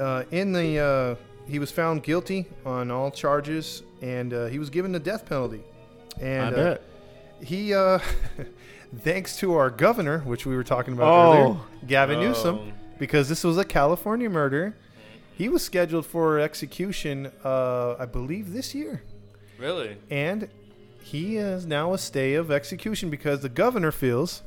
Uh, 0.00 0.24
in 0.32 0.52
the 0.52 0.78
uh, 0.80 1.14
he 1.46 1.58
was 1.58 1.70
found 1.70 2.02
guilty 2.02 2.46
on 2.64 2.90
all 2.90 3.10
charges, 3.10 3.82
and 4.02 4.32
uh, 4.32 4.46
he 4.46 4.58
was 4.58 4.70
given 4.70 4.92
the 4.92 4.98
death 5.00 5.26
penalty. 5.26 5.62
And 6.20 6.54
I 6.54 6.58
uh, 6.58 6.64
bet. 6.74 6.82
he, 7.42 7.74
uh, 7.74 7.98
thanks 9.00 9.36
to 9.38 9.54
our 9.54 9.70
governor, 9.70 10.20
which 10.20 10.46
we 10.46 10.54
were 10.56 10.64
talking 10.64 10.94
about 10.94 11.12
Oh. 11.12 11.32
earlier, 11.42 11.56
Gavin 11.86 12.20
Newsom, 12.20 12.58
Um, 12.58 12.72
because 12.98 13.28
this 13.28 13.42
was 13.44 13.58
a 13.58 13.64
California 13.64 14.30
murder. 14.30 14.74
He 15.36 15.48
was 15.48 15.62
scheduled 15.64 16.06
for 16.06 16.38
execution, 16.38 17.32
uh, 17.44 17.96
I 17.98 18.06
believe, 18.06 18.52
this 18.52 18.74
year, 18.74 19.02
Really? 19.58 19.96
and 20.10 20.48
he 21.02 21.36
is 21.36 21.66
now 21.66 21.92
a 21.92 21.98
stay 21.98 22.34
of 22.34 22.50
execution 22.52 23.10
because 23.10 23.40
the 23.40 23.48
governor 23.48 23.90
feels, 23.90 24.42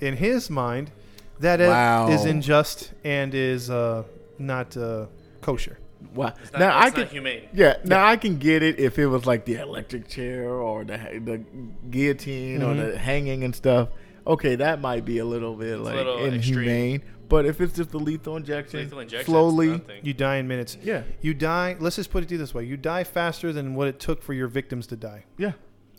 in 0.00 0.16
his 0.16 0.50
mind, 0.50 0.90
that 1.38 1.60
it 1.60 1.68
Wow. 1.68 2.08
is 2.08 2.24
unjust 2.24 2.92
and 3.04 3.34
is 3.34 3.70
uh, 3.70 4.02
not 4.38 4.76
uh, 4.76 5.06
kosher. 5.42 5.78
Wow. 6.16 6.32
It's 6.42 6.52
not, 6.52 6.58
now 6.58 6.78
I 6.78 6.90
can. 6.90 7.00
not 7.02 7.10
humane. 7.10 7.42
Yeah, 7.52 7.76
now 7.84 8.04
I 8.06 8.16
can 8.16 8.38
get 8.38 8.62
it 8.62 8.78
if 8.80 8.98
it 8.98 9.06
was 9.06 9.26
like 9.26 9.44
the 9.44 9.56
electric 9.56 10.08
chair 10.08 10.50
or 10.50 10.84
the 10.84 10.96
the 11.24 11.44
guillotine 11.90 12.60
Mhm. 12.60 12.66
or 12.66 12.74
the 12.92 12.98
hanging 12.98 13.44
and 13.44 13.54
stuff. 13.54 13.88
Okay, 14.26 14.56
that 14.56 14.80
might 14.80 15.04
be 15.04 15.18
a 15.18 15.24
little 15.24 15.54
bit 15.54 15.78
like 15.78 15.94
little 15.94 16.18
inhumane. 16.24 17.02
But 17.28 17.44
if 17.44 17.60
it's 17.60 17.74
just 17.74 17.90
the 17.90 17.98
lethal 17.98 18.36
injection, 18.36 18.80
Lethal 18.80 19.00
injection. 19.00 19.26
slowly. 19.26 19.80
You 20.02 20.14
die 20.14 20.36
in 20.36 20.46
minutes. 20.48 20.76
yeah, 20.82 21.02
You 21.20 21.34
die. 21.34 21.76
Let's 21.78 21.96
just 21.96 22.10
put 22.10 22.22
it 22.24 22.28
this 22.36 22.54
way: 22.54 22.64
you 22.64 22.76
die 22.76 23.04
faster 23.04 23.52
than 23.52 23.74
what 23.74 23.88
it 23.88 23.98
took 23.98 24.22
for 24.22 24.32
your 24.32 24.46
victims 24.48 24.86
to 24.88 24.96
die. 24.96 25.24
yeah, 25.36 25.52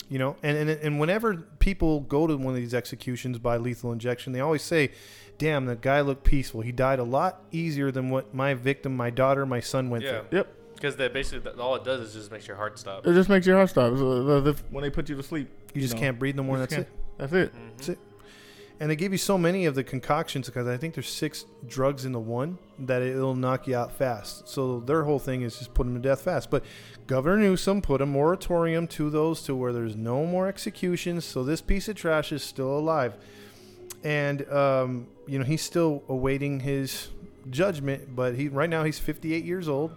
You 0.10 0.20
know, 0.20 0.38
and, 0.42 0.58
and 0.58 0.70
and 0.70 1.00
whenever 1.02 1.36
people 1.60 2.00
go 2.02 2.28
to 2.28 2.38
one 2.38 2.54
of 2.54 2.56
these 2.56 2.74
executions 2.74 3.40
by 3.40 3.58
lethal 3.58 3.92
injection, 3.92 4.32
they 4.34 4.40
always 4.40 4.62
say, 4.62 4.92
"Damn, 5.38 5.66
the 5.66 5.76
guy 5.76 6.02
looked 6.02 6.24
peaceful. 6.24 6.62
He 6.62 6.72
died 6.72 7.00
a 7.00 7.04
lot 7.04 7.44
easier 7.52 7.92
than 7.92 8.10
what 8.10 8.34
my 8.34 8.54
victim, 8.54 8.96
my 8.96 9.10
daughter, 9.10 9.46
my 9.46 9.60
son 9.60 9.90
went 9.90 10.04
Yeah. 10.04 10.22
through." 10.22 10.38
yep. 10.40 10.54
Because 10.76 10.96
that 10.98 11.12
basically 11.14 11.40
that, 11.40 11.58
all 11.60 11.76
it 11.76 11.84
does 11.84 12.02
is 12.02 12.14
just 12.14 12.32
makes 12.32 12.48
your 12.48 12.56
heart 12.58 12.78
stop. 12.78 13.06
It 13.08 13.14
just 13.14 13.30
makes 13.30 13.48
your 13.48 13.56
heart 13.58 13.70
stop 13.70 13.98
So, 13.98 14.28
uh, 14.28 14.40
the- 14.42 14.56
when 14.70 14.84
they 14.84 14.92
put 14.92 15.10
you 15.10 15.16
to 15.16 15.24
sleep. 15.24 15.50
You 15.74 15.82
just 15.82 15.96
know, 15.96 16.00
can't 16.00 16.20
breathe 16.20 16.36
no 16.36 16.44
more. 16.44 16.58
you 16.58 16.60
That's 16.62 16.76
just 16.76 16.88
it. 16.88 16.90
can't- 16.92 17.18
That's 17.18 17.34
it. 17.34 17.52
That's 17.78 17.90
it. 17.90 18.00
And 18.80 18.92
they 18.92 18.96
give 18.96 19.12
you 19.12 19.18
so 19.18 19.40
many 19.40 19.66
of 19.66 19.74
the 19.74 19.84
concoctions 19.84 20.46
because 20.46 20.68
I 20.68 20.78
think 20.78 20.94
there's 20.94 21.10
six 21.10 21.46
drugs 21.68 22.06
in 22.06 22.12
the 22.12 22.20
one 22.20 22.60
that 22.78 23.02
it'll 23.02 23.34
knock 23.36 23.66
you 23.66 23.76
out 23.76 23.92
fast. 23.92 24.48
So 24.48 24.80
their 24.80 25.04
whole 25.04 25.18
thing 25.18 25.42
is 25.42 25.58
just 25.58 25.74
put 25.74 25.86
them 25.86 25.96
to 25.96 26.00
death 26.00 26.22
fast. 26.22 26.52
But 26.52 26.64
Governor 27.08 27.38
Newsom 27.38 27.82
put 27.82 28.00
a 28.02 28.06
moratorium 28.06 28.86
to 28.90 29.10
those 29.10 29.42
to 29.46 29.56
where 29.56 29.74
there's 29.74 29.96
no 29.96 30.28
more 30.28 30.48
executions. 30.48 31.26
So 31.26 31.44
this 31.44 31.60
piece 31.60 31.88
of 31.90 31.96
trash 31.96 32.32
is 32.32 32.44
still 32.44 32.78
alive. 32.78 33.16
And 34.04 34.48
um, 34.52 35.08
you 35.26 35.40
know 35.40 35.46
he's 35.46 35.62
still 35.62 36.04
awaiting 36.08 36.60
his 36.62 37.10
judgment. 37.50 38.16
But 38.16 38.36
he 38.36 38.48
right 38.48 38.70
now 38.70 38.84
he's 38.84 39.00
58 39.00 39.44
years 39.44 39.68
old, 39.68 39.92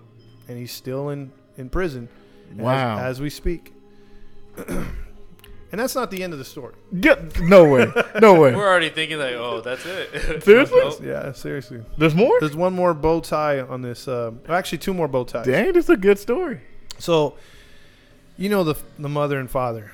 and 0.48 0.58
he's 0.58 0.72
still 0.72 1.10
in 1.10 1.32
in 1.56 1.68
prison. 1.70 2.08
Wow. 2.56 2.98
as 2.98 3.20
we 3.20 3.30
speak. 3.30 3.72
and 4.56 4.86
that's 5.72 5.94
not 5.94 6.10
the 6.10 6.22
end 6.22 6.32
of 6.32 6.38
the 6.38 6.44
story. 6.44 6.74
Get, 7.00 7.40
no 7.40 7.64
way. 7.68 7.86
No 8.20 8.34
way. 8.40 8.54
We're 8.54 8.68
already 8.68 8.90
thinking 8.90 9.18
like, 9.18 9.34
oh, 9.34 9.60
that's 9.60 9.84
it. 9.86 10.42
Seriously? 10.42 10.80
Nope. 10.80 11.00
Yeah, 11.02 11.32
seriously. 11.32 11.82
There's 11.96 12.14
more. 12.14 12.38
There's 12.40 12.56
one 12.56 12.72
more 12.72 12.94
bow 12.94 13.20
tie 13.20 13.60
on 13.60 13.82
this. 13.82 14.08
Uh, 14.08 14.32
actually, 14.48 14.78
two 14.78 14.94
more 14.94 15.08
bow 15.08 15.24
ties. 15.24 15.46
Dang, 15.46 15.72
this 15.72 15.84
is 15.84 15.90
a 15.90 15.96
good 15.96 16.18
story. 16.18 16.60
So, 16.98 17.36
you 18.36 18.48
know 18.48 18.64
the 18.64 18.74
the 18.98 19.08
mother 19.08 19.38
and 19.38 19.50
father, 19.50 19.92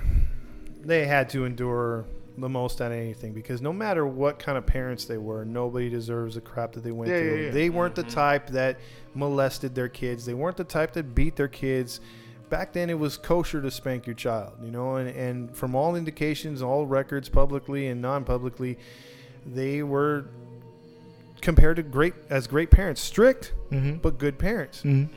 they 0.83 1.07
had 1.07 1.29
to 1.31 1.45
endure 1.45 2.07
the 2.39 2.49
most 2.49 2.81
out 2.83 2.93
of 2.93 2.99
anything 2.99 3.33
because 3.33 3.63
no 3.63 3.73
matter 3.73 4.07
what 4.07 4.39
kind 4.39 4.59
of 4.59 4.67
parents 4.67 5.07
they 5.07 5.17
were, 5.19 5.45
nobody 5.45 5.89
deserves 5.89 6.35
the 6.35 6.41
crap 6.41 6.73
that 6.73 6.85
they 6.85 6.91
went 6.93 7.11
Yeah, 7.11 7.19
through. 7.21 7.37
yeah, 7.37 7.43
yeah. 7.47 7.51
They 7.51 7.71
weren't 7.71 7.95
the 7.95 8.05
Mhm. 8.05 8.11
type 8.15 8.47
that 8.51 8.79
molested 9.15 9.75
their 9.75 9.89
kids. 9.89 10.27
They 10.27 10.35
weren't 10.35 10.57
the 10.59 10.65
type 10.65 10.93
that 10.93 11.15
beat 11.15 11.37
their 11.37 11.49
kids. 11.49 12.01
Back 12.51 12.73
then, 12.75 12.91
it 12.91 12.99
was 12.99 13.17
kosher 13.17 13.61
to 13.63 13.71
spank 13.71 14.07
your 14.07 14.15
child, 14.15 14.53
you 14.63 14.71
know, 14.71 14.97
and, 14.97 15.09
and 15.09 15.57
from 15.57 15.75
all 15.75 15.97
indications, 15.97 16.61
all 16.63 16.87
records, 16.87 17.29
publicly 17.29 17.87
and 17.89 18.01
non-publicly, 18.03 18.79
they 19.47 19.83
were 19.83 20.27
compared 21.41 21.77
to 21.77 21.83
great 21.83 22.15
as 22.31 22.47
great 22.47 22.71
parents, 22.71 23.01
strict 23.01 23.53
Mm-hmm. 23.71 23.97
but 23.97 24.19
good 24.19 24.39
parents 24.39 24.83
mm-hmm. 24.83 25.13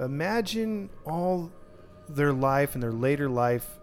Mhm. 0.00 0.04
imagine 0.04 0.88
all 1.04 1.50
their 2.08 2.32
life 2.32 2.74
and 2.74 2.82
their 2.82 2.92
later 2.92 3.28
life 3.28 3.78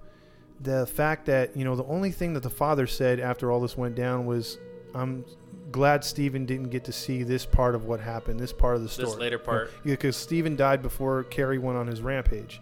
the 0.61 0.85
fact 0.87 1.25
that 1.27 1.55
you 1.55 1.63
know 1.63 1.75
the 1.75 1.85
only 1.85 2.11
thing 2.11 2.33
that 2.33 2.43
the 2.43 2.49
father 2.49 2.87
said 2.87 3.19
after 3.19 3.51
all 3.51 3.59
this 3.59 3.77
went 3.77 3.95
down 3.95 4.25
was 4.25 4.57
i'm 4.95 5.23
glad 5.71 6.03
Steven 6.03 6.45
didn't 6.45 6.69
get 6.69 6.83
to 6.85 6.91
see 6.91 7.23
this 7.23 7.45
part 7.45 7.75
of 7.75 7.85
what 7.85 7.99
happened 7.99 8.39
this 8.39 8.53
part 8.53 8.75
of 8.77 8.83
the 8.83 8.89
story 8.89 9.09
This 9.09 9.17
later 9.17 9.37
part. 9.37 9.71
yeah 9.83 9.93
because 9.93 10.15
Steven 10.15 10.55
died 10.55 10.81
before 10.81 11.23
Cary 11.25 11.57
went 11.59 11.77
on 11.77 11.85
his 11.87 12.01
rampage 12.01 12.61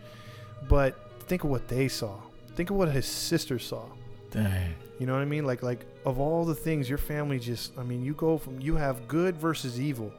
but 0.68 1.12
think 1.22 1.44
of 1.44 1.50
what 1.52 1.68
they 1.68 1.88
saw 1.88 2.16
think 2.56 2.70
of 2.70 2.76
what 2.76 2.90
his 2.90 3.06
sister 3.06 3.60
saw 3.60 3.86
Dang. 4.32 4.74
you 5.00 5.06
know 5.06 5.14
what 5.14 5.22
I 5.22 5.26
mean? 5.26 5.46
Like 5.46 5.64
like 5.64 5.86
of 6.06 6.20
all 6.20 6.44
the 6.44 6.56
things 6.56 6.90
your 6.90 6.98
family 6.98 7.40
just 7.40 7.78
I 7.78 7.84
mean, 7.84 8.04
you 8.04 8.14
go 8.14 8.38
from 8.38 8.60
you 8.60 8.76
have 8.76 9.08
good 9.08 9.38
versus 9.38 9.80
evil. 9.80 10.12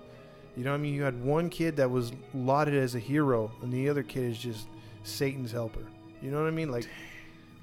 You 0.57 0.65
know 0.65 0.71
what 0.71 0.77
I 0.79 0.81
mean? 0.81 0.95
You 0.95 1.03
had 1.03 1.23
one 1.23 1.51
kid 1.51 1.77
that 1.77 1.91
was 1.91 2.13
lauded 2.33 2.73
as 2.75 2.95
a 2.95 2.99
hero 2.99 3.53
and 3.63 3.71
the 3.71 3.91
other 3.91 4.03
kid 4.03 4.31
is 4.31 4.39
just 4.39 4.69
Satan's 5.03 5.53
helper. 5.53 5.85
You 6.23 6.31
know 6.31 6.41
what 6.41 6.47
I 6.49 6.51
mean? 6.53 6.71
Like 6.71 6.89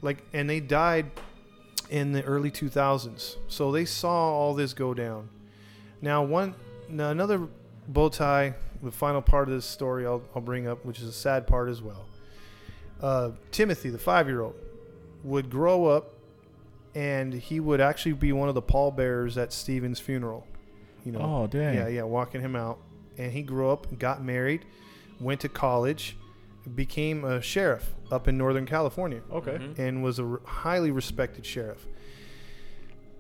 like 0.03 0.23
and 0.33 0.47
they 0.49 0.59
died 0.59 1.09
in 1.89 2.11
the 2.11 2.23
early 2.23 2.51
2000s. 2.51 3.37
So 3.47 3.71
they 3.71 3.85
saw 3.85 4.31
all 4.33 4.53
this 4.53 4.73
go 4.73 4.93
down. 4.93 5.29
Now 6.01 6.21
one 6.23 6.53
now 6.89 7.09
another 7.09 7.47
bow 7.87 8.09
tie, 8.09 8.53
the 8.83 8.91
final 8.91 9.21
part 9.21 9.47
of 9.47 9.53
this 9.55 9.65
story 9.65 10.05
I'll, 10.05 10.21
I'll 10.35 10.41
bring 10.41 10.67
up, 10.67 10.85
which 10.85 10.99
is 10.99 11.07
a 11.07 11.11
sad 11.13 11.47
part 11.47 11.69
as 11.69 11.81
well. 11.81 12.05
Uh, 13.01 13.31
Timothy, 13.51 13.89
the 13.89 13.97
five-year-old, 13.97 14.55
would 15.23 15.49
grow 15.49 15.85
up 15.85 16.13
and 16.95 17.33
he 17.33 17.59
would 17.59 17.81
actually 17.81 18.13
be 18.13 18.31
one 18.31 18.47
of 18.49 18.55
the 18.55 18.61
pallbearers 18.61 19.37
at 19.37 19.51
Steven's 19.51 19.99
funeral. 19.99 20.45
You 21.05 21.11
know, 21.13 21.19
Oh, 21.19 21.47
dang. 21.47 21.75
yeah, 21.75 21.87
yeah, 21.87 22.03
walking 22.03 22.39
him 22.39 22.55
out. 22.55 22.77
And 23.17 23.31
he 23.31 23.41
grew 23.41 23.69
up, 23.69 23.97
got 23.99 24.23
married, 24.23 24.63
went 25.19 25.41
to 25.41 25.49
college, 25.49 26.15
became 26.75 27.23
a 27.25 27.41
sheriff 27.41 27.93
up 28.11 28.27
in 28.27 28.37
Northern 28.37 28.65
California 28.65 29.21
Okay. 29.31 29.57
Mhm. 29.57 29.79
and 29.79 30.03
was 30.03 30.19
a 30.19 30.23
r- 30.25 30.41
highly 30.45 30.91
respected 30.91 31.45
sheriff 31.45 31.85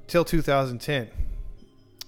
till 0.07 0.23
2010. 0.25 1.09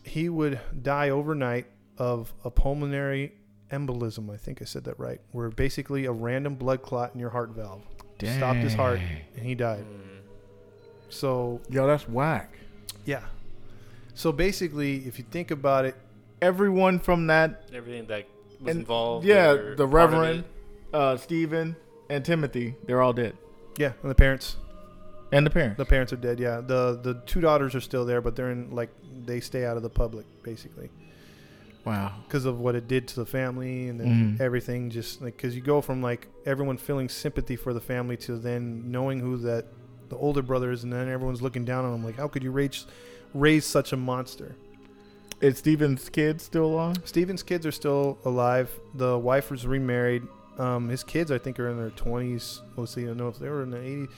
He 0.04 0.30
would 0.30 0.60
die 0.82 1.10
overnight 1.10 1.66
of 1.98 2.34
a 2.44 2.52
pulmonary 2.52 3.34
embolism. 3.72 4.30
I 4.34 4.38
think 4.38 4.62
I 4.62 4.66
said 4.66 4.84
that 4.86 5.00
right. 5.00 5.20
Where 5.32 5.50
basically 5.50 6.06
a 6.06 6.12
random 6.12 6.56
blood 6.56 6.82
clot 6.84 7.12
in 7.14 7.20
your 7.20 7.32
heart 7.32 7.50
valve 7.50 7.82
stopped 8.24 8.60
his 8.60 8.74
heart 8.74 9.00
and 9.36 9.46
he 9.46 9.56
died. 9.56 9.84
Mm. 9.84 10.20
So, 11.10 11.62
Yo, 11.70 11.86
that's 11.88 12.08
whack. 12.08 12.58
yeah. 13.06 13.24
So 14.14 14.32
basically, 14.32 15.06
if 15.06 15.18
you 15.20 15.26
think 15.30 15.52
about 15.52 15.86
it, 15.86 15.96
Everyone 16.42 17.00
from 17.00 17.28
that, 17.28 17.64
Everything 17.74 18.06
that 18.08 18.26
was 18.60 18.70
And- 18.72 18.82
involved. 18.82 19.26
yeah, 19.26 19.52
or 19.52 19.76
the 19.76 19.78
part 19.78 19.80
of 19.88 19.94
Reverend, 19.94 20.40
it. 20.42 20.46
Uh, 20.96 21.18
Steven, 21.18 21.76
and 22.10 22.24
Timothy, 22.24 22.76
they're 22.86 23.02
all 23.02 23.12
dead, 23.14 23.36
yeah, 23.78 23.92
and 24.02 24.10
the 24.10 24.16
parents, 24.16 24.56
and 25.32 25.46
the 25.46 25.50
parents. 25.50 25.78
the 25.78 25.86
parents 25.86 26.14
are 26.14 26.18
dead. 26.18 26.40
Yeah, 26.40 26.62
the 26.62 27.00
the 27.02 27.16
two 27.26 27.42
daughters 27.42 27.76
are 27.76 27.82
still 27.82 28.06
there, 28.06 28.22
but 28.22 28.36
they're 28.36 28.52
in 28.52 28.72
like 28.72 28.90
they 29.26 29.40
stay 29.42 29.66
out 29.66 29.76
of 29.78 29.84
the 29.84 29.90
public 29.90 30.26
basically. 30.44 30.90
wow. 31.84 32.14
because 32.26 32.46
of 32.46 32.60
what 32.60 32.76
it 32.76 32.88
did 32.88 33.08
to 33.10 33.16
the 33.18 33.26
family 33.26 33.90
and 33.90 34.00
then 34.00 34.08
Mhm. 34.08 34.42
everything 34.42 34.90
just 34.90 35.22
like 35.22 35.36
because 35.38 35.56
you 35.56 35.62
go 35.62 35.82
from 35.82 36.02
like 36.02 36.28
everyone 36.46 36.78
feeling 36.78 37.10
sympathy 37.10 37.56
for 37.56 37.74
the 37.74 37.80
family 37.82 38.18
to 38.18 38.38
then 38.38 38.90
knowing 38.90 39.20
who 39.20 39.38
that 39.38 39.66
the 40.10 40.16
older 40.16 40.42
brother 40.42 40.72
is 40.72 40.84
and 40.84 40.92
then 40.94 41.08
everyone's 41.10 41.42
looking 41.44 41.64
down 41.66 41.86
on 41.86 41.94
him 41.94 42.04
like 42.04 42.16
how 42.18 42.28
could 42.28 42.42
you 42.44 42.50
raise 42.52 42.88
raise 43.36 43.66
such 43.66 43.94
a 43.94 43.98
monster 43.98 44.56
Is 45.42 45.58
Steven's 45.60 46.10
kids 46.10 46.44
still 46.44 46.66
alive? 46.66 46.98
steven's 47.06 47.44
kids 47.44 47.66
are 47.68 47.72
still 47.72 48.18
alive 48.26 48.70
the 48.96 49.18
wife 49.20 49.52
was 49.52 49.68
remarried 49.68 50.24
um, 50.58 50.90
his 50.90 51.04
kids 51.04 51.32
i 51.32 51.38
think 51.38 51.60
are 51.60 51.70
in 51.70 51.78
their 51.78 51.90
20s 51.92 52.62
let's 52.78 52.94
see 52.94 53.04
i 53.04 53.08
don't 53.08 53.18
know 53.18 53.28
if 53.28 53.38
they 53.40 53.50
were 53.50 53.64
in 53.64 53.70
the 53.72 53.78
80s 53.78 54.10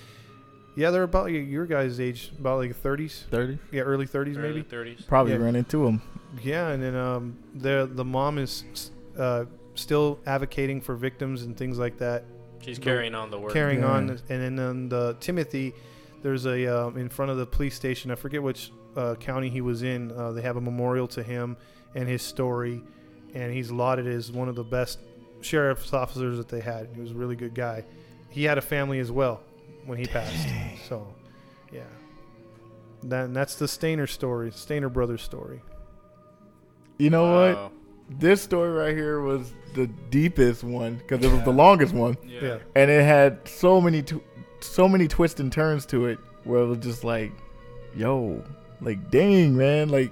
yeah 0.75 0.91
they're 0.91 1.03
about 1.03 1.31
your- 1.31 1.41
your 1.41 1.65
guys 1.65 1.99
age 1.99 2.31
about 2.39 2.57
like 2.59 2.71
30s 2.81 3.23
Thirty. 3.31 3.57
yeah 3.71 3.81
early 3.81 4.05
30s 4.05 4.38
Early 4.38 4.49
maybe 4.53 4.63
30s. 4.63 5.07
Probably 5.07 5.33
Yeah. 5.33 5.39
ran 5.39 5.55
into 5.55 5.85
him. 5.85 6.01
Yeah, 6.43 6.67
and 6.69 6.83
then 6.83 6.95
um, 6.95 7.38
the 7.55 7.89
the 7.91 8.03
mom 8.05 8.38
is 8.38 8.91
uh, 9.17 9.45
still 9.75 10.19
advocating 10.25 10.81
for 10.81 10.93
victims 10.95 11.43
and 11.43 11.55
things 11.57 11.79
like 11.79 11.97
that, 11.99 12.25
She's 12.61 12.77
carrying 12.79 13.15
on 13.15 13.31
the 13.31 13.39
work. 13.39 13.53
carrying 13.53 13.79
Yeah. 13.79 13.91
on. 13.91 14.09
And 14.09 14.19
then 14.29 14.59
um, 14.59 14.89
the 14.89 15.15
Timothy, 15.21 15.73
there's 16.21 16.45
a 16.45 16.67
um, 16.67 16.97
in 16.97 17.07
front 17.09 17.31
of 17.31 17.38
the 17.38 17.45
police 17.45 17.75
station. 17.75 18.11
I 18.11 18.15
forget 18.15 18.43
which 18.43 18.71
uh, 18.97 19.15
county 19.15 19.49
he 19.49 19.61
was 19.61 19.83
in. 19.83 20.11
Uh, 20.11 20.33
they 20.33 20.41
have 20.41 20.57
a 20.57 20.61
memorial 20.61 21.07
to 21.07 21.23
him 21.23 21.55
and 21.95 22.07
his 22.09 22.21
story, 22.21 22.83
and 23.33 23.51
he's 23.53 23.71
lauded 23.71 24.05
as 24.05 24.29
one 24.31 24.49
of 24.49 24.55
the 24.55 24.65
best 24.65 24.99
sheriff's 25.47 25.93
officers 25.93 26.37
that 26.37 26.49
they 26.49 26.59
had. 26.59 26.89
He 26.93 27.01
was 27.01 27.11
a 27.11 27.15
really 27.15 27.35
good 27.35 27.53
guy. 27.55 27.83
He 28.29 28.43
had 28.43 28.57
a 28.57 28.61
family 28.61 28.99
as 28.99 29.11
well 29.11 29.41
when 29.85 29.97
he 29.97 30.05
passed. 30.05 30.47
So, 30.87 31.07
yeah. 31.71 31.81
That, 33.03 33.25
and 33.25 33.35
that's 33.35 33.55
the 33.55 33.65
Stayner 33.65 34.07
story, 34.09 34.51
Stayner 34.51 34.91
brothers 34.91 35.21
story. 35.21 35.61
You 36.97 37.09
know 37.09 37.31
what? 37.33 37.71
This 38.19 38.41
story 38.41 38.71
right 38.71 38.95
here 38.95 39.21
was 39.21 39.53
the 39.75 39.87
deepest 40.09 40.63
one 40.63 40.95
because 40.95 41.23
it 41.25 41.31
was 41.31 41.43
the 41.43 41.51
longest 41.51 41.93
one, 41.93 42.17
Yeah. 42.25 42.39
Yeah. 42.41 42.57
and 42.75 42.89
it 42.89 43.03
had 43.03 43.47
so 43.47 43.79
many 43.81 44.01
tw- 44.01 44.23
so 44.61 44.87
many 44.87 45.07
twists 45.07 45.39
and 45.39 45.51
turns 45.51 45.85
to 45.87 46.05
it 46.07 46.17
where 46.43 46.61
it 46.61 46.65
was 46.67 46.79
just 46.79 47.03
like, 47.03 47.31
yo, 47.95 48.43
like 48.81 49.09
dang 49.11 49.55
man, 49.57 49.89
like. 49.89 50.11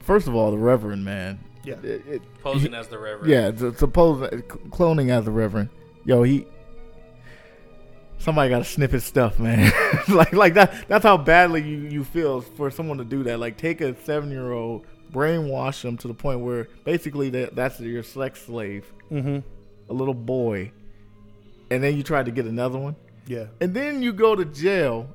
First 0.00 0.26
of 0.28 0.34
all, 0.34 0.50
the 0.50 0.58
Reverend 0.58 1.02
man. 1.04 1.38
Yeah. 1.64 1.74
It- 1.82 2.06
it- 2.06 2.22
Posing 2.42 2.74
as 2.74 2.88
the 2.88 2.98
Reverend. 2.98 3.30
Yeah, 3.30 3.48
it's 3.48 3.78
suppose 3.78 4.28
cloning 4.70 5.10
as 5.10 5.24
the 5.24 5.30
Reverend. 5.30 5.70
Yo, 6.04 6.22
he. 6.22 6.46
Somebody 8.18 8.48
got 8.48 8.58
to 8.58 8.64
snip 8.64 8.90
his 8.92 9.04
stuff, 9.04 9.38
man. 9.38 9.70
like, 10.08 10.32
like 10.32 10.54
that. 10.54 10.88
That's 10.88 11.02
how 11.02 11.16
badly 11.16 11.62
you 11.62 11.78
you 11.88 12.04
feel 12.04 12.40
for 12.40 12.70
someone 12.70 12.98
to 12.98 13.04
do 13.04 13.22
that. 13.24 13.38
Like, 13.38 13.58
take 13.58 13.80
a 13.80 13.94
seven 14.04 14.30
year 14.30 14.52
old, 14.52 14.86
brainwash 15.12 15.82
them 15.82 15.96
to 15.98 16.08
the 16.08 16.14
point 16.14 16.40
where 16.40 16.68
basically 16.84 17.28
that 17.30 17.54
that's 17.54 17.80
your 17.80 18.02
sex 18.02 18.40
slave, 18.42 18.90
Mm-hmm. 19.10 19.38
a 19.90 19.92
little 19.92 20.14
boy, 20.14 20.72
and 21.70 21.82
then 21.82 21.96
you 21.96 22.02
try 22.02 22.22
to 22.22 22.30
get 22.30 22.46
another 22.46 22.78
one, 22.78 22.96
Yeah. 23.26 23.46
and 23.60 23.74
then 23.74 24.02
you 24.02 24.12
go 24.12 24.34
to 24.34 24.44
jail, 24.46 25.08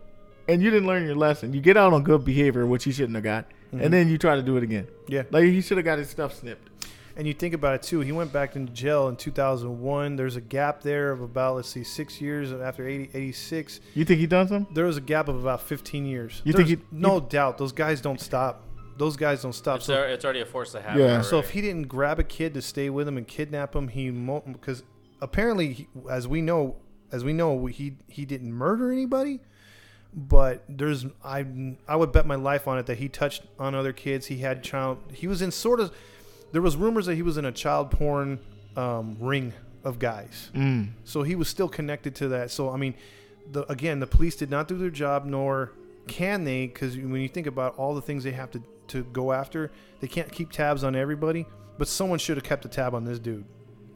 and 0.48 0.62
you 0.62 0.70
didn't 0.70 0.88
learn 0.88 1.04
your 1.06 1.16
lesson. 1.16 1.54
You 1.54 1.62
get 1.62 1.78
out 1.78 1.94
on 1.94 2.04
good 2.04 2.24
behavior, 2.24 2.66
which 2.68 2.86
you 2.86 2.92
shouldn't 2.94 3.16
have 3.16 3.24
got, 3.24 3.46
Mhm. 3.74 3.82
and 3.84 3.94
then 3.94 4.10
you 4.10 4.18
try 4.18 4.36
to 4.36 4.42
do 4.42 4.58
it 4.58 4.64
again. 4.64 4.88
Yeah. 5.08 5.24
Like 5.32 5.44
he 5.46 5.62
should 5.62 5.78
have 5.78 5.86
got 5.86 5.98
his 6.00 6.10
stuff 6.10 6.34
snipped. 6.34 6.70
And 7.16 7.28
you 7.28 7.34
think 7.34 7.54
about 7.54 7.76
it 7.76 7.84
too. 7.84 8.00
He 8.00 8.12
went 8.14 8.32
back 8.32 8.56
into 8.56 8.72
jail 8.72 9.10
in 9.10 9.18
2001. 9.18 10.16
There's 10.16 10.38
a 10.38 10.42
gap 10.42 10.82
there 10.82 11.12
of 11.12 11.20
about 11.22 11.56
let's 11.58 11.68
see, 11.70 11.84
six 11.84 12.22
years 12.22 12.52
after 12.54 12.88
80, 12.88 13.10
86. 13.14 13.82
You 13.94 14.06
think 14.06 14.20
he 14.22 14.28
done 14.28 14.48
something? 14.48 14.74
There 14.74 14.86
was 14.86 14.96
a 14.98 15.02
gap 15.02 15.28
of 15.28 15.36
about 15.36 15.62
15 15.62 16.06
years. 16.06 16.42
You 16.46 16.54
think 16.54 16.70
he- 16.70 16.78
no 16.92 17.20
doubt 17.20 17.58
those 17.58 17.74
guys 17.74 18.00
don't 18.00 18.22
stop. 18.22 18.64
Those 18.98 19.16
guys 19.18 19.42
don't 19.42 19.54
stop. 19.54 19.78
It's, 19.78 19.86
So, 19.86 19.96
al- 19.96 20.10
it's 20.14 20.24
already 20.26 20.42
a 20.42 20.46
force 20.46 20.72
to 20.74 20.82
have. 20.82 20.98
Yeah. 20.98 21.22
so 21.22 21.40
if 21.40 21.50
he 21.52 21.62
didn't 21.62 21.88
grab 21.90 22.20
a 22.20 22.24
kid 22.24 22.54
to 22.54 22.62
stay 22.62 22.90
with 22.90 23.08
him 23.08 23.18
and 23.18 23.28
kidnap 23.28 23.76
him, 23.76 23.88
he 23.90 24.10
because 24.12 24.84
apparently, 25.22 25.74
he, 25.74 25.88
as 26.10 26.28
we 26.28 26.42
know, 26.42 26.78
as 27.12 27.24
we 27.24 27.34
know, 27.34 27.66
he 27.66 27.98
he 28.08 28.26
didn't 28.26 28.54
murder 28.54 28.92
anybody. 28.92 29.40
But 30.14 30.64
there's 30.68 31.06
I 31.24 31.46
I 31.88 31.96
would 31.96 32.12
bet 32.12 32.26
my 32.26 32.36
life 32.36 32.68
on 32.68 32.80
it 32.80 32.88
that 32.88 32.98
he 32.98 33.10
touched 33.10 33.44
on 33.60 33.76
other 33.76 33.94
kids. 33.94 34.28
He 34.28 34.40
had 34.40 34.64
child. 34.64 34.98
He 35.14 35.28
was 35.28 35.42
in 35.42 35.52
sort 35.52 35.80
of. 35.80 35.94
There 36.52 36.62
was 36.62 36.76
rumors 36.76 37.06
that 37.06 37.16
he 37.16 37.22
was 37.22 37.38
in 37.38 37.46
a 37.46 37.52
child 37.52 37.92
porn 37.92 38.40
um, 38.76 39.18
ring 39.20 39.54
of 39.84 40.00
guys. 40.00 40.50
Mm. 40.56 40.90
So 41.04 41.22
he 41.22 41.36
was 41.36 41.48
still 41.48 41.70
connected 41.70 42.16
to 42.16 42.30
that. 42.30 42.50
So 42.50 42.72
I 42.72 42.78
mean, 42.78 42.96
the 43.52 43.72
again, 43.72 44.00
the 44.00 44.08
police 44.08 44.36
did 44.36 44.50
not 44.50 44.68
do 44.68 44.78
their 44.78 44.90
job, 44.90 45.26
nor 45.26 45.74
can 46.08 46.44
they, 46.44 46.66
because 46.68 46.98
when 46.98 47.22
you 47.22 47.30
think 47.30 47.46
about 47.46 47.78
all 47.78 47.94
the 47.94 48.02
things 48.02 48.24
they 48.24 48.32
have 48.32 48.52
to 48.52 48.64
to 48.88 49.04
go 49.04 49.32
after, 49.32 49.72
they 50.02 50.08
can't 50.08 50.32
keep 50.32 50.52
tabs 50.52 50.84
on 50.84 50.96
everybody. 50.96 51.46
But 51.78 51.88
someone 51.88 52.20
should 52.20 52.36
have 52.36 52.44
kept 52.44 52.66
a 52.66 52.68
tab 52.68 52.94
on 52.94 53.06
this 53.06 53.20
dude. 53.20 53.46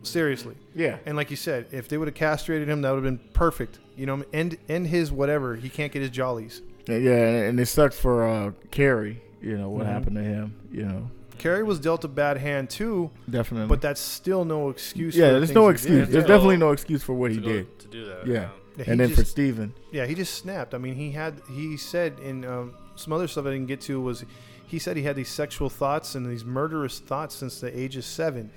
Seriously. 0.03 0.55
Yeah. 0.75 0.97
And 1.05 1.15
like 1.17 1.29
you 1.31 1.37
said, 1.37 1.65
if 1.71 1.87
they 1.87 1.97
would 1.97 2.07
have 2.07 2.15
castrated 2.15 2.67
him, 2.69 2.81
that 2.81 2.91
would 2.91 3.03
have 3.03 3.17
been 3.17 3.29
perfect. 3.33 3.79
You 3.95 4.05
know, 4.05 4.23
end 4.33 4.57
end 4.69 4.87
his 4.87 5.11
whatever. 5.11 5.55
He 5.55 5.69
can't 5.69 5.91
get 5.91 6.01
his 6.01 6.11
jollies. 6.11 6.61
Yeah, 6.87 6.97
yeah, 6.97 7.11
and 7.15 7.45
and 7.45 7.59
it 7.59 7.67
sucks 7.67 7.97
for 7.97 8.27
uh, 8.27 8.51
Cary. 8.71 9.21
You 9.41 9.57
know 9.57 9.69
what 9.69 9.85
Mhm. 9.85 9.89
happened 9.91 10.15
to 10.17 10.23
him. 10.23 10.55
You 10.71 10.83
know, 10.85 11.11
Cary 11.37 11.63
was 11.63 11.79
dealt 11.79 12.03
a 12.03 12.07
bad 12.07 12.37
hand 12.37 12.69
too, 12.69 13.11
definitely. 13.29 13.67
but 13.67 13.81
that's 13.81 14.01
still 14.01 14.45
no 14.45 14.69
excuse. 14.69 15.15
yeah, 15.15 15.27
for 15.29 15.33
the 15.33 15.39
there's 15.39 15.51
no 15.53 15.67
excuse. 15.69 16.09
There's 16.09 16.23
Yeah. 16.23 16.27
definitely 16.27 16.57
no 16.57 16.71
excuse 16.71 17.03
for 17.03 17.13
what 17.13 17.29
to 17.29 17.33
he 17.35 17.41
go- 17.41 17.47
did. 17.47 17.79
to 17.79 17.87
do 17.87 18.05
that. 18.05 18.27
Yeah. 18.27 18.49
Yeah, 18.77 18.85
and 18.87 18.99
he 19.01 19.05
then 19.07 19.09
for 19.11 19.21
just- 19.21 19.31
Steven. 19.31 19.73
Yeah, 19.91 20.05
he 20.07 20.15
just 20.15 20.33
snapped. 20.35 20.73
I 20.73 20.79
mean, 20.79 20.95
he 20.95 21.11
had 21.11 21.41
he 21.53 21.77
said 21.77 22.13
in 22.23 22.43
um, 22.45 22.73
some 22.95 23.13
other 23.13 23.27
stuff 23.27 23.45
I 23.45 23.51
didn't 23.51 23.67
get 23.67 23.81
to 23.81 24.01
was 24.01 24.25
he 24.65 24.79
said 24.79 24.97
he 24.97 25.03
had 25.03 25.15
these 25.15 25.29
sexual 25.29 25.69
thoughts 25.69 26.15
and 26.15 26.25
these 26.25 26.43
murderous 26.43 26.97
thoughts 26.99 27.35
since 27.35 27.59
the 27.59 27.77
age 27.79 27.95
of 27.97 28.03
seven. 28.03 28.49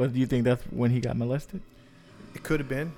Well, 0.00 0.08
do 0.08 0.18
you 0.18 0.24
think 0.24 0.44
that's 0.44 0.62
when 0.70 0.90
he 0.90 0.98
got 0.98 1.18
molested? 1.18 1.60
It 2.34 2.42
could 2.42 2.58
have 2.58 2.70
been, 2.70 2.90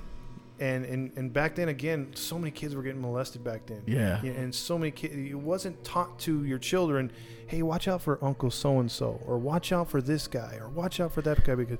and 0.60 0.84
and 0.84 1.10
and 1.16 1.32
back 1.32 1.56
then 1.56 1.68
again, 1.68 2.12
so 2.14 2.38
many 2.38 2.52
kids 2.52 2.76
were 2.76 2.82
getting 2.84 3.02
molested 3.02 3.42
back 3.42 3.66
then. 3.66 3.82
Yeah. 3.88 4.20
Yeah, 4.22 4.30
and 4.34 4.54
so 4.54 4.78
many 4.78 4.92
kids. 4.92 5.12
It 5.16 5.34
wasn't 5.34 5.82
taught 5.82 6.16
to 6.20 6.44
your 6.44 6.60
children, 6.60 7.10
hey, 7.48 7.62
watch 7.62 7.88
out 7.88 8.02
for 8.02 8.24
Uncle 8.24 8.52
so 8.52 8.78
and 8.78 8.88
so, 8.88 9.20
or 9.26 9.36
watch 9.36 9.72
out 9.72 9.90
for 9.90 10.00
this 10.00 10.28
guy, 10.28 10.58
or 10.60 10.68
watch 10.68 11.00
out 11.00 11.10
for 11.10 11.22
that 11.22 11.44
guy 11.44 11.56
because. 11.56 11.78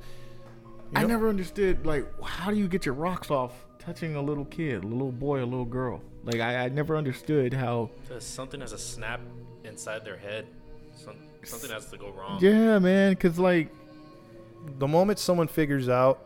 you 0.91 0.99
I 0.99 1.05
never 1.05 1.29
understood 1.29 1.87
like 1.87 2.05
how 2.21 2.51
do 2.51 2.57
you 2.57 2.67
get 2.67 2.85
your 2.85 2.97
rocks 2.97 3.31
off 3.31 3.53
touching 3.79 4.17
a 4.17 4.23
little 4.23 4.47
kid, 4.47 4.83
a 4.83 4.87
little 4.89 5.13
boy, 5.13 5.41
a 5.41 5.47
little 5.47 5.65
girl? 5.65 6.03
Like 6.25 6.41
I, 6.41 6.65
I 6.65 6.69
never 6.69 6.97
understood 6.97 7.55
how. 7.55 7.91
Uh, 8.13 8.19
something 8.19 8.61
has 8.61 8.73
a 8.73 8.79
snap 8.79 9.21
inside 9.63 10.05
their 10.05 10.17
head. 10.17 10.47
Some, 10.97 11.15
something 11.45 11.71
has 11.71 11.87
to 11.93 11.97
go 11.97 12.11
wrong. 12.11 12.41
Yeah, 12.43 12.81
man, 12.81 13.13
because 13.13 13.39
like 13.39 13.69
the 14.79 14.89
moment 14.89 15.19
someone 15.19 15.49
figures 15.49 15.89
out, 15.89 16.25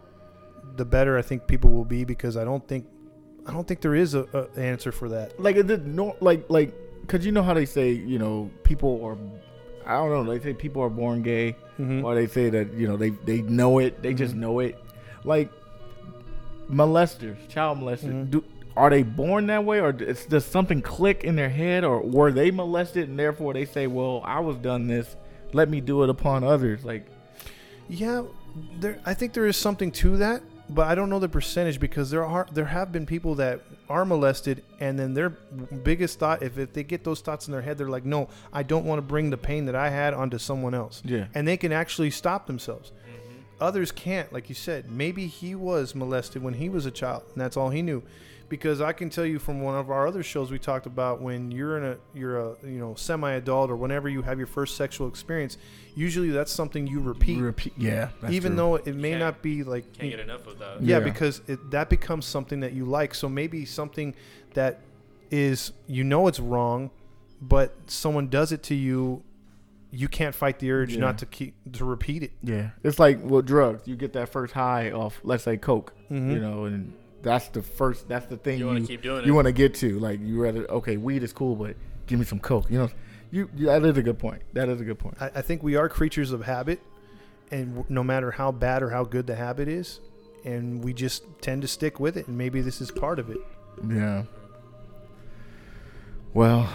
the 0.76 0.84
better 0.84 1.16
I 1.18 1.22
think 1.22 1.46
people 1.46 1.70
will 1.70 1.84
be 1.84 2.04
because 2.04 2.36
I 2.36 2.44
don't 2.44 2.66
think, 2.66 2.86
I 3.46 3.52
don't 3.52 3.66
think 3.66 3.80
there 3.80 3.94
is 3.94 4.14
a, 4.14 4.26
a 4.56 4.60
answer 4.60 4.92
for 4.92 5.08
that. 5.10 5.38
like 5.40 5.56
it 5.56 5.66
did 5.66 5.86
no 5.86 6.16
like 6.20 6.44
like 6.50 6.74
because 7.02 7.24
you 7.24 7.32
know 7.32 7.42
how 7.42 7.54
they 7.54 7.66
say 7.66 7.92
you 7.92 8.18
know 8.18 8.50
people 8.64 9.02
are 9.04 9.16
I 9.86 9.96
don't 10.04 10.10
know 10.26 10.32
they 10.34 10.42
say 10.42 10.52
people 10.52 10.82
are 10.82 10.90
born 10.90 11.22
gay 11.22 11.54
Mhm. 11.78 12.02
or 12.04 12.14
they 12.16 12.26
say 12.26 12.50
that 12.50 12.72
you 12.74 12.88
know 12.88 12.96
they 12.96 13.10
they 13.10 13.42
know 13.42 13.78
it 13.78 14.02
they 14.02 14.12
just 14.14 14.34
Mhm. 14.34 14.38
know 14.38 14.58
it 14.58 14.76
like 15.24 15.50
molesters 16.70 17.36
child 17.48 17.78
molesters 17.78 18.12
Mhm. 18.12 18.30
do 18.30 18.44
are 18.76 18.90
they 18.90 19.02
born 19.02 19.46
that 19.46 19.64
way 19.64 19.80
or 19.80 19.92
does, 19.92 20.26
does 20.26 20.44
something 20.44 20.82
click 20.82 21.24
in 21.24 21.36
their 21.36 21.48
head 21.48 21.84
or 21.84 22.00
were 22.02 22.30
they 22.32 22.50
molested 22.50 23.08
and 23.08 23.18
therefore 23.18 23.54
they 23.54 23.64
say 23.64 23.86
well 23.86 24.22
I 24.24 24.40
was 24.40 24.56
done 24.56 24.86
this 24.88 25.16
let 25.52 25.68
me 25.70 25.80
do 25.80 26.02
it 26.02 26.10
upon 26.10 26.42
others 26.44 26.84
like 26.84 27.06
Yeah, 27.88 28.22
there. 28.80 28.98
I 29.04 29.14
think 29.14 29.32
there 29.32 29.46
is 29.46 29.56
something 29.56 29.90
to 29.92 30.16
that, 30.18 30.42
but 30.70 30.86
I 30.88 30.94
don't 30.94 31.10
know 31.10 31.18
the 31.18 31.28
percentage 31.28 31.78
because 31.78 32.10
there 32.10 32.24
are 32.24 32.46
there 32.52 32.64
have 32.64 32.90
been 32.92 33.06
people 33.06 33.34
that 33.36 33.60
are 33.88 34.04
molested, 34.04 34.64
and 34.80 34.98
then 34.98 35.14
their 35.14 35.30
biggest 35.30 36.18
thought, 36.18 36.42
if, 36.42 36.58
if 36.58 36.72
they 36.72 36.82
get 36.82 37.04
those 37.04 37.20
thoughts 37.20 37.46
in 37.46 37.52
their 37.52 37.62
head, 37.62 37.78
they're 37.78 37.88
like, 37.88 38.04
no, 38.04 38.28
I 38.52 38.62
don't 38.64 38.84
want 38.84 38.98
to 38.98 39.02
bring 39.02 39.30
the 39.30 39.36
pain 39.36 39.66
that 39.66 39.76
I 39.76 39.90
had 39.90 40.14
onto 40.14 40.38
someone 40.38 40.74
else, 40.74 41.02
yeah 41.04 41.26
and 41.34 41.46
they 41.46 41.56
can 41.56 41.72
actually 41.72 42.10
stop 42.10 42.46
themselves. 42.46 42.90
Mhm. 42.90 43.42
others 43.60 43.92
can't. 43.92 44.32
Like 44.32 44.48
you 44.48 44.54
said, 44.54 44.90
maybe 44.90 45.26
he 45.28 45.54
was 45.54 45.94
molested 45.94 46.42
when 46.42 46.54
he 46.54 46.68
was 46.68 46.86
a 46.86 46.90
child, 46.90 47.22
and 47.32 47.40
that's 47.40 47.56
all 47.56 47.70
he 47.70 47.82
knew. 47.82 48.02
Because 48.48 48.80
I 48.80 48.92
can 48.92 49.10
tell 49.10 49.26
you 49.26 49.40
from 49.40 49.60
one 49.60 49.74
of 49.74 49.90
our 49.90 50.06
other 50.06 50.22
shows 50.22 50.52
we 50.52 50.58
talked 50.60 50.86
about 50.86 51.20
when 51.20 51.50
you're 51.50 51.76
in 51.78 51.84
a 51.84 51.96
you're 52.14 52.38
a 52.38 52.54
you 52.64 52.78
know 52.78 52.94
semi-adult 52.94 53.70
or 53.70 53.76
whenever 53.76 54.08
you 54.08 54.22
have 54.22 54.38
your 54.38 54.46
first 54.46 54.76
sexual 54.76 55.08
experience, 55.08 55.58
usually 55.96 56.30
that's 56.30 56.52
something 56.52 56.86
you 56.86 57.00
repeat, 57.00 57.40
Repeat. 57.40 57.72
Yeah. 57.76 58.10
that's 58.20 58.32
even 58.32 58.52
true. 58.52 58.56
though 58.56 58.74
it 58.76 58.94
may 58.94 59.18
Can't- 59.18 59.42
be 59.42 59.64
like 59.64 59.92
Can't 59.94 60.10
get 60.10 60.20
enough 60.20 60.46
of 60.46 60.60
that. 60.60 60.80
yeah, 60.80 60.98
Yeah. 60.98 61.04
because 61.04 61.42
it, 61.48 61.70
that 61.72 61.88
becomes 61.90 62.24
something 62.24 62.60
that 62.60 62.72
you 62.72 62.84
like. 62.84 63.14
So 63.16 63.28
maybe 63.28 63.64
something 63.64 64.14
that 64.54 64.78
is 65.30 65.72
you 65.88 66.04
know 66.04 66.28
it's 66.28 66.38
wrong, 66.38 66.90
but 67.42 67.74
someone 67.88 68.28
does 68.28 68.52
it 68.52 68.62
to 68.64 68.76
you, 68.76 69.24
you 69.90 70.06
can't 70.06 70.36
fight 70.36 70.60
the 70.60 70.70
urge 70.70 70.94
Yeah. 70.94 71.00
not 71.00 71.18
to 71.18 71.26
keep 71.26 71.54
to 71.72 71.84
repeat 71.84 72.22
it. 72.22 72.30
Yeah, 72.44 72.70
it's 72.84 73.00
like 73.00 73.20
with 73.24 73.44
drugs. 73.46 73.88
You 73.88 73.96
get 73.96 74.12
that 74.12 74.28
first 74.28 74.52
high 74.54 74.92
off, 74.92 75.18
let's 75.24 75.42
say 75.42 75.56
coke, 75.56 75.94
Mhm. 76.12 76.32
you 76.32 76.38
know, 76.38 76.64
and 76.66 76.92
that's 77.26 77.48
the 77.48 77.60
first. 77.62 78.08
That's 78.08 78.26
the 78.26 78.36
thing 78.36 78.58
You 78.58 78.66
you 78.66 78.72
want 78.72 78.86
to 78.86 78.92
keep 78.92 79.02
doing 79.02 79.26
you 79.26 79.34
want 79.34 79.46
to 79.46 79.52
get 79.52 79.74
to. 79.76 79.98
Like 79.98 80.20
you 80.22 80.40
rather 80.40 80.64
okay, 80.70 80.96
weed 80.96 81.22
is 81.22 81.32
cool, 81.32 81.56
but 81.56 81.76
give 82.06 82.18
me 82.18 82.24
some 82.24 82.38
coke. 82.40 82.70
You 82.70 82.78
know, 82.78 82.90
you 83.30 83.50
that 83.66 83.84
is 83.84 83.96
a 83.98 84.02
good 84.02 84.18
point. 84.18 84.42
That 84.54 84.68
is 84.68 84.80
a 84.80 84.84
good 84.84 84.98
point. 84.98 85.16
I, 85.20 85.26
I 85.34 85.42
think 85.42 85.62
we 85.62 85.76
are 85.76 85.88
creatures 85.88 86.30
of 86.32 86.44
habit, 86.44 86.80
and 87.50 87.66
w- 87.74 87.86
no 87.88 88.02
matter 88.04 88.30
how 88.30 88.52
bad 88.52 88.82
or 88.82 88.90
how 88.90 89.04
good 89.04 89.26
the 89.26 89.34
habit 89.34 89.68
is, 89.68 90.00
and 90.44 90.82
we 90.84 90.92
just 90.94 91.24
tend 91.40 91.62
to 91.62 91.68
stick 91.68 91.98
with 92.00 92.16
it. 92.16 92.28
And 92.28 92.38
maybe 92.38 92.60
this 92.60 92.80
is 92.80 92.90
part 92.90 93.18
of 93.18 93.28
it. 93.30 93.38
Yeah. 93.88 94.22
Well, 96.34 96.68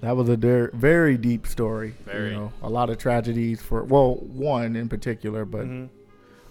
that 0.00 0.16
was 0.16 0.28
a 0.28 0.36
der- 0.36 0.70
very 0.74 1.16
deep 1.16 1.46
story. 1.46 1.94
Very. 2.04 2.30
You 2.30 2.36
know, 2.36 2.52
a 2.62 2.68
lot 2.68 2.90
of 2.90 2.98
tragedies 2.98 3.62
for 3.62 3.82
well, 3.84 4.16
one 4.16 4.76
in 4.76 4.88
particular, 4.88 5.44
but 5.44 5.66
Mhm. 5.66 5.88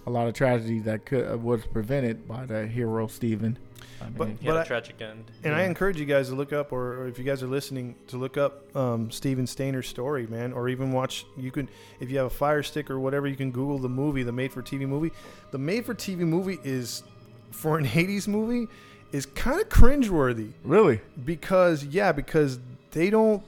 A 0.06 0.10
lot 0.10 0.28
of 0.28 0.34
tragedies 0.34 0.84
that 0.84 1.04
could 1.04 1.30
uh, 1.30 1.36
was 1.36 1.66
prevented 1.66 2.28
by 2.28 2.46
the 2.46 2.66
hero 2.66 3.06
Steven. 3.08 3.58
I 4.00 4.04
mean, 4.04 4.12
But- 4.16 4.28
He 4.40 4.46
had 4.46 4.56
I- 4.56 4.62
a 4.62 4.64
tragic 4.66 5.00
end. 5.00 5.24
And 5.42 5.54
I 5.54 5.62
encourage 5.64 5.98
you 5.98 6.04
guys 6.06 6.28
to 6.28 6.34
look 6.34 6.52
up, 6.52 6.70
or, 6.70 6.98
or 7.02 7.08
if 7.08 7.18
you 7.18 7.24
guys 7.24 7.42
are 7.42 7.46
listening, 7.48 7.94
to 8.08 8.16
look 8.18 8.36
up 8.36 8.74
um, 8.76 9.10
Steven 9.10 9.46
Stayner's 9.46 9.88
story, 9.88 10.26
man, 10.26 10.52
or 10.52 10.68
even 10.68 10.92
watch. 10.92 11.24
You 11.36 11.50
can, 11.50 11.68
if 11.98 12.10
you 12.10 12.18
have 12.18 12.26
a 12.26 12.30
Fire 12.30 12.62
Stick 12.62 12.90
or 12.90 13.00
whatever, 13.00 13.26
you 13.26 13.36
can 13.36 13.50
Google 13.50 13.78
the 13.78 13.88
movie, 13.88 14.22
the 14.22 14.32
made-for-TV 14.32 14.86
movie. 14.86 15.12
The 15.50 15.58
made-for-TV 15.58 16.18
movie 16.18 16.58
is, 16.62 17.02
for 17.50 17.78
an 17.78 17.86
'80s 18.00 18.28
movie, 18.28 18.68
is 19.12 19.24
kind 19.26 19.60
of 19.60 19.68
cringeworthy 19.70 20.52
really, 20.62 21.00
because 21.24 21.84
yeah, 21.84 22.12
because 22.12 22.58
they 22.92 23.08
don't, 23.10 23.42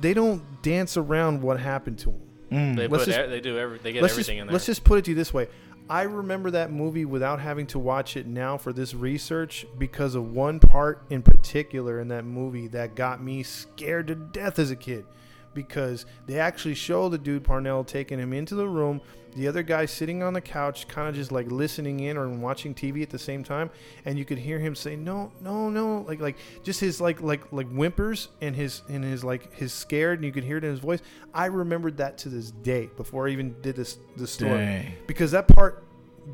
they 0.00 0.14
don't 0.14 0.40
dance 0.62 0.96
around 0.96 1.42
what 1.42 1.58
happened 1.60 1.98
to 2.00 2.10
him. 2.10 2.20
They 2.50 2.56
Mm. 2.56 2.90
Let's 2.90 3.04
put 3.04 3.12
just- 3.14 3.28
they 3.30 3.40
do 3.40 3.58
every 3.58 3.78
they 3.78 3.92
get 3.92 4.02
let's 4.02 4.12
everything 4.14 4.36
just, 4.38 4.40
in 4.42 4.46
there. 4.48 4.52
Let's 4.54 4.66
just 4.66 4.82
put 4.84 4.98
it 4.98 5.04
to 5.06 5.10
you 5.12 5.14
this 5.14 5.32
way. 5.32 5.48
I 5.90 6.02
remember 6.02 6.52
that 6.52 6.70
movie 6.70 7.04
without 7.04 7.40
having 7.40 7.66
to 7.66 7.78
watch 7.80 8.16
it 8.16 8.24
now 8.24 8.56
for 8.56 8.72
this 8.72 8.94
research 8.94 9.66
because 9.76 10.14
of 10.14 10.30
one 10.30 10.60
part 10.60 11.02
in 11.10 11.20
particular 11.20 11.98
in 11.98 12.06
that 12.08 12.24
movie 12.24 12.68
that 12.68 12.94
got 12.94 13.20
me 13.20 13.42
scared 13.42 14.06
to 14.06 14.14
death 14.14 14.60
as 14.60 14.70
a 14.70 14.76
kid. 14.76 15.04
Because 15.52 16.06
they 16.28 16.38
actually 16.38 16.76
show 16.76 17.08
the 17.08 17.18
dude 17.18 17.42
Parnell 17.42 17.82
taking 17.82 18.20
him 18.20 18.32
into 18.32 18.54
the 18.54 18.68
room, 18.68 19.00
the 19.34 19.46
other 19.48 19.62
guy 19.62 19.86
sitting 19.86 20.22
on 20.22 20.32
the 20.32 20.40
couch, 20.40 20.88
kind 20.88 21.08
of 21.08 21.14
just 21.14 21.32
like 21.32 21.50
listening 21.50 22.00
in 22.00 22.16
or 22.16 22.28
watching 22.28 22.74
TV 22.74 23.02
at 23.02 23.10
the 23.10 23.18
same 23.18 23.44
time, 23.44 23.70
and 24.04 24.18
you 24.18 24.24
could 24.24 24.38
hear 24.38 24.58
him 24.58 24.74
say, 24.74 24.96
"No, 24.96 25.32
no, 25.40 25.70
no," 25.70 26.04
like 26.08 26.20
like 26.20 26.36
just 26.62 26.80
his 26.80 27.00
like 27.00 27.20
like 27.20 27.52
like 27.52 27.68
whimpers 27.68 28.28
and 28.40 28.56
his 28.56 28.82
and 28.88 29.04
his 29.04 29.22
like 29.24 29.54
his 29.54 29.72
scared, 29.72 30.18
and 30.18 30.24
you 30.24 30.32
could 30.32 30.44
hear 30.44 30.56
it 30.56 30.64
in 30.64 30.70
his 30.70 30.80
voice. 30.80 31.00
I 31.32 31.46
remembered 31.46 31.96
that 31.98 32.18
to 32.18 32.28
this 32.28 32.50
day 32.50 32.90
before 32.96 33.28
I 33.28 33.30
even 33.30 33.60
did 33.60 33.76
this 33.76 33.98
the 34.16 34.26
story 34.26 34.58
Dang. 34.58 34.94
because 35.06 35.30
that 35.30 35.48
part 35.48 35.84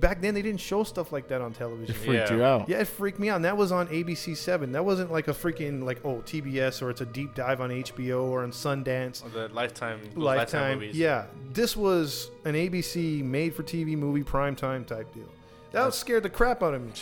back 0.01 0.21
then 0.21 0.35
they 0.35 0.43
didn't 0.43 0.61
show 0.61 0.83
stuff 0.85 1.13
like 1.13 1.29
that 1.29 1.41
on 1.41 1.53
television. 1.53 1.95
It 1.95 1.99
freaked 1.99 2.31
Yeah. 2.31 2.37
you 2.37 2.45
out. 2.45 2.69
Yeah, 2.69 2.79
it 2.81 2.87
freaked 2.89 3.19
me 3.19 3.29
out. 3.29 3.37
And 3.37 3.45
that 3.45 3.57
was 3.57 3.73
on 3.73 3.89
ABC 3.89 4.35
Seven. 4.37 4.73
That 4.73 4.85
wasn't 4.85 5.11
like 5.13 5.29
a 5.29 5.33
freaking 5.33 5.83
like 5.85 6.05
oh 6.05 6.23
TBS 6.25 6.83
or 6.83 6.91
it's 6.91 7.01
a 7.01 7.07
deep 7.07 7.35
dive 7.35 7.61
on 7.61 7.71
HBO 7.71 8.25
or 8.25 8.43
on 8.43 8.51
Sundance. 8.53 9.25
Or 9.25 9.29
the 9.31 9.49
lifetime 9.55 10.01
those 10.15 10.17
Lifetime, 10.17 10.79
movies. 10.81 10.97
yeah. 10.97 11.27
This 11.53 11.77
was 11.77 12.31
an 12.45 12.55
ABC 12.55 13.23
made-for-TV 13.23 13.97
movie, 13.97 14.23
primetime 14.23 14.87
type 14.87 15.13
deal. 15.15 15.29
That 15.73 15.93
scared 15.95 16.23
the 16.23 16.31
crap 16.31 16.63
out 16.63 16.75
of 16.75 16.83
me. 16.83 16.93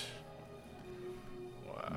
Wow. 1.68 1.96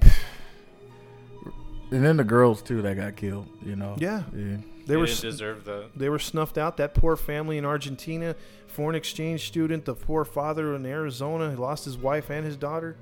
And 1.91 2.03
then 2.05 2.17
the 2.17 2.23
girls 2.23 2.61
too 2.61 2.81
that 2.81 2.95
got 2.97 3.15
killed. 3.15 3.47
You 3.65 3.75
know. 3.75 3.95
Yeah, 3.97 4.23
Yeah. 4.35 4.57
They 4.87 4.93
They 4.93 4.97
were 4.97 5.05
didn't 5.05 5.21
deserve 5.21 5.65
the. 5.65 5.85
they 5.95 6.09
were 6.09 6.19
snuffed 6.19 6.57
out. 6.57 6.77
That 6.77 6.93
poor 6.93 7.15
family 7.15 7.57
in 7.57 7.65
Argentina, 7.65 8.35
foreign 8.67 8.95
exchange 8.95 9.47
student, 9.47 9.85
the 9.85 9.93
poor 9.95 10.25
father 10.25 10.75
in 10.75 10.85
Arizona, 10.85 11.49
he 11.51 11.55
lost 11.55 11.85
his 11.85 11.97
wife 11.97 12.29
and 12.29 12.45
his 12.45 12.57
daughter. 12.57 12.95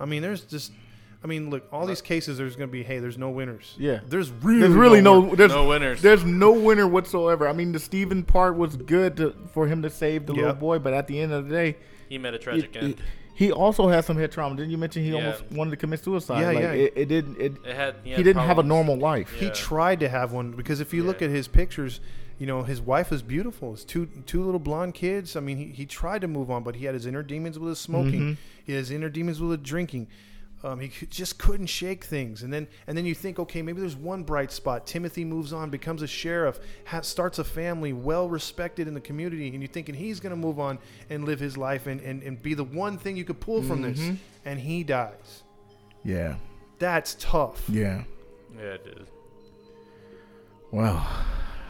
I 0.00 0.04
mean, 0.04 0.22
there's 0.22 0.42
just, 0.42 0.70
I 1.24 1.26
mean, 1.26 1.50
look, 1.50 1.66
all 1.72 1.84
these 1.86 2.00
cases, 2.00 2.38
there's 2.38 2.54
going 2.54 2.68
to 2.68 2.72
be, 2.72 2.84
hey, 2.84 3.00
there's 3.00 3.18
no 3.18 3.30
winners. 3.30 3.74
Yeah. 3.78 4.00
There's 4.06 4.30
really, 4.30 4.60
There's 4.60 4.72
really 4.74 5.00
no, 5.00 5.22
no. 5.22 5.34
There's 5.34 5.50
no 5.52 5.66
winners. 5.66 6.00
There's 6.00 6.24
no 6.24 6.52
winner 6.52 6.86
whatsoever. 6.86 7.48
I 7.48 7.52
mean, 7.52 7.72
the 7.72 7.80
Steven 7.80 8.22
part 8.22 8.56
was 8.56 8.76
good 8.76 9.16
to, 9.16 9.34
for 9.52 9.66
him 9.66 9.82
to 9.82 9.90
save 9.90 10.26
the 10.26 10.34
little 10.34 10.52
boy, 10.54 10.78
but 10.78 10.94
at 10.94 11.08
the 11.08 11.18
end 11.20 11.32
of 11.32 11.48
the 11.48 11.50
day, 11.54 11.76
he 12.08 12.16
met 12.18 12.34
a 12.34 12.38
tragic 12.38 12.76
it- 12.76 12.82
end. 12.82 12.92
it- 12.94 12.98
he 13.38 13.52
also 13.52 13.86
had 13.86 14.04
some 14.04 14.16
head 14.18 14.32
trauma. 14.32 14.56
Didn't 14.56 14.72
you 14.72 14.78
mention 14.78 15.04
he 15.04 15.10
Yeah. 15.10 15.18
almost 15.26 15.44
wanted 15.52 15.70
to 15.70 15.76
commit 15.76 16.02
suicide? 16.02 16.40
Yeah, 16.40 16.46
like, 16.48 16.58
yeah. 16.58 16.72
It, 16.72 16.92
it 16.96 17.06
didn't. 17.06 17.40
It, 17.40 17.52
It 17.64 17.76
had. 17.76 17.94
He, 18.02 18.10
he 18.10 18.16
had 18.16 18.24
didn't 18.24 18.42
have 18.42 18.58
a 18.58 18.64
normal 18.64 18.96
life. 18.96 19.30
He 19.32 19.48
tried 19.50 20.00
to 20.00 20.08
have 20.08 20.32
one 20.32 20.50
because 20.52 20.80
if 20.80 20.92
you 20.92 21.04
look 21.04 21.22
at 21.22 21.30
his 21.30 21.46
pictures, 21.46 22.00
you 22.40 22.46
know, 22.48 22.64
his 22.64 22.80
wife 22.80 23.10
was 23.12 23.22
beautiful. 23.22 23.70
His 23.70 23.84
two 23.84 24.06
two 24.26 24.42
little 24.42 24.58
blonde 24.58 24.94
kids. 24.94 25.36
I 25.36 25.40
mean, 25.40 25.56
he, 25.56 25.66
he 25.66 25.86
tried 25.86 26.22
to 26.22 26.26
move 26.28 26.50
on, 26.50 26.64
but 26.64 26.74
he 26.74 26.86
had 26.86 26.94
his 26.94 27.06
inner 27.06 27.22
demons 27.22 27.60
with 27.60 27.68
his 27.68 27.78
smoking. 27.78 28.20
Mhm. 28.20 28.36
He 28.64 28.72
had 28.72 28.80
his 28.80 28.90
inner 28.90 29.08
demons 29.08 29.40
with 29.40 29.60
his 29.60 29.68
drinking. 29.68 30.08
Um, 30.64 30.80
he 30.80 30.88
just 31.06 31.38
couldn't 31.38 31.66
shake 31.66 32.04
things, 32.04 32.42
and 32.42 32.52
then 32.52 32.66
and 32.88 32.98
then 32.98 33.04
you 33.06 33.14
think, 33.14 33.38
okay, 33.38 33.62
maybe 33.62 33.80
there's 33.80 33.94
one 33.94 34.24
bright 34.24 34.50
spot. 34.50 34.86
Timothy 34.88 35.24
moves 35.24 35.52
on, 35.52 35.70
becomes 35.70 36.02
a 36.02 36.06
sheriff, 36.08 36.58
ha 36.84 37.00
starts 37.00 37.38
a 37.38 37.44
family, 37.44 37.92
well 37.92 38.28
respected 38.28 38.88
in 38.88 38.94
the 38.94 39.00
community, 39.00 39.48
and 39.50 39.62
you're 39.62 39.70
thinking 39.70 39.94
he's 39.94 40.18
going 40.18 40.30
to 40.30 40.36
move 40.36 40.58
on 40.58 40.80
and 41.10 41.24
live 41.24 41.38
his 41.38 41.56
life 41.56 41.86
and, 41.86 42.00
and, 42.00 42.24
and 42.24 42.42
be 42.42 42.54
the 42.54 42.64
one 42.64 42.98
thing 42.98 43.16
you 43.16 43.24
could 43.24 43.38
pull 43.38 43.62
from 43.62 43.82
this, 43.82 44.00
Mhm. 44.00 44.16
and 44.44 44.58
he 44.58 44.82
dies. 44.82 45.44
Yeah. 46.04 46.34
That's 46.80 47.16
tough. 47.20 47.64
Yeah. 47.68 48.02
Yeah, 48.56 48.62
it 48.64 48.82
is. 48.86 48.94
did. 48.98 49.06
Wow. 50.72 51.06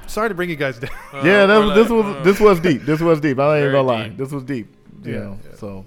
Sorry 0.06 0.28
to 0.31 0.35
bring 0.35 0.48
you 0.51 0.56
guys 0.56 0.78
down. 0.78 0.90
Uh, 1.12 1.23
yeah, 1.24 1.47
that 1.47 1.59
we're 1.59 1.66
was, 1.66 1.74
this 1.77 1.90
was 1.90 2.05
uh, 2.16 2.23
this 2.23 2.40
was 2.40 2.60
deep. 2.60 2.82
This 2.82 3.01
was 3.01 3.20
deep. 3.20 3.39
I 3.39 3.56
ain't 3.59 3.62
Very 3.65 3.73
gonna 3.73 3.86
lie. 3.89 4.09
deep. 4.09 4.16
This 4.19 4.32
was 4.32 4.43
deep. 4.44 4.74
You 5.02 5.12
Yeah, 5.12 5.19
know. 5.20 5.39
yeah. 5.51 5.56
So, 5.56 5.86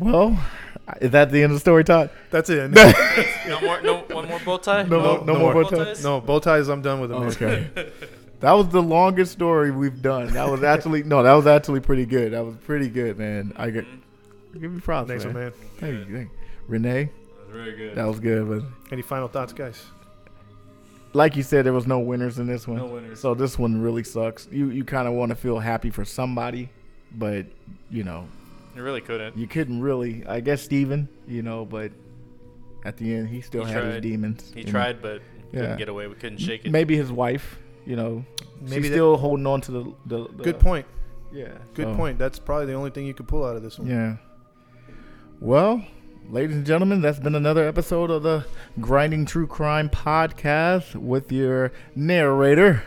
well, 0.00 0.38
is 1.00 1.10
that 1.12 1.30
the 1.30 1.42
end 1.42 1.52
of 1.52 1.56
the 1.56 1.60
story, 1.60 1.84
Todd? 1.84 2.10
That's 2.30 2.50
it. 2.50 2.70
No 3.48 3.60
more. 3.60 3.80
No 3.82 3.98
one 4.10 4.28
more 4.28 4.38
bow 4.44 4.58
tie. 4.58 4.82
No 4.84 5.00
more- 5.00 5.24
no 5.24 5.38
more 5.38 5.52
bow 5.54 5.64
ties? 5.70 6.02
No, 6.04 6.20
bow 6.20 6.38
ties. 6.38 6.68
I'm 6.68 6.82
done 6.82 7.00
with 7.00 7.10
them. 7.10 7.20
man. 7.20 7.30
Okay. 7.30 7.90
that 8.40 8.52
was 8.52 8.68
the 8.68 8.80
longest 8.82 9.32
story 9.32 9.70
we've 9.72 10.00
done. 10.00 10.28
That 10.34 10.48
was 10.48 10.62
actually 10.62 11.02
no. 11.02 11.22
That 11.22 11.32
was 11.34 11.46
actually 11.46 11.80
pretty 11.80 12.06
good. 12.06 12.32
That 12.32 12.44
was 12.44 12.54
pretty 12.64 12.88
good, 12.88 13.18
man. 13.18 13.52
I 13.56 13.70
get 13.70 13.84
give 14.58 14.70
me 14.72 14.80
props, 14.80 15.08
Thanks, 15.08 15.24
man. 15.24 15.34
man. 15.34 15.52
Thank 15.78 15.92
you, 15.94 16.04
thank 16.04 16.10
you. 16.10 16.30
Renee, 16.68 17.04
That 17.04 17.46
was 17.46 17.52
very 17.52 17.76
good. 17.76 17.94
that 17.96 18.04
was 18.06 18.20
good. 18.20 18.48
But 18.48 18.92
Any 18.92 19.02
final 19.02 19.26
thoughts, 19.28 19.52
guys? 19.52 19.82
like 21.12 21.34
you 21.36 21.42
said, 21.42 21.66
there 21.66 21.72
was 21.72 21.88
no 21.88 21.98
winners 21.98 22.38
in 22.38 22.46
this 22.46 22.68
one. 22.68 22.76
No 22.78 22.86
winners. 22.86 23.18
So 23.20 23.34
this 23.34 23.58
one 23.58 23.80
really 23.82 24.04
sucks. 24.04 24.46
You 24.52 24.70
you 24.70 24.84
kind 24.84 25.08
of 25.08 25.14
want 25.14 25.30
to 25.30 25.36
feel 25.36 25.58
happy 25.58 25.90
for 25.90 26.04
somebody, 26.04 26.68
but 27.16 27.46
you 27.90 28.04
know 28.04 28.28
You 28.80 28.84
really 28.86 29.00
couldn't. 29.02 29.36
you 29.36 29.46
couldn't 29.46 29.80
really. 29.82 30.24
I 30.26 30.40
guess 30.40 30.62
Steven, 30.62 31.08
you 31.28 31.42
know, 31.42 31.64
but 31.66 31.92
at 32.84 32.96
the 32.96 33.14
end 33.14 33.28
he 33.28 33.40
still 33.42 33.64
He 33.64 33.72
had 33.72 33.84
his 33.84 34.00
demons. 34.00 34.50
He 34.54 34.60
you 34.60 34.66
know. 34.66 34.70
tried, 34.72 35.02
but 35.02 35.20
Yeah. 35.52 35.60
couldn't 35.60 35.78
get 35.78 35.88
away. 35.90 36.06
We 36.06 36.14
couldn't 36.14 36.38
shake 36.38 36.64
it. 36.64 36.70
Maybe 36.72 36.96
his 36.96 37.12
wife, 37.12 37.58
you 37.86 37.94
know, 37.96 38.24
Maybe 38.60 38.82
she's 38.82 38.90
that- 38.90 38.94
still 38.96 39.16
holding 39.18 39.46
on 39.46 39.60
to 39.62 39.70
the 39.72 39.84
the. 40.06 40.28
the 40.36 40.42
Good 40.44 40.58
point. 40.60 40.86
Yeah. 41.32 41.52
Good 41.74 41.86
so, 41.88 41.94
point. 41.94 42.18
That's 42.18 42.38
probably 42.38 42.66
the 42.66 42.72
only 42.74 42.90
thing 42.90 43.06
you 43.06 43.14
could 43.14 43.28
pull 43.28 43.44
out 43.44 43.54
of 43.54 43.62
this 43.62 43.78
one. 43.78 43.88
Yeah. 43.88 44.16
Well, 45.40 45.84
ladies 46.28 46.56
and 46.56 46.66
gentlemen, 46.66 47.00
that's 47.00 47.18
been 47.18 47.34
another 47.34 47.66
episode 47.68 48.10
of 48.10 48.22
the 48.22 48.44
Grinding 48.80 49.26
True 49.26 49.46
Crime 49.46 49.88
podcast 49.88 50.94
with 50.96 51.30
your 51.32 51.72
narrator 51.94 52.82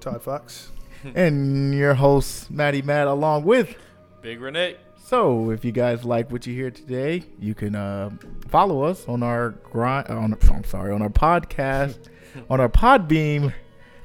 Todd 0.00 0.22
Fox. 0.22 0.70
and 1.14 1.74
your 1.74 1.94
host 1.94 2.50
Maddie 2.50 2.82
Matt, 2.82 3.06
along 3.06 3.44
with. 3.44 3.76
Big 4.22 4.40
Renee. 4.40 4.76
So, 5.14 5.50
if 5.50 5.64
you 5.64 5.70
guys 5.70 6.04
like 6.04 6.32
what 6.32 6.44
you 6.44 6.54
hear 6.54 6.72
today, 6.72 7.22
you 7.38 7.54
can 7.54 7.76
uh, 7.76 8.10
follow 8.48 8.82
us 8.82 9.06
on 9.06 9.22
our 9.22 9.50
grind. 9.50 10.08
On 10.08 10.36
I'm 10.50 10.64
sorry, 10.64 10.92
on 10.92 11.02
our 11.02 11.08
podcast, 11.08 12.08
on 12.50 12.60
our 12.60 12.68
Podbean 12.68 13.54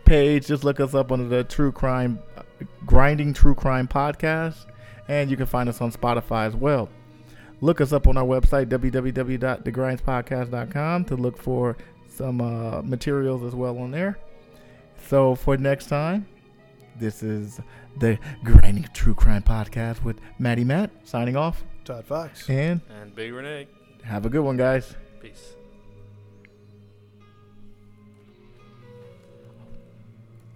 page. 0.05 0.45
Just 0.45 0.63
look 0.63 0.79
us 0.79 0.93
up 0.93 1.11
under 1.11 1.27
the 1.27 1.43
True 1.45 1.71
Crime, 1.71 2.19
Grinding 2.85 3.33
True 3.33 3.55
Crime 3.55 3.87
podcast, 3.87 4.67
and 5.07 5.31
you 5.31 5.37
can 5.37 5.47
find 5.47 5.67
us 5.67 5.81
on 5.81 5.91
Spotify 5.91 6.45
as 6.45 6.55
well. 6.55 6.89
Look 7.59 7.81
us 7.81 7.91
up 7.91 8.07
on 8.07 8.15
our 8.15 8.23
website 8.23 8.67
www.thegrindspodcast.com 8.67 11.05
to 11.05 11.15
look 11.15 11.41
for 11.41 11.75
some 12.07 12.39
uh, 12.39 12.83
materials 12.83 13.41
as 13.41 13.55
well 13.55 13.79
on 13.79 13.89
there. 13.89 14.19
So 15.07 15.33
for 15.33 15.57
next 15.57 15.87
time, 15.87 16.27
This 16.99 17.23
is 17.23 17.59
the 17.97 18.19
Grinding 18.43 18.87
True 18.93 19.15
Crime 19.15 19.41
Podcast 19.41 20.03
with 20.03 20.19
Maddie 20.37 20.63
Matt 20.65 20.91
signing 21.05 21.35
off. 21.37 21.63
Todd 21.85 22.05
Fox. 22.05 22.47
And 22.49 22.81
And 23.01 23.15
Big 23.15 23.33
Renee. 23.33 23.67
have 24.03 24.25
a 24.25 24.29
good 24.29 24.41
one, 24.41 24.57
guys. 24.57 24.95
Peace. 25.21 25.55